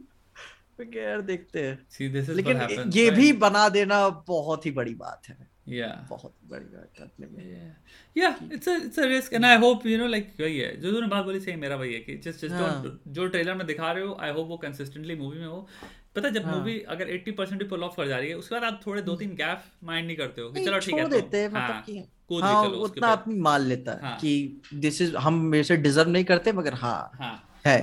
[0.81, 1.87] यार देखते हैं।
[2.33, 2.57] लेकिन
[2.87, 7.75] ये भी बना देना बहुत ही बड़ी बात है। या बहुत बड़ी बात अपने में।
[8.17, 10.91] या it's a it's a risk and I hope you know like वही है। जो
[10.91, 13.91] तूने बात बोली सही मेरा वही है कि जस्ट जस्ट हाँ। जो ट्रेलर में दिखा
[13.91, 15.67] रहे हो आई होप वो कंसिस्टेंटली मूवी में हो।
[16.15, 18.55] पता है, जब हाँ। मूवी अगर 80% भी पुल ऑफ़ कर जा रही है उसके
[18.55, 21.09] बाद आप थोड़े दो तीन गैप माइंड नहीं करते हो कि चलो ठीक है तो,
[21.09, 24.61] देते हैं हाँ, मतलब कि कूद हाँ चलो उतना आदमी मान लेता है हाँ। कि
[24.73, 27.79] दिस इज़ हम मेरे से डिजर्व नहीं करते मगर हाँ हाँ। है।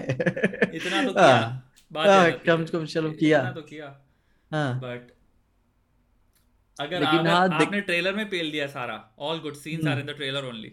[0.75, 3.87] इतना तो हाँ, किया बात हाँ, कम से कम चलो किया। इतना तो किया।
[4.53, 5.16] हाँ। बट
[6.77, 9.87] अगर लेकिन अगर हाँ, आपने ट्रेलर में पेल दिया सारा all good scenes.
[9.87, 10.69] Are in the trailer only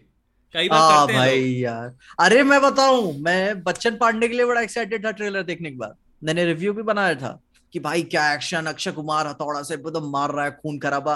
[0.56, 4.36] कई बार हाँ करते हैं भाई लोग। यार। अरे मैं बताऊँ मैं बच्चन पांडे के
[4.36, 7.40] लिए बड़ा एक्साइटेड था ट्रेलर देखने के बाद। मैंने रिव्यू भी बनाया था
[7.74, 11.16] कि भाई क्या एक्शन अक्षय कुमार हथौड़ा से एकदम मार रहा है खून खराबा।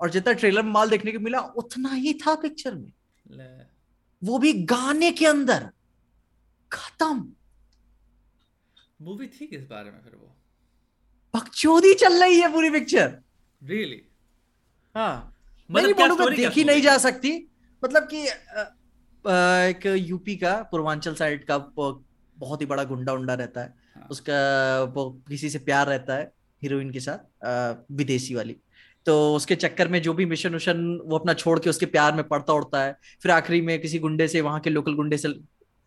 [0.00, 3.66] और जितना ट्रेलर में माल देखने को मिला उतना ही था पिक्चर में।
[4.22, 5.68] वो भी गाने के अंदर।
[6.72, 7.32] खत्म।
[9.02, 10.34] मूवी थी किस बारे में फिर वो?
[11.34, 13.16] बकचोदी चल रही है पूरी पिक्चर
[13.62, 14.00] रियली
[14.94, 15.34] हाँ।
[15.70, 17.32] मतलब क्या स्टोरी देखी नहीं जा सकती।
[17.82, 18.22] मतलब कि
[19.24, 24.06] एक यूपी का पूर्वांचल साइड का बहुत ही बड़ा गुंडा उंडा रहता है। हाँ.
[24.10, 26.32] उसका वो किसी से प्यार रहता है
[26.62, 28.56] हीरोइन के साथ विदेशी वाली।
[29.06, 32.26] तो उसके चक्कर में जो भी मिशन उशन वो अपना छोड़ के उसके प्यार में
[32.28, 35.28] पड़ता उड़ता है। फिर आखिरी में किसी गुंडे से वहाँ के लोकल गुंडे से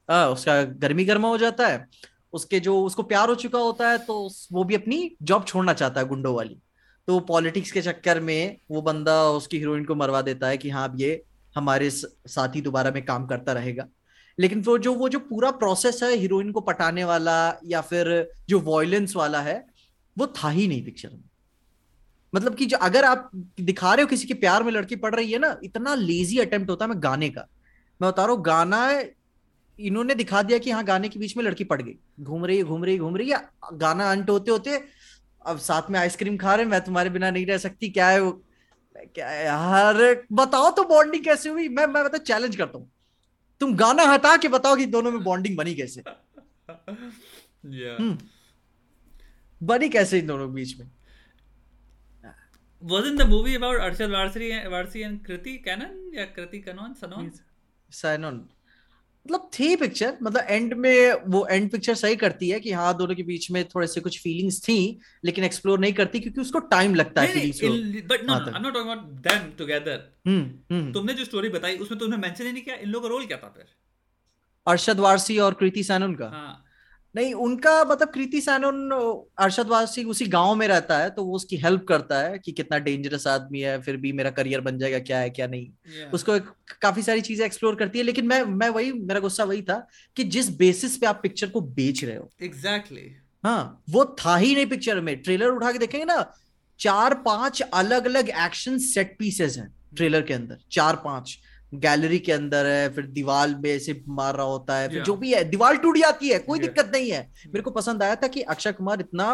[0.09, 1.85] आ, उसका गर्मी गर्मा हो जाता है।
[2.33, 6.01] उसके जो उसको प्यार हो चुका होता है तो वो भी अपनी जॉब छोड़ना चाहता
[6.01, 6.57] है गुंडों वाली।
[7.07, 10.89] तो पॉलिटिक्स के चक्कर में वो बंदा उसकी हीरोइन को मरवा देता है कि हाँ
[10.89, 11.23] अब ये
[11.55, 13.87] हमारे साथ ही दोबारा में काम करता रहेगा।
[14.39, 18.59] लेकिन वो जो वो जो पूरा प्रोसेस है हीरोइन को पटाने वाला या फिर जो
[18.59, 19.65] वॉयलेंस वाला है,
[20.17, 21.23] वो था ही नहीं पिक्चर में।
[22.35, 25.31] मतलब कि जो, अगर आप दिखा रहे हो किसी के प्यार में लड़की पड़ रही
[25.31, 27.47] है ना, इतना लेजी अटेम्प्ट होता है मैं गाने का।
[28.01, 29.01] मैं बता रहा हूँ, गाना
[29.79, 32.63] इन्होंने दिखा दिया कि हाँ गाने के बीच में लड़की पड़ गई। घूम रही है,
[32.63, 34.83] घूम रही घूम रही है, गाना अंट होते होते
[35.45, 38.43] अब साथ में आइसक्रीम खा रहे मैं तुम्हारे बिना नहीं रह सकती क्या है वो?
[38.97, 40.25] क्या है यार?
[40.31, 41.69] बताओ तो बॉन्डिंग कैसे हुई?
[41.69, 42.91] मैं मैं मतलब चैलेंज करता हूँ।
[43.59, 47.99] तुम गाना हटा के बताओ कि दोनों में बॉन्डिंग बनी कैसे। Yeah.
[47.99, 48.17] हम्म।
[49.63, 50.91] बनी कैसे इन दोनों के बीच में?
[52.91, 57.31] Wasn't the movie about Arshad Varsi Varsi and Kriti Kanon या Kriti Kanon Sanon?
[57.91, 58.39] Sanon.
[59.27, 63.15] मतलब थी पिक्चर मतलब एंड में वो एंड पिक्चर सही करती है कि हाँ दोनों
[63.15, 64.77] के बीच में थोड़े से कुछ फीलिंग्स थी
[65.25, 68.89] लेकिन एक्सप्लोर नहीं करती क्योंकि उसको टाइम लगता है but no I am not talking
[68.89, 69.97] about them together
[70.93, 73.37] तुमने जो स्टोरी बताई उसमें तुमने मेंशन ही नहीं किया इन लोगों का रोल क्या
[73.37, 73.65] था फिर?
[74.67, 76.65] अरशद वारसी और कृति सैनन का। हाँ।
[77.15, 78.89] नहीं उनका मतलब कृति सैनन
[79.37, 82.77] अरशद वासी उसी गाँव में रहता है तो वो उसकी हेल्प करता है कि कितना
[82.77, 86.13] डेंजरस आदमी है फिर भी मेरा करियर बन जाएगा क्या है क्या नहीं yeah.
[86.13, 86.43] उसको एक,
[86.81, 90.23] काफ़ी सारी चीज़ें एक्सप्लोर करती है लेकिन मैं मैं वही मेरा गुस्सा वही था कि
[90.23, 93.45] जिस बेसिस पे आप पिक्चर को बेच रहे हो एग्जैक्टली exactly.
[93.45, 96.23] हाँ वो था ही नहीं पिक्चर में ट्रेलर उठा के देखेंगे ना
[96.79, 101.37] चार पाँच अलग अलग एक्शन सेट पीसेस हैं ट्रेलर के अंदर चार पाँच
[101.73, 105.33] गैलरी के अंदर है फिर दीवार में ऐसे मार रहा होता है फिर जो भी
[105.33, 108.41] है दीवार टूट जाती है कोई दिक्कत नहीं है। मेरे को पसंद आया था कि
[108.41, 109.25] अक्षय कुमार इतना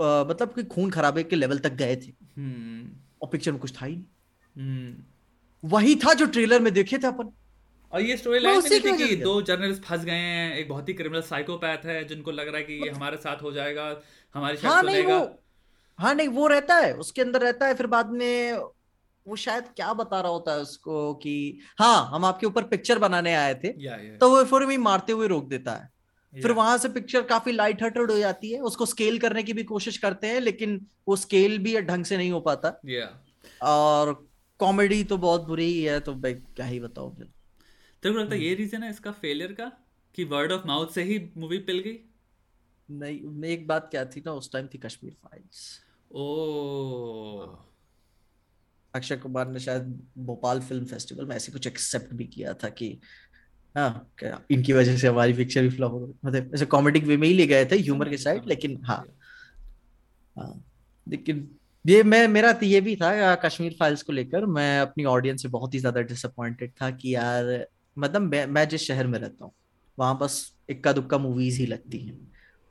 [0.00, 3.00] आ, मतलब कि खून खराबे के लेवल तक गए थे। Hmm.
[3.22, 5.04] और पिक्चर में कुछ था ही नहीं। Hmm.
[5.64, 7.32] वही था जो ट्रेलर में देखे थे अपन।
[7.92, 10.94] और ये स्टोरी लाइन में थी कि दो जर्नलिस्ट फंस गए हैं एक बहुत ही
[10.94, 14.00] क्रिमिनल साइकोपैथ है जिनको लग रहा है कि ये हमारे साथ हो जाएगा
[14.34, 15.42] हमारी हाँ नहीं वो
[15.98, 18.52] हाँ नहीं वो रहता है उसके अंदर रहता है फिर बाद में
[19.26, 23.34] वो शायद क्या बता रहा होता है उसको कि हाँ हम आपके ऊपर पिक्चर बनाने
[23.34, 25.90] आए थे। या, या, तो वो फिर भी मारते हुए रोक देता है।
[26.34, 29.64] फिर वहाँ से पिक्चर काफ़ी लाइट हार्टेड हो जाती है। उसको स्केल करने की भी
[29.64, 32.80] कोशिश करते हैं लेकिन वो स्केल भी ढंग से नहीं हो पाता।
[33.62, 34.28] और
[34.58, 37.26] कॉमेडी तो बहुत बुरी ही है तो भाई क्या ही बताओ फिर।
[38.02, 39.72] तेरे को लगता है ये रीजन है इसका फेलियर का?
[40.14, 41.98] कि वर्ड ऑफ़ माउथ से ही मूवी पिल गई?
[42.90, 45.80] नहीं एक बात क्या थी ना उस टाइम थी कश्मीर फाइल्स
[46.12, 47.46] ओ
[48.96, 49.82] अक्षय कुमार ने शायद
[50.26, 52.98] भोपाल फ़िल्म फेस्टिवल में ऐसे कुछ एक्सेप्ट भी किया था कि
[53.74, 54.12] हाँ
[54.50, 57.34] इनकी वजह से हमारी पिक्चर भी फ्लॉप हो गई। मतलब ऐसे कॉमेडिक वे में ही
[57.34, 59.04] ले गए थे ह्यूमर के साइड लेकिन हाँ।
[60.36, 60.64] हाँ
[61.06, 61.48] लेकिन
[61.84, 65.48] ये मैं मेरा तो ये भी था कश्मीर फाइल्स को लेकर। मैं अपनी ऑडियंस से
[65.48, 67.66] बहुत ही ज़्यादा डिसअपॉइंटेड था कि यार
[67.96, 69.52] मतलब मैं, मैं जिस शहर में रहता हूँ
[69.98, 70.40] वहाँ बस
[70.70, 72.18] इक्का दुक्का मूवीज़ ही लगती हैं।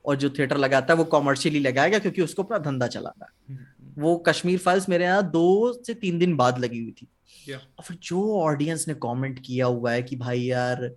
[0.06, 3.58] और जो थिएटर लगाता है वो कॉमर्शियली लगाएगा क्योंकि उसको अपना धंधा चलाना है।
[3.98, 7.08] वो कश्मीर फाइल्स मेरे यहाँ दो से तीन दिन बाद लगी हुई थी
[7.50, 7.60] yeah.
[7.78, 10.88] और फिर जो ऑडियंस ने कमेंट किया हुआ है कि भाई यार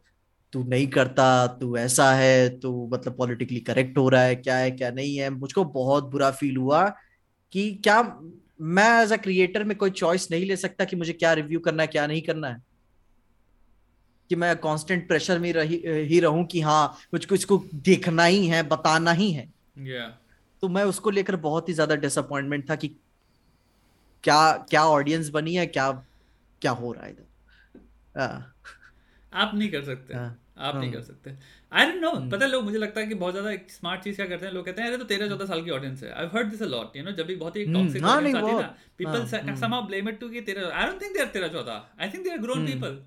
[0.53, 4.71] तू नहीं करता तू ऐसा है तू मतलब पॉलिटिकली करेक्ट हो रहा है क्या है
[4.71, 6.89] क्या नहीं है मुझको बहुत बुरा फील हुआ
[7.53, 8.03] कि क्या
[8.61, 11.83] मैं एज अ क्रिएटर में कोई चॉइस नहीं ले सकता कि मुझे क्या रिव्यू करना
[11.83, 12.63] है क्या नहीं करना है
[14.31, 18.63] कि मैं कांस्टेंट प्रेशर में रही ही रहूँ कि हाँ मुझको इसको देखना ही है
[18.69, 20.09] बताना ही है yeah.
[20.63, 22.89] तो मैं उसको लेकर बहुत ही ज़्यादा डिसअपॉइंटमेंट था कि
[24.25, 24.41] क्या
[24.71, 25.91] क्या ऑडियंस बनी है क्या
[26.63, 27.27] क्या हो रहा है इधर?
[28.17, 28.55] हाँ।
[29.33, 31.31] आप नहीं कर सकते। आ, हाँ। आप नहीं कर सकते।
[31.73, 34.27] आई डोंट नो पता है लोग मुझे लगता है कि बहुत ज़्यादा स्मार्ट चीज़ क्या
[34.27, 34.53] करते हैं?
[34.53, 36.67] लोग कहते हैं अरे तो तेरह चौदह साल की ऑडियंस है। I heard this a
[36.67, 40.09] lot you know जब भी बहुत ही टॉक्सिक ऑडियंस आती है ना people somehow blame
[40.09, 41.85] it to कि तेरह I don't think they are तेरह चौदह.
[42.01, 42.99] I think they are grown people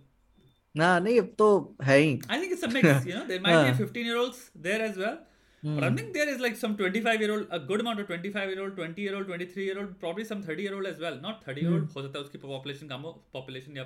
[0.76, 1.48] ना नहीं अब तो
[1.84, 4.50] है ही। I think it's a mix you know there might be 15 year olds
[4.60, 5.18] there as well
[5.64, 5.76] Mm.
[5.76, 8.50] But I think there is like some 25 year old, a good amount of 25
[8.50, 11.20] year old, 20 year old, 23 year old, probably some 30 year old as well.
[11.26, 13.86] Not 30 year old हो सकता है उसकी population कम हो, population या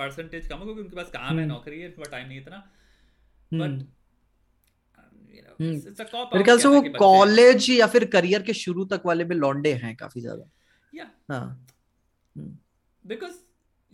[0.00, 2.70] percentage कम हो क्योंकि उनके पास काम है नौकरी है, इतना टाइम नहीं इतना.
[3.52, 3.70] Know,
[6.34, 9.96] मेरे ख्याल से वो कॉलेज या फिर करियर के शुरू तक वाले में लॉन्डे हैं
[9.96, 10.50] काफ़ी ज़्यादा
[10.94, 11.66] या हाँ
[13.06, 13.32] बिकॉज़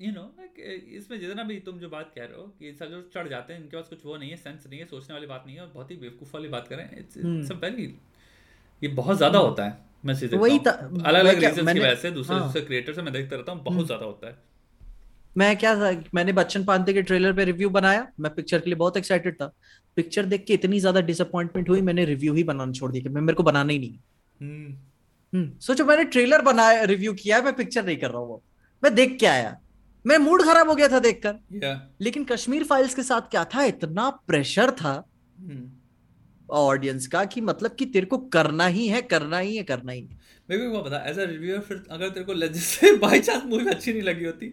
[0.01, 3.01] यू नो लाइक इसमें जितना भी तुम जो बात कह रहे हो कि सब जो
[3.15, 5.43] चढ़ जाते हैं इनके पास कुछ वो नहीं है सेंस नहीं है सोचने वाली बात
[5.47, 7.95] नहीं है और बहुत ही बेवकूफ़ वाली बात करें इट्स इट्स अ वेरी
[8.83, 12.37] ये बहुत ज़्यादा। होता है मैं चीज़ें वही अलग अलग रीजंस की वजह से दूसरे
[12.37, 14.39] हाँ। दूसरे क्रिएटर से मैं देखता रहता हूँ बहुत हम्म। ज़्यादा होता है
[15.37, 18.77] मैं क्या था मैंने बच्चन पांडे के ट्रेलर पे रिव्यू बनाया मैं पिक्चर के लिए
[18.77, 19.53] बहुत एक्साइटेड था
[19.97, 23.37] पिक्चर देख के इतनी ज़्यादा डिसअपॉइंटमेंट हुई मैंने रिव्यू ही बनाना छोड़ दिया मैं मेरे
[23.37, 23.99] को बनाना ही नहीं
[24.41, 24.73] हम्म।
[25.33, 28.41] हम्म सोचो मैंने ट्रेलर बनाया रिव्यू किया मैं पिक्चर नहीं कर रहा हूँ
[28.83, 29.59] मैं देख के आया
[30.05, 31.79] मैं मूड खराब हो गया था देखकर। Yeah.
[32.01, 33.65] लेकिन कश्मीर फाइल्स के साथ क्या था?
[33.65, 34.95] इतना प्रेशर था
[36.49, 39.93] ऑडियंस हम्म। का कि मतलब कि तेरे को करना ही है करना ही है करना
[39.93, 40.19] ही है।
[40.51, 43.93] मेरे को बता एज अ रिव्यूअर फिर अगर तेरे को से बाय चांस मूवी अच्छी
[43.93, 44.49] नहीं लगी होती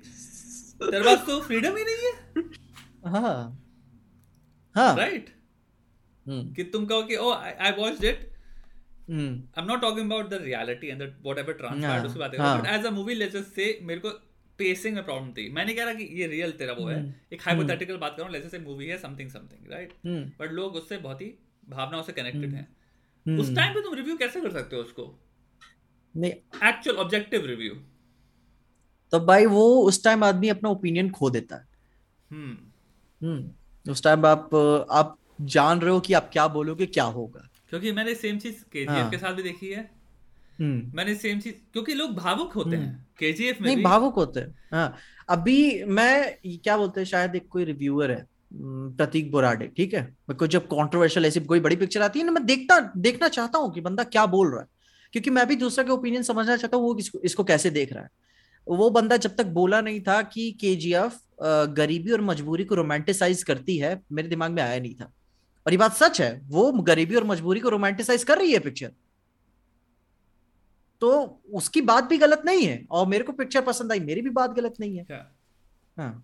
[0.82, 2.11] तेरे पास तो फ्रीडम ही नहीं है।
[3.07, 3.64] हाँ।
[4.76, 5.30] हाँ। राइट
[6.26, 8.19] कि तुम कहो कि ओ I watched it
[9.10, 12.86] I am not talking about the reality and whatever transfer उसकी बात है। But as
[12.86, 14.10] a movie let's just say मेरे को
[14.57, 17.34] पेसिंग में प्रॉब्लम थी। मैं नहीं कह रहा कि ये रियल तेरा वो है। hmm.
[17.34, 18.01] एक हाइपोथेटिकल hmm.
[18.01, 19.93] बात कर रहा हूँ लेट्स मूवी है समथिंग समथिंग राइट
[20.39, 21.34] बट लोग उससे बहुत ही
[21.69, 22.53] भावनाओं से कनेक्टेड hmm.
[22.53, 25.19] हैं। उस टाइम पे तुम रिव्यू कैसे कर सकते हो उसको?
[26.17, 26.31] नहीं।
[26.69, 27.73] एक्चुअल ऑब्जेक्टिव रिव्यू
[29.11, 31.67] तो भाई वो उस टाइम आदमी अपना ओपिनियन खो देता है।
[32.31, 32.57] हम्म।
[33.27, 34.55] हम्म। उस टाइम आप
[34.91, 39.11] आप जान रहे हो कि आप क्या बोलोगे क्या होगा। क्योंकि मैंने सेम चीज़ केजीएफ.
[39.11, 39.97] के साथ भी देखी है। हम्म
[40.61, 44.55] मैंने सेम चीज़ क्योंकि लोग भावुक होते हम्म। हैं केजीएफ में नहीं भावुक होते हैं।
[44.73, 44.95] हाँ
[45.29, 50.01] अभी मैं क्या बोलते हैं शायद एक कोई रिव्यूअर है प्रतीक बोराडे ठीक है?
[50.01, 53.59] मेरे को जब कंट्रोवर्शियल ऐसी कोई बड़ी पिक्चर आती है ना मैं देखता देखना चाहता
[53.59, 54.67] हूँ कि बंदा क्या बोल रहा है।
[55.13, 58.03] क्योंकि मैं भी दूसरा के ओपिनियन समझना चाहता हूँ वो इसको, इसको कैसे देख रहा
[58.03, 58.09] है।
[58.67, 60.75] वो बंदा जब तक बोला नहीं था कि के
[61.73, 65.11] गरीबी और मजबूरी को रोमांटिसाइज करती है मेरे दिमाग में आया नहीं था।
[65.65, 68.91] और ये बात सच है वो गरीबी और मजबूरी को रोमांटिसाइज कर रही है पिक्चर
[71.02, 74.30] तो उसकी बात भी गलत नहीं है। और मेरे को पिक्चर पसंद आई मेरी भी
[74.32, 75.06] बात गलत नहीं है।
[75.98, 76.24] हाँ।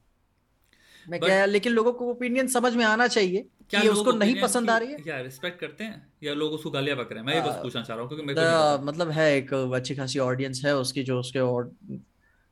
[1.05, 4.41] मैं But, क्या लेकिन लोगों को ओपिनियन समझ में आना चाहिए क्या कि उसको नहीं
[4.41, 4.97] पसंद आ रही है?
[4.99, 6.11] क्या रिस्पेक्ट करते हैं?
[6.23, 7.25] या लोग उसको गालियाँ बक रहे हैं?
[7.27, 10.19] मैं ये बस पूछना चाह रहा हूँ क्योंकि मेरे को मतलब है एक अच्छी खासी
[10.21, 11.71] ऑडियंस है उसकी जो उसके और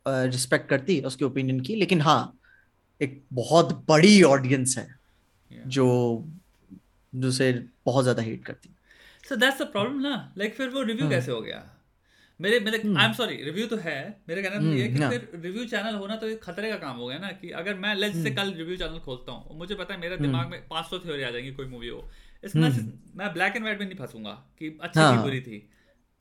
[0.06, 2.38] रिस्पेक्ट करती है उसके ओपिनियन की। लेकिन हाँ
[3.02, 4.88] एक बहुत बड़ी ऑडियंस है
[5.52, 5.88] जो
[7.14, 7.52] जिसे
[7.86, 8.76] बहुत ज़्यादा हेट करती
[9.24, 10.34] सो दैट्स द प्रॉब्लम ना?
[10.38, 11.64] लाइक फिर वो रिव्यू हाँ। कैसे हो गया?
[12.42, 15.42] मेरे मेरे आई एम सॉरी रिव्यू तो है मेरे कहना तो ये कि हम्म, फिर
[15.44, 18.16] रिव्यू चैनल होना तो एक खतरे का काम हो गया ना कि अगर मैं लेट्स
[18.16, 21.00] से हम्म। कल रिव्यू चैनल खोलता हूँ मुझे पता है मेरे हम्म। दिमाग में 500
[21.06, 22.10] थ्योरी आ जाएँगी कोई मूवी हो
[22.44, 22.70] इसमें
[23.16, 25.70] मैं ब्लैक एंड व्हाइट में नहीं फंसूँगा कि अच्छी थी हाँ। बुरी थी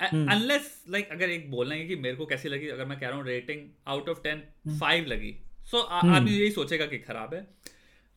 [0.00, 3.16] अनलेस लाइक अगर एक बोलना है कि मेरे को कैसी लगी अगर मैं कह रहा
[3.16, 4.42] हूँ rating out of ten
[4.80, 5.36] five लगी
[5.70, 5.80] सो.
[5.80, 7.40] आदमी यही सोचेगा कि खराब है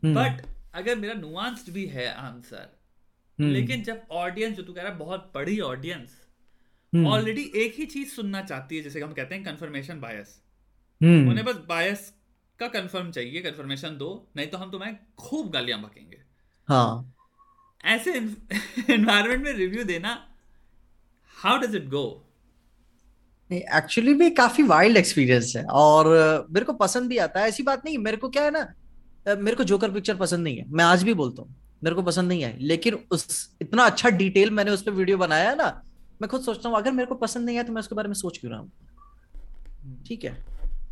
[0.04, 0.46] बट.
[0.74, 2.70] अगर मेरा नुआंस्ड भी है आंसर.
[3.40, 6.23] लेकिन जब ऑडियंस जो तू कह रहा है बहुत बड़ी ऑडियंस
[6.96, 10.40] ऑलरेडी एक ही चीज़ सुनना चाहती है जैसे हम कहते हैं कन्फर्मेशन बायस
[11.04, 12.14] उन्हें बस बायस
[12.60, 16.18] का कंफर्म चाहिए कंफर्मेशन दो नहीं तो हम तुम्हें खूब गालियाँ बकेंगे
[16.70, 17.14] हाँ।
[17.86, 18.14] ऐसे
[18.94, 20.28] एनवायरमेंट में रिव्यू देना
[21.36, 22.06] how does it go
[23.52, 26.08] actually भी काफ़ी वाइल्ड एक्सपीरियंस है और
[26.52, 28.74] मेरे को पसंद भी आता है। ऐसी बात नहीं मेरे को क्या है ना
[29.36, 32.28] मेरे को जोकर पिक्चर पसंद नहीं है। मैं आज भी बोलता हूँ मेरे को पसंद
[32.28, 35.84] नहीं है लेकिन उस इतना अच्छा डिटेल मैंने उस पर वीडियो बनाया है ना
[36.24, 38.14] मैं खुद सोचता हूँ अगर मेरे को पसंद नहीं है तो मैं उसके बारे में
[38.16, 38.72] सोच क्यों रहा हूँ?
[40.08, 40.32] ठीक है।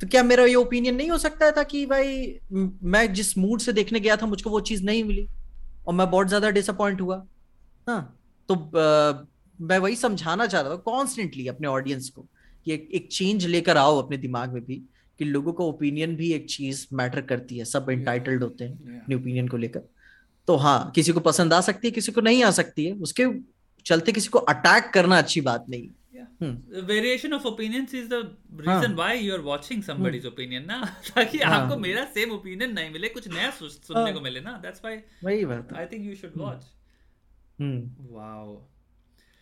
[0.01, 2.39] तो क्या मेरा ये ओपिनियन नहीं हो सकता था कि भाई
[2.83, 5.27] मैं जिस मूड से देखने गया था मुझको वो चीज़ नहीं मिली
[5.87, 7.17] और मैं बहुत ज़्यादा डिसअपॉइंट हुआ।
[7.87, 8.01] हाँ
[8.49, 9.25] तो आ,
[9.59, 12.21] मैं वही समझाना चाह रहा था कॉन्स्टेंटली अपने ऑडियंस को
[12.65, 14.75] कि एक, एक चेंज लेकर आओ अपने दिमाग में भी
[15.19, 19.15] कि लोगों का ओपिनियन भी एक चीज़ मैटर करती है सब इंटाइटल्ड होते हैं अपने
[19.15, 19.81] ओपिनियन को लेकर।
[20.47, 23.25] तो हाँ किसी को पसंद आ सकती है किसी को नहीं आ सकती है उसके
[23.85, 25.89] चलते किसी को अटैक करना अच्छी बात नहीं।
[26.83, 30.85] Variation of opinion is the reason why you are watching somebody's opinion ना?
[31.15, 31.61] ताकि हाँ.
[31.61, 34.13] आपको मेरा सेम ओपिनियन नहीं मिले कुछ नया सुनने हाँ.
[34.13, 34.51] को मिले ना?
[34.51, 36.65] दैट्स व्हाई वही बात I think you should watch
[38.11, 38.57] wow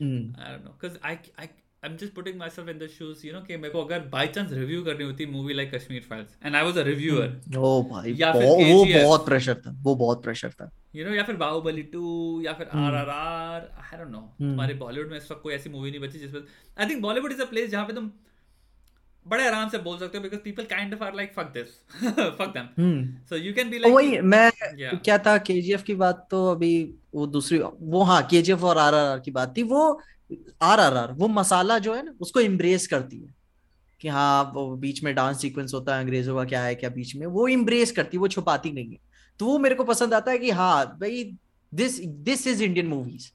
[0.02, 1.49] I don't know cuz I because
[1.84, 4.10] I I I'm just putting myself in the shoes, you know, कि मेरे को अगर
[4.11, 7.57] by chance review करनी होती मूवी I was a reviewer.
[7.57, 10.72] ओ भाई या फिर वो बहुत प्रेशर था वो बहुत प्रेशर था.
[10.95, 13.61] You know या फिर बाहुबली 2 या फिर आरआरआर
[13.93, 14.23] I don't know.
[14.41, 16.41] हमारे बॉलीवुड में इस वक्त कोई ऐसी मूवी नहीं बची जिसमें
[16.80, 18.11] I think Bollywood is a place जहाँ पे तुम
[19.27, 21.68] बड़े आराम से बोल सकते हो because people kind of are like fuck this
[22.38, 25.03] fuck them so you can be like वही मैं yeah.
[25.06, 29.31] क्या था केजीएफ की बात तो अभी वो दूसरी वो हाँ केजीएफ और आरआरआर की
[29.31, 30.01] बात थी वो
[30.61, 33.34] आरआरआर वो मसाला जो है ना उसको इम्ब्रेस करती है
[34.01, 37.15] कि हाँ वो बीच में डांस सीक्वेंस होता है अंग्रेज़ों का क्या है क्या बीच
[37.15, 38.97] में वो इम्ब्रेस करती है वो छुपाती नहीं है।
[39.39, 41.23] तो वो मेरे को पसंद आता है कि हाँ भाई
[41.73, 43.30] this this is Indian movies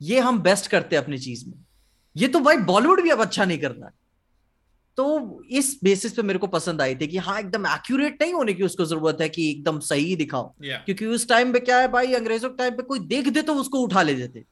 [0.00, 1.54] ये हम बेस्ट करते हैं अपनी चीज़ में।
[2.16, 3.92] ये तो भाई बॉलीवुड भी अब अच्छा नहीं कर रहा है।
[4.98, 8.54] तो इस बेसिस पे मेरे को पसंद आई थी कि हाँ एकदम एक्यूरेट नहीं होने
[8.54, 10.84] की उसको ज़रूरत है कि एकदम सही दिखाओ। Yeah.
[10.84, 13.54] क्योंकि उस टाइम पे क्या है भाई अंग्रेज़ों के टाइम पे कोई देख दे तो
[13.54, 14.44] उसको उठा ले देते।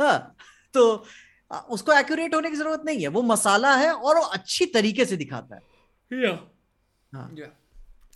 [0.00, 0.36] हाँ
[0.74, 1.04] तो
[1.50, 5.16] उसको एक्यूरेट होने की ज़रूरत नहीं है। वो मसाला है और वो अच्छी तरीके से
[5.16, 5.62] दिखाता है.
[7.12, 7.28] हाँ.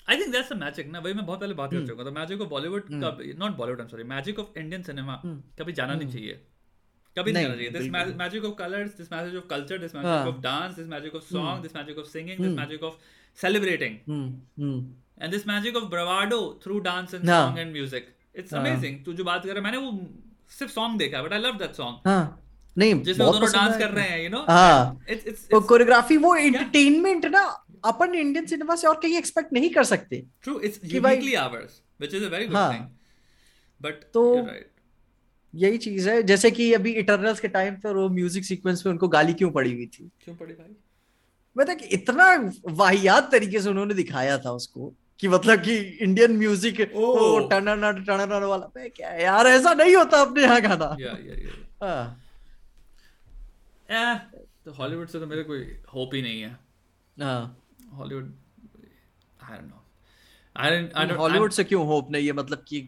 [0.08, 0.98] I think that's the magic ना?
[0.98, 3.84] वही मैं बहुत पहले बात कर चुका था मैजिक ऑफ़ बॉलीवुड का not Bollywood I
[3.84, 5.20] am sorry magic of Indian cinema
[5.58, 6.40] कभी जाना नहीं चाहिए।
[7.16, 10.40] कभी नहीं जाना चाहिए। This magic of colours this magic of culture this magic of
[10.42, 12.94] dance this magic of song this magic of singing this magic of
[13.38, 13.98] celebrating
[15.20, 19.24] and this magic of bravado through dance and song and music it's amazing तू जो
[19.24, 19.92] बात कर रहा है मैंने वो
[20.58, 22.08] सिर्फ़ song देखा but I love that song
[22.76, 25.00] नहीं जिसमें दोनों डांस कर रहे हैं यू नो हाँ।
[25.52, 27.42] कोरियोग्राफी वो एंटरटेनमेंट ना
[27.84, 32.14] अपन इंडियन सिनेमा से और कहीं एक्सपेक्ट नहीं कर सकते। True it's uniquely ours which
[32.14, 32.86] is a very good thing
[33.80, 34.24] but तो
[35.54, 39.08] यही चीज़ है जैसे कि अभी इटर्नल्स के टाइम पर वो म्यूज़िक सीक्वेंस में उनको
[39.08, 40.10] गाली क्यों पड़ी हुई थी?
[40.24, 40.74] क्यों पड़ी भाई?
[41.56, 42.26] मतलब इतना
[42.74, 48.44] वाहियात तरीके से उन्होंने दिखाया था उसको कि मतलब कि इंडियन म्यूज़िक वो टनन टनन
[48.44, 50.88] वाला। क्या यार ऐसा नहीं होता अपने यहाँ गाना।
[53.90, 54.30] हाँ
[54.64, 56.50] तो हॉलीवुड से तो मेरे कोई होप ही नहीं है।
[57.16, 57.42] हाँ।
[57.92, 58.32] Hollywood
[59.42, 59.70] I don't
[61.10, 62.32] know Hollywood से क्यों होप नहीं है?
[62.32, 62.78] मतलब कि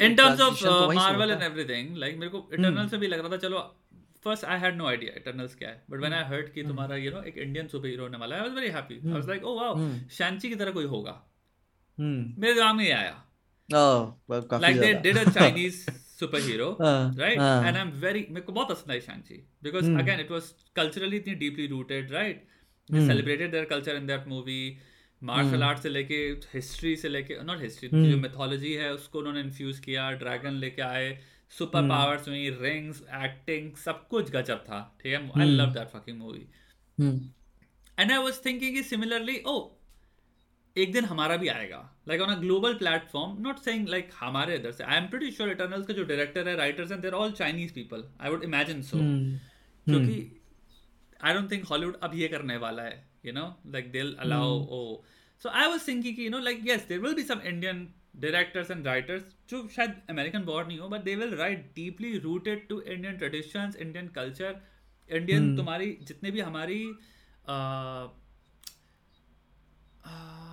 [0.00, 2.90] in terms of Marvel and everything like मेरे को इटर्नल hmm.
[2.90, 3.58] से भी लग रहा था चलो
[4.24, 6.68] first I had no idea Eternals क्या है। बट व्हेन आई हर्ड कि hmm.
[6.68, 9.12] तुम्हारा यू नो एक इंडियन सुपर हीरो होने वाला है I was very happy I
[9.12, 11.14] was like oh wow Shang Chi की तरह कोई होगा?
[11.98, 12.38] hmm.
[12.38, 13.24] मेरे दिमाग में आया।
[13.72, 15.84] Like they did a Chinese
[16.20, 20.20] super hero right and I am very मेरे को बहुत पसंद आई Shang Chi because again
[20.20, 20.42] it was
[20.76, 22.46] culturally इतनी deeply rooted right
[22.92, 24.70] they celebrated their culture in that movie
[25.22, 26.14] martial art से लेके
[26.54, 31.10] history से लेके not history जो मिथोलॉजी है उसको उन्होंने इन्फ्यूज किया ड्रैगन लेके आए
[31.58, 35.40] सुपर पावर्स हुई रिंग्स एक्टिंग सब कुछ गजब था ठीक है?
[35.40, 36.48] I love that fucking movie
[37.98, 39.56] and I was thinking similarly ओ
[40.76, 44.72] एक दिन हमारा भी आएगा। Like on a global platform not saying like हमारे इधर
[44.72, 47.74] से I am pretty sure Eternals के जो डायरेक्टर है writers and their all Chinese
[47.74, 48.98] people I would imagine so
[49.86, 50.18] क्योंकि
[51.20, 53.54] आई डोंट थिंक हॉलीवुड अब ये करने वाला है you know?
[53.64, 54.68] Like they'll allow mm.
[54.70, 55.00] oh.
[55.42, 57.78] So i was thinking you know like yes there will be some indian
[58.20, 62.66] directors and writers जो शायद American born नहीं हो but they will write deeply rooted
[62.68, 64.60] to Indian traditions Indian culture
[65.10, 66.78] Indian तुम्हारी जितने भी हमारी
[67.48, 68.04] uh,
[70.04, 70.49] uh,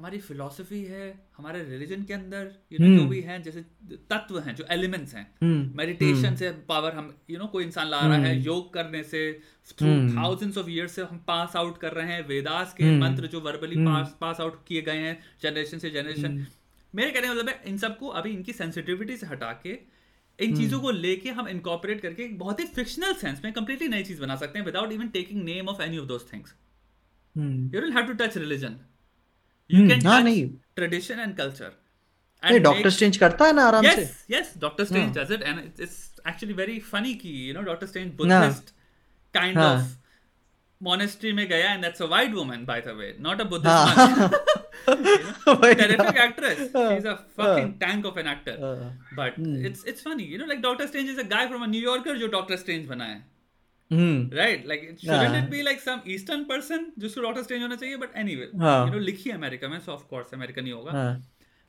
[0.00, 1.06] हमारी philosophy है
[1.36, 3.10] हमारे रिलीजन के अंदर यू नो जो hmm.
[3.10, 3.60] भी हैं जैसे
[4.10, 5.26] तत्व हैं जो एलिमेंट्स हैं।
[5.76, 6.38] Meditation hmm.
[6.38, 8.42] से पावर हम यू नो कोई इंसान ला रहा है.
[8.42, 9.40] योग करने से
[9.78, 13.40] थ्रू थाउजेंड्स ऑफ़ ईयर्स से हम पास आउट कर रहे हैं वेदास के मंत्र जो
[13.40, 16.46] वर्बली पास पास आउट किए गए हैं जनरेशन से जनरेशन
[16.94, 19.78] मेरे कहने मतलब है इन सबको अभी इनकी सेंसिटिविटी से हटा के
[20.38, 24.02] इन चीज़ों को लेके हम इनकॉपरेट करके एक बहुत ही फिक्शनल सेंस में कंप्लीटली नई
[24.02, 26.54] चीज़ बना सकते हैं without even taking name of any of those things
[27.74, 28.76] you don't have to touch religion
[29.72, 31.72] you can हाँ, नहीं tradition and culture
[32.42, 35.80] and Doctor Strange करता है ना आराम yes, से yes Doctor Strange does it and
[35.86, 35.98] it's
[36.32, 38.74] actually very funny कि you know Doctor Strange Buddhist
[39.36, 39.72] kind हाँ.
[39.74, 39.88] of
[40.82, 44.30] monastery में गया and that's a white woman by the way not a buddhist हाँ.
[44.88, 48.54] know, terrific actress she's a fucking tank of an actor
[49.18, 49.66] but hmm.
[49.70, 52.16] it's it's funny you know like doctor strange is a guy from a new yorker
[52.22, 53.18] जो doctor strange बना है
[53.92, 58.16] right like shouldn't it be like some eastern person जिसको Doctor Strange होना चाहिए but
[58.16, 60.92] anyway you know लिखी America में so of course American ही होगा.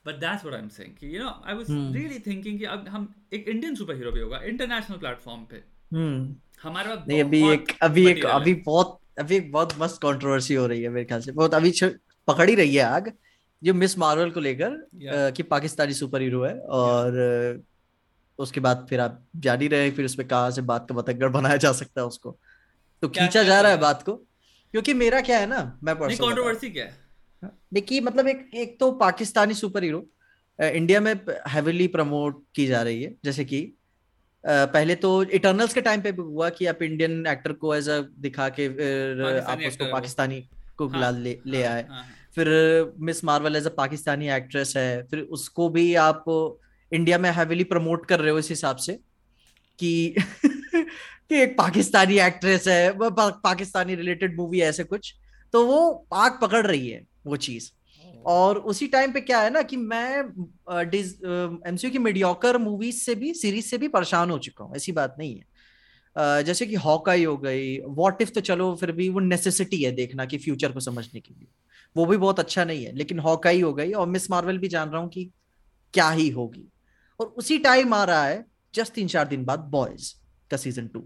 [0.06, 2.88] But that's what I am saying कि you know I was really thinking कि अब
[2.90, 5.64] हम एक इंडियन सुपर हीरो भी होगा इंटरनेशनल प्लेटफॉर्म पे.
[5.92, 6.22] Hmm.
[6.64, 10.82] हमारा नहीं अभी एक अभी एक अभी बहुत अभी एक बहुत मस्त कंट्रोवर्सी हो रही
[10.82, 11.72] है मेरे ख्याल से। बहुत अभी
[12.28, 13.12] पकड़ ही रही है आग
[13.62, 17.18] जो मिस मार्वल को लेकर कि पाकिस्तानी सुपर हीरो है और
[18.42, 21.72] उसके बाद फिर आप जारी रहे फिर उसमें कहा से बात का बतंगड़ बनाया जा
[21.72, 22.38] सकता है उसको।
[23.04, 24.14] तो खींचा जा रहा है बात को
[24.74, 26.98] क्योंकि मेरा क्या है ना मैं कंट्रोवर्सी क्या है।
[27.44, 30.06] हाँ, देखिए मतलब एक एक तो पाकिस्तानी सुपर हीरो
[30.60, 31.14] इंडिया में
[31.48, 33.62] हैवीली प्रमोट की जा रही है। जैसे कि
[34.44, 38.00] पहले तो इटर्नल्स के टाइम पे भी हुआ कि आप इंडियन एक्टर को एज अ
[38.20, 38.68] दिखा के
[39.42, 40.42] आप उसको पाकिस्तानी
[40.78, 42.06] को हाँ, ले ले हाँ, आए। हाँ, हाँ,
[42.36, 42.48] फिर
[43.00, 46.24] Ms Marvel as a Pakistani actress है फिर उसको भी आप
[46.94, 48.94] इंडिया में हैवीली प्रमोट कर रहे हो इस हिसाब से
[49.80, 50.16] कि
[50.76, 55.16] कि एक पाकिस्तानी एक्ट्रेस है पा, पाकिस्तानी रिलेटेड मूवी ऐसे कुछ।
[55.54, 57.72] तो वो आग पकड़ रही है वो चीज़।
[58.26, 60.20] और उसी टाइम पे क्या है ना कि मैं
[61.68, 65.16] एमसीयू की मीडियोकर मूवीज़ से भी सीरीज़ से भी परेशान हो चुका हूँ ऐसी बात
[65.20, 65.46] नहीं है।
[66.16, 69.92] Uh, जैसे कि हॉकाई हो गई वॉट इफ़ तो चलो फिर भी वो नेसेसिटी है
[69.92, 71.48] देखना कि फ्यूचर को समझने के लिए।
[71.96, 74.90] वो भी बहुत अच्छा नहीं है लेकिन हॉकाई हो गई और मिस मार्वल भी जान
[74.90, 75.32] रहा हूँ कि
[75.94, 76.71] क्या ही होगी।
[77.22, 80.14] और उसी टाइम आ रहा है जस्ट तीन चार दिन बाद बॉयज़
[80.52, 81.00] का सीज़न टू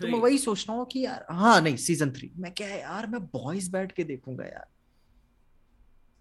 [0.00, 2.80] तो मैं वही सोच रहा हूँ कि यार हाँ नहीं सीज़न थ्री मैं क्या है
[2.80, 4.66] यार मैं बॉयज़ बैठ के देखूँगा यार।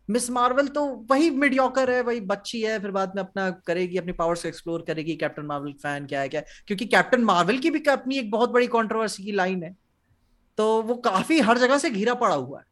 [0.10, 4.12] मिस मार्वल तो वही मीडियोकर है वही बच्ची है फिर बाद में अपना करेगी अपनी
[4.12, 7.84] पावर्स को एक्सप्लोर करेगी कैप्टन मार्वल फ़ैन क्या है क्या क्योंकि कैप्टन मार्वल की भी
[7.90, 9.76] अपनी एक बहुत बड़ी कंट्रोवर्सी की लाइन है।
[10.58, 12.66] तो वो काफ़ी हर जगह से घिरा पड़ा हुआ है।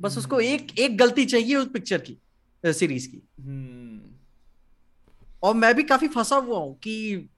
[0.00, 2.18] बस उसको हम्म। एक एक गलती चाहिए उस पिक्चर की
[2.64, 3.89] सीरीज़ की। हम्म।
[5.42, 6.94] और मैं भी काफ़ी फंसा हुआ हूँ कि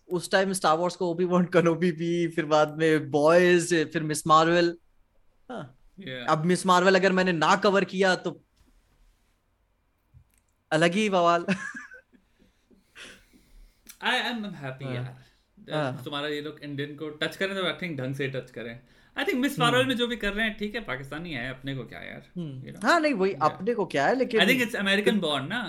[0.08, 4.26] उस टाइम स्टार वॉर्स को ओबी वॉन्ट कनोबी भी फिर बाद में बॉयज़ फिर मिस
[4.26, 4.76] मार्वल
[5.50, 5.62] हाँ
[5.98, 6.28] yeah.
[6.28, 8.40] अब मिस मार्वल अगर मैंने ना कवर किया तो
[10.70, 11.46] अलग ही बवाल
[14.02, 18.14] आई एम हैप्पी यार। तुम्हारा ये लोग इंडियन को टच करें तो आई थिंक ढंग
[18.14, 18.72] से टच करें
[19.16, 21.74] आई थिंक मिस मार्वल में जो भी कर रहे हैं ठीक है पाकिस्तानी है अपने
[21.76, 22.84] को क्या यार you हम्म। know?
[22.84, 23.42] हाँ नहीं वही yeah.
[23.44, 25.62] अपने को क्या है लेकिन I think it's American born ना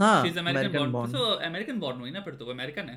[0.00, 2.96] हाँ अमेरिकन बॉर्न तो अमेरिकन बॉर्न हुई ना फिर तो वो अमेरिकन है।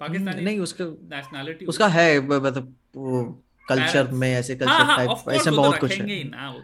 [0.00, 3.22] पाकिस्तानी नहीं उसका नेशनैलिटी उसका है मतलब वो
[3.68, 6.06] कल्चर में ऐसे कल्चर टाइप ऐसे बहुत कुछ है।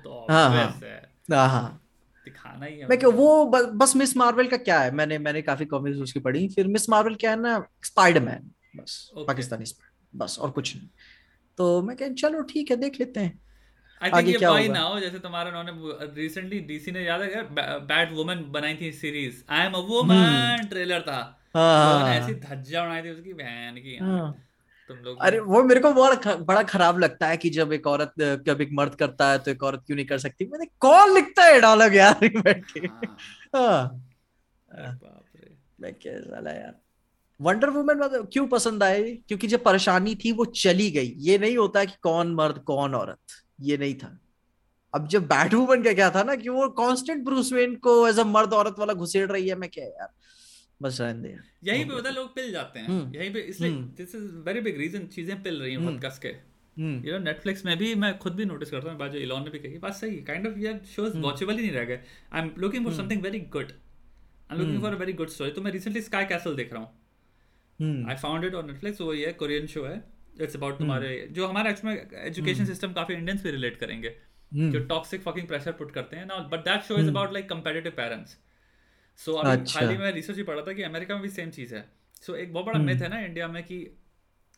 [0.04, 1.80] तो हाँ हाँ। हाँ।
[2.24, 4.90] दिखाना ही है मैं क्या वो बस मिस मार्वल का क्या है?
[4.90, 9.64] मैंने मैंने काफ़ी कॉमिक्स उसकी पढ़ी। फिर मिस मार्वल क्या है ना स्पाइडरमैन बस पाकिस्तानी
[10.16, 10.88] बस और कुछ नहीं।
[11.58, 13.38] तो मैं कह चलो ठीक है देख लेते हैं।
[14.02, 15.72] आई थिंक ये वाई नाउ जैसे तुम्हारा उन्होंने
[16.22, 17.42] रिसेंटली डीसी ने याद है
[17.86, 22.84] बैड वुमन बनाई थी series I am a woman trailer था। हाँ, हाँ, ऐसी धज्जा
[22.84, 24.44] बनाई थी उसकी बहन की हाँ।
[24.88, 28.12] तुम लोग अरे वो मेरे को बड़ा बड़ा खराब लगता है कि जब एक औरत
[28.20, 30.46] कब एक मर्द करता है तो एक औरत क्यों नहीं कर सकती?
[30.46, 32.14] मैंने कौन लिखता है डायलॉग यार?
[32.22, 32.80] बैठ के
[35.80, 36.74] क्या यार।
[37.40, 39.02] वंडर वुमेन मतलब क्यों पसंद आए?
[39.02, 43.18] क्योंकि जब परेशानी थी वो चली गई। ये नहीं होता कि कौन मर्द कौन औरत।
[43.58, 44.18] ये नहीं था।
[44.94, 48.18] अब जब बैट वुमन का क्या था ना कि वो कांस्टेंट ब्रूस वेन को एज
[48.18, 50.08] अ मर्द औरत वाला घुसेड़ रही है मैं क्या यार?
[50.82, 54.14] बस रहने दे। यही पे पता लोग पिल जाते हैं। हम्म। यही पे इसलिए this
[54.14, 56.28] is very big reason चीज़ें पिल रही हैं बहुत हम्म। कस के।
[56.76, 59.58] यू नो नेटफ्लिक्स में भी मैं खुद भी नोटिस करता हूँ बाजू इलॉन ने भी
[59.58, 62.00] कही बात सही काइंड ऑफ़ यार शोज़ वॉचेबल ही नहीं रह गए।
[62.32, 63.72] I am looking for something very good
[64.50, 66.82] I am looking for a very good story तो मैं रिसेंटली स्काई कैसल देख रहा
[66.82, 69.98] हूँ। I found it on Netflix वो ये कोरियन शो है।
[70.40, 70.80] It's about hmm.
[70.80, 74.72] तुम्हारे जो हमारा एक्चुअली एजुकेशन सिस्टम काफ़ी इंडियंस पे रिलेट करेंगे hmm.
[74.72, 77.92] जो टॉक्सिक फकिंग प्रेशर पुट करते हैं ना but that show is about like competitive
[77.96, 78.36] parents
[79.18, 81.50] so अभी अच्छा। हाल ही में रिसर्च ही पढ़ा था कि अमेरिका में भी सेम
[81.50, 81.88] चीज़ है
[82.22, 83.02] सो एक बहुत बड़ा मिथ hmm.
[83.02, 83.80] है ना इंडिया में कि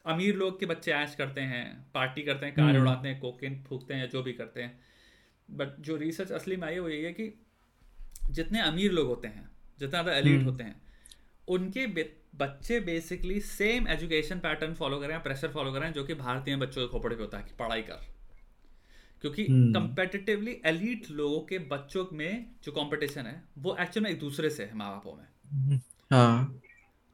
[0.05, 1.65] अमीर लोग के बच्चे ऐश करते हैं
[1.95, 4.79] पार्टी करते हैं कार उड़ाते हैं कोकेन फूकते हैं या जो भी करते हैं
[5.49, 7.33] बट जो रिसर्च असली में आई है वो यही है कि
[8.31, 9.49] जितने अमीर लोग होते हैं
[9.79, 10.81] जितना ज़्यादा एलिट होते हैं
[11.49, 11.87] उनके
[12.35, 16.89] बच्चे basically same education pattern follow करें प्रेशर फॉलो करें जो कि भारतीय बच्चों के
[16.89, 18.07] खोपड़े पे होता है कि पढ़ाई कर
[19.21, 20.67] क्योंकि कंपेटिटिवली hmm.
[20.67, 24.75] एलिट लोगों के बच्चों में जो कंपटीशन है वो एक्चुअल में एक दूसरे से है
[24.75, 25.81] माँ बापों में
[26.13, 26.61] हाँ.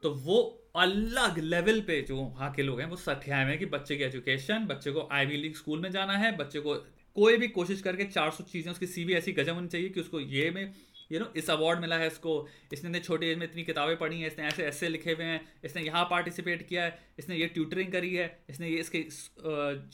[0.03, 3.95] तो वो अलग लेवल पे जो वहाँ के लोग हैं वो सठिया में कि बच्चे
[3.95, 6.75] की एजुकेशन बच्चे को आईवी लीग स्कूल में जाना है बच्चे को
[7.15, 10.51] कोई भी कोशिश करके 400 चीज़ें उसकी सीवी ऐसी गजब होनी चाहिए कि उसको ये
[10.51, 10.71] में
[11.11, 12.33] यू नो इस अवार्ड मिला है इसको।
[12.73, 15.41] इसने इतने छोटी एज में इतनी किताबें पढ़ी हैं इसने ऐसे ऐसे लिखे हुए हैं
[15.65, 18.99] इसने यहाँ पार्टिसिपेट किया है इसने ये ट्यूटरिंग करी है इसने ये इसके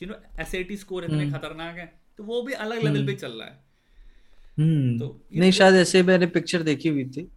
[0.01, 3.31] यू नो एस स्कोर इतने हम्म। खतरनाक है। तो वो भी अलग लेवल पे चल
[3.31, 3.61] रहा है।
[4.57, 7.29] हम्म। तो नहीं शायद ऐसे मैंने पिक्चर देखी हुई थी।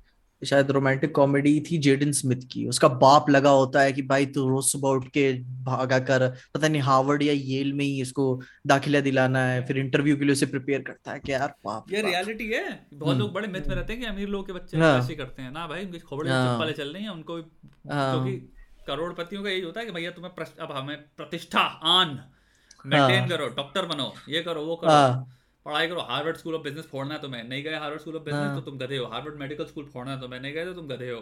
[0.42, 4.48] शायद रोमांटिक कॉमेडी थी जेडन स्मिथ की उसका बाप लगा होता है कि भाई तू
[4.48, 5.32] रोज सुबह उठ के
[5.64, 8.24] भागा कर पता नहीं हार्वर्ड या येल में ही इसको
[8.66, 12.02] दाखिला दिलाना है फिर इंटरव्यू के लिए उसे प्रिपेयर करता है कि यार बाप ये
[12.02, 14.78] रियलिटी है बहुत हम्म। लोग बड़े मिथ में रहते हैं कि अमीर लोग के बच्चे
[14.78, 18.36] हाँ। ऐसे करते हैं ना भाई उनकी खबरें हाँ। चल रही हैं उनको हाँ। क्योंकि
[18.86, 21.60] करोड़पतियों का यही होता है कि भैया तुम्हें अब हमें प्रतिष्ठा
[21.92, 22.18] आन
[22.86, 24.90] मेंटेन करो डॉक्टर बनो ये करो वो करो
[25.66, 28.54] पढ़ाई करो। हार्वर्ड स्कूल ऑफ़ बिज़नेस फोड़ना है तुम्हें। नहीं गए हार्वर्ड स्कूल ऑफ़ बिज़नेस
[28.54, 31.10] तो तुम गधे हो। हार्वर्ड मेडिकल स्कूल फोड़ना है तुम्हें। नहीं गए तो तुम गधे
[31.10, 31.20] हो।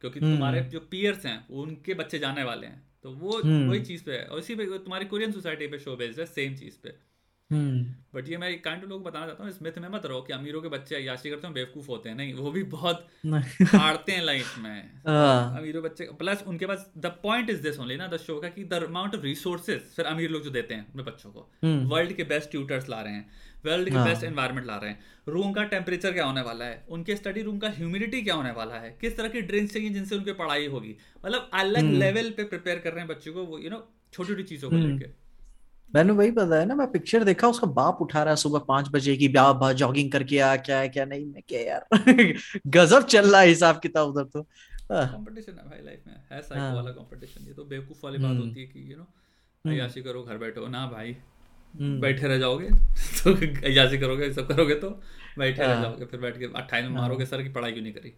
[0.00, 3.80] क्योंकि हम्म। तुम्हारे जो पियर्स हैं उनके बच्चे जाने वाले हैं। तो वो हम्म। वही
[3.80, 6.78] चीज़ पे है। और इसी पे तुम्हारी कोरियन सोसाइटी पे शो बेस्ड है सेम चीज़
[6.82, 7.11] पे।
[7.52, 10.20] But hmm. ये मैं एक काइंड लोग बताना चाहता हूँ इस मिथ में मत रहो
[10.22, 13.06] कि अमीरों के बच्चे अयाशी करते हैं बेवकूफ़ होते हैं। नहीं वो भी बहुत
[13.74, 17.96] हारते हैं लाइफ में। हाँ। अमीरों बच्चे प्लस उनके पास the point is this only
[17.96, 20.88] ना द शो का कि द अमाउंट ऑफ़ रिसोर्सेज फिर अमीर लोग जो देते हैं
[20.88, 21.48] अपने बच्चों को।
[21.94, 23.30] वर्ल्ड के बेस्ट ट्यूटर्स ला रहे हैं
[23.66, 26.84] वर्ल्ड के बेस्ट एनवायरमेंट ला रहे हैं। रूम का टेम्परेचर क्या होने वाला है?
[26.88, 28.96] उनके स्टडी रूम का ह्यूमिडिटी क्या होने वाला है?
[29.00, 30.96] किस तरह की ड्रिंक्स चाहिए जिनसे उनकी पढ़ाई होगी?
[31.24, 34.28] मतलब अलग लेवल हम्म। पे प्रिपेयर कर रहे हैं बच्चों को वो यू नो छोटी
[34.28, 34.98] छोटी चीज़ों को हम्म।
[35.94, 38.88] मैंने वही पता है ना मैं पिक्चर देखा उसका बाप उठा रहा है सुबह पाँच
[38.88, 41.86] बजे की ब्याह जॉगिंग करके आ क्या है क्या नहीं मैं क्या यार
[42.68, 44.46] गजब चल रहा है हिसाब किताब उधर तो
[44.92, 48.18] कंपटीशन हाँ। है भाई लाइफ में है साइको हाँ। वाला कंपटीशन ये तो बेवकूफ़ वाली
[48.18, 51.16] बात हम्म। होती है कि यू नो अयाशी करो घर बैठो ना भाई
[51.74, 52.70] हम्म। बैठे रह जाओगे
[53.24, 53.36] तो
[53.68, 54.90] इजाजी करोगे सब करोगे तो
[55.38, 57.82] बैठे रह हाँ। जाओगे फिर बैठ के अट्ठाईस में हाँ। मारोगे सर की पढ़ाई क्यों
[57.82, 58.10] नहीं करी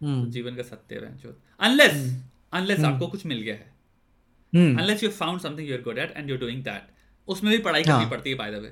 [0.00, 2.08] तो जीवन का सत्य है अनलेस
[2.52, 6.30] अनलेस आपको कुछ मिल गया है unless you found something you are good at and
[6.30, 6.90] you doing that
[7.32, 8.68] उसमें भी पढ़ाई करनी हाँ। पड़ती है बाय द वे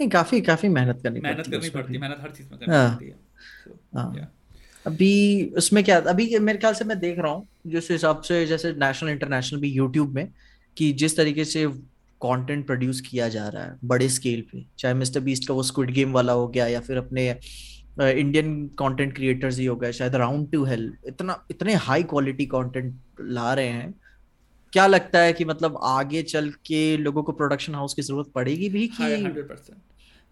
[0.00, 2.90] नहीं काफ़ी काफ़ी मेहनत करनी मेहनत करनी पड़ती है मेहनत हर चीज़ में करनी हाँ।
[2.90, 3.16] पड़ती है
[3.94, 4.32] हाँ।
[4.86, 8.72] अभी उसमें क्या अभी मेरे ख्याल से मैं देख रहा हूँ जिस हिसाब से जैसे
[8.78, 10.28] नेशनल इंटरनेशनल भी यूट्यूब में
[10.76, 11.66] कि जिस तरीके से
[12.20, 15.90] कंटेंट प्रोड्यूस किया जा रहा है बड़े स्केल पे चाहे मिस्टर बीस्ट का वो स्क्विड
[15.90, 17.28] गेम वाला हो गया या फिर अपने
[18.00, 22.94] इंडियन कंटेंट क्रिएटर्स ही हो गए शायद राउंड टू हेल इतना इतने हाई क्वालिटी कंटेंट
[23.20, 23.94] ला रहे हैं
[24.72, 28.68] क्या लगता है कि मतलब आगे चल के लोगों को प्रोडक्शन हाउस की ज़रूरत पड़ेगी
[28.68, 29.04] भी कि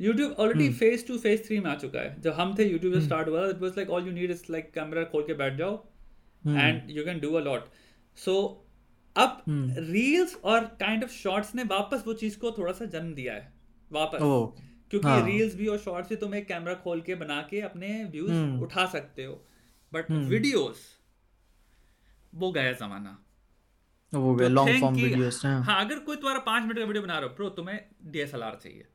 [0.05, 3.29] YouTube already phase two phase three में आ चुका है। जब हम थे YouTube स्टार्ट
[3.29, 3.37] hmm.
[3.37, 5.87] हुआ it was like all you need is like camera खोल के बैठ जाओ
[6.47, 7.65] and you can do a lot
[8.17, 8.65] so
[9.17, 9.43] अब
[9.79, 10.45] रील्स hmm.
[10.45, 13.53] और काइंड ऑफ़ शॉर्ट्स ने वापस वो चीज़ को थोड़ा सा जन्म दिया है।
[13.93, 15.27] वापस। Oh, क्योंकि हाँ.
[15.27, 18.63] रील्स भी और शॉर्ट्स भी तुम एक कैमरा खोल के बना के अपने व्यूज़ hmm.
[18.63, 19.35] उठा सकते हो।
[19.93, 20.77] बट वीडियोस
[22.35, 23.26] वो गया जमाना।
[24.19, 27.19] वो गया लॉन्ग फॉर्म वीडियोस हैं। हाँ अगर कोई तुम्हारा पाँच मिनट का वीडियो बना
[27.19, 28.87] रहे हो प्रो तुम्हें डीएसएलआर चाहिए।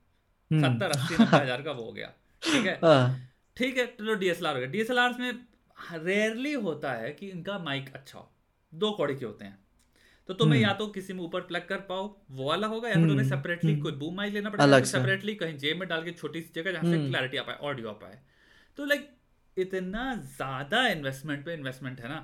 [0.52, 2.12] हम्म। सत्तर अस्सी नब्बे हज़ार का वो हो गया
[2.44, 2.80] ठीक है?
[2.84, 5.32] हाँ। ठीक है चलो डीएसएलआर हो गया। डीएसएलआर में
[5.96, 8.30] रेयरली होता है कि इनका माइक अच्छा हो।
[8.74, 9.58] दो कौड़ी के होते हैं।
[10.30, 12.96] तो तुम्हें हम्म। या तो किसी में ऊपर प्लग कर पाओ वो वाला होगा या
[12.96, 16.12] फिर तुम्हें सेपरेटली हम्म। कोई बूम माइक लेना पड़ेगा सेपरेटली कहीं जेब में डाल के
[16.12, 18.20] छोटी सी जगह जहाँ से क्लैरिटी आ पाए ऑडियो आ पाए।
[18.78, 19.10] तो लाइक
[19.58, 22.20] इतना ज़्यादा इन्वेस्टमेंट पे इन्वेस्टमेंट है ना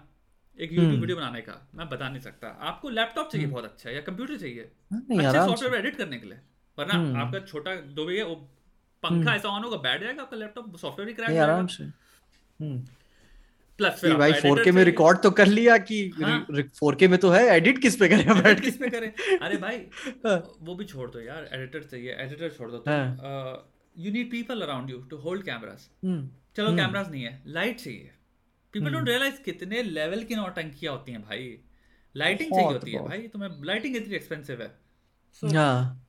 [0.58, 4.02] एक यूट्यूब वीडियो बनाने का मैं बता नहीं सकता। आपको लैपटॉप चाहिए बहुत अच्छा या
[4.02, 6.40] कंप्यूटर चाहिए। अच्छे सॉफ्टवेयर एडिट करने के लिए।
[6.78, 8.36] वरना हम्म। आपका छोटा दो भैया वो
[9.04, 11.84] पंखा हम्म। ऐसा ऑन होगा बैठ जाएगा आपका लैपटॉप सॉफ्टवेयर ही क्रैक आराम से।
[13.80, 16.46] प्लस फिर भाई 4K में रिकॉर्ड तो कर लिया कि हाँ?
[16.52, 19.12] 4K में तो है एडिट किस पे करें बैठ किस पे करें?
[19.38, 19.78] अरे भाई
[20.26, 22.84] हाँ। वो भी छोड़ दो यार एडिटर चाहिए एडिटर छोड़ दो।
[23.96, 28.12] You need people around you to hold cameras चलो कैमरास हम्म। नहीं है लाइट चाहिए।
[28.80, 31.58] पीपल डोंट रियलाइज़ कितने लेवल की नौटंकियाँ होती हैं भाई।
[32.16, 36.04] लाइटिंग चाहिए होती है भाई तुम्हें लाइटिंग इतनी एक्सपेंसिव है। हाँ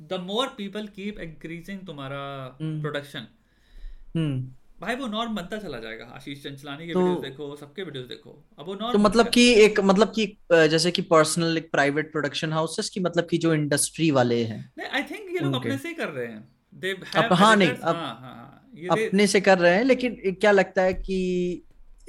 [0.00, 2.22] the more people keep increasing तुम्हारा
[2.62, 7.56] प्रोडक्शन हम्म। हम्म। भाई वो नॉर्म बनता चला जाएगा। आशीष चंचलानी के तो, वीडियोस देखो
[7.56, 11.58] सबके वीडियोस देखो। अब वो नॉर्म तो मतलब कि एक मतलब कि जैसे कि पर्सनल
[11.58, 15.38] एक प्राइवेट प्रोडक्शन हाउसेस की मतलब कि जो इंडस्ट्री वाले हैं। नहीं आई थिंक ये
[15.38, 18.68] लोग अपने से ही कर रहे हैं। दे हैव हाँ नहीं अब हाँ, हाँ, हाँ,
[18.90, 21.18] अपने से कर रहे हैं लेकिन क्या लगता है कि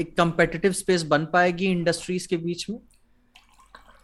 [0.04, 2.80] एक कंपेटिटिव स्पेस बन पाएगी इंडस्ट्रीज़ के बीच में?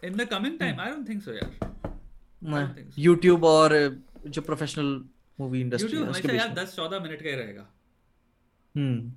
[0.04, 2.86] In the coming time I don't think so यार.
[3.00, 3.78] यूट्यूब और
[4.28, 4.94] जो प्रोफेशनल
[5.40, 7.68] मूवी इंडस्ट्री है उसके बीच दस चौदह मिनट का ही रहेगा।
[8.76, 9.12] हम्म।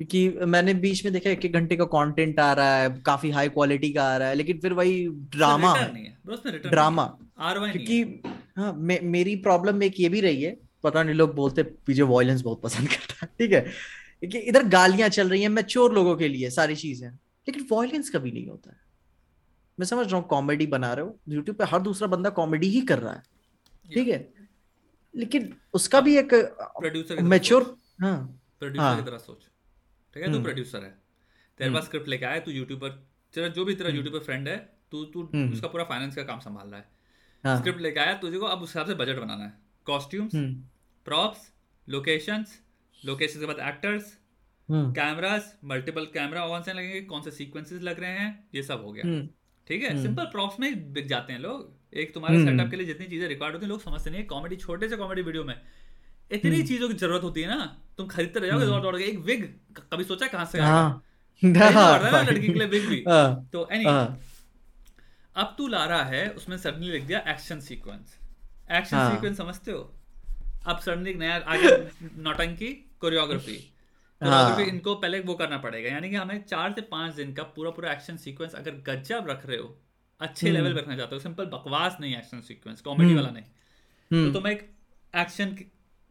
[0.00, 3.48] क्योंकि मैंने बीच में देखा एक एक घंटे का कंटेंट आ रहा है काफ़ी हाई
[3.48, 5.74] क्वालिटी का आ रहा है लेकिन फिर वही ड्रामा
[6.66, 7.06] ड्रामा
[7.38, 8.00] क्योंकि
[8.56, 12.42] हाँ मे, मेरी प्रॉब्लम एक ये भी रही है पता नहीं लोग बोलते पीछे वॉयलेंस
[12.42, 13.64] बहुत पसंद करता है ठीक है?
[14.26, 18.32] कि इधर गालियाँ चल रही हैं मैच्योर लोगों के लिए सारी चीज़ें। लेकिन वॉयलेंस कभी
[18.32, 18.80] नहीं होता है।
[19.80, 22.80] मैं समझ रहा हूँ कॉमेडी बना रहे हो। यूट्यूब पे हर दूसरा बंदा कॉमेडी ही
[22.80, 23.22] कर रहा है।
[23.94, 24.34] ठीक है?
[25.14, 28.16] लेकिन उसका भी एक प्रोड्यूसर मैच्योर हाँ
[28.58, 29.42] प्रोड्यूसर हाँ। की तरह सोच।
[30.14, 30.32] ठीक है?
[30.32, 30.98] तू प्रोड्यूसर हम्म। है।
[31.58, 32.90] तेरे पास स्क्रिप्ट लेके आया तू यूट्यूबर
[33.34, 34.56] तेरा जो भी तेरा यूट्यूबर हम्म। फ्रेंड है
[34.90, 38.14] तू तू हम्म। उसका पूरा फाइनेंस का काम संभाल रहा है। स्क्रिप्ट हाँ। लेके आया
[38.14, 39.52] तुझे को अब उस हिसाब से बजट बनाना है।
[39.86, 40.32] कॉस्ट्यूम्स
[41.06, 41.52] प्रॉप्स
[41.88, 42.60] लोकेशंस
[43.06, 44.16] लोकेशन के बाद एक्टर्स
[44.68, 48.92] कैमरास मल्टीपल कैमरा कौन से लगेंगे कौन से सीक्वेंसेस लग रहे हैं ये सब हो
[48.92, 49.26] गया।
[49.66, 49.90] ठीक है?
[50.02, 53.06] सिंपल हम्म। प्रॉप्स में बिक जाते हैं लोग। एक तुम्हारे सेटअप हम्म। के लिए जितनी
[53.06, 55.54] चीज़ें रिकॉर्ड होती है लोग समझते नहीं कॉमेडी छोटे से कॉमेडी वीडियो में।
[56.30, 59.04] इतनी हम्म। चीज़ों की ज़रूरत होती है ना तुम खरीदते रह जाओगे दौड़ दौड़ के।
[59.04, 59.44] एक विग
[59.92, 60.70] कभी सोचा कहाँ से आएगा?
[60.70, 61.02] हाँ।
[62.30, 64.20] लड़की के लिए विग भी। हाँ। तो एनी हाँ।
[65.36, 68.18] अब तू ला रहा है उसमें सडनली लिख दिया एक्शन सीक्वेंस
[68.72, 69.92] एक्शन सीक्वेंस समझते हो?
[70.66, 71.76] अब सडनली नया आगे
[72.22, 73.58] नौटंकी कोरियोग्राफी।
[74.20, 74.60] हाँ.
[74.62, 77.92] इनको पहले वो करना पड़ेगा यानी कि हमें चार से पाँच दिन का पूरा पूरा
[77.92, 79.76] एक्शन सीक्वेंस अगर गजब रख रहे हो
[80.20, 83.44] अच्छे लेवल हम्म। पे रखना चाहते हो सिंपल बकवास नहीं एक्शन सीक्वेंस कॉमेडी वाला नहीं।
[84.10, 84.62] हम्म। तो तुम्हें एक
[85.14, 85.54] एक्शन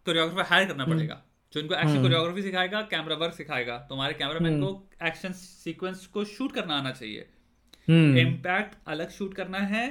[0.05, 1.21] कोरियोग्राफर हायर करना पड़ेगा
[1.53, 4.69] जो इनको एक्शन कोरियोग्राफी सिखाएगा कैमरा वर्क सिखाएगा तुम्हारे कैमरामैन को
[5.03, 7.27] एक्शन सीक्वेंस को शूट करना आना चाहिए।
[8.21, 9.85] इम्पैक्ट अलग शूट करना है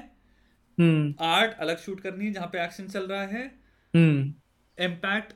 [1.24, 3.44] आर्ट अलग शूट करनी है जहाँ पे एक्शन चल रहा है।
[4.78, 5.32] इम्पैक्ट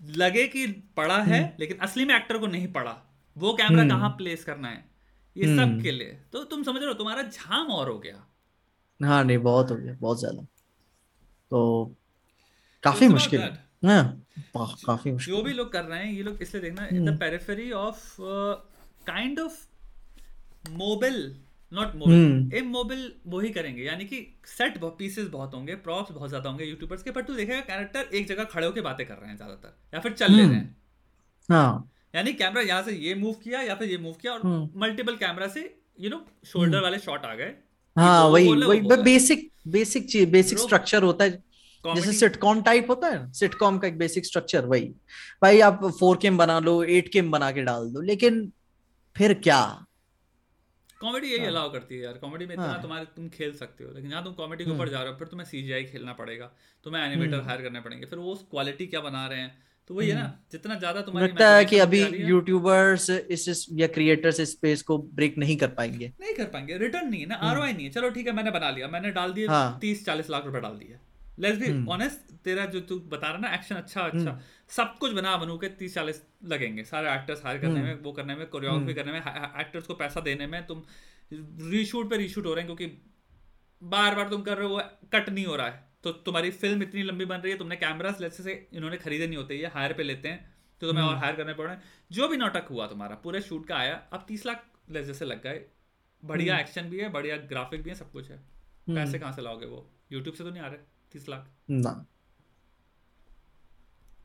[0.00, 2.96] लगे कि पड़ा है हम्म। लेकिन असली में एक्टर को नहीं पड़ा
[3.36, 4.84] वो कैमरा हम्म। कहाँ प्लेस करना है?
[5.36, 8.26] ये सब हम्म। के लिए। तो तुम समझ रहे हो तुम्हारा झाम और हो गया।
[9.00, 10.42] हाँ नहीं बहुत हो गया बहुत ज़्यादा।
[11.50, 11.94] तो
[12.82, 16.62] काफ़ी मुश्किल है। हाँ, काफ़ी मुश्किल जो भी लोग कर रहे हैं ये लोग इसलिए
[16.62, 18.16] देखना in the periphery of
[19.06, 19.66] kind of
[20.70, 21.36] mobile
[21.72, 24.16] not mobile um mobile वो ही करेंगे यानी कि
[24.48, 28.26] सेट पीसेस बहुत होंगे प्रॉप्स बहुत ज़्यादा होंगे यूट्यूबर्स के पर तू देखेगा कैरेक्टर एक
[28.28, 30.76] जगह खड़े होकर बातें कर रहे हैं ज़्यादातर या फिर चल ले रहे हैं।
[31.48, 35.16] हाँ। यानी कैमरा यहाँ से ये मूव किया या फिर ये मूव किया और मल्टीपल
[35.16, 35.62] कैमरा से
[36.00, 37.54] यू नो शोल्डर वाले शॉट आ गए।
[37.96, 41.42] हाँ वही वही बेसिक बेसिक चीज़ बेसिक स्ट्रक्चर होता है।
[41.84, 44.88] जैसे सिटकॉम टाइप होता है सिटकॉम का एक बेसिक स्ट्रक्चर वही।
[45.42, 48.50] भाई आप फोर केम बना लो एट केम बना के डाल दो लेकिन
[49.16, 49.60] फिर क्या?
[51.00, 53.84] कॉमेडी यही अलाउ हाँ। करती है यार। कॉमेडी में इतना हाँ। तुम्हारे तुम खेल सकते
[53.84, 56.12] हो। लेकिन यहाँ तुम कॉमेडी के ऊपर हम्म। जा रहे हो फिर तुम्हें सीजीआई खेलना
[56.12, 56.50] पड़ेगा।
[56.84, 59.58] तुम्हें एनिमेटर हायर करने पड़ेंगे। फिर वो क्वालिटी क्या बना रहे हैं?
[59.90, 63.86] तो वही है ना हम्म। जितना ज़्यादा तुम्हारी लगता है कि अभी यूट्यूबर्स इस या
[63.86, 67.34] क्रिएटर्स इस स्पेस को ब्रेक नहीं कर पाएँगे। नहीं कर पाएँगे। रिटर्न नहीं है ना
[67.34, 70.04] आरओआई हम्म। नहीं है। चलो ठीक है मैंने बना लिया। मैंने डाल दिया हाँ। तीस
[70.06, 70.98] चालीस लाख रुपए डाल दिया
[71.38, 75.36] लेट्स बी ऑनेस्ट तेरा जो तू बता रहा ना एक्शन अच्छा अच्छा। सब कुछ बना
[75.36, 79.12] बनू के तीस चालीस लगेंगे। सारे एक्टर्स हायर करने में वो करने में कोरियोग्राफी करने
[79.12, 80.82] में एक्टर्स को पैसा देने में तुम
[81.70, 82.86] रीशूट पे रीशूट हो रहे हैं क्योंकि
[83.82, 84.82] बार बार तुम कर रहे हो वो
[85.12, 88.14] कट नहीं हो रहा है। तो तुम्हारी फ़िल्म इतनी लंबी बन रही है तुमने कैमरा
[88.20, 91.26] लेट्स से इन्होंने खरीदे नहीं होते ये हायर पे लेते हैं तो तुम्हें और हायर
[91.26, 91.82] हम्म। करने पड़ रहे हैं।
[92.12, 95.64] जो भी नाटक हुआ तुम्हारा पूरे शूट का आया अब तीस लाख जैसे लग गए।
[96.22, 99.32] बढ़िया एक्शन हम्म। भी है बढ़िया ग्राफिक भी है सब कुछ है। हम्म। पैसे कहाँ
[99.32, 99.86] से लाओगे वो?
[100.12, 100.78] यूट्यूब से तो नहीं आ रहे
[101.12, 101.48] तीस लाख?
[101.70, 102.06] ना।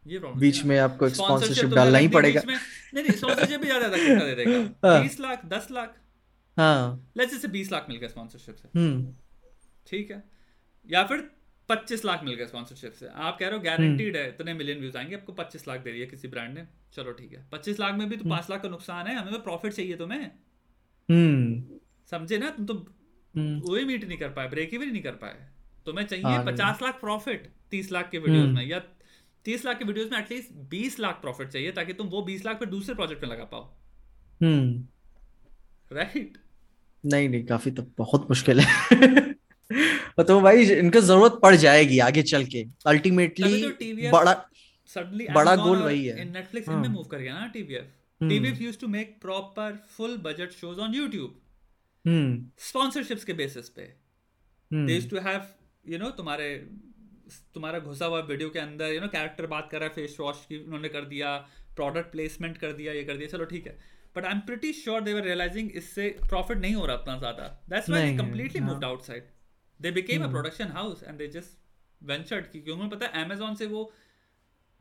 [0.06, 4.26] ये बीच में आपको स्पॉन्सरशिप तो डालना ही पड़ेगा। नहीं नहीं स्पॉन्सरशिप भी ज़्यादा कितना
[4.26, 4.58] दे देगा?
[4.88, 5.96] हाँ। तीस लाख दस लाख?
[6.58, 9.14] हाँ। लेट्स जैसे बीस लाख मिल गया स्पॉन्सरशिप से। हम्म।
[9.88, 10.24] ठीक है।
[10.90, 11.30] या फिर
[11.70, 14.98] पच्चीस लाख मिल गया स्पॉन्सरशिप से। आप कह रहे हो गारंटीड है इतने मिलियन व्यूज़
[14.98, 18.16] आएँगे आपको पच्चीस लाख दे किसी ब्रांड ने। चलो ठीक है। पच्चीस लाख में भी
[18.16, 20.32] तो हम्म। पाँच लाख का नुकसान है हमें तो प्रॉफिट चाहिए तुम्हें।
[21.10, 21.80] हम्म।
[22.12, 22.50] समझे ना?
[22.50, 22.74] तुम तो
[23.34, 25.48] वही मीट नहीं कर पाए ब्रेक इवन नहीं कर पाए।
[25.86, 28.80] तुम्हें चाहिए हाँ, पचास लाख प्रॉफिट तीस लाख के वीडियोस में या
[29.46, 32.60] तीस लाख के वीडियोस में एटलीस्ट बीस लाख प्रॉफिट चाहिए ताकि तुम वो बीस लाख
[32.60, 33.74] पे दूसरे प्रोजेक्ट में लगा पाओ।
[35.94, 36.38] राइट
[37.04, 39.34] नहीं नहीं काफ़ी तो बहुत मुश्किल है।
[40.20, 44.34] तो भाई इनको ज़रूरत पड़ जाएगी आगे चल के। अल्टीमेटली तो बड़ा
[44.88, 47.92] सडनली बड़ा गोल वही है। नेटफ्लिक्स इनमें मूव कर गया ना TVF
[48.22, 51.34] TVF used to make proper full budget shows on YouTube
[52.60, 53.82] sponsorships के बेसिस पे।
[54.74, 55.42] They used to have
[55.90, 56.70] you know तुम्हारे
[57.54, 60.46] तुम्हारा घुसा हुआ वीडियो के अंदर यू नो कैरेक्टर बात कर रहा है फेस वॉश
[60.50, 61.36] की उन्होंने कर दिया
[61.76, 63.78] प्रोडक्ट प्लेसमेंट कर दिया ये कर दिया चलो ठीक है।
[64.16, 67.48] But I am pretty sure they were realising इससे प्रॉफिट नहीं हो रहा इतना ज़्यादा।
[67.70, 69.24] That's why they completely moved outside
[69.80, 71.58] they became a production house and they just
[72.02, 73.82] ventured क्योंकि उन्हें पता है अमेजोन से वो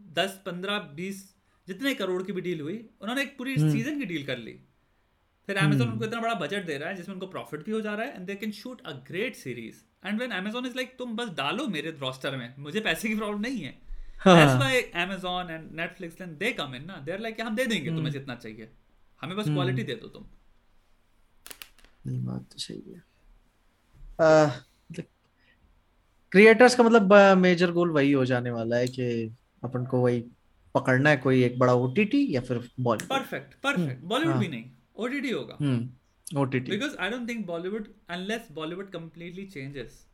[0.01, 1.25] 10 15 20
[1.69, 3.99] जितने करोड़ की भी डील हुई उन्होंने एक पूरी सीज़न hmm.
[3.99, 4.59] की डील कर ली।
[5.47, 7.95] फिर अमेजोन उनको इतना बड़ा बजट दे रहा है जिसमें उनको प्रॉफिट भी हो जा
[7.95, 11.17] रहा है and they can shoot a great series and when Amazon is like तुम
[11.17, 13.73] बस डालो मेरे रोस्टर में मुझे पैसे की प्रॉब्लम नहीं है.
[14.27, 16.97] Amazon and Netflix and they come in ना.
[16.97, 18.13] दे आर लाइक हम दे देंगे तुम्हें hmm.
[18.13, 18.71] जितना चाहिए।
[19.21, 20.27] हमें बस क्वालिटी हम्म। दे दो तुम.
[22.07, 23.03] नहीं बात तो सही है।
[26.33, 30.25] क्रिएटर्स का मतलब मेजर गोल वही हो जाने वाला है कि अपन को वही
[30.75, 34.65] पकड़ना है कोई एक बड़ा ओटीटी या फिर बॉलीवुड परफेक्ट परफेक्ट बॉलीवुड भी नहीं।
[34.97, 40.05] ओटीटी होगा। हम्म OTT because I don't think Bollywood unless Bollywood completely changes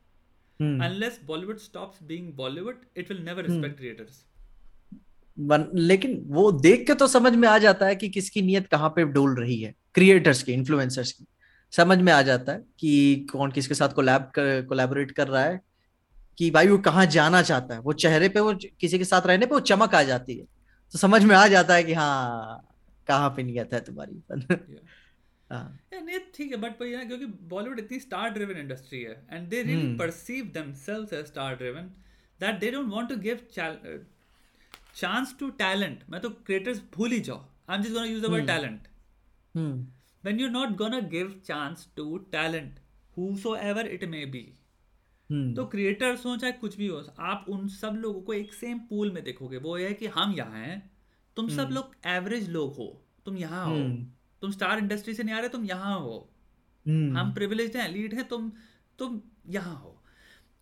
[0.60, 4.24] unless Bollywood stops being Bollywood it will never respect creators
[5.74, 9.04] लेकिन वो देख के तो समझ में आ जाता है कि किसकी नीयत कहाँ पे
[9.04, 11.24] डोल रही है क्रिएटर्स की इन्फ्लुएंसर्स की।
[11.72, 15.60] समझ में आ जाता है कि कौन किसके साथ कोलैब कर कोलैबोरेट कर रहा है
[16.38, 19.46] कि भाई वो कहाँ जाना चाहता है। वो चेहरे पे वो किसी के साथ रहने
[19.46, 20.44] पे वो चमक आ जाती है।
[20.92, 22.69] तो समझ में आ जाता है कि हाँ
[23.10, 24.22] कहाँ पे नियत है तुम्हारी
[25.50, 25.78] हाँ।
[26.34, 31.12] ठीक है बट क्योंकि बॉलीवुड इतनी स्टार ड्रिवन इंडस्ट्री है and they really perceive themselves
[31.12, 31.90] as star driven
[32.40, 33.46] that they don't want to give
[34.94, 38.30] chance to talent मैं तो क्रिएटर्स भूल ही जाओ। I am just gonna use the
[38.30, 38.88] word talent
[39.56, 42.78] when you not gonna give chance to talent
[43.16, 44.42] whosoever it may be
[45.56, 49.10] तो creators हो चाहे कुछ भी हो आप उन सब लोगों को एक सेम पूल
[49.12, 50.89] में देखोगे वो ये है कि हम यहाँ हैं
[51.40, 51.74] तुम सब hmm.
[51.74, 52.86] लोग एवरेज लोग हो।
[53.24, 53.96] तुम यहाँ हो। hmm.
[54.42, 56.16] तुम स्टार इंडस्ट्री से नहीं आ रहे तुम यहाँ हो।
[56.86, 57.16] hmm.
[57.16, 58.52] हम प्रिविलेज हैं लीड हैं तुम
[58.98, 60.02] तुम यहाँ हो।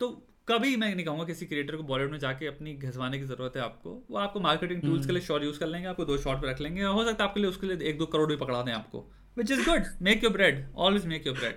[0.00, 0.08] तो
[0.48, 3.62] कभी मैं नहीं कहूँगा किसी क्रिएटर को बॉलीवुड में जाके अपनी घसवाने की ज़रूरत है
[3.62, 6.48] आपको। वो आपको मार्केटिंग टूल्स के लिए शॉर्ट यूज़ कर लेंगे आपको दो शॉर्ट पर
[6.48, 8.72] रख लेंगे हो सकता है आपके लिए उसके लिए एक दो करोड़ भी पकड़ा दें
[8.72, 9.04] आपको।
[9.36, 11.54] Which is good make your bread always make your bread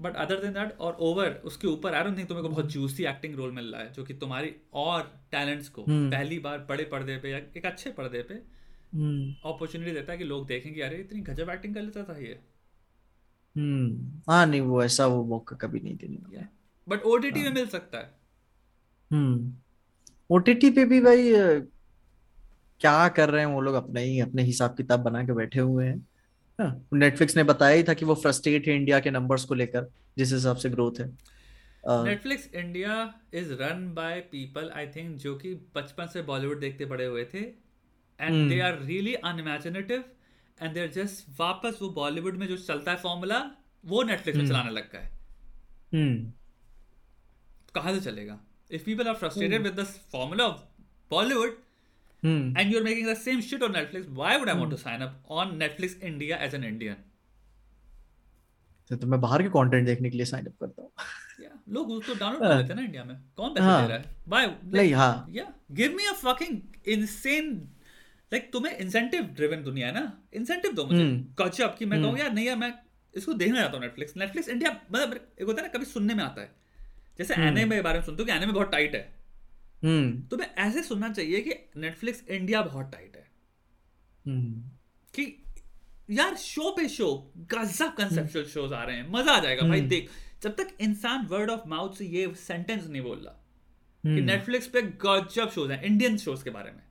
[0.00, 3.04] but other than that और ओवर उसके ऊपर आई डोंट थिंक तुम्हें को बहुत जूसी
[3.04, 5.90] एक्टिंग रोल मिल रहा है जो कि तुम्हारी और टैलेंट्स को hmm.
[5.90, 8.34] पहली बार बड़े पर्दे पे या एक अच्छे पर्दे पे
[9.48, 10.00] अपॉर्चुनिटी hmm.
[10.00, 12.40] देता है कि लोग देखें कि अरे इतनी गजब एक्टिंग कर लेता था ये।
[13.56, 16.44] हम्म। हाँ नहीं वो ऐसा वो मौका कभी नहीं देने
[16.88, 18.14] बट ओटीटी में हाँ। मिल सकता है।
[19.12, 19.54] हम्म।
[20.30, 21.32] ओटीटी पे भी भाई
[22.80, 25.86] क्या कर रहे हैं वो लोग अपने ही अपने हिसाब किताब बना के बैठे हुए
[25.86, 26.07] हैं।
[26.60, 29.90] नेटफ्लिक्स हाँ, ने बताया ही था कि वो फ्रस्ट्रेट है इंडिया के नंबर्स को लेकर
[30.18, 31.06] जिस हिसाब से ग्रोथ है।
[32.04, 32.94] Netflix India
[33.34, 37.38] is run by people I think जो कि बचपन से बॉलीवुड देखते बड़े हुए थे।
[38.18, 40.04] And they are really unimaginative
[40.62, 43.38] and there just वापस वो बॉलीवुड में जो चलता है फॉर्मूला
[43.84, 45.08] वो नेटफ्लिक्स में हम्म। चलाने लग गए।
[45.92, 46.32] हम्म।
[47.74, 48.38] कहाँ से चलेगा?
[48.70, 50.60] If people are frustrated with the formula of
[51.10, 51.56] Bollywood
[52.24, 55.04] hmm and you're making the same shit on Netflix, why would I want to sign
[55.06, 56.94] up on Netflix India as an Indian?
[58.90, 60.90] तो, तो मैं बाहर के content देखने के लिए sign up करता हूँ।
[61.40, 63.98] Yeah, लोग उसको डाउनलोड कर लेते हैं ना इंडिया में। कौन पैसे हाँ। दे रहा
[63.98, 64.04] है?
[64.28, 67.68] बाय नहीं हाँ। या give me a fucking insane
[68.32, 70.18] like तुम्हें इंसेंटिव ड्रिवन दुनिया है ना?
[70.34, 72.74] इंसेंटिव दो मुझे। हम्म। गजब कि मैं कहूँ यार नहीं यार मैं
[73.16, 76.24] इसको देखना चाहता हूँ नेटफ्लिक्स नेटफ्लिक्स इंडिया मतलब एक होता है ना कभी सुनने में
[76.24, 76.54] आता है।
[77.18, 79.17] जैसे। एने के बारे में सुनते हो कि एने में बहुत टाइट है।
[79.84, 83.26] हम्म। तो मैं ऐसे सुनना चाहिए कि नेटफ्लिक्स इंडिया बहुत टाइट है।
[84.26, 84.62] हम्म।
[85.14, 85.44] कि
[86.10, 89.88] यार शो पे शो गजब कंसेप्चुअल शोज़ आ रहे हैं मज़ा आ जाएगा भाई हम्म।
[89.88, 90.08] देख
[90.42, 94.66] जब तक इंसान वर्ड ऑफ़ माउथ से ये सेंटेंस नहीं बोल रहा कि हम्म, नेटफ्लिक्स
[94.66, 96.82] पे गजब शोज़ हैं इंडियन शोज़ के बारे में।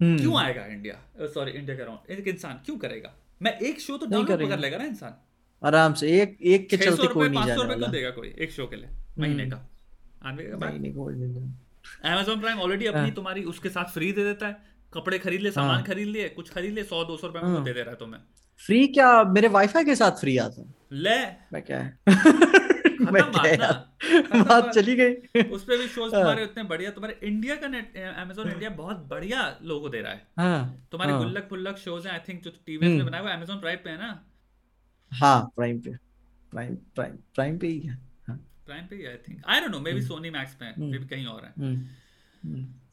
[0.00, 3.14] हम्म, क्यों आएगा इंडिया सॉरी इंडिया कह रहा हूँ एक इंसान क्यों करेगा?
[3.42, 5.14] मैं एक शो तो डाउनलोड कर लेगा ना इंसान।
[5.62, 7.92] आराम से एक एक के चलते कोई रुपए नहीं पाँच जाने सौ रुपए वाला। क्यों
[7.92, 8.88] देगा कोई एक शो के लिए
[9.18, 9.70] महीने का।
[10.22, 10.92] आने का नहीं
[11.32, 11.63] जाने।
[12.04, 15.50] अमेजोन प्राइम ऑलरेडी अपनी हाँ। तुम्हारी उसके साथ फ्री दे देता है कपड़े खरीद ले
[15.50, 17.80] सामान हाँ। खरीद लिए कुछ खरीद ले सौ दो सौ रुपए में हाँ। दे दे
[17.80, 18.20] रहा है तुम्हें
[18.60, 21.16] फ्री क्या मेरे वाईफाई के साथ फ्री आता है ले
[21.52, 21.98] मैं क्या है
[23.12, 23.70] मैं क्या
[24.44, 28.50] बात। चली गई उस पे भी शोज़। तुम्हारे उतने बढ़िया तुम्हारे इंडिया का नेट अमेजोन
[28.50, 32.42] इंडिया बहुत बढ़िया लोगो दे रहा है हाँ तुम्हारे। गुल्लक पुल्लक शोज़ हैं आई थिंक
[32.42, 34.10] जो टीवी में हम्म। बनाया हुआ अमेजोन प्राइम पे है ना
[35.12, 35.90] हाँ प्राइम पे
[36.52, 38.03] प्राइम प्राइम प्राइम पे है हाँ
[38.66, 41.44] प्राइम पे I think I don't know maybe Sony Max पे। मे बी कहीं और
[41.44, 41.52] है।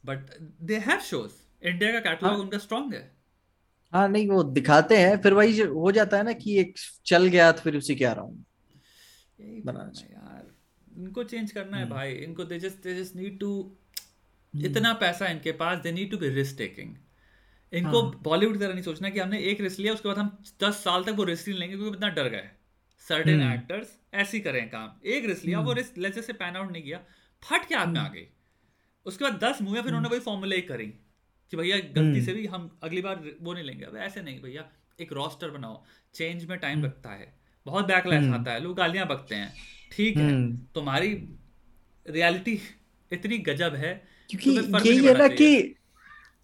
[0.05, 1.31] But they have shows
[1.67, 3.11] India का कैटलॉग हाँ। उनका स्ट्रांग है.
[3.93, 6.73] हाँ नहीं वो दिखाते हैं फिर वही हो जाता है ना कि एक
[7.05, 8.45] चल गया तो फिर उसी के आ रहा हूँ।
[9.39, 10.47] है यार।
[10.97, 13.77] इनको चेंज करना है हम्म। भाई। इनको they just they just need to
[14.53, 16.95] इतना पैसा इनके पास they need to be risk taking
[17.73, 20.43] इनको हाँ। बॉलीवुड की तरह नहीं सोचना कि हमने एक रिस्क लिया उसके बाद हम
[20.63, 22.49] दस साल तक वो रिस्क नहीं लेंगे क्योंकि इतना डर गए।
[23.07, 26.55] सर्टेन हम्म। एक्टर्स ऐसे ही करें काम। एक रिस्क लिया वो रिस्क लेसे से पैन
[26.55, 26.99] आउट नहीं किया
[27.43, 28.27] फट के हाथ में आ हम्म। गई।
[29.05, 30.85] उसके बाद दस मूवियाँ फिर उन्होंने वही फॉर्मूला ही करी
[31.53, 34.69] कि भैया गलती से भी हम अगली बार वो नहीं लेंगे। अब ऐसे नहीं भैया
[35.01, 37.33] एक रोस्टर बनाओ चेंज में टाइम लगता है।
[37.65, 39.53] बहुत बैकलैश हम्म। आता है लोग गालियाँ बकते हैं।
[39.91, 41.13] ठीक है हम्म। तुम्हारी
[42.05, 42.59] रियलिटी
[43.11, 43.93] इतनी गजब है
[44.29, 45.75] क्योंकि यही है ना कि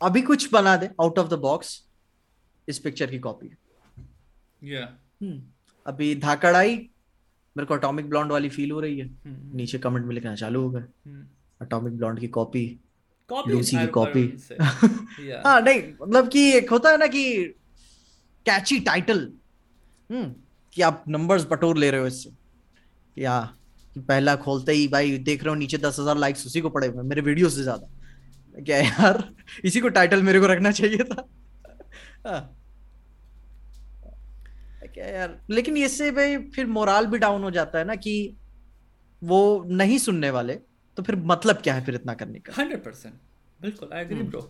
[0.01, 1.87] अभी कुछ बना दे आउट ऑफ़ द बॉक्स
[2.67, 3.49] इस पिक्चर की कॉपी
[4.63, 4.85] या
[5.88, 6.75] अभी धाकड़ आई
[7.56, 10.61] मेरे को अटोमिक ब्लॉन्ड वाली फील हो रही है। हम्म, नीचे कमेंट में लिखना चालू
[10.61, 10.83] हो गए
[11.61, 12.66] अटोमिक ब्लॉन्ड की कॉपी
[13.30, 14.22] लूसी की कॉपी
[15.45, 17.24] हाँ नहीं मतलब कि एक होता है ना कि
[18.45, 19.19] कैची टाइटल
[20.09, 20.33] हम्म
[20.75, 23.57] कि आप नंबर्स बटोर ले रहे हो इससे। हाँ
[23.93, 26.88] कि पहला खोलते ही भाई देख रहे हो नीचे दस हज़ार लाइक्स उसी को पड़े
[26.88, 29.24] हुए मेरे वीडियो से ज़्यादा। क्या यार
[29.66, 31.27] इसी को टाइटल मेरे को रखना चाहिए था।
[32.27, 32.40] हाँ।
[34.98, 35.38] क्या यार?
[35.50, 38.14] लेकिन इससे भाई फिर मोराल भी डाउन हो जाता है ना कि
[39.22, 39.40] वो
[39.72, 40.53] नहीं सुनने वाले
[40.98, 42.53] तो फिर मतलब क्या है फिर इतना करने का?
[42.58, 43.14] हंड्रेड परसेंट
[43.59, 44.30] बिल्कुल I agree hmm.
[44.30, 44.42] Bro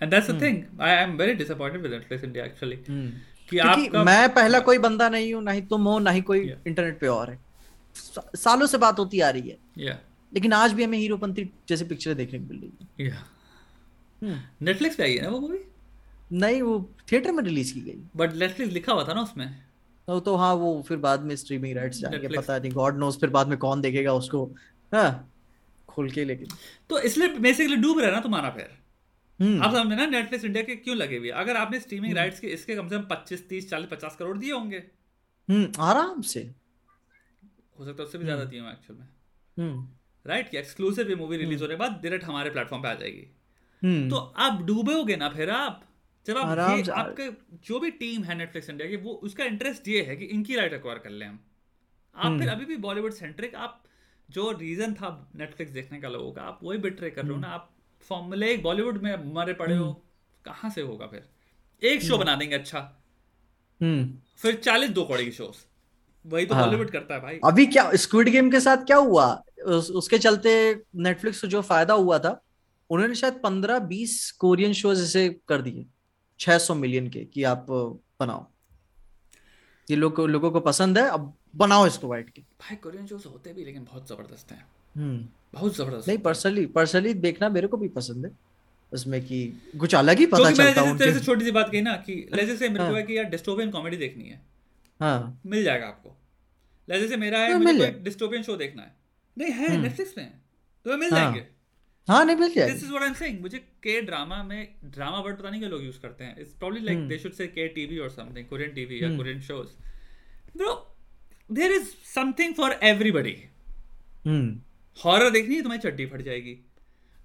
[0.00, 3.10] and that's the thing I am very disappointed with Netflix India actually hmm.
[3.50, 6.40] कि आपका मैं पहला कोई बंदा नहीं हूँ ना ही तुम हो ना ही कोई
[6.40, 6.66] Yeah.
[6.66, 7.38] इंटरनेट पे और है।
[8.36, 9.98] सालों से बात होती आ रही है। या
[10.32, 13.14] लेकिन आज भी हमें हीरोपंती जैसे पिक्चर देखने को मिल रही या
[14.22, 15.58] है नेटफ्लिक्स पे आई है ना वो मूवी
[16.32, 16.78] नहीं वो
[17.12, 19.46] थिएटर में रिलीज़ की गई। बट नेटफ्लिक्स लिखा हुआ था ना उसमें।
[20.10, 23.30] तो, तो हाँ वो फिर बाद में स्ट्रीमिंग राइट्स जाएँगे पता नहीं गॉड नोस फिर
[23.30, 24.54] बाद में कौन देखेगा उसको।
[24.92, 25.32] हाँ
[25.88, 26.48] खोल के लेकिन।
[26.88, 28.70] तो इसलिए बेसिकली डूब रहा है ना तुम्हारा फिर?
[29.40, 31.28] हम्म। आप समझे ना नेटफ्लिक्स इंडिया के क्यों लगे हुए?
[31.28, 34.52] अगर आपने स्ट्रीमिंग राइट्स के इसके कम से कम पच्चीस तीस चालीस पचास करोड़ दिए
[34.52, 34.82] होंगे।
[35.50, 36.54] हम्म आराम से।
[37.78, 39.08] हो सकता है उससे भी ज़्यादा दिए एक्चुअल में।
[39.56, 39.88] हम्म।
[40.26, 43.26] राइट कि एक्सक्लूसिव मूवी रिलीज़ होने के बाद डायरेक्ट हमारे प्लेटफॉर्म पे आ जाएगी।
[43.82, 45.84] हम्म। तो आप डूबोगे ना फिर आप?
[46.26, 47.28] जब आप ये आपके
[47.66, 50.72] जो भी टीम है नेटफ्लिक्स इंडिया की वो उसका इंटरेस्ट ये है कि इनकी राइट
[50.72, 51.38] एक्वायर कर लें हम।
[52.16, 53.82] आप फिर अभी भी बॉलीवुड सेंट्रिक आप
[54.28, 57.48] जो रीजन था नेटफ्लिक्स देखने का लोगों का आप वही बिट्रे कर रहे हो ना
[57.48, 57.70] आप
[58.08, 59.92] फॉर्मूले बॉलीवुड में मरे पड़े हो
[60.44, 61.28] कहाँ से होगा फिर?
[61.82, 62.78] एक शो बना देंगे अच्छा।
[63.80, 65.64] हम्म। फिर चालीस दो कौड़े की शोज़
[66.24, 69.44] वही तो हाँ। बॉलीवुड करता है भाई। अभी क्या स्क्विड गेम के साथ क्या हुआ?
[69.66, 72.40] उस, उसके चलते नेटफ्लिक्स को जो फ़ायदा हुआ था
[72.90, 75.86] उन्होंने शायद पंद्रह बीस कोरियन शोज़ ऐसे कर दिए।
[76.40, 77.66] छह सौ मिलियन के कि आप
[78.20, 78.46] बनाओ।
[79.90, 83.52] ये लोग लोगों को पसंद है अब बनाओ इसको वाइट के। भाई कोरियन शोज़ होते
[83.52, 87.88] भी लेकिन बहुत ज़बरदस्त हैं। हम्म। बहुत ज़बरदस्त नहीं पर्सनली पर्सनली देखना मेरे को भी
[87.88, 88.32] पसंद है।
[88.92, 91.92] उसमें कि कुछ अलग ही पता चलता जैसे तेरे से छोटी सी बात कही ना
[91.92, 94.42] कि जैसे से मेरे को हाँ। है कि यार डिस्टोपियन कॉमेडी देखनी है।
[95.00, 96.16] हाँ। मिल जाएगा आपको।
[96.88, 98.96] जैसे से मेरा है हाँ, मुझे कोई डिस्टोपियन शो देखना है।
[99.38, 100.32] नहीं है। नेटफ्लिक्स में।
[100.84, 101.59] तो मिल हाँ। जाएँगे।
[102.10, 105.18] हाँ नहीं मिल जाएगी। This is what I am saying मुझे के ड्रामा में ड्रामा
[105.18, 107.66] वर्ड पता नहीं क्या लोग यूज़ करते हैं। It's probably like they should say K
[107.74, 109.68] TV और समथिंग कोरियन टीवी या Korean shows
[110.56, 110.72] bro
[111.50, 113.36] there is something for everybody
[114.98, 116.58] horror देखनी है तुम्हारी चड्डी फट जाएगी।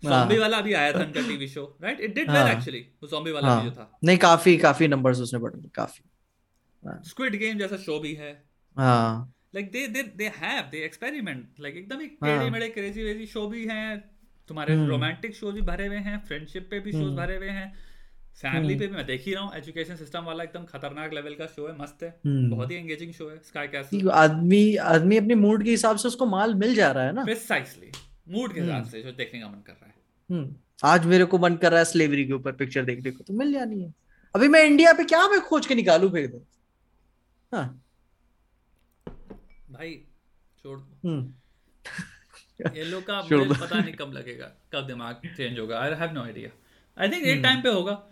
[0.04, 3.32] ज़ॉम्बी वाला अभी आया था उनका TV show right it did well actually वो ज़ॉम्बी
[3.32, 6.04] वाला हाँ, भी जो था। नहीं काफ़ी काफ़ी नंबर्स उसने बढ़े काफ़ी।
[7.10, 8.32] स्क्विड गेम जैसा शो भी है।
[8.78, 13.04] हाँ। Like they they they have they experiment like एकदम एक हाँ। टेढ़े मेढ़े क्रेजी
[13.04, 14.15] वेजी शो भी हैं।
[14.50, 17.74] तुम्हारे रोमांटिक शोज़ भी भरे हुए हैं फ्रेंडशिप पे भी शोज़ भरे हुए हैं
[18.38, 21.46] फैमिली पे भी मैं देख ही रहा हूँ एजुकेशन सिस्टम वाला एकदम खतरनाक लेवल का
[21.46, 25.64] शो है मस्त है बहुत ही एंगेजिंग शो है स्काई कैसल आदमी आदमी अपने मूड
[25.64, 27.24] के हिसाब से उसको माल मिल जा रहा है ना?
[27.24, 27.92] प्रिसाइसली
[28.30, 29.94] मूड के हिसाब से जो देखने का मन कर रहा है।
[30.30, 33.34] हम्म। आज मेरे को मन कर रहा है स्लेवरी के ऊपर पिक्चर देखने को तो
[33.34, 33.94] मिल जानी है।
[34.36, 36.42] अभी मैं इंडिया पे क्या मैं खोज के निकालू फिर दे
[37.52, 37.68] हाँ।
[39.72, 39.94] भाई
[40.64, 41.34] छोड़ दो। हम्म।
[42.60, 46.24] ये लोग का मुझे पता नहीं कब लगेगा कब दिमाग चेंज होगा। I have no
[46.24, 46.50] idea
[46.98, 47.38] I think hmm.
[47.38, 48.04] एक टाइम पे होगा।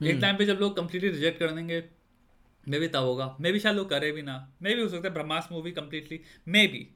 [0.00, 1.84] एक टाइम पे जब लोग कंप्लीटली रिजेक्ट कर देंगे
[2.68, 5.08] मे भी तब होगा। मे भी शायद लोग करे भी ना। मे भी हो सकता
[5.08, 6.20] है Brahma's movie completely
[6.66, 6.88] maybe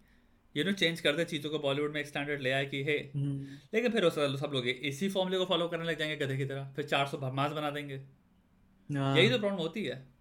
[0.56, 2.98] you know change कर दे चीज़ों को बॉलीवुड में एक स्टैंडर्ड ले आए कि हे
[3.14, 6.26] हम्म। लेकिन फिर हो सकता है सब लोग इसी फॉर्मूले को फॉलो करने लग जाएँगे
[6.26, 7.96] गधे की तरह। फिर चार सौ ब्रह्मास बना देंगे।
[8.90, 10.17] हाँ, यही तो प्रॉब्लम होती है।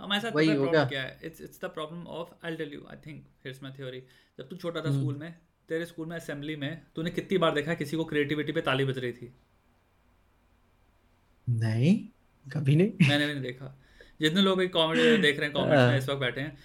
[0.00, 1.20] हमारे साथ वही होगा। प्रॉब्लम क्या है?
[1.24, 4.00] It's it's the problem of I tell you I think here's my theory
[4.38, 5.34] जब तू छोटा था हम्म। स्कूल में
[5.68, 8.98] तेरे स्कूल में असेंबली में तूने कितनी बार देखा किसी को क्रिएटिविटी पे ताली बज
[8.98, 9.34] रही थी?
[11.48, 12.08] नहीं
[12.52, 13.78] कभी नहीं। मैंने भी नहीं देखा।
[14.20, 16.56] जितने लोग कॉमेडी देख रहे हैं कॉमेडी में इस वक्त बैठे हैं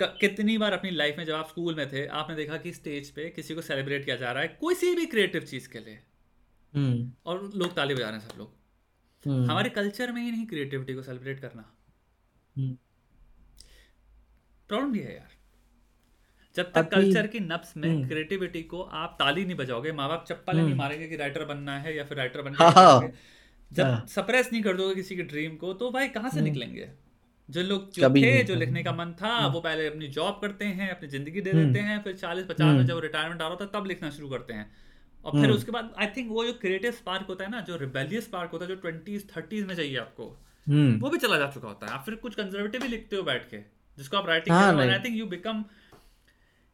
[0.00, 3.30] कितनी बार अपनी लाइफ में जब आप स्कूल में थे आपने देखा कि स्टेज पे
[3.30, 5.98] किसी को सेलिब्रेट किया जा रहा है किसी भी क्रिएटिव चीज़ के लिए?
[6.74, 8.54] हम्म। और लोग ताली बजा रहे हैं सब लोग।
[9.26, 11.75] हम्म, हमारे कल्चर में ही नहीं क्रिएटिविटी को सेलिब्रेट करना।
[14.70, 15.34] प्रॉब्लम ये है यार।
[16.56, 20.24] जब तक कल्चर की नब्स में हम्म। क्रिएटिविटी को आप ताली नहीं बजाओगे माँ बाप
[20.28, 23.12] चप्पल नहीं मारेंगे कि राइटर बनना है या फिर राइटर बनना हाँ, हाँ। है
[23.72, 26.88] जब हाँ। सप्रेस नहीं कर दोगे किसी के ड्रीम को तो भाई कहाँ से निकलेंगे?
[27.50, 30.90] जो लोग जो थे जो लिखने का मन था वो पहले अपनी जॉब करते हैं
[30.90, 33.64] अपनी ज़िंदगी दे हम्म। देते हैं फिर चालीस पचास में जब रिटायरमेंट आ रहा होता
[33.64, 34.76] है तब लिखना शुरू करते हैं।
[35.24, 38.24] और फिर उसके बाद आई थिंक वो जो क्रिएटिव स्पार्क होता है ना जो रिबेलियस
[38.24, 41.68] स्पार्क होता है जो ट्वेंटीज थर्टीज में चाहिए आपको हम्म वो भी चला जा चुका
[41.68, 43.58] होता है। आप फिर कुछ कंजर्वेटिव भी लिखते हो बैठ के
[43.98, 45.64] जिसको आप राइटिंग हाँ, I think you become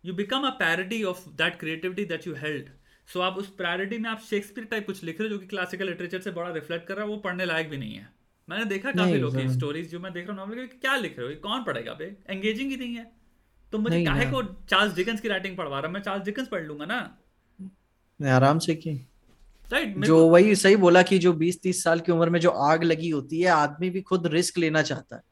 [0.04, 2.70] you become a parody of that creativity that you held
[3.08, 5.86] so आप उस पैरोडी में आप शेक्सपियर टाइप कुछ लिख रहे हो जो कि क्लासिकल
[5.86, 8.08] लिटरेचर से बड़ा रिफ्लेक्ट कर रहा है वो पढ़ने लायक भी नहीं है।
[8.48, 11.28] मैंने देखा काफ़ी लोग की स्टोरीज जो मैं देख रहा हूँ नॉर्मली क्या लिख रहे
[11.28, 11.40] हो?
[11.42, 12.16] कौन पढ़ेगा बे?
[12.30, 13.12] एंगेजिंग ही नहीं है।
[13.72, 16.84] तो मुझे काहे को चार्ल्स डिकन्स की राइटिंग पढ़वा रहा मैं चार्ल्स डिकन्स पढ़ लूँगा
[16.84, 16.98] ना।
[18.20, 19.11] आराम से की।
[19.73, 23.09] राइट जो वही सही बोला कि जो 20-30 साल की उम्र में जो आग लगी
[23.09, 25.23] होती है आदमी भी खुद रिस्क लेना चाहता है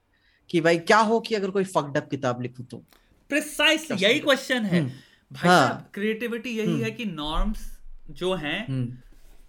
[0.51, 2.85] कि भाई क्या हो कि अगर कोई फक्ड अप किताब लिखूं तो?
[3.28, 4.85] प्रिसाइसली यही क्वेश्चन है।
[5.33, 7.78] भाई हाँ। क्रिएटिविटी यही है कि नॉर्म्स
[8.10, 8.97] जो हैं हम्म।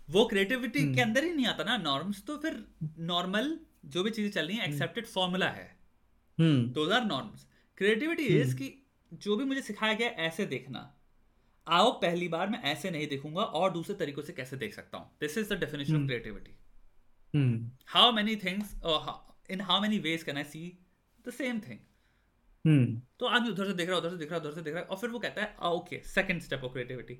[0.10, 2.66] वो क्रिएटिविटी के अंदर ही नहीं आता ना। नॉर्म्स तो फिर
[3.00, 5.78] नॉर्मल जो भी चीज़ें चल रही हैं एक्सेप्टेड फॉर्मूला है।
[6.40, 7.48] हम्म। Those are norms
[7.78, 11.01] creativity is कि जो भी मुझे सिखाया गया ऐसे देखना।
[11.68, 15.12] आओ पहली बार मैं ऐसे नहीं देखूँगा और दूसरे तरीकों से कैसे देख सकता हूँ।
[15.22, 16.52] This is the definition of creativity
[17.88, 18.76] how many things
[19.52, 20.78] in how many ways can I see
[21.28, 21.80] the same thing
[23.20, 24.74] तो आदमी उधर से देख रहा है उधर से देख रहा है उधर से देख
[24.74, 27.18] रहा है और फिर वो कहता है okay second step of creativity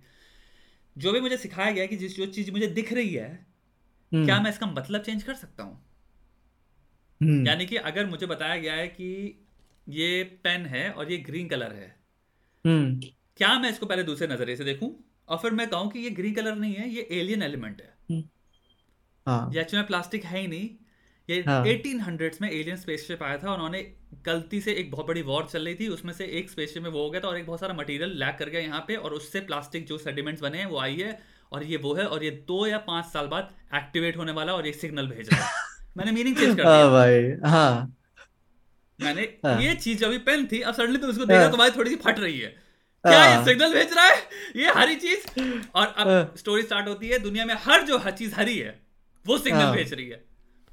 [0.96, 3.30] जो भी मुझे सिखाया गया कि जिस जो चीज़ मुझे दिख रही है
[4.12, 5.76] हम्म, क्या मैं इसका मतलब चेंज कर सकता हूँ?
[7.22, 9.10] हम्म, यानी कि अगर मुझे बताया गया है कि
[9.90, 11.88] ये पेन है और ये ग्रीन कलर है
[12.66, 14.90] हम्म क्या मैं इसको पहले दूसरे नज़रिए से देखूँ?
[15.30, 18.24] और फिर मैं कहूँ कि ये ग्रीन कलर नहीं है ये एलियन एलिमेंट है।
[19.26, 20.70] हाँ। ये एक्चुअली प्लास्टिक है ही नहीं।
[21.30, 23.82] ये हाँ। 1800s में एलियन स्पेसशिप आया था उन्होंने
[24.26, 27.04] गलती से एक बहुत बड़ी वॉर चल रही थी। उसमें से एक स्पेसशिप में वो
[27.04, 29.40] हो गया था और एक बहुत सारा मटेरियल लैक कर गया यहाँ पे और उससे
[29.42, 31.20] प्लास्टिक जो सेडिमेंट्स बने हैं वो आई है
[31.52, 34.68] और ये वो है और ये दो या पाँच साल बाद एक्टिवेट होने वाला और
[34.68, 37.98] ये सिग्नल भेज रहा है। मैंने मीनिंग चेंज कर हाँ दिया। भाई हाँ।
[39.00, 41.90] मैंने हाँ। ये चीज़ अभी पेन थी अब सडनली तुम इसको देखा हाँ। तुम्हारी थोड़ी
[41.90, 42.56] सी फट रही है।
[43.06, 44.18] क्या ये हाँ। सिग्नल भेज रहा है?
[44.56, 45.24] ये हरी चीज़?
[45.76, 48.80] और अब हाँ। स्टोरी स्टार्ट होती है दुनिया में हर जो हर चीज़ हरी है
[49.26, 50.24] वो सिग्नल हाँ। भेज रही है।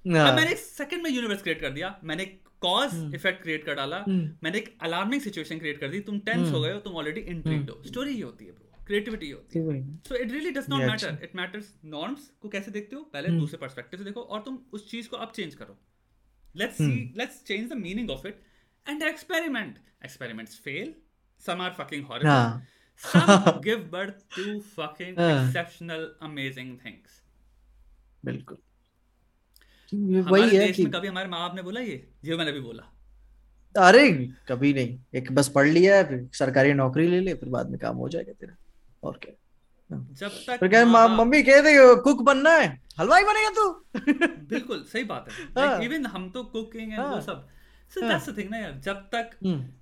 [0.07, 2.25] हाँ, अब मैंने एक सेकंड में यूनिवर्स क्रिएट कर दिया। मैंने
[2.61, 6.51] कॉज इफ़ेक्ट क्रिएट कर डाला। हम्म। मैंने एक अलार्मिंग सिचुएशन क्रिएट कर दी। तुम टेंस
[6.53, 9.83] हो गए हो तुम ऑलरेडी इंट्रीग्ड हो। स्टोरी ही होती है ब्रो क्रिएटिविटी होती है।
[9.99, 13.03] So it really does not matter it matters norms को कैसे देखते हो?
[13.03, 15.79] पहले हम्म। दूसरे पर्सपेक्टिव से देखो और तुम उस चीज़ को अब चेंज करो।
[16.57, 18.41] Let's see let's change the meaning of it
[18.87, 20.95] and experiment experiments fail
[21.47, 22.67] some are fucking horrible हाँ
[23.15, 24.45] some give birth to
[24.79, 27.23] fucking हाँ। exceptional amazing things.
[28.25, 28.57] बिल्कुल।
[30.33, 32.09] वही है कि कभी हमारे माँ बाप ने बोला ये?
[32.25, 32.93] ये मैंने भी बोला।
[33.89, 37.79] अरे कभी नहीं। एक बस पढ़ लिया फिर सरकारी नौकरी ले ले फिर बाद में
[37.79, 38.57] काम हो जाएगा तेरा।
[39.03, 39.35] और क्या?
[39.93, 43.87] जब तक क्या मम्मी कह रही कुक बनना है। हलवाई बनेगा तू।
[44.47, 47.49] बिल्कुल सही बात है। हाँ। इवन हम तो कुकिंग एंड वो हाँ। सब।
[47.95, 49.31] सो हाँ। दैट्स द थिंग ना यार जब तक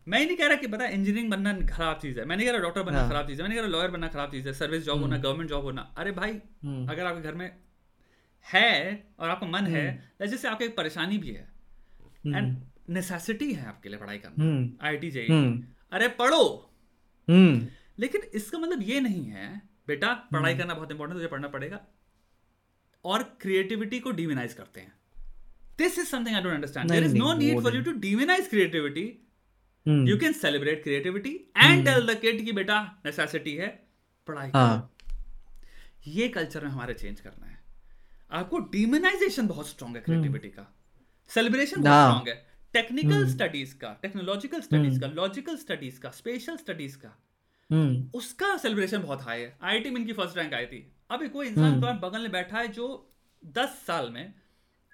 [0.08, 2.52] मैं ही नहीं कह रहा कि पता इंजीनियरिंग बनना खराब चीज़ है। मैं नहीं कह
[2.52, 4.46] रहा डॉक्टर बनना हाँ। खराब चीज़ है। मैं नहीं कह रहा लॉयर बनना खराब चीज़
[4.48, 6.32] है। सर्विस जॉब होना गवर्नमेंट जॉब होना। अरे भाई
[6.64, 7.56] हम्म, अगर आपके घर में
[8.44, 11.48] है और आपका मन है। जैसे आपको एक परेशानी भी है।
[12.26, 12.56] एंड
[12.88, 16.70] नेसेसिटी है आपके लिए पढ़ाई करना। आईटी चाहिए। हम्म, अरे पढ़ो।
[17.98, 21.80] लेकिन इसका मतलब ये नहीं है बेटा पढ़ाई करना बहुत इंपॉर्टेंट तुझे पढ़ना पड़ेगा।
[23.04, 24.92] और क्रिएटिविटी को डिमिनाइज करते हैं।
[25.78, 29.04] This is something I don't understand there is no need for you to divinize creativity
[29.86, 33.68] you can celebrate creativity and tell the kid कि बेटा नेसेसिटी है
[34.28, 34.92] पढ़ाई करो। हाँ।
[36.06, 37.58] ये कल्चर में हमारे चेंज करना है।
[38.30, 40.66] आपको डिमोनाइजेशन बहुत स्ट्रांग है क्रिएटिविटी का।
[41.30, 46.56] सेलिब्रेशन बहुत हाँ। स्ट्रांग है टेक्निकल स्टडीज़ का टेक्नोलॉजिकल स्टडीज़ का लॉजिकल स्टडीज़ का स्पेशल
[46.56, 47.16] स्टडीज़ का।
[48.14, 50.80] उसका सेलिब्रेशन बहुत हाई है। आईआईटी में इनकी फ़र्स्ट रैंक आई थी।
[51.10, 52.88] अभी कोई इंसान बगल में बैठा है जो
[53.42, 54.34] दस साल में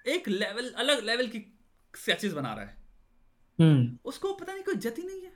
[0.08, 1.58] एक लेवल अलग लेवल की
[1.97, 2.76] स्केचेस बना रहा है।
[3.60, 5.32] हम्म, उसको पता नहीं कोई इज़्ज़त ही नहीं है।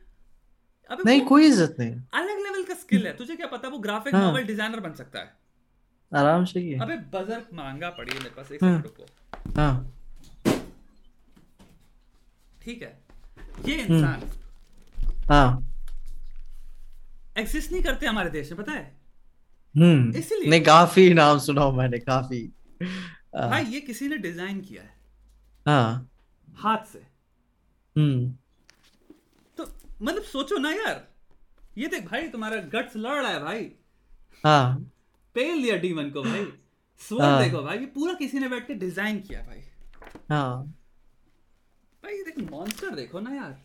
[0.90, 4.14] अबे नहीं कोई इज़्ज़त नहीं। अलग लेवल का स्किल है। तुझे क्या पता वो ग्राफिक
[4.14, 5.36] हाँ। नॉवल डिज़ाइनर बन सकता है।
[6.14, 9.06] आराम से ही अबे बजर महँगा पड़ी है मेरे पास एक हाँ। सेकंड रुको।
[9.60, 9.92] हाँ।
[12.62, 13.02] ठीक है।
[13.64, 14.30] ये इंसान
[15.28, 15.72] हाँ।
[17.38, 18.96] एग्जिस्ट नहीं करते हमारे देश में पता है?
[19.76, 24.82] हम्म। इसीलिए- नहीं काफ़ी नाम सुना मैंने काफ़ी। हाँ भाई ये किसी ने डिज़ाइन किया
[24.82, 24.94] है।
[25.66, 26.10] हाँ।
[26.56, 26.98] हाथ से।
[27.96, 28.36] हम्म।
[29.58, 29.66] तो
[30.02, 31.06] मतलब सोचो ना यार
[31.78, 33.70] ये देख भाई तुम्हारा गट्स लड़ रहा है भाई।
[34.44, 34.92] हाँ।
[35.34, 36.46] पेल दिया डीमन को भाई।
[37.20, 39.62] हाँ। देखो भाई ये पूरा किसी ने बैठ के डिज़ाइन किया भाई।
[40.30, 40.64] हाँ।
[42.02, 43.60] भाई देख मॉन्स्टर देखो ना यार।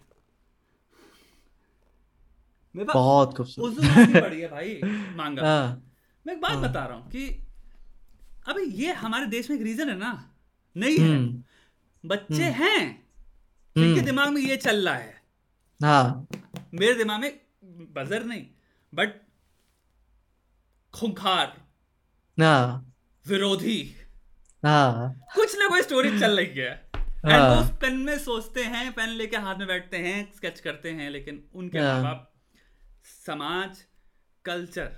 [2.76, 4.82] मेरे बहुत खूबसूरत। उजुमाकी पड़ी है भाई
[5.16, 5.84] मांगा। हाँ।
[6.28, 7.44] मैं एक बात बता रहा हूँ कि
[8.48, 10.36] अभी ये हमारे देश में एक रीजन है ना।
[10.78, 11.44] नहीं है। हम्म।
[12.06, 13.10] बच्चे हैं।
[13.78, 15.22] जिनके दिमाग में ये चल रहा है।
[15.84, 16.28] हाँ।
[16.74, 17.40] मेरे दिमाग में
[17.94, 18.48] बजर नहीं
[18.94, 19.10] बट
[20.94, 21.68] खुंखार।
[22.42, 22.96] हाँ।
[23.28, 23.96] विरोधी।
[24.66, 29.38] हाँ। कुछ ना कोई स्टोरी चल रही है। हाँ। पेन में सोचते हैं पेन लेके
[29.38, 32.34] हाथ में बैठते हैं स्केच करते हैं लेकिन उनके हाँ। माँ बाप
[33.26, 33.84] समाज
[34.46, 34.96] कल्चर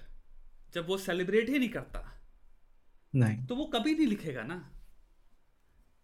[0.74, 2.13] जब वो सेलिब्रेट ही नहीं करता।
[3.14, 4.70] नहीं। तो वो कभी नहीं लिखेगा ना?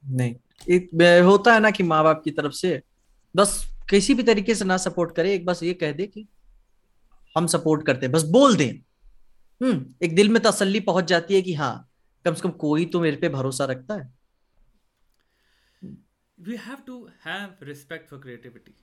[0.03, 0.35] नहीं।
[0.69, 0.89] एक
[1.25, 2.81] होता है ना कि माँ बाप की तरफ़ से
[3.35, 6.27] बस किसी भी तरीके से ना सपोर्ट करे एक बस ये कह दे कि
[7.35, 8.71] हम सपोर्ट करते हैं बस बोल दें।
[9.61, 11.89] हम्म एक दिल में तसल्ली पहुँच जाती है कि हाँ
[12.25, 14.13] कम से कम कोई तो मेरे पे भरोसा रखता है।
[16.37, 18.75] We have to have respect for creativity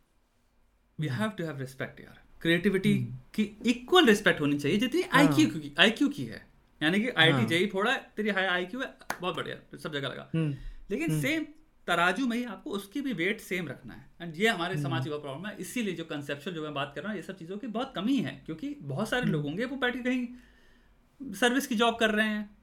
[0.98, 2.94] we have to have respect यार। क्रिएटिविटी
[3.34, 6.44] की इक्वल रिस्पेक्ट होनी चाहिए जितनी आईक्यू की आईक्यू की है।
[6.82, 10.30] यानी कि आईआईटी हाँ। जेई थोड़ा तेरी हाई आईक्यू है बहुत बढ़िया सब जगह लगा।
[10.34, 10.54] हम्म
[10.90, 11.44] लेकिन सेम
[11.86, 15.10] तराजू में ही आपको उसकी भी वेट सेम रखना है। एंड ये हमारे समाज की
[15.10, 17.66] प्रॉब्लम है इसीलिए जो कंसेप्चुअल जो मैं बात कर रहा हूँ ये सब चीज़ों की
[17.66, 21.96] बहुत कमी है क्योंकि बहुत सारे लोग होंगे वो बैठ के कहीं सर्विस की जॉब
[21.96, 22.56] कर रहे हैं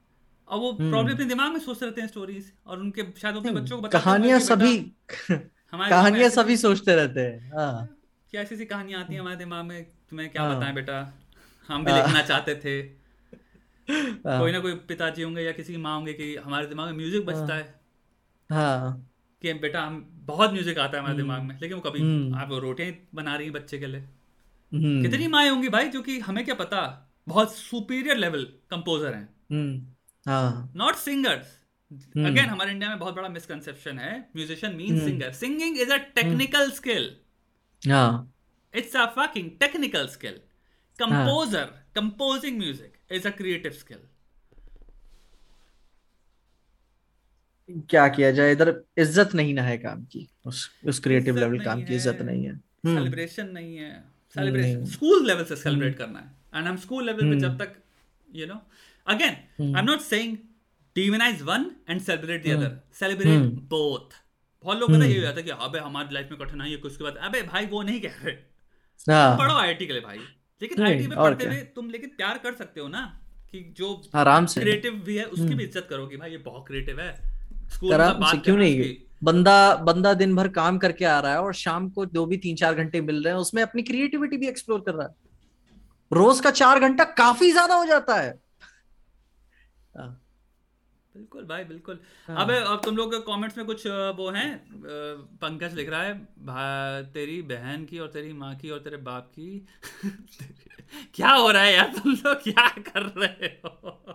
[0.48, 3.82] और वो प्रॉब्लम अपने दिमाग में सोचते रहते हैं स्टोरीज और उनके शायद अपने बच्चों
[3.82, 4.92] को कहानियाँ सभी
[5.72, 7.52] हमारे कहानियाँ सभी सोचते रहते हैं
[8.32, 11.14] क्या ऐसी- ऐसी कहानियाँ आती हैं हमारे दिमाग में तुम्हें क्या हाँ। बताएँ बेटा?
[11.68, 13.03] हम भी हाँ। लिखना चाहते थे। हाँ।
[13.90, 17.26] कोई ना कोई पिताजी होंगे या किसी की माँ होंगे कि हमारे दिमाग में म्यूज़िक
[17.26, 17.82] बजता है।
[18.50, 19.10] हाँ।
[19.42, 19.96] कि बेटा हम
[20.26, 23.46] बहुत म्यूज़िक आता है हमारे दिमाग में लेकिन वो कभी हम्म। आप रोटियाँ बना रही
[23.46, 26.82] हैं बच्चे के लिए। हम्म। कितनी माए होंगी भाई जो कि हमें क्या पता
[27.28, 31.60] बहुत सुपीरियर लेवल कंपोजर हैं। हम्म। हाँ। Not singers
[31.92, 32.28] hmm.
[32.28, 36.72] अगेन हमारे इंडिया में बहुत बड़ा मिसकंसेप्शन है। Musician mean singer singing is a technical
[36.72, 37.16] skill
[37.82, 38.34] हाँ।
[38.74, 40.40] It's a fucking technical skill
[41.00, 43.98] composer composing music is a creative skill
[47.90, 48.52] क्या किया जाए?
[48.52, 52.46] इधर इज़्ज़त नहीं ना है काम की। उस उस क्रिएटिव लेवल काम की इज़्ज़त नहीं
[52.46, 52.56] है।
[52.88, 53.92] सेलिब्रेशन नहीं है।
[54.36, 56.26] सेलिब्रेशन स्कूल लेवल से सेलिब्रेट करना है।
[56.56, 57.76] एंड हम स्कूल लेवल पे जब तक
[58.30, 58.62] you know
[59.08, 60.38] again I am not saying
[60.96, 64.12] demonize one and celebrate the other celebrate both
[64.64, 66.92] बहुत लोग पता ये हो जाता है कि अबे हमारी लाइफ में कठिनाई है कुछ
[66.92, 68.34] उसके बाद अबे भाई वो नहीं कह रहे।
[69.08, 70.20] हाँ। पढ़ो आईआईटी के लिए भाई।
[70.64, 73.02] लेकिन आईटी में पढ़ते हुए तुम लेकिन प्यार कर सकते हो ना
[73.54, 76.68] कि जो आराम से। क्रिएटिव भी है उसकी भी इज़्ज़त करो कि भाई ये बहुत
[76.68, 77.14] क्रिएटिव है।
[77.74, 78.94] स्कूल में बात क्यों नहीं।
[79.24, 82.56] बंदा बंदा दिन भर काम करके आ रहा है और शाम को दो भी तीन
[82.56, 85.14] चार घंटे मिल रहे हैं उसमें अपनी क्रिएटिविटी भी एक्सप्लोर कर रहा है।
[86.12, 88.43] रोज का चार घंटा काफ़ी ज़्यादा हो जाता है हाँ,
[91.16, 93.86] बिल्कुल भाई बिल्कुल। हाँ। अबे अब तुम लोग कमेंट्स में कुछ
[94.18, 94.50] वो हैं?
[95.42, 99.50] पंकज लिख रहा है तेरी बहन की और तेरी माँ की और तेरे बाप की
[101.16, 102.42] क्या हो रहा है यार तुम लोग?
[102.44, 104.10] क्या कर रहे हो?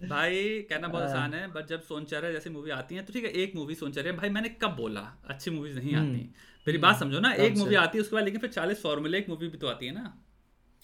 [0.00, 3.30] भाई कहना बहुत आसान है बट जब सोनचर्या जैसी मूवी आती है तो ठीक है
[3.42, 5.00] एक मूवी सोनचर्या भाई मैंने कब बोला?
[5.28, 6.30] अच्छी मूवीज़ नहीं हम्म। आती।
[6.66, 9.28] मेरी बात समझो ना एक मूवी आती है उसके बाद लेकिन फिर चालीस फॉर्मूले एक
[9.28, 10.12] मूवी भी तो आती है ना।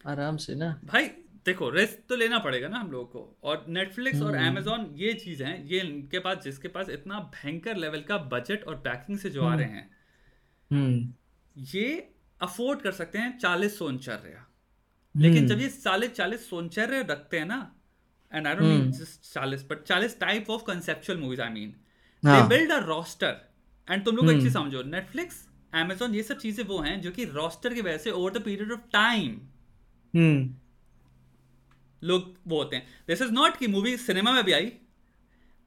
[0.05, 1.11] आराम से ना। भाई
[1.47, 5.13] देखो रिस्क तो लेना पड़ेगा ना हम लोगों को और नेटफ्लिक्स और अमेजोन हम्म। ये
[5.15, 9.31] चीज़ है ये इनके पास जिसके पास इतना भयंकर लेवल का बजट और पैकिंग से
[9.31, 9.91] जो आ रहे हैं
[10.71, 11.13] हम्म।
[11.57, 11.87] ये
[12.41, 14.47] अफोर्ड कर सकते हैं चालीस सोनचर्या
[15.15, 17.61] लेकिन जब ये चालीस चालीस सोनचर्य रखते हैं ना
[18.33, 18.69] and I don't mm.
[18.71, 21.41] mean just Charles, but Charles type of conceptual movies.
[21.41, 21.75] I mean,
[22.23, 22.41] हाँ.
[22.41, 22.81] they build a
[23.89, 25.37] तुम लोग चीज़ समझो नेटफ्लिक्स
[25.75, 28.73] Amazon ये सब चीज़ें वो हैं जो कि रोस्टर की वजह से over the period
[28.73, 29.39] of time
[32.03, 34.73] लोग वो होते हैं। दिस इज़ नॉट कि मूवी सिनेमा में भी आई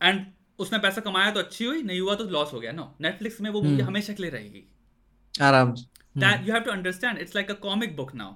[0.01, 0.25] एंड
[0.59, 3.49] उसने पैसा कमाया तो अच्छी हुई नहीं हुआ तो लॉस हो गया। नो नेटफ्लिक्स में
[3.49, 3.87] वो मूवी hmm.
[3.87, 4.63] हमेशा के लिए रहेगी।
[5.35, 5.71] आराम
[6.17, 8.35] that you have to understand it's like a comic book now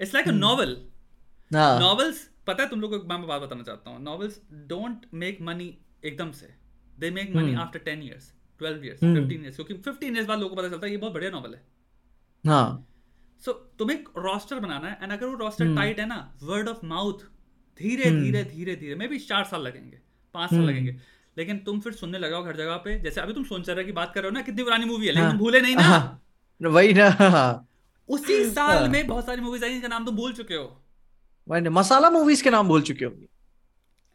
[0.00, 0.76] it's like a novel
[1.50, 5.76] novels पता है तुम लोग को मैं बात बताना चाहता हूँ। नॉवेल्स डोंट मेक मनी
[6.04, 6.54] एकदम से।
[6.98, 10.54] They make money after ten years twelve years fifteen years क्योंकि फिफ्टीन ईयर्स बाद लोगों
[10.54, 11.62] को पता चलता है ये बहुत बढ़िया नॉवल है।
[12.44, 12.86] हाँ।
[13.42, 16.00] सो तुम्हें एक रोस्टर बनाना है एंड अगर वो रोस्टर टाइट hmm.
[16.00, 17.24] है ना वर्ड ऑफ़ माउथ
[17.80, 18.20] धीरे hmm.
[18.22, 19.98] धीरे धीरे धीरे मे भी चार साल लगेंगे
[20.34, 20.68] पाँच साल hmm.
[20.68, 20.96] लगेंगे
[21.36, 24.12] लेकिन तुम फिर सुनने लगाओ हर जगह पे जैसे अभी तुम सोच रहे की बात
[24.14, 26.20] कर रहे हो ना कितनी पुरानी मूवी है लेकिन हाँ, भूले नहीं ना हाँ,
[26.60, 27.66] वही ना
[28.08, 32.10] उसी साल हाँ। में बहुत सारी मूवीज़ आई जिनका नाम तुम भूल चुके हो मसाला
[32.10, 33.28] मूवीज़ के नाम भूल चुके होंगे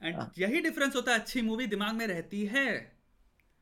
[0.01, 2.67] एंड हाँ। यही डिफरेंस होता है अच्छी मूवी दिमाग में रहती है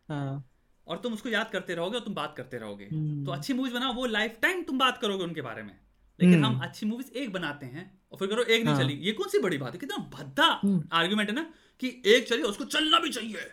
[0.10, 0.44] हाँ।
[0.88, 3.74] और तुम उसको याद करते रहोगे और तुम बात करते रहोगे हम्म। तो अच्छी मूवीज़
[3.74, 5.76] बनाओ वो लाइफ टाइम तुम बात करोगे उनके बारे में
[6.20, 8.94] लेकिन हम्म। हम अच्छी मूवीज़ एक बनाते हैं और फिर करो एक नहीं हाँ। चली।
[8.94, 9.80] ये कौन सी बड़ी बात है?
[9.80, 10.46] कितना भद्दा
[10.94, 13.52] आर्ग्यूमेंट हम्म। है ना कि एक चली उसको चलना भी चाहिए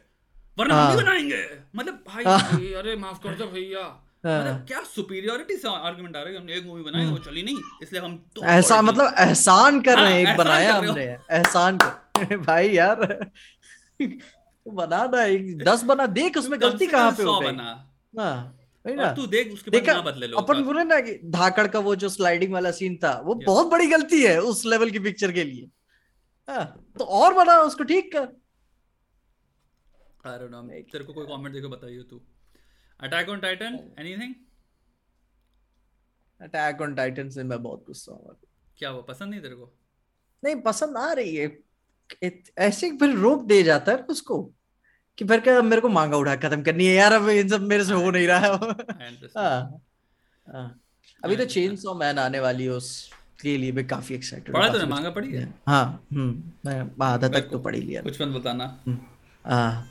[0.58, 1.42] वरना हम भी बनाएँगे।
[1.76, 3.84] मतलब भाई अरे माफ़ कर दो भैया।
[4.26, 7.24] मतलब हाँ। क्या सुपीरियोरिटी से आर्गुमेंट आ रहा है हमने एक मूवी बनाई वो हाँ।
[7.24, 7.58] चली नहीं?
[7.82, 12.36] इसलिए हम तो ऐसा मतलब एहसान कर रहे हैं हाँ, एक बनाया हमने। एहसान कर
[12.46, 13.30] भाई यार
[14.68, 19.52] बना ना एक दस बना देख उसमें गलती कहाँ पे हो गई। हाँ। तू देख
[19.52, 22.96] उसके बाद ना बदले अपन बोले ना कि धाकड़ का वो जो स्लाइडिंग वाला सीन
[22.96, 25.68] था वो बहुत बड़ी गलती है उस लेवल की पिक्चर के लिए।
[26.48, 28.26] हाँ तो और बना उसको ठीक कर
[30.24, 32.20] तेरे को कोई कमेंट देखो बताइए तू।
[33.00, 34.34] Attack on Titan anything
[36.40, 38.36] Attack on Titan से मैं बहुत गुस्सा हूँ
[38.78, 39.72] क्या वो पसंद नहीं तेरे को?
[40.44, 41.58] नहीं पसंद आ रही है।
[42.58, 44.54] ऐसे फिर रोक दे जाता है उसको।
[45.20, 47.84] कि फिर क्या मेरे को मांगा उठा खत्म करनी है यार अब इन सब मेरे
[47.84, 48.48] से हो नहीं रहा है।
[49.36, 49.82] हाँ,
[50.48, 50.80] हाँ।
[51.22, 54.84] अभी तो चेन सॉ मैन आने वाली है उसके लिए भी काफ़ी एक्साइटेड पढ़ा तूने
[54.86, 55.42] मांगा पढ़ी है?
[55.68, 58.98] हाँ हम्म मैं आधा तक तो पढ़ी लिया। कुछ मत बताना। हम्म,
[59.44, 59.86] हाँ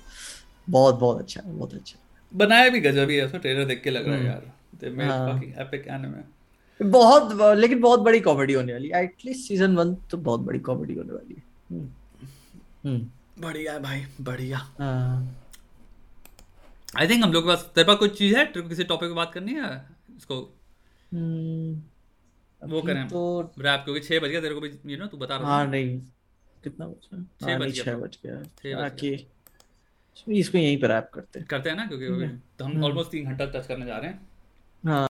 [0.68, 2.00] बहुत बहुत अच्छा बहुत अच्छा।
[2.32, 5.88] बनाया भी गजब ही है उसका ट्रेलर देख के लग रहा है हम्म। यार। एपिक
[5.90, 6.24] एनिमे
[6.80, 10.94] बहुत लेकिन बहुत बड़ी कॉमेडी होने वाली है। एटलीस्ट सीज़न 1 तो बहुत बड़ी कॉमेडी
[10.94, 13.00] होने वाली है।
[13.40, 14.58] बढ़िया है भाई बढ़िया।
[16.98, 18.46] आई थिंक हम लोग के पास तेरे पास कुछ चीज़ है?
[18.46, 19.70] तेरे को किसी टॉपिक पे बात करनी है?
[20.18, 20.36] इसको?
[22.62, 25.36] वो करें। तो रैप क्योंकि 6 बज गया तेरे को भी यू नो तू बता
[25.36, 26.00] रहा हाँ नहीं।
[26.64, 29.12] कितना बजा 6 हाँ, बज गया। 6 बज गया। बाकी
[30.30, 32.28] इसको यहीं पर ऐप करते हैं। करते हैं ना क्योंकि
[32.60, 34.28] तो हम ऑलमोस्ट तीन घंटा टच करने जा रहे हैं।
[34.84, 35.08] हाँ।